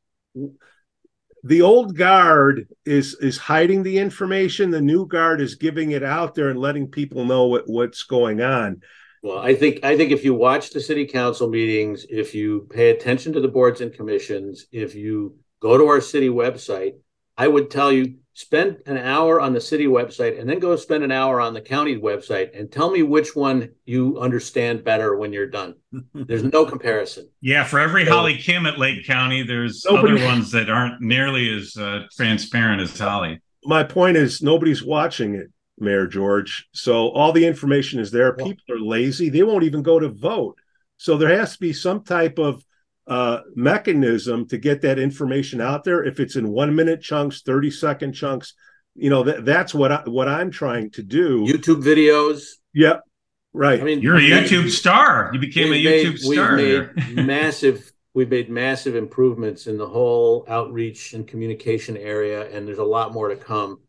The 1.44 1.62
old 1.62 1.96
guard 1.96 2.68
is 2.86 3.16
is 3.16 3.38
hiding 3.38 3.84
the 3.84 3.98
information. 3.98 4.70
The 4.70 4.82
new 4.82 5.08
guard 5.08 5.42
is 5.42 5.56
giving 5.56 5.92
it 5.92 6.04
out 6.04 6.36
there 6.36 6.50
and 6.50 6.60
letting 6.60 6.88
people 6.90 7.26
know 7.26 7.48
what, 7.48 7.64
what's 7.68 8.04
going 8.04 8.42
on. 8.42 8.82
Well, 9.24 9.40
I 9.40 9.56
think 9.56 9.84
I 9.84 9.98
think 9.98 10.12
if 10.12 10.24
you 10.24 10.34
watch 10.34 10.70
the 10.70 10.80
city 10.80 11.06
council 11.06 11.50
meetings, 11.50 12.06
if 12.10 12.36
you 12.36 12.68
pay 12.70 12.92
attention 12.92 13.34
to 13.34 13.42
the 13.42 13.48
boards 13.48 13.82
and 13.82 13.94
commissions, 13.94 14.68
if 14.72 14.94
you 14.96 15.36
go 15.60 15.78
to 15.78 15.88
our 15.88 16.02
city 16.02 16.30
website, 16.30 16.94
I 17.38 17.48
would 17.48 17.70
tell 17.70 17.92
you 17.92 18.16
spend 18.34 18.78
an 18.86 18.98
hour 18.98 19.42
on 19.42 19.52
the 19.54 19.60
city 19.62 19.86
website 19.88 20.40
and 20.40 20.48
then 20.48 20.60
go 20.60 20.76
spend 20.76 21.04
an 21.04 21.12
hour 21.12 21.42
on 21.42 21.54
the 21.56 21.62
county 21.62 21.98
website 21.98 22.58
and 22.58 22.72
tell 22.72 22.92
me 22.92 23.02
which 23.02 23.36
one 23.36 23.70
you 23.86 24.20
understand 24.20 24.84
better 24.84 25.16
when 25.18 25.34
you're 25.34 25.50
done. 25.50 25.74
There's 26.14 26.44
no 26.44 26.64
comparison. 26.66 27.30
Yeah, 27.42 27.64
for 27.64 27.80
every 27.80 28.06
So- 28.06 28.12
Holly 28.12 28.38
Kim 28.38 28.66
at 28.68 28.78
Lake 28.78 29.06
County, 29.08 29.42
there's 29.44 29.84
Nobody- 29.90 30.16
other 30.16 30.26
ones 30.26 30.52
that 30.52 30.70
aren't 30.70 31.02
nearly 31.02 31.52
as 31.56 31.76
uh, 31.78 32.04
transparent 32.16 32.82
as 32.82 32.98
Holly. 32.98 33.42
My 33.66 33.84
point 33.84 34.18
is 34.18 34.42
nobody's 34.44 34.84
watching 34.84 35.34
it, 35.36 35.48
Mayor 35.80 36.06
George. 36.08 36.68
So 36.74 37.10
all 37.10 37.32
the 37.34 37.46
information 37.46 38.00
is 38.00 38.12
there. 38.12 38.34
People 38.34 38.64
are 38.70 38.80
lazy. 38.80 39.30
They 39.30 39.44
won't 39.44 39.64
even 39.64 39.82
go 39.82 40.00
to 40.00 40.10
vote. 40.10 40.58
So 40.98 41.18
there 41.18 41.36
has 41.38 41.54
to 41.54 41.60
be 41.60 41.74
some 41.74 42.04
type 42.04 42.38
of 42.40 42.64
uh, 43.08 43.40
mechanism 43.56 44.48
to 44.48 44.58
get 44.58 44.82
that 44.82 45.00
information 45.00 45.62
out 45.62 45.84
there. 45.84 46.04
If 46.04 46.20
it's 46.20 46.36
in 46.36 46.50
one 46.50 46.76
minute 46.76 47.02
chunks, 47.02 47.42
30 47.42 47.72
second 47.72 48.14
chunks, 48.14 48.54
you 48.96 49.10
know, 49.10 49.24
that, 49.24 49.46
that's 49.46 49.74
what 49.74 49.92
I, 49.92 50.02
what 50.06 50.28
I'm 50.28 50.52
trying 50.52 50.92
to 50.92 51.04
do. 51.04 51.46
YouTube 51.46 51.84
videos. 51.84 52.44
Yep. 52.74 53.02
Right. 53.54 53.80
I 53.80 53.84
mean, 53.84 54.02
You're 54.02 54.18
a 54.18 54.30
that- 54.30 54.48
YouTube 54.48 54.70
star. 54.70 55.32
You 55.34 55.40
became 55.40 55.72
a 55.72 55.76
YouTube 55.76 56.12
made- 56.14 56.20
star. 56.20 56.56
We've 56.58 57.16
made 57.16 57.26
massive. 57.26 57.92
We've 58.14 58.30
made 58.30 58.50
massive 58.50 58.96
improvements 58.96 59.68
in 59.68 59.78
the 59.78 59.88
whole 59.88 60.44
outreach 60.48 61.14
and 61.14 61.28
communication 61.28 61.96
area, 61.96 62.50
and 62.52 62.68
there's 62.68 62.80
a 62.80 62.84
lot 62.84 63.14
more 63.14 63.30
to 63.30 63.36
come. 63.36 63.80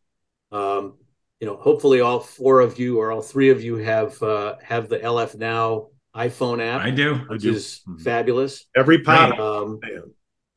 Um, 0.52 0.94
you 1.40 1.46
know, 1.46 1.56
hopefully, 1.56 2.00
all 2.02 2.20
four 2.20 2.60
of 2.60 2.78
you 2.78 2.98
or 2.98 3.10
all 3.10 3.22
three 3.22 3.48
of 3.48 3.62
you 3.62 3.76
have 3.76 4.22
uh, 4.22 4.56
have 4.62 4.88
the 4.90 4.98
LF 4.98 5.36
Now 5.36 5.88
iPhone 6.18 6.60
app, 6.60 6.82
I 6.82 6.90
do. 6.90 7.14
I 7.14 7.32
which 7.34 7.42
do. 7.42 7.52
is 7.52 7.80
Mhm. 7.88 8.00
fabulous. 8.02 8.66
Every 8.76 8.98
pop. 9.02 9.38
Um, 9.38 9.80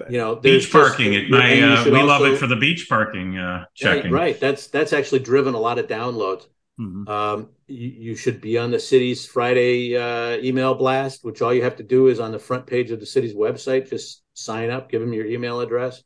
you 0.09 0.17
know, 0.17 0.35
there's 0.35 0.41
Beach 0.41 0.61
just- 0.63 0.73
parking. 0.73 1.13
It, 1.13 1.29
my, 1.29 1.53
you 1.53 1.65
uh, 1.65 1.83
should 1.83 1.93
we 1.93 2.01
love 2.01 2.23
it 2.25 2.37
for 2.37 2.47
the 2.47 2.55
beach 2.55 2.87
parking 2.89 3.37
uh, 3.37 3.59
Right, 3.59 3.65
checking. 3.75 4.11
right. 4.11 4.39
That's 4.39 4.67
that's 4.67 4.93
actually 4.93 5.19
driven 5.19 5.53
a 5.53 5.59
lot 5.59 5.77
of 5.77 5.87
downloads. 5.87 6.47
Mhm. 6.79 7.07
Um, 7.07 7.49
you, 7.67 7.89
you 7.89 8.15
should 8.15 8.41
be 8.41 8.57
on 8.57 8.71
the 8.71 8.79
city's 8.79 9.25
Friday 9.27 9.95
uh, 9.95 10.37
email 10.43 10.73
blast, 10.73 11.23
which 11.23 11.41
all 11.43 11.53
you 11.53 11.61
have 11.63 11.75
to 11.77 11.83
do 11.83 12.07
is 12.07 12.19
on 12.19 12.31
the 12.31 12.39
front 12.39 12.65
page 12.65 12.89
of 12.89 12.99
the 12.99 13.05
city's 13.05 13.35
website, 13.35 13.89
just 13.89 14.23
sign 14.33 14.71
up, 14.71 14.89
give 14.89 15.01
them 15.01 15.13
your 15.13 15.25
email 15.27 15.59
address. 15.61 16.01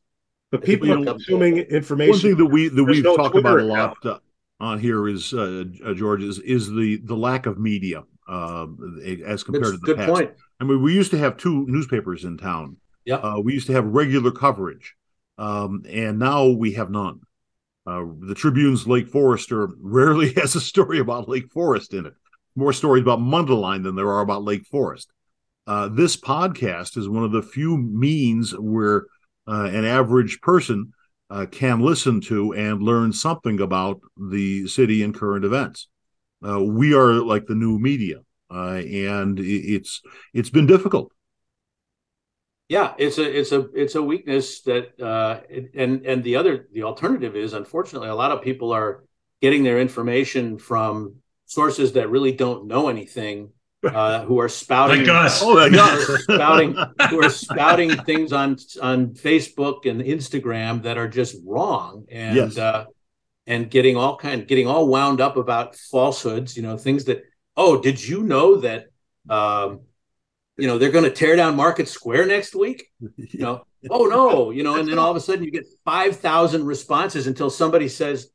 But 0.51 0.63
people 0.63 0.91
are 0.91 0.97
know, 0.97 1.13
consuming 1.13 1.53
One 1.55 1.65
information. 1.65 2.19
thing 2.31 2.37
that 2.37 2.45
we 2.47 2.67
that 2.67 2.75
There's 2.75 2.87
we've 2.87 3.03
no 3.03 3.15
talked 3.15 3.31
Twitter 3.31 3.59
about 3.59 3.61
a 3.61 3.63
lot 3.63 3.97
uh, 4.05 4.17
on 4.59 4.79
here 4.79 5.07
is 5.07 5.33
uh, 5.33 5.63
uh, 5.85 5.93
George 5.93 6.23
is 6.23 6.39
is 6.39 6.69
the 6.69 6.97
the 7.05 7.15
lack 7.15 7.45
of 7.45 7.57
media 7.57 8.03
uh, 8.27 8.67
as 9.25 9.43
compared 9.43 9.65
That's 9.65 9.71
to 9.71 9.77
the 9.77 9.85
good 9.85 9.97
past. 9.97 10.11
point. 10.11 10.31
I 10.59 10.63
mean, 10.63 10.81
we 10.81 10.93
used 10.93 11.11
to 11.11 11.17
have 11.17 11.37
two 11.37 11.65
newspapers 11.67 12.23
in 12.23 12.37
town. 12.37 12.77
Yeah. 13.05 13.17
Uh, 13.17 13.39
we 13.39 13.53
used 13.53 13.67
to 13.67 13.73
have 13.73 13.85
regular 13.85 14.31
coverage, 14.31 14.95
um, 15.37 15.83
and 15.87 16.17
now 16.17 16.47
we 16.47 16.73
have 16.73 16.89
none. 16.89 17.21
Uh, 17.85 18.05
the 18.19 18.33
Tribune's 18.33 18.87
Lake 18.87 19.07
Forester 19.07 19.69
rarely 19.79 20.33
has 20.37 20.55
a 20.55 20.61
story 20.61 20.99
about 20.99 21.29
Lake 21.29 21.51
Forest 21.51 21.93
in 21.93 22.07
it. 22.07 22.13
More 22.55 22.73
stories 22.73 23.03
about 23.03 23.19
Mundelein 23.19 23.83
than 23.83 23.95
there 23.95 24.11
are 24.11 24.21
about 24.21 24.43
Lake 24.43 24.65
Forest. 24.65 25.11
Uh, 25.67 25.89
this 25.89 26.15
podcast 26.15 26.97
is 26.97 27.09
one 27.09 27.23
of 27.23 27.31
the 27.31 27.41
few 27.41 27.77
means 27.77 28.51
where 28.57 29.05
uh, 29.47 29.69
an 29.71 29.85
average 29.85 30.39
person 30.41 30.93
uh, 31.29 31.45
can 31.51 31.79
listen 31.79 32.21
to 32.21 32.53
and 32.53 32.81
learn 32.81 33.11
something 33.11 33.59
about 33.59 33.99
the 34.17 34.67
city 34.67 35.03
and 35.03 35.13
current 35.13 35.43
events. 35.43 35.87
Uh, 36.47 36.61
we 36.61 36.93
are 36.93 37.13
like 37.13 37.45
the 37.47 37.55
new 37.55 37.79
media, 37.79 38.19
uh, 38.51 38.75
and 38.75 39.39
it's 39.39 40.01
it's 40.33 40.49
been 40.49 40.67
difficult. 40.67 41.11
Yeah, 42.67 42.93
it's 42.97 43.17
a 43.19 43.39
it's 43.39 43.51
a 43.51 43.69
it's 43.75 43.95
a 43.95 44.01
weakness 44.01 44.61
that 44.63 44.99
uh, 44.99 45.41
and 45.75 46.05
and 46.05 46.23
the 46.23 46.35
other 46.35 46.67
the 46.73 46.83
alternative 46.83 47.35
is 47.35 47.53
unfortunately 47.53 48.09
a 48.09 48.15
lot 48.15 48.31
of 48.31 48.41
people 48.41 48.71
are 48.71 49.03
getting 49.41 49.63
their 49.63 49.79
information 49.79 50.57
from 50.57 51.15
sources 51.45 51.93
that 51.93 52.09
really 52.09 52.31
don't 52.31 52.65
know 52.67 52.87
anything, 52.87 53.51
uh, 53.83 54.25
who 54.25 54.39
are 54.39 54.49
spouting 54.49 55.01
Like 55.01 55.09
us. 55.09 55.41
Oh 55.43 55.53
my 55.53 55.69
who 55.69 55.77
are 56.13 56.17
spouting 56.29 56.75
who 57.09 57.23
are 57.23 57.29
spouting 57.29 57.91
things 58.03 58.33
on 58.33 58.57
on 58.81 59.09
Facebook 59.13 59.85
and 59.85 60.01
Instagram 60.01 60.83
that 60.83 60.97
are 60.97 61.07
just 61.07 61.35
wrong 61.45 62.05
and 62.09 62.35
Yes. 62.35 62.57
uh, 62.57 62.85
and 63.47 63.69
getting 63.69 63.95
all 63.97 64.17
kind 64.17 64.41
of 64.41 64.47
getting 64.47 64.67
all 64.67 64.87
wound 64.87 65.21
up 65.21 65.37
about 65.37 65.75
falsehoods. 65.75 66.55
You 66.55 66.63
know 66.63 66.77
things 66.77 67.05
that 67.05 67.23
oh 67.55 67.81
did 67.81 68.05
you 68.05 68.23
know 68.23 68.57
that 68.57 68.87
um, 69.29 69.81
you 70.57 70.67
know 70.67 70.77
they're 70.77 70.91
going 70.91 71.03
to 71.03 71.11
tear 71.11 71.35
down 71.35 71.55
Market 71.55 71.87
Square 71.87 72.27
next 72.27 72.55
week? 72.55 72.91
You 73.17 73.39
know 73.39 73.65
oh 73.89 74.05
no 74.05 74.49
you 74.49 74.63
know 74.63 74.79
and 74.79 74.89
then 74.89 74.97
all 74.97 75.11
of 75.11 75.15
a 75.15 75.19
sudden 75.19 75.43
you 75.43 75.51
get 75.51 75.67
five 75.83 76.15
thousand 76.17 76.65
responses 76.65 77.27
until 77.27 77.49
somebody 77.49 77.87
says. 77.87 78.29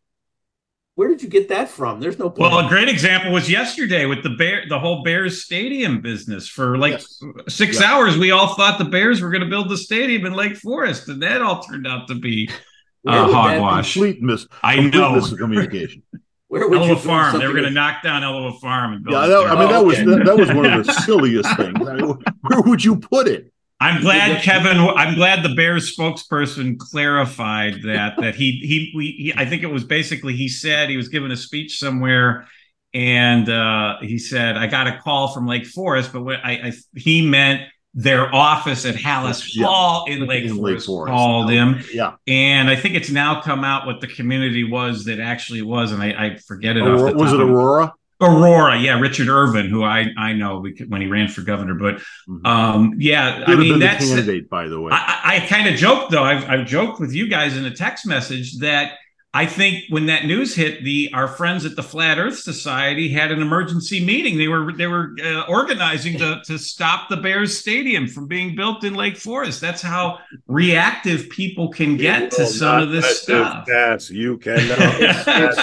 Where 0.97 1.09
did 1.09 1.23
you 1.23 1.31
get 1.31 1.49
that 1.49 1.71
from? 1.71 1.99
There's 1.99 2.19
no 2.19 2.29
point. 2.29 2.53
Well, 2.53 2.67
a 2.67 2.69
great 2.69 2.89
example 2.89 3.33
was 3.33 3.49
yesterday 3.49 4.05
with 4.05 4.23
the 4.23 4.31
bear, 4.31 4.65
the 4.69 4.79
whole 4.79 5.03
Bears 5.03 5.43
stadium 5.45 6.03
business. 6.03 6.47
For 6.47 6.77
like 6.77 6.93
Yes. 6.93 7.23
six 7.49 7.81
Yeah. 7.81 7.91
hours, 7.95 8.19
we 8.19 8.33
all 8.33 8.55
thought 8.55 8.79
the 8.79 8.85
Bears 8.85 9.23
were 9.23 9.31
going 9.31 9.43
to 9.43 9.49
build 9.49 9.71
the 9.71 9.79
stadium 9.79 10.27
in 10.27 10.35
Lake 10.35 10.57
Forest, 10.57 11.09
and 11.09 11.23
that 11.23 11.41
all 11.41 11.63
turned 11.63 11.87
out 11.87 12.07
to 12.09 12.17
be 12.17 12.49
Where 12.49 12.57
uh, 13.07 13.31
hogwash. 13.33 13.95
Complete 13.95 14.23
miss. 14.23 14.47
I 14.63 14.77
complete 14.77 14.99
know. 14.99 15.13
miscommunication. 15.13 16.03
Where 16.49 16.69
would 16.69 16.85
you 16.85 16.97
Elawa 16.97 16.99
Farm. 16.99 17.39
They 17.39 17.47
were 17.47 17.53
going 17.53 17.65
to 17.65 17.71
knock 17.71 18.03
down 18.03 18.23
Elawa 18.23 18.59
Farm 18.61 18.93
and 18.95 19.05
build. 19.05 19.15
Yeah, 19.15 19.27
that. 19.29 19.47
I 19.47 19.59
mean 19.61 19.69
that 19.69 19.75
Oh, 19.77 19.83
was 19.85 19.95
okay. 19.99 20.05
that, 20.05 20.25
that 20.25 20.37
was 20.37 20.49
one 20.49 20.67
of 20.67 20.85
the 20.85 20.93
silliest 21.05 21.57
things. 21.57 21.87
I 21.89 21.95
mean, 21.95 22.17
where 22.41 22.61
would 22.63 22.85
you 22.85 22.97
put 22.97 23.29
it? 23.29 23.53
I'm 23.83 24.03
glad 24.03 24.43
Kevin. 24.43 24.77
I'm 24.79 25.15
glad 25.15 25.43
the 25.43 25.55
Bears 25.55 25.97
spokesperson 25.97 26.77
clarified 26.79 27.83
that 27.85 28.15
that 28.19 28.35
he 28.35 28.53
he 28.53 28.93
we 28.95 29.07
he, 29.13 29.35
I 29.37 29.47
think 29.47 29.63
it 29.63 29.69
was 29.69 29.85
basically 29.85 30.35
he 30.37 30.49
said 30.49 30.91
he 30.91 30.97
was 30.99 31.09
giving 31.09 31.31
a 31.31 31.37
speech 31.37 31.79
somewhere, 31.79 32.47
and 32.93 33.49
uh, 33.49 33.99
he 34.01 34.19
said 34.19 34.57
I 34.59 34.67
got 34.67 34.87
a 34.89 34.99
call 34.99 35.33
from 35.33 35.47
Lake 35.47 35.67
Forest, 35.67 36.13
but 36.13 36.23
what 36.23 36.41
I, 36.45 36.53
I 36.53 36.73
he 36.97 37.27
meant 37.27 37.63
their 37.95 38.33
office 38.35 38.85
at 38.87 38.95
Halas 38.95 39.43
Yeah. 39.53 39.67
Hall 39.67 40.05
in 40.09 40.27
Lake, 40.27 40.45
In 40.45 40.57
Forest, 40.57 40.87
called 40.87 41.51
him, 41.51 41.83
Yeah, 41.93 42.13
and 42.29 42.71
I 42.71 42.77
think 42.77 42.95
it's 42.95 43.11
now 43.11 43.41
come 43.41 43.65
out 43.65 43.87
what 43.87 44.01
the 44.01 44.07
community 44.07 44.63
was 44.65 45.05
that 45.07 45.19
actually 45.19 45.63
was, 45.63 45.91
and 45.93 46.01
I, 46.03 46.09
I 46.27 46.37
forget 46.37 46.77
it. 46.77 46.83
off 46.83 47.01
Aurora, 47.01 47.15
was 47.15 47.33
it 47.33 47.41
Aurora? 47.41 47.93
Aurora, 48.23 48.79
yeah, 48.79 49.01
Richard 49.01 49.29
Irvin, 49.29 49.69
who 49.71 49.83
I 49.83 50.07
I 50.17 50.35
know 50.35 50.61
because- 50.61 50.87
when 50.89 51.01
he 51.01 51.07
ran 51.09 51.29
for 51.29 51.41
governor, 51.41 51.75
but 51.75 52.01
Mhm. 52.29 52.47
um, 52.47 52.95
yeah, 52.99 53.45
I 53.47 53.57
mean 53.57 53.79
that's 53.81 54.07
candidate, 54.09 54.49
by 54.51 54.69
the 54.69 54.81
way. 54.81 54.93
I, 54.93 55.21
I, 55.25 55.37
I 55.37 55.47
kind 55.47 55.67
of 55.67 55.75
joked 55.75 56.11
though. 56.13 56.23
I've, 56.23 56.49
I've 56.49 56.67
joked 56.67 57.01
with 57.01 57.13
you 57.15 57.29
guys 57.29 57.57
in 57.57 57.65
a 57.65 57.71
text 57.75 58.07
message 58.07 58.59
that 58.59 58.93
I 59.33 59.47
think 59.47 59.85
when 59.91 60.07
that 60.07 60.25
news 60.27 60.57
hit, 60.57 60.83
the 60.83 61.09
our 61.15 61.29
friends 61.29 61.65
at 61.65 61.77
the 61.77 61.85
Flat 61.85 62.19
Earth 62.19 62.37
Society 62.41 63.09
had 63.09 63.31
an 63.31 63.41
emergency 63.41 64.05
meeting. 64.05 64.37
They 64.39 64.49
were 64.49 64.73
they 64.73 64.89
were 64.89 65.15
uh, 65.25 65.43
organizing 65.49 66.19
to 66.19 66.41
to 66.47 66.59
stop 66.59 67.09
the 67.09 67.17
Bears 67.17 67.57
Stadium 67.57 68.09
from 68.09 68.27
being 68.27 68.57
built 68.57 68.83
in 68.83 68.95
Lake 68.95 69.17
Forest. 69.17 69.61
That's 69.61 69.83
how 69.83 70.19
reactive 70.49 71.31
people 71.31 71.69
can 71.71 71.97
get 71.97 72.33
to 72.33 72.45
some 72.47 72.83
of 72.83 72.91
this 72.91 73.23
stuff. 73.23 73.67
Yes, 73.69 74.11
you 74.11 74.37
can. 74.45 74.59
It's- 74.59 75.57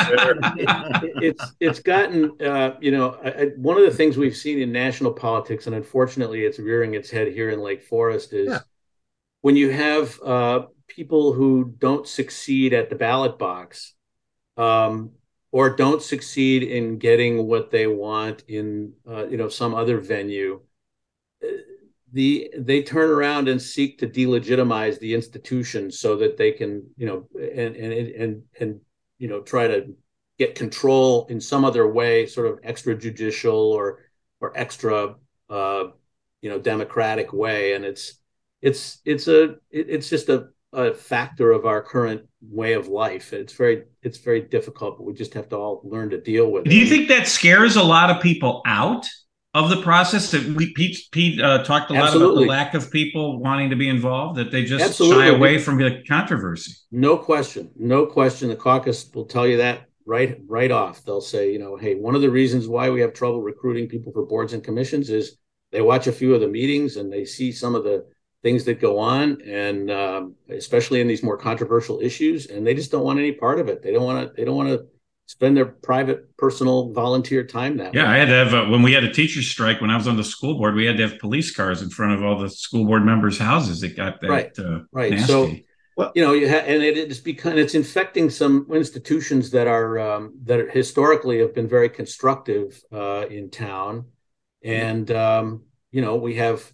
it, 0.56 1.14
it's 1.22 1.52
it's 1.60 1.80
gotten 1.82 2.32
uh, 2.42 2.76
you 2.80 2.92
know 2.92 3.18
I, 3.22 3.30
I- 3.32 3.46
one 3.58 3.78
of 3.78 3.84
the 3.84 3.92
things 3.92 4.16
we've 4.18 4.38
seen 4.38 4.60
in 4.62 4.72
national 4.72 5.12
politics, 5.12 5.68
and 5.68 5.76
unfortunately, 5.76 6.46
it's 6.46 6.58
rearing 6.58 6.94
its 6.94 7.10
head 7.10 7.28
here 7.34 7.50
in 7.50 7.60
Lake 7.60 7.84
Forest, 7.84 8.32
is 8.32 8.48
Yeah. 8.48 8.60
when 9.42 9.58
you 9.58 9.72
have 9.72 10.18
uh, 10.22 10.62
people 10.98 11.32
who 11.32 11.76
don't 11.78 12.08
succeed 12.08 12.74
at 12.74 12.90
the 12.90 12.96
ballot 12.96 13.38
box, 13.38 13.94
um, 14.58 15.12
or 15.52 15.76
don't 15.76 16.02
succeed 16.02 16.64
in 16.64 16.98
getting 16.98 17.48
what 17.48 17.70
they 17.72 17.88
want 17.88 18.44
in 18.48 18.94
uh, 19.08 19.28
you 19.28 19.38
know 19.38 19.50
some 19.50 19.76
other 19.76 20.00
venue. 20.00 20.60
uh, 21.44 21.48
The 22.14 22.52
they 22.58 22.82
turn 22.84 23.10
around 23.12 23.48
and 23.50 23.62
seek 23.62 24.00
to 24.00 24.08
delegitimize 24.08 24.98
the 25.00 25.14
institution 25.14 25.92
so 25.92 26.18
that 26.18 26.38
they 26.38 26.52
can 26.52 26.72
you 26.98 27.08
know 27.08 27.20
and 27.36 27.76
and 27.76 27.94
and 28.24 28.44
and 28.60 28.82
you 29.20 29.28
know 29.30 29.42
try 29.42 29.68
to 29.68 29.80
get 30.40 30.56
control 30.56 31.28
in 31.30 31.40
some 31.42 31.66
other 31.66 31.88
way, 32.00 32.26
sort 32.28 32.48
of 32.48 32.62
extrajudicial 32.62 33.62
or 33.78 33.86
or 34.40 34.52
extra, 34.56 35.16
uh, 35.50 35.86
you 36.42 36.50
know, 36.50 36.60
democratic 36.60 37.34
way. 37.34 37.74
And 37.74 37.86
it's 37.86 38.20
it's 38.62 39.00
it's 39.06 39.28
a 39.28 39.42
it, 39.78 39.86
it's 39.90 40.10
just 40.10 40.30
a, 40.30 40.50
a 40.74 40.94
factor 40.94 41.52
of 41.52 41.66
our 41.66 41.82
current 41.82 42.24
way 42.42 42.74
of 42.74 42.88
life. 42.88 43.34
It's 43.34 43.54
very 43.54 43.84
it's 44.04 44.18
very 44.18 44.42
difficult, 44.42 44.98
but 44.98 45.04
we 45.06 45.14
just 45.14 45.34
have 45.34 45.50
to 45.50 45.56
all 45.56 45.82
learn 45.84 46.10
to 46.12 46.20
deal 46.20 46.52
with 46.52 46.66
it. 46.66 46.70
Do 46.70 46.76
you 46.76 46.86
think 46.86 47.08
that 47.10 47.28
scares 47.28 47.76
a 47.76 47.84
lot 47.84 48.10
of 48.10 48.22
people 48.22 48.62
out? 48.66 49.08
of 49.54 49.70
the 49.70 49.82
process 49.82 50.30
that 50.32 50.46
we 50.56 50.72
Pete 50.74 51.00
Pete 51.12 51.42
uh, 51.42 51.64
talked 51.64 51.90
a 51.90 51.94
lot 51.94 52.04
Absolutely. 52.04 52.44
about 52.44 52.54
the 52.54 52.64
lack 52.64 52.74
of 52.76 52.92
people 52.92 53.40
wanting 53.40 53.70
to 53.72 53.76
be 53.76 53.90
involved 53.90 54.38
that 54.38 54.52
they 54.52 54.64
just 54.64 54.86
Absolutely. 54.86 55.24
shy 55.24 55.36
away 55.36 55.58
from 55.58 55.78
the 55.78 56.04
controversy. 56.08 56.74
No 56.92 57.18
question, 57.18 57.72
no 57.76 58.06
question. 58.06 58.50
The 58.50 58.56
caucus 58.56 59.10
will 59.14 59.26
tell 59.26 59.48
you 59.48 59.58
that 59.58 59.88
right 60.06 60.40
right 60.48 60.72
off. 60.72 61.04
They'll 61.04 61.22
say, 61.22 61.52
you 61.52 61.60
know, 61.60 61.76
hey, 61.76 61.96
one 61.96 62.14
of 62.14 62.22
the 62.22 62.30
reasons 62.30 62.68
why 62.68 62.90
we 62.90 63.02
have 63.02 63.14
trouble 63.14 63.42
recruiting 63.42 63.88
people 63.88 64.12
for 64.12 64.26
boards 64.26 64.54
and 64.54 64.64
commissions 64.64 65.10
is 65.10 65.38
they 65.72 65.82
watch 65.82 66.08
a 66.08 66.12
few 66.12 66.36
of 66.36 66.42
the 66.42 66.48
meetings 66.48 66.98
and 66.98 67.12
they 67.12 67.26
see 67.26 67.52
some 67.52 67.74
of 67.74 67.84
the 67.84 68.06
things 68.44 68.66
that 68.66 68.80
go 68.80 69.00
on, 69.00 69.42
and 69.42 69.90
um, 69.92 70.36
especially 70.50 71.02
in 71.02 71.08
these 71.08 71.24
more 71.24 71.38
controversial 71.38 72.00
issues, 72.00 72.48
and 72.48 72.66
they 72.66 72.74
just 72.74 72.92
don't 72.92 73.04
want 73.04 73.20
any 73.20 73.32
part 73.32 73.60
of 73.60 73.68
it. 73.68 73.82
They 73.82 73.92
don't 73.92 74.04
want 74.04 74.28
to. 74.28 74.34
They 74.34 74.46
don't 74.46 74.56
want 74.56 74.70
to 74.70 74.86
spend 75.28 75.58
their 75.58 75.66
private, 75.66 76.36
personal, 76.38 76.94
volunteer 76.94 77.44
time 77.44 77.78
that 77.78 77.94
yeah, 77.94 78.04
way. 78.04 78.10
I 78.10 78.18
had 78.18 78.30
to 78.30 78.34
have 78.34 78.54
a, 78.54 78.70
when 78.70 78.82
we 78.82 78.94
had 78.94 79.04
a 79.04 79.12
teacher 79.12 79.42
strike 79.42 79.82
when 79.82 79.90
I 79.90 79.98
was 79.98 80.08
on 80.08 80.16
the 80.16 80.24
school 80.24 80.58
board, 80.58 80.74
we 80.74 80.86
had 80.86 80.98
to 80.98 81.08
have 81.10 81.20
police 81.20 81.54
cars 81.54 81.82
in 81.82 81.90
front 81.90 82.14
of 82.14 82.24
all 82.24 82.40
the 82.40 82.50
school 82.50 82.86
board 82.86 83.06
members' 83.06 83.38
houses. 83.38 83.84
It 83.84 83.98
got 83.98 84.22
that 84.22 84.30
right, 84.30 84.60
uh, 84.60 84.80
right. 84.92 85.12
Nasty. 85.12 85.28
So, 85.28 85.56
well, 85.98 86.12
you 86.16 86.24
know, 86.24 86.34
you 86.34 86.48
ha- 86.48 86.64
and 86.66 86.82
it, 86.82 86.98
it's 86.98 87.20
become 87.20 87.58
it's 87.58 87.76
infecting 87.76 88.30
some 88.30 88.68
institutions 88.72 89.52
that 89.52 89.68
are 89.68 90.00
um, 90.00 90.34
that 90.44 90.72
historically 90.72 91.40
have 91.40 91.54
been 91.54 91.68
very 91.68 91.90
constructive 91.90 92.82
uh, 92.92 93.26
in 93.30 93.50
town, 93.50 94.06
and 94.64 95.12
um, 95.12 95.64
you 95.92 96.02
know, 96.02 96.16
we 96.16 96.36
have 96.36 96.72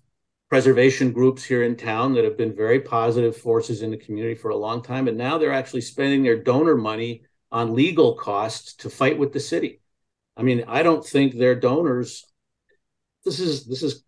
preservation 0.54 1.12
groups 1.12 1.44
here 1.44 1.64
in 1.64 1.76
town 1.76 2.14
that 2.14 2.24
have 2.24 2.38
been 2.38 2.56
very 2.56 2.80
positive 2.80 3.36
forces 3.36 3.82
in 3.82 3.90
the 3.90 3.98
community 3.98 4.36
for 4.36 4.52
a 4.52 4.56
long 4.56 4.84
time, 4.84 5.08
and 5.08 5.18
now 5.18 5.36
they're 5.36 5.52
actually 5.52 5.82
spending 5.82 6.22
their 6.22 6.38
donor 6.38 6.78
money 6.78 7.24
on 7.52 7.74
legal 7.74 8.14
costs 8.14 8.76
to 8.76 8.88
fight 8.88 9.18
with 9.18 9.34
the 9.34 9.40
city. 9.40 9.82
I 10.38 10.44
mean, 10.44 10.64
I 10.68 10.84
don't 10.84 11.04
think 11.04 11.34
their 11.34 11.56
donors. 11.56 12.24
This 13.26 13.40
is 13.40 13.66
this 13.66 13.82
is 13.82 14.04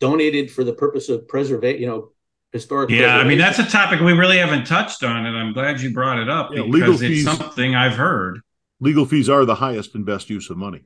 donated 0.00 0.50
for 0.50 0.64
the 0.64 0.72
purpose 0.72 1.08
of 1.08 1.28
preservation. 1.28 1.80
You 1.80 1.86
know, 1.86 2.08
historic. 2.50 2.90
Yeah, 2.90 3.16
I 3.16 3.22
mean 3.22 3.38
that's 3.38 3.60
a 3.60 3.64
topic 3.64 4.00
we 4.00 4.12
really 4.12 4.38
haven't 4.38 4.66
touched 4.66 5.04
on, 5.04 5.24
and 5.24 5.36
I'm 5.36 5.52
glad 5.52 5.80
you 5.80 5.92
brought 5.92 6.18
it 6.18 6.28
up 6.28 6.50
yeah, 6.52 6.64
because 6.68 7.00
it's 7.00 7.14
fees, 7.14 7.24
something 7.24 7.76
I've 7.76 7.94
heard. 7.94 8.40
Legal 8.80 9.06
fees 9.06 9.28
are 9.28 9.44
the 9.44 9.54
highest 9.54 9.94
and 9.94 10.04
best 10.04 10.28
use 10.28 10.50
of 10.50 10.56
money. 10.56 10.82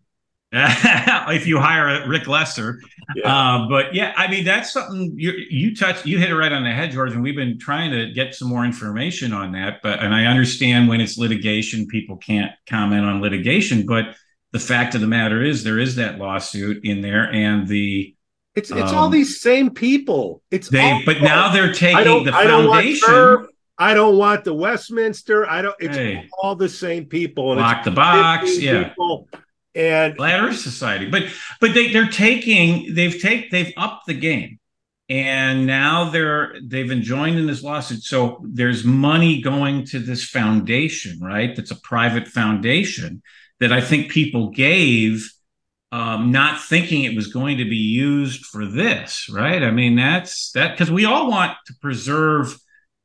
if 0.53 1.47
you 1.47 1.59
hire 1.59 2.09
Rick 2.09 2.27
Lesser. 2.27 2.81
Yeah. 3.15 3.35
Uh, 3.35 3.69
but 3.69 3.95
yeah, 3.95 4.15
I 4.17 4.29
mean 4.29 4.45
that's 4.45 4.73
something 4.73 5.13
you 5.15 5.33
you 5.51 5.77
touched 5.77 6.07
you 6.07 6.19
hit 6.19 6.31
it 6.31 6.37
right 6.37 6.53
on 6.53 6.65
the 6.65 6.71
head, 6.71 6.91
George, 6.91 7.13
and 7.13 7.23
we've 7.23 7.37
been 7.37 7.59
trying 7.59 7.91
to 7.91 8.11
get 8.13 8.35
some 8.35 8.49
more 8.49 8.65
information 8.65 9.33
on 9.35 9.53
that. 9.53 9.81
But 9.83 10.03
and 10.03 10.15
I 10.15 10.25
understand 10.25 10.89
when 10.89 11.03
it's 11.03 11.19
litigation, 11.19 11.87
people 11.87 12.17
can't 12.17 12.53
comment 12.67 13.05
on 13.05 13.21
litigation, 13.21 13.85
but 13.85 14.17
the 14.53 14.59
fact 14.59 14.95
of 14.95 15.03
the 15.03 15.07
matter 15.07 15.43
is 15.43 15.65
there 15.65 15.79
is 15.79 15.97
that 15.97 16.19
lawsuit 16.19 16.83
in 16.83 17.03
there 17.03 17.31
and 17.31 17.69
the 17.69 18.15
it's 18.55 18.71
it's 18.71 18.91
um, 18.91 18.97
all 18.97 19.09
these 19.11 19.41
same 19.41 19.71
people. 19.71 20.43
It's 20.51 20.69
they 20.71 20.81
all, 20.81 21.03
but 21.05 21.21
now 21.21 21.53
they're 21.53 21.75
taking 21.75 22.25
the 22.25 22.33
foundation. 22.33 23.09
Don't 23.09 23.51
I 23.79 23.95
don't 23.95 24.19
want 24.19 24.45
the 24.45 24.55
Westminster. 24.55 25.49
I 25.49 25.63
don't. 25.63 25.77
It's 25.79 25.97
hey, 25.97 26.29
all 26.43 26.57
the 26.57 26.69
same 26.69 27.05
people. 27.05 27.53
And 27.53 27.61
lock 27.61 27.85
the 27.85 27.93
box. 27.93 28.59
Yeah. 28.59 28.89
People 28.89 29.29
and 29.79 30.17
Flat 30.17 30.55
Society. 30.55 31.09
But 31.09 31.25
but 31.61 31.73
they 31.73 31.93
they're 31.93 32.09
taking 32.09 32.95
they've 32.95 33.21
take 33.21 33.51
they've 33.51 33.73
upped 33.77 34.07
the 34.07 34.15
game. 34.15 34.59
And 35.11 35.67
now 35.67 36.11
they're 36.11 36.57
they've 36.63 36.91
joined 37.01 37.39
in 37.39 37.47
this 37.47 37.63
lawsuit. 37.63 38.03
So 38.03 38.45
there's 38.45 38.85
money 38.85 39.41
going 39.41 39.87
to 39.87 40.01
this 40.01 40.25
foundation, 40.25 41.19
right? 41.21 41.57
That's 41.57 41.71
a 41.71 41.81
private 41.81 42.29
foundation 42.29 43.23
that 43.61 43.73
I 43.73 43.81
think 43.81 44.11
people 44.11 44.51
gave 44.51 45.31
um, 45.91 46.31
not 46.31 46.61
thinking 46.61 47.05
it 47.05 47.17
was 47.17 47.29
going 47.29 47.59
to 47.59 47.65
be 47.65 47.77
used 47.77 48.45
for 48.45 48.67
this, 48.67 49.29
right? 49.33 49.63
I 49.63 49.71
mean, 49.71 49.97
that's 49.97 50.53
that 50.53 50.73
because 50.73 50.91
we 50.91 51.07
all 51.07 51.31
want 51.31 51.57
to 51.67 51.75
preserve 51.81 52.55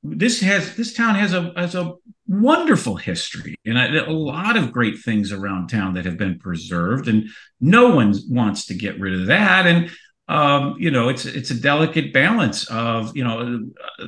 this 0.04 0.42
has 0.42 0.76
this 0.76 0.94
town 0.94 1.16
has 1.16 1.34
a 1.34 1.52
has 1.56 1.76
a 1.76 1.94
wonderful 2.28 2.96
history. 2.96 3.56
And 3.66 3.78
a, 3.78 4.12
lot 4.12 4.58
of 4.58 4.72
great 4.72 5.00
things 5.00 5.32
around 5.32 5.68
town 5.68 5.94
that 5.94 6.06
have 6.06 6.18
been 6.18 6.40
preserved 6.40 7.08
and 7.08 7.28
no 7.60 7.96
one 7.96 8.14
wants 8.30 8.66
to 8.68 8.74
get 8.74 9.00
rid 9.00 9.20
of 9.20 9.28
that. 9.28 9.66
And 9.66 9.92
um, 10.30 10.76
you 10.80 10.90
know 10.90 11.10
it's 11.10 11.26
it's 11.26 11.52
a 11.52 11.60
delicate 11.60 12.14
balance 12.14 12.66
of 12.70 13.16
you 13.16 13.26
know 13.26 13.60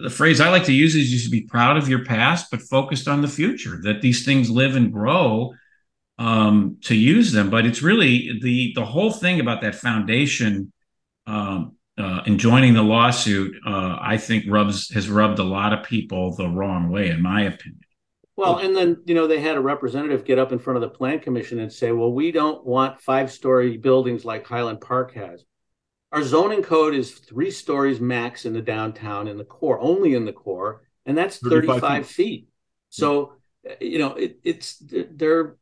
the 0.01 0.09
phrase 0.09 0.39
i 0.39 0.49
like 0.49 0.63
to 0.63 0.71
use 0.71 0.95
is 0.95 1.11
you 1.11 1.19
should 1.19 1.29
be 1.29 1.41
proud 1.41 1.75
of 1.75 1.89
your 1.89 2.05
past 2.05 2.49
but 2.49 2.61
focused 2.61 3.09
on 3.09 3.21
the 3.21 3.27
future 3.27 3.81
that 3.83 4.01
these 4.01 4.23
things 4.23 4.49
live 4.49 4.77
and 4.77 4.93
grow 4.93 5.53
um, 6.17 6.77
to 6.83 6.95
use 6.95 7.31
them. 7.31 7.49
But 7.49 7.65
it's 7.65 7.81
really 7.81 8.39
the 8.41 8.73
the 8.75 8.85
whole 8.85 9.11
thing 9.11 9.39
about 9.39 9.61
that 9.61 9.75
foundation 9.75 10.71
um, 11.27 11.75
uh, 11.97 12.21
and 12.25 12.39
joining 12.39 12.73
the 12.73 12.83
lawsuit, 12.83 13.55
uh, 13.65 13.97
I 14.01 14.17
think 14.17 14.45
rubs 14.47 14.93
has 14.93 15.09
rubbed 15.09 15.39
a 15.39 15.43
lot 15.43 15.73
of 15.73 15.85
people 15.85 16.35
the 16.35 16.49
wrong 16.49 16.89
way, 16.89 17.09
in 17.09 17.21
my 17.21 17.43
opinion. 17.43 17.79
Well, 18.37 18.57
and 18.57 18.75
then 18.75 19.01
you 19.05 19.15
know 19.15 19.27
they 19.27 19.39
had 19.39 19.55
a 19.55 19.61
representative 19.61 20.25
get 20.25 20.37
up 20.37 20.51
in 20.51 20.59
front 20.59 20.75
of 20.75 20.81
the 20.81 20.89
plan 20.89 21.19
commission 21.19 21.59
and 21.59 21.71
say, 21.71 21.93
"Well, 21.93 22.11
we 22.11 22.31
don't 22.31 22.65
want 22.65 22.99
five-story 22.99 23.77
buildings 23.77 24.25
like 24.25 24.45
Highland 24.45 24.81
Park 24.81 25.13
has. 25.13 25.45
Our 26.11 26.21
zoning 26.21 26.61
code 26.61 26.95
is 26.95 27.11
three 27.11 27.51
stories 27.51 28.01
max 28.01 28.45
in 28.45 28.53
the 28.53 28.61
downtown 28.61 29.27
in 29.27 29.37
the 29.37 29.45
core, 29.45 29.79
only 29.79 30.15
in 30.15 30.25
the 30.25 30.33
core, 30.33 30.81
and 31.05 31.17
that's 31.17 31.37
35, 31.37 31.81
35 31.81 32.07
feet. 32.07 32.15
feet. 32.15 32.47
So, 32.89 33.33
you 33.79 33.99
know, 33.99 34.15
it, 34.15 34.39
it's 34.43 34.81
they're 34.81 35.55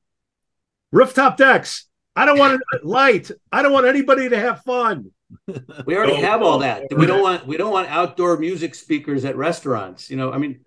rooftop 0.91 1.37
decks. 1.37 1.87
I 2.15 2.25
don't 2.25 2.37
want 2.37 2.61
light. 2.83 3.31
I 3.51 3.61
don't 3.61 3.73
want 3.73 3.87
anybody 3.87 4.29
to 4.29 4.39
have 4.39 4.61
fun. 4.61 5.11
We 5.85 5.97
already 5.97 6.15
have 6.15 6.41
all 6.41 6.59
that. 6.59 6.83
We 6.95 7.05
don't 7.05 7.21
want 7.29 7.47
we 7.47 7.57
don't 7.57 7.71
want 7.71 7.89
outdoor 7.89 8.37
music 8.37 8.75
speakers 8.75 9.25
at 9.25 9.35
restaurants. 9.35 10.09
You 10.09 10.17
know, 10.17 10.31
I 10.31 10.37
mean, 10.37 10.61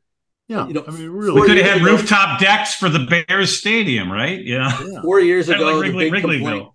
yeah, 0.49 0.67
you 0.67 0.75
know, 0.75 0.85
I 0.87 0.91
mean, 0.91 1.09
really, 1.11 1.41
we 1.41 1.47
could 1.47 1.57
have 1.57 1.67
had 1.67 1.77
ago, 1.83 1.93
rooftop 1.93 2.41
decks 2.41 2.75
for 2.75 2.89
the 2.89 3.25
Bears 3.29 3.59
stadium, 3.59 4.11
right? 4.11 4.41
Yeah. 4.45 4.77
yeah. 4.85 5.01
Four 5.03 5.21
years 5.21 5.49
ago, 5.49 5.73
like 5.73 5.83
Wrigley, 5.83 6.05
the 6.07 6.11
big 6.11 6.23
complaint. 6.23 6.69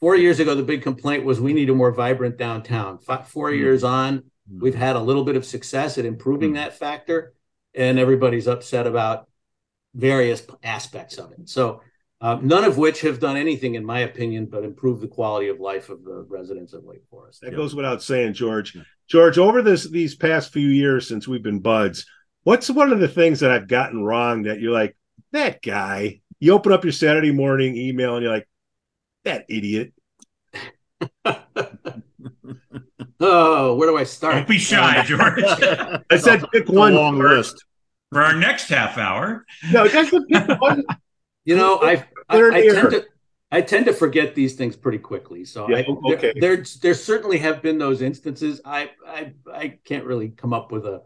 Four 0.00 0.16
years 0.16 0.40
ago, 0.40 0.56
the 0.56 0.64
big 0.64 0.82
complaint 0.82 1.24
was 1.24 1.40
we 1.40 1.52
need 1.52 1.70
a 1.70 1.74
more 1.74 1.92
vibrant 1.92 2.36
downtown. 2.36 2.98
Five, 2.98 3.28
4 3.28 3.50
mm 3.50 3.58
years 3.58 3.84
on, 3.84 4.18
mm 4.18 4.24
we've 4.58 4.74
had 4.74 4.96
a 4.96 5.00
little 5.00 5.24
bit 5.24 5.36
of 5.36 5.46
success 5.46 5.96
at 5.96 6.04
improving 6.04 6.52
mm 6.52 6.54
that 6.54 6.76
factor, 6.76 7.32
and 7.74 7.98
everybody's 7.98 8.48
upset 8.48 8.86
about 8.86 9.28
various 9.94 10.42
aspects 10.62 11.18
of 11.18 11.30
it. 11.32 11.48
So 11.48 11.82
uh, 12.22 12.38
none 12.40 12.62
of 12.62 12.78
which 12.78 13.00
have 13.00 13.18
done 13.18 13.36
anything, 13.36 13.74
in 13.74 13.84
my 13.84 14.00
opinion, 14.00 14.46
but 14.46 14.62
improve 14.62 15.00
the 15.00 15.08
quality 15.08 15.48
of 15.48 15.58
life 15.58 15.88
of 15.88 16.04
the 16.04 16.24
residents 16.28 16.72
of 16.72 16.84
Lake 16.84 17.02
Forest. 17.10 17.40
That 17.40 17.56
goes 17.56 17.74
without 17.74 18.00
saying, 18.00 18.34
George. 18.34 18.76
George, 19.08 19.38
over 19.38 19.60
this 19.60 19.90
these 19.90 20.14
past 20.14 20.52
few 20.52 20.68
years 20.68 21.08
since 21.08 21.26
we've 21.26 21.42
been 21.42 21.58
buds, 21.58 22.06
what's 22.44 22.70
one 22.70 22.92
of 22.92 23.00
the 23.00 23.08
things 23.08 23.40
that 23.40 23.50
I've 23.50 23.66
gotten 23.66 24.04
wrong 24.04 24.44
that 24.44 24.60
you're 24.60 24.72
like, 24.72 24.96
that 25.32 25.62
guy? 25.62 26.20
You 26.38 26.52
open 26.52 26.70
up 26.70 26.84
your 26.84 26.92
Saturday 26.92 27.32
morning 27.32 27.76
email 27.76 28.14
and 28.14 28.22
you're 28.22 28.32
like, 28.32 28.48
that 29.24 29.44
idiot. 29.48 29.92
oh, 33.20 33.74
where 33.74 33.88
do 33.88 33.96
I 33.96 34.04
start? 34.04 34.36
Don't 34.36 34.48
be 34.48 34.58
shy, 34.58 35.02
George. 35.06 35.42
I 35.44 36.16
said 36.18 36.44
pick 36.52 36.68
one 36.68 36.94
long 36.94 37.18
list 37.18 37.64
for 38.12 38.22
our 38.22 38.34
next 38.34 38.68
half 38.68 38.96
hour. 38.96 39.44
No, 39.72 39.88
just 39.88 40.14
pick 40.30 40.60
one. 40.60 40.84
You 41.44 41.56
know, 41.56 41.80
I 42.32 42.38
I, 42.38 42.58
I 42.58 42.68
tend 42.68 42.90
to 42.90 43.06
I 43.50 43.60
tend 43.60 43.86
to 43.86 43.92
forget 43.92 44.34
these 44.34 44.54
things 44.54 44.76
pretty 44.76 44.98
quickly. 44.98 45.44
So 45.44 45.68
yeah, 45.68 45.78
I, 45.78 46.12
okay. 46.14 46.32
there, 46.38 46.56
there, 46.56 46.64
there 46.80 46.94
certainly 46.94 47.38
have 47.38 47.62
been 47.62 47.78
those 47.78 48.00
instances. 48.02 48.60
I 48.64 48.90
I 49.06 49.32
I 49.52 49.78
can't 49.84 50.04
really 50.04 50.30
come 50.30 50.52
up 50.52 50.72
with 50.72 50.86
a 50.86 51.02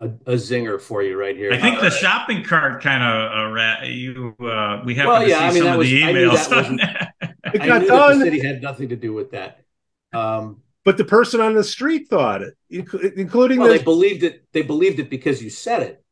a, 0.00 0.06
a 0.26 0.34
zinger 0.34 0.80
for 0.80 1.02
you 1.02 1.18
right 1.18 1.36
here. 1.36 1.52
I 1.52 1.58
think 1.58 1.78
uh, 1.78 1.82
the 1.82 1.90
shopping 1.90 2.44
cart 2.44 2.82
kind 2.82 3.02
of 3.02 3.56
uh, 3.56 3.84
you 3.84 4.34
uh, 4.40 4.82
we 4.84 4.94
have 4.94 5.06
well, 5.06 5.22
to 5.22 5.28
yeah, 5.28 5.38
see 5.38 5.44
I 5.44 5.50
mean, 5.52 5.62
some 5.62 5.72
of 5.72 5.78
was, 5.78 5.88
the 5.88 6.02
emails. 6.02 6.78
I, 7.22 7.30
I 7.52 7.78
knew 7.78 7.88
that 7.88 8.14
the 8.18 8.20
city 8.20 8.46
had 8.46 8.62
nothing 8.62 8.90
to 8.90 8.96
do 8.96 9.12
with 9.12 9.30
that. 9.32 9.64
Um, 10.12 10.62
but 10.84 10.96
the 10.96 11.04
person 11.04 11.40
on 11.40 11.54
the 11.54 11.64
street 11.64 12.08
thought 12.08 12.42
it, 12.42 12.54
including 12.70 13.58
well, 13.60 13.68
they 13.68 13.82
believed 13.82 14.22
it. 14.22 14.44
They 14.52 14.62
believed 14.62 14.98
it 14.98 15.10
because 15.10 15.42
you 15.42 15.50
said 15.50 15.82
it. 15.82 16.04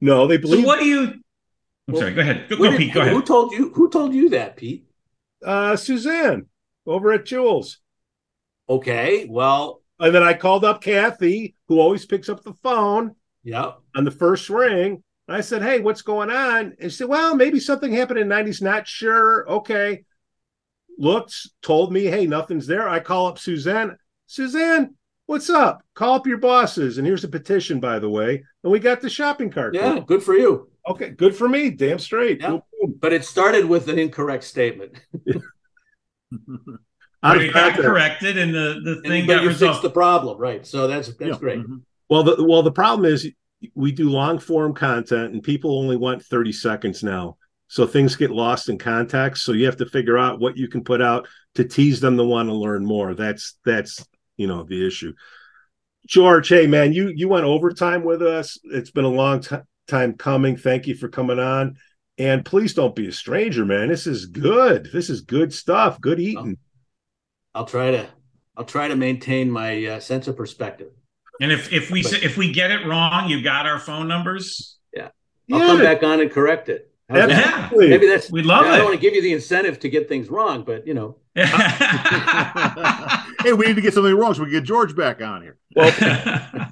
No, 0.00 0.26
they 0.26 0.36
believe. 0.36 0.60
So 0.60 0.66
what 0.66 0.80
do 0.80 0.86
you? 0.86 1.14
I'm 1.88 1.94
well, 1.94 2.02
sorry. 2.02 2.14
Go 2.14 2.20
ahead. 2.20 2.48
Go, 2.48 2.56
go 2.56 2.70
did, 2.70 2.78
Pete. 2.78 2.94
Go 2.94 3.00
ahead. 3.00 3.12
Who 3.12 3.22
told 3.22 3.52
you? 3.52 3.72
Who 3.74 3.88
told 3.90 4.12
you 4.14 4.30
that, 4.30 4.56
Pete? 4.56 4.86
Uh, 5.44 5.76
Suzanne 5.76 6.46
over 6.86 7.12
at 7.12 7.26
Jules. 7.26 7.78
Okay. 8.68 9.26
Well. 9.28 9.82
And 9.98 10.14
then 10.14 10.22
I 10.22 10.34
called 10.34 10.64
up 10.64 10.82
Kathy, 10.82 11.54
who 11.68 11.80
always 11.80 12.04
picks 12.04 12.28
up 12.28 12.42
the 12.42 12.52
phone. 12.62 13.14
Yeah. 13.42 13.72
On 13.94 14.04
the 14.04 14.10
first 14.10 14.50
ring, 14.50 15.02
I 15.28 15.40
said, 15.40 15.62
Hey, 15.62 15.80
what's 15.80 16.02
going 16.02 16.30
on? 16.30 16.76
And 16.80 16.90
she 16.90 16.98
said, 16.98 17.08
Well, 17.08 17.34
maybe 17.34 17.60
something 17.60 17.92
happened 17.92 18.18
in 18.18 18.28
90s. 18.28 18.60
Not 18.60 18.86
sure. 18.86 19.48
Okay. 19.48 20.04
Looked, 20.98 21.34
told 21.62 21.92
me, 21.92 22.04
Hey, 22.04 22.26
nothing's 22.26 22.66
there. 22.66 22.88
I 22.88 23.00
call 23.00 23.26
up 23.26 23.38
Suzanne. 23.38 23.96
Suzanne, 24.26 24.96
what's 25.26 25.48
up? 25.48 25.82
Call 25.94 26.14
up 26.14 26.26
your 26.26 26.38
bosses. 26.38 26.98
And 26.98 27.06
here's 27.06 27.24
a 27.24 27.28
petition, 27.28 27.80
by 27.80 27.98
the 27.98 28.10
way. 28.10 28.42
And 28.62 28.72
we 28.72 28.80
got 28.80 29.00
the 29.00 29.08
shopping 29.08 29.50
cart. 29.50 29.74
Yeah, 29.74 30.00
good 30.04 30.22
for 30.22 30.34
you. 30.34 30.68
Okay, 30.88 31.10
good 31.10 31.34
for 31.34 31.48
me. 31.48 31.70
Damn 31.70 31.98
straight. 31.98 32.40
Yeah. 32.40 32.58
But 33.00 33.12
it 33.12 33.24
started 33.24 33.64
with 33.64 33.88
an 33.88 33.98
incorrect 33.98 34.44
statement. 34.44 35.00
I 37.22 37.36
it 37.38 37.52
got 37.52 37.74
corrected, 37.76 38.38
and 38.38 38.54
the 38.54 38.80
the 38.84 39.00
thing 39.02 39.20
and, 39.20 39.28
got 39.28 39.42
you 39.42 39.48
resolved. 39.48 39.76
fixed 39.76 39.82
the 39.82 39.90
problem, 39.90 40.38
right? 40.38 40.64
So 40.66 40.86
that's 40.86 41.08
that's 41.16 41.32
Yeah. 41.32 41.38
great. 41.38 41.58
Mhm. 41.60 41.80
Well, 42.08 42.22
the 42.22 42.44
well, 42.44 42.62
the 42.62 42.70
problem 42.72 43.04
is 43.10 43.28
we 43.74 43.90
do 43.90 44.10
long 44.10 44.38
form 44.38 44.74
content, 44.74 45.32
and 45.32 45.42
people 45.42 45.78
only 45.78 45.96
want 45.96 46.22
30 46.24 46.52
seconds 46.52 47.02
now. 47.02 47.36
So 47.68 47.84
things 47.86 48.14
get 48.14 48.30
lost 48.30 48.68
in 48.68 48.78
context. 48.78 49.44
So 49.44 49.52
you 49.52 49.66
have 49.66 49.78
to 49.78 49.86
figure 49.86 50.16
out 50.18 50.38
what 50.38 50.56
you 50.56 50.68
can 50.68 50.84
put 50.84 51.02
out 51.02 51.26
to 51.56 51.64
tease 51.64 52.00
them 52.00 52.16
to 52.16 52.22
want 52.22 52.48
to 52.48 52.54
learn 52.54 52.84
more. 52.84 53.14
That's 53.14 53.58
that's 53.64 54.06
you 54.36 54.46
know 54.46 54.62
the 54.62 54.86
issue. 54.86 55.14
George, 56.06 56.48
hey 56.48 56.68
man, 56.68 56.92
you 56.92 57.10
you 57.12 57.28
went 57.28 57.44
overtime 57.44 58.04
with 58.04 58.22
us. 58.22 58.58
It's 58.64 58.92
been 58.92 59.04
a 59.04 59.08
long 59.08 59.40
ti- 59.40 59.56
time 59.86 60.14
coming. 60.14 60.56
Thank 60.56 60.86
you 60.86 60.94
for 60.94 61.08
coming 61.08 61.38
on. 61.38 61.76
And 62.18 62.44
please 62.44 62.74
don't 62.74 62.94
be 62.94 63.08
a 63.08 63.12
stranger, 63.12 63.64
man. 63.64 63.88
This 63.88 64.06
is 64.06 64.26
good. 64.26 64.88
This 64.92 65.10
is 65.10 65.20
good 65.20 65.52
stuff. 65.52 66.00
Good 66.00 66.18
eating. 66.18 66.56
I'll 67.54 67.66
try 67.66 67.90
to 67.90 68.06
I'll 68.56 68.64
try 68.64 68.88
to 68.88 68.96
maintain 68.96 69.50
my 69.50 69.84
uh, 69.84 70.00
sense 70.00 70.28
of 70.28 70.36
perspective. 70.36 70.88
And 71.40 71.52
if 71.52 71.72
if 71.72 71.90
we 71.90 72.02
But- 72.02 72.22
if 72.22 72.36
we 72.36 72.52
get 72.52 72.70
it 72.70 72.86
wrong, 72.86 73.28
you 73.28 73.42
got 73.42 73.66
our 73.66 73.78
phone 73.78 74.08
numbers. 74.08 74.78
Yeah, 74.94 75.08
I'll 75.52 75.60
come 75.60 75.78
back 75.78 76.02
on 76.02 76.20
and 76.20 76.30
correct 76.30 76.68
it. 76.70 76.90
How's? 77.08 77.30
Yeah. 77.30 77.70
Maybe 77.72 78.06
that's 78.08 78.30
We 78.30 78.42
love 78.42 78.66
it. 78.66 78.70
I 78.70 78.76
don't 78.78 78.86
want 78.86 78.96
to 78.96 79.00
give 79.00 79.14
you 79.14 79.22
the 79.22 79.32
incentive 79.32 79.78
to 79.80 79.88
get 79.88 80.08
things 80.08 80.28
wrong, 80.28 80.64
but 80.64 80.86
you 80.86 80.94
know, 80.94 81.16
hey, 81.36 81.44
we 83.52 83.66
need 83.66 83.76
to 83.76 83.80
get 83.80 83.94
something 83.94 84.14
wrong 84.14 84.34
so 84.34 84.40
we 84.40 84.46
can 84.46 84.58
get 84.58 84.64
George 84.64 84.96
back 84.96 85.22
on 85.22 85.42
here. 85.42 85.56
Well, 85.76 85.92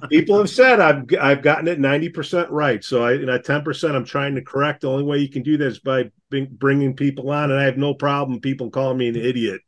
people 0.09 0.37
have 0.37 0.49
said 0.49 0.81
I've 0.81 1.05
I've 1.21 1.41
gotten 1.41 1.69
it 1.69 1.79
ninety 1.79 2.09
percent 2.09 2.49
right. 2.49 2.83
So 2.83 3.03
I 3.03 3.13
and 3.13 3.29
at 3.29 3.45
ten 3.45 3.63
percent 3.63 3.95
I'm 3.95 4.03
trying 4.03 4.35
to 4.35 4.41
correct. 4.41 4.81
The 4.81 4.89
only 4.89 5.03
way 5.03 5.19
you 5.19 5.29
can 5.29 5.43
do 5.43 5.55
that 5.57 5.67
is 5.67 5.79
by 5.79 6.11
bringing 6.31 6.95
people 6.95 7.29
on, 7.29 7.51
and 7.51 7.59
I 7.59 7.63
have 7.63 7.77
no 7.77 7.93
problem 7.93 8.41
people 8.41 8.69
calling 8.69 8.97
me 8.97 9.07
an 9.07 9.15
idiot. 9.15 9.61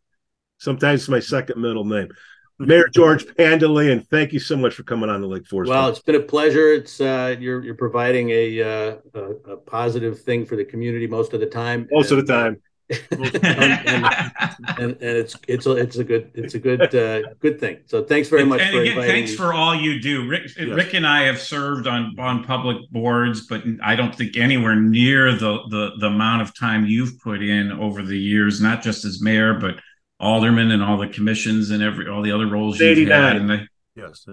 Sometimes 0.58 1.02
it's 1.02 1.10
my 1.10 1.20
second 1.20 1.62
middle 1.62 1.86
name. 1.86 2.10
Mayor 2.60 2.88
George 2.88 3.26
Pandaleon, 3.26 4.08
thank 4.08 4.34
you 4.34 4.40
so 4.40 4.58
much 4.58 4.74
for 4.74 4.84
coming 4.84 5.10
on 5.10 5.22
the 5.22 5.28
Lake 5.28 5.46
Forest. 5.46 5.70
well, 5.70 5.88
it's 5.90 6.00
been 6.00 6.16
a 6.16 6.20
pleasure. 6.20 6.74
It's 6.74 7.00
uh, 7.00 7.36
you're 7.40 7.64
you're 7.64 7.76
providing 7.76 8.30
a, 8.32 8.62
uh, 8.62 8.96
a 9.14 9.20
a 9.54 9.58
positive 9.58 10.22
thing 10.22 10.46
for 10.46 10.56
the 10.56 10.66
community 10.66 11.08
most 11.08 11.34
of 11.34 11.40
the 11.40 11.46
time. 11.46 11.88
most 11.92 12.12
of 12.12 12.18
the 12.18 12.24
time. 12.34 12.62
and, 12.90 13.36
and, 14.80 14.92
and 14.94 14.98
it's 15.02 15.36
it's 15.48 15.66
a 15.68 15.72
it's 15.74 15.98
a 15.98 16.04
good 16.04 16.32
it's 16.34 16.56
a 16.56 16.60
good 16.60 16.96
uh, 16.96 17.22
good 17.42 17.60
thing. 17.60 17.78
So 17.86 18.04
thanks 18.04 18.28
very 18.30 18.44
much 18.46 18.62
and 18.62 18.72
for 18.74 18.82
again, 18.82 19.02
thanks 19.02 19.32
me. 19.32 19.38
for 19.38 19.54
all 19.54 19.76
you 19.76 20.00
do. 20.00 20.28
Rick, 20.28 20.50
Yes. 20.58 20.76
Rick 20.76 20.94
and 20.96 21.06
I 21.06 21.24
have 21.24 21.40
served 21.40 21.86
on 21.86 22.16
on 22.18 22.44
public 22.44 22.78
boards, 22.90 23.46
but 23.46 23.62
I 23.84 23.96
don't 23.96 24.16
think 24.16 24.36
anywhere 24.38 24.76
near 24.76 25.34
the, 25.34 25.60
the 25.70 25.92
the 26.00 26.08
amount 26.08 26.42
of 26.42 26.58
time 26.58 26.86
you've 26.88 27.20
put 27.20 27.44
in 27.44 27.72
over 27.72 28.02
the 28.02 28.18
years, 28.18 28.62
not 28.62 28.82
just 28.82 29.06
as 29.06 29.22
mayor, 29.22 29.54
but 29.54 29.80
alderman 30.20 30.72
and 30.72 30.82
all 30.82 30.98
the 30.98 31.08
commissions 31.08 31.70
and 31.72 31.84
every 31.84 32.08
all 32.08 32.22
the 32.22 32.32
other 32.32 32.48
roles 32.48 32.80
you've 32.80 33.10
had. 33.10 33.38
And 33.38 33.52
I, 33.52 33.68
Yes. 33.98 34.28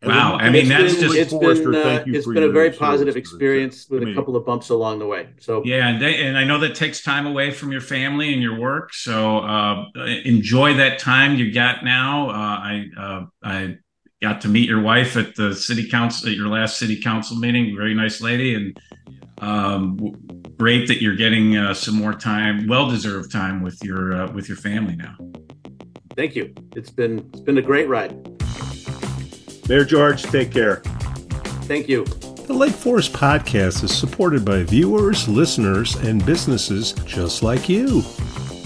Wow, 0.00 0.36
I 0.36 0.48
mean, 0.48 0.60
it's 0.60 0.68
that's 0.68 0.94
been, 0.94 1.02
just- 1.02 1.16
it's 1.16 1.30
Forrester, 1.32 1.72
been 1.72 1.80
uh, 1.80 1.82
thank 1.82 2.06
you 2.06 2.14
it's 2.14 2.24
for 2.24 2.34
been 2.34 2.44
a 2.44 2.48
very 2.50 2.70
positive 2.70 3.14
to 3.14 3.14
the 3.14 3.18
experience 3.18 3.88
with 3.90 4.04
a 4.04 4.14
couple 4.14 4.36
of 4.36 4.46
bumps 4.46 4.68
along 4.68 5.00
the 5.00 5.06
way. 5.06 5.30
So 5.40 5.60
yeah, 5.64 5.88
and, 5.88 6.00
they, 6.00 6.24
and 6.24 6.38
I 6.38 6.44
know 6.44 6.60
that 6.60 6.76
takes 6.76 7.02
time 7.02 7.26
away 7.26 7.50
from 7.50 7.72
your 7.72 7.80
family 7.80 8.32
and 8.32 8.40
your 8.40 8.60
work. 8.60 8.94
So 8.94 9.38
uh, 9.38 9.86
enjoy 10.24 10.74
that 10.74 11.00
time 11.00 11.34
you 11.34 11.52
got 11.52 11.82
now. 11.84 12.30
Uh, 12.30 12.32
I 12.32 12.84
uh, 12.96 13.26
I 13.42 13.76
got 14.22 14.40
to 14.42 14.48
meet 14.48 14.68
your 14.68 14.82
wife 14.82 15.16
at 15.16 15.34
the 15.34 15.52
city 15.52 15.88
council 15.88 16.28
at 16.28 16.36
your 16.36 16.46
last 16.46 16.78
city 16.78 17.00
council 17.00 17.36
meeting. 17.36 17.74
Very 17.76 17.94
nice 17.94 18.20
lady, 18.20 18.54
and 18.54 18.78
um, 19.40 19.96
great 20.58 20.88
that 20.88 21.00
you're 21.00 21.16
getting 21.16 21.56
uh, 21.56 21.74
some 21.74 21.94
more 21.94 22.12
time, 22.12 22.66
well 22.66 22.90
deserved 22.90 23.30
time 23.30 23.62
with 23.62 23.82
your 23.82 24.14
uh, 24.14 24.32
with 24.32 24.48
your 24.48 24.56
family 24.56 24.96
now. 24.96 25.16
thank 26.16 26.34
you. 26.34 26.54
It's 26.74 26.90
been 26.90 27.28
it's 27.32 27.40
been 27.40 27.58
a 27.58 27.62
great 27.62 27.88
ride. 27.88 28.14
Mayor 29.68 29.84
George, 29.84 30.22
take 30.22 30.50
care. 30.50 30.76
Thank 31.66 31.88
you. 31.88 32.04
The 32.04 32.54
Lake 32.54 32.72
Forest 32.72 33.12
Podcast 33.12 33.84
is 33.84 33.94
supported 33.94 34.42
by 34.42 34.62
viewers, 34.62 35.28
listeners, 35.28 35.96
and 35.96 36.24
businesses 36.24 36.92
just 37.04 37.42
like 37.42 37.68
you. 37.68 38.02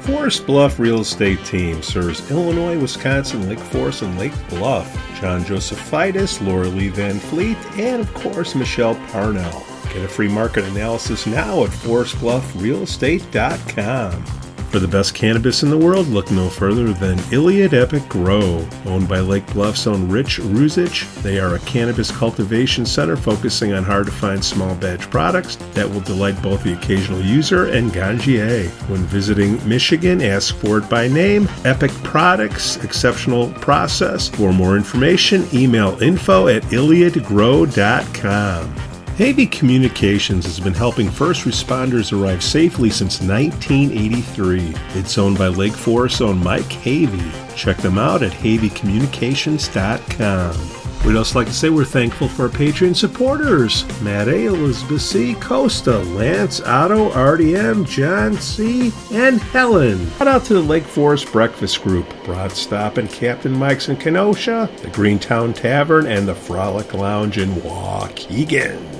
Forest 0.00 0.46
Bluff 0.46 0.78
Real 0.78 1.00
Estate 1.00 1.44
Team 1.44 1.82
serves 1.82 2.30
Illinois, 2.30 2.78
Wisconsin, 2.78 3.48
Lake 3.48 3.58
Forest, 3.58 4.02
and 4.02 4.16
Lake 4.18 4.32
Bluff. 4.48 4.94
John 5.20 5.42
Josephitis, 5.44 6.40
Laura 6.46 6.68
Lee 6.68 6.88
Van 6.88 7.18
Fleet, 7.18 7.58
and 7.76 8.00
of 8.00 8.14
course 8.14 8.54
Michelle 8.54 8.94
Parnell. 9.08 9.66
Get 9.92 10.04
a 10.04 10.08
free 10.08 10.28
market 10.28 10.64
analysis 10.64 11.26
now 11.26 11.64
at 11.64 11.70
forestbluffrealestate.com. 11.70 14.37
For 14.78 14.86
the 14.86 14.96
best 14.96 15.12
cannabis 15.12 15.64
in 15.64 15.70
the 15.70 15.76
world, 15.76 16.06
look 16.06 16.30
no 16.30 16.48
further 16.48 16.92
than 16.92 17.18
Iliad 17.32 17.74
Epic 17.74 18.08
Grow. 18.08 18.64
Owned 18.86 19.08
by 19.08 19.18
Lake 19.18 19.44
Bluff's 19.48 19.88
own 19.88 20.08
Rich 20.08 20.38
Ruzich, 20.38 21.12
they 21.20 21.40
are 21.40 21.56
a 21.56 21.60
cannabis 21.60 22.12
cultivation 22.12 22.86
center 22.86 23.16
focusing 23.16 23.72
on 23.72 23.82
hard 23.82 24.06
to 24.06 24.12
find 24.12 24.44
small 24.44 24.76
batch 24.76 25.10
products 25.10 25.56
that 25.74 25.90
will 25.90 26.02
delight 26.02 26.40
both 26.44 26.62
the 26.62 26.74
occasional 26.74 27.20
user 27.20 27.70
and 27.70 27.90
ganjier. 27.90 28.68
When 28.88 29.02
visiting 29.06 29.58
Michigan, 29.68 30.22
ask 30.22 30.54
for 30.54 30.78
it 30.78 30.88
by 30.88 31.08
name. 31.08 31.48
Epic 31.64 31.90
Products, 32.04 32.76
exceptional 32.84 33.50
process. 33.54 34.28
For 34.28 34.52
more 34.52 34.76
information, 34.76 35.44
email 35.52 36.00
info 36.00 36.46
at 36.46 36.62
iliadgrow.com. 36.62 38.87
Havey 39.18 39.50
Communications 39.50 40.46
has 40.46 40.60
been 40.60 40.74
helping 40.74 41.10
first 41.10 41.44
responders 41.44 42.16
arrive 42.16 42.40
safely 42.40 42.88
since 42.88 43.20
1983. 43.20 44.72
It's 44.90 45.18
owned 45.18 45.36
by 45.36 45.48
Lake 45.48 45.72
Forest's 45.72 46.20
own 46.20 46.38
Mike 46.38 46.62
Havey. 46.62 47.56
Check 47.56 47.78
them 47.78 47.98
out 47.98 48.22
at 48.22 48.30
haveycommunications.com. 48.30 51.04
We'd 51.04 51.16
also 51.16 51.36
like 51.36 51.48
to 51.48 51.52
say 51.52 51.68
we're 51.68 51.84
thankful 51.84 52.28
for 52.28 52.44
our 52.44 52.48
Patreon 52.48 52.94
supporters 52.94 53.84
Matt 54.02 54.28
A., 54.28 54.46
Elizabeth 54.46 55.02
C., 55.02 55.34
Costa, 55.34 55.98
Lance, 55.98 56.60
Otto, 56.60 57.10
RDM, 57.10 57.88
John 57.88 58.34
C., 58.34 58.92
and 59.12 59.40
Helen. 59.40 60.08
Shout 60.10 60.28
out 60.28 60.44
to 60.44 60.54
the 60.54 60.60
Lake 60.60 60.84
Forest 60.84 61.32
Breakfast 61.32 61.82
Group, 61.82 62.06
Brat 62.22 62.52
Stop 62.52 62.98
and 62.98 63.10
Captain 63.10 63.52
Mike's 63.52 63.88
in 63.88 63.96
Kenosha, 63.96 64.70
the 64.80 64.90
Greentown 64.90 65.54
Tavern, 65.54 66.06
and 66.06 66.28
the 66.28 66.36
Frolic 66.36 66.94
Lounge 66.94 67.38
in 67.38 67.50
Waukegan. 67.62 68.97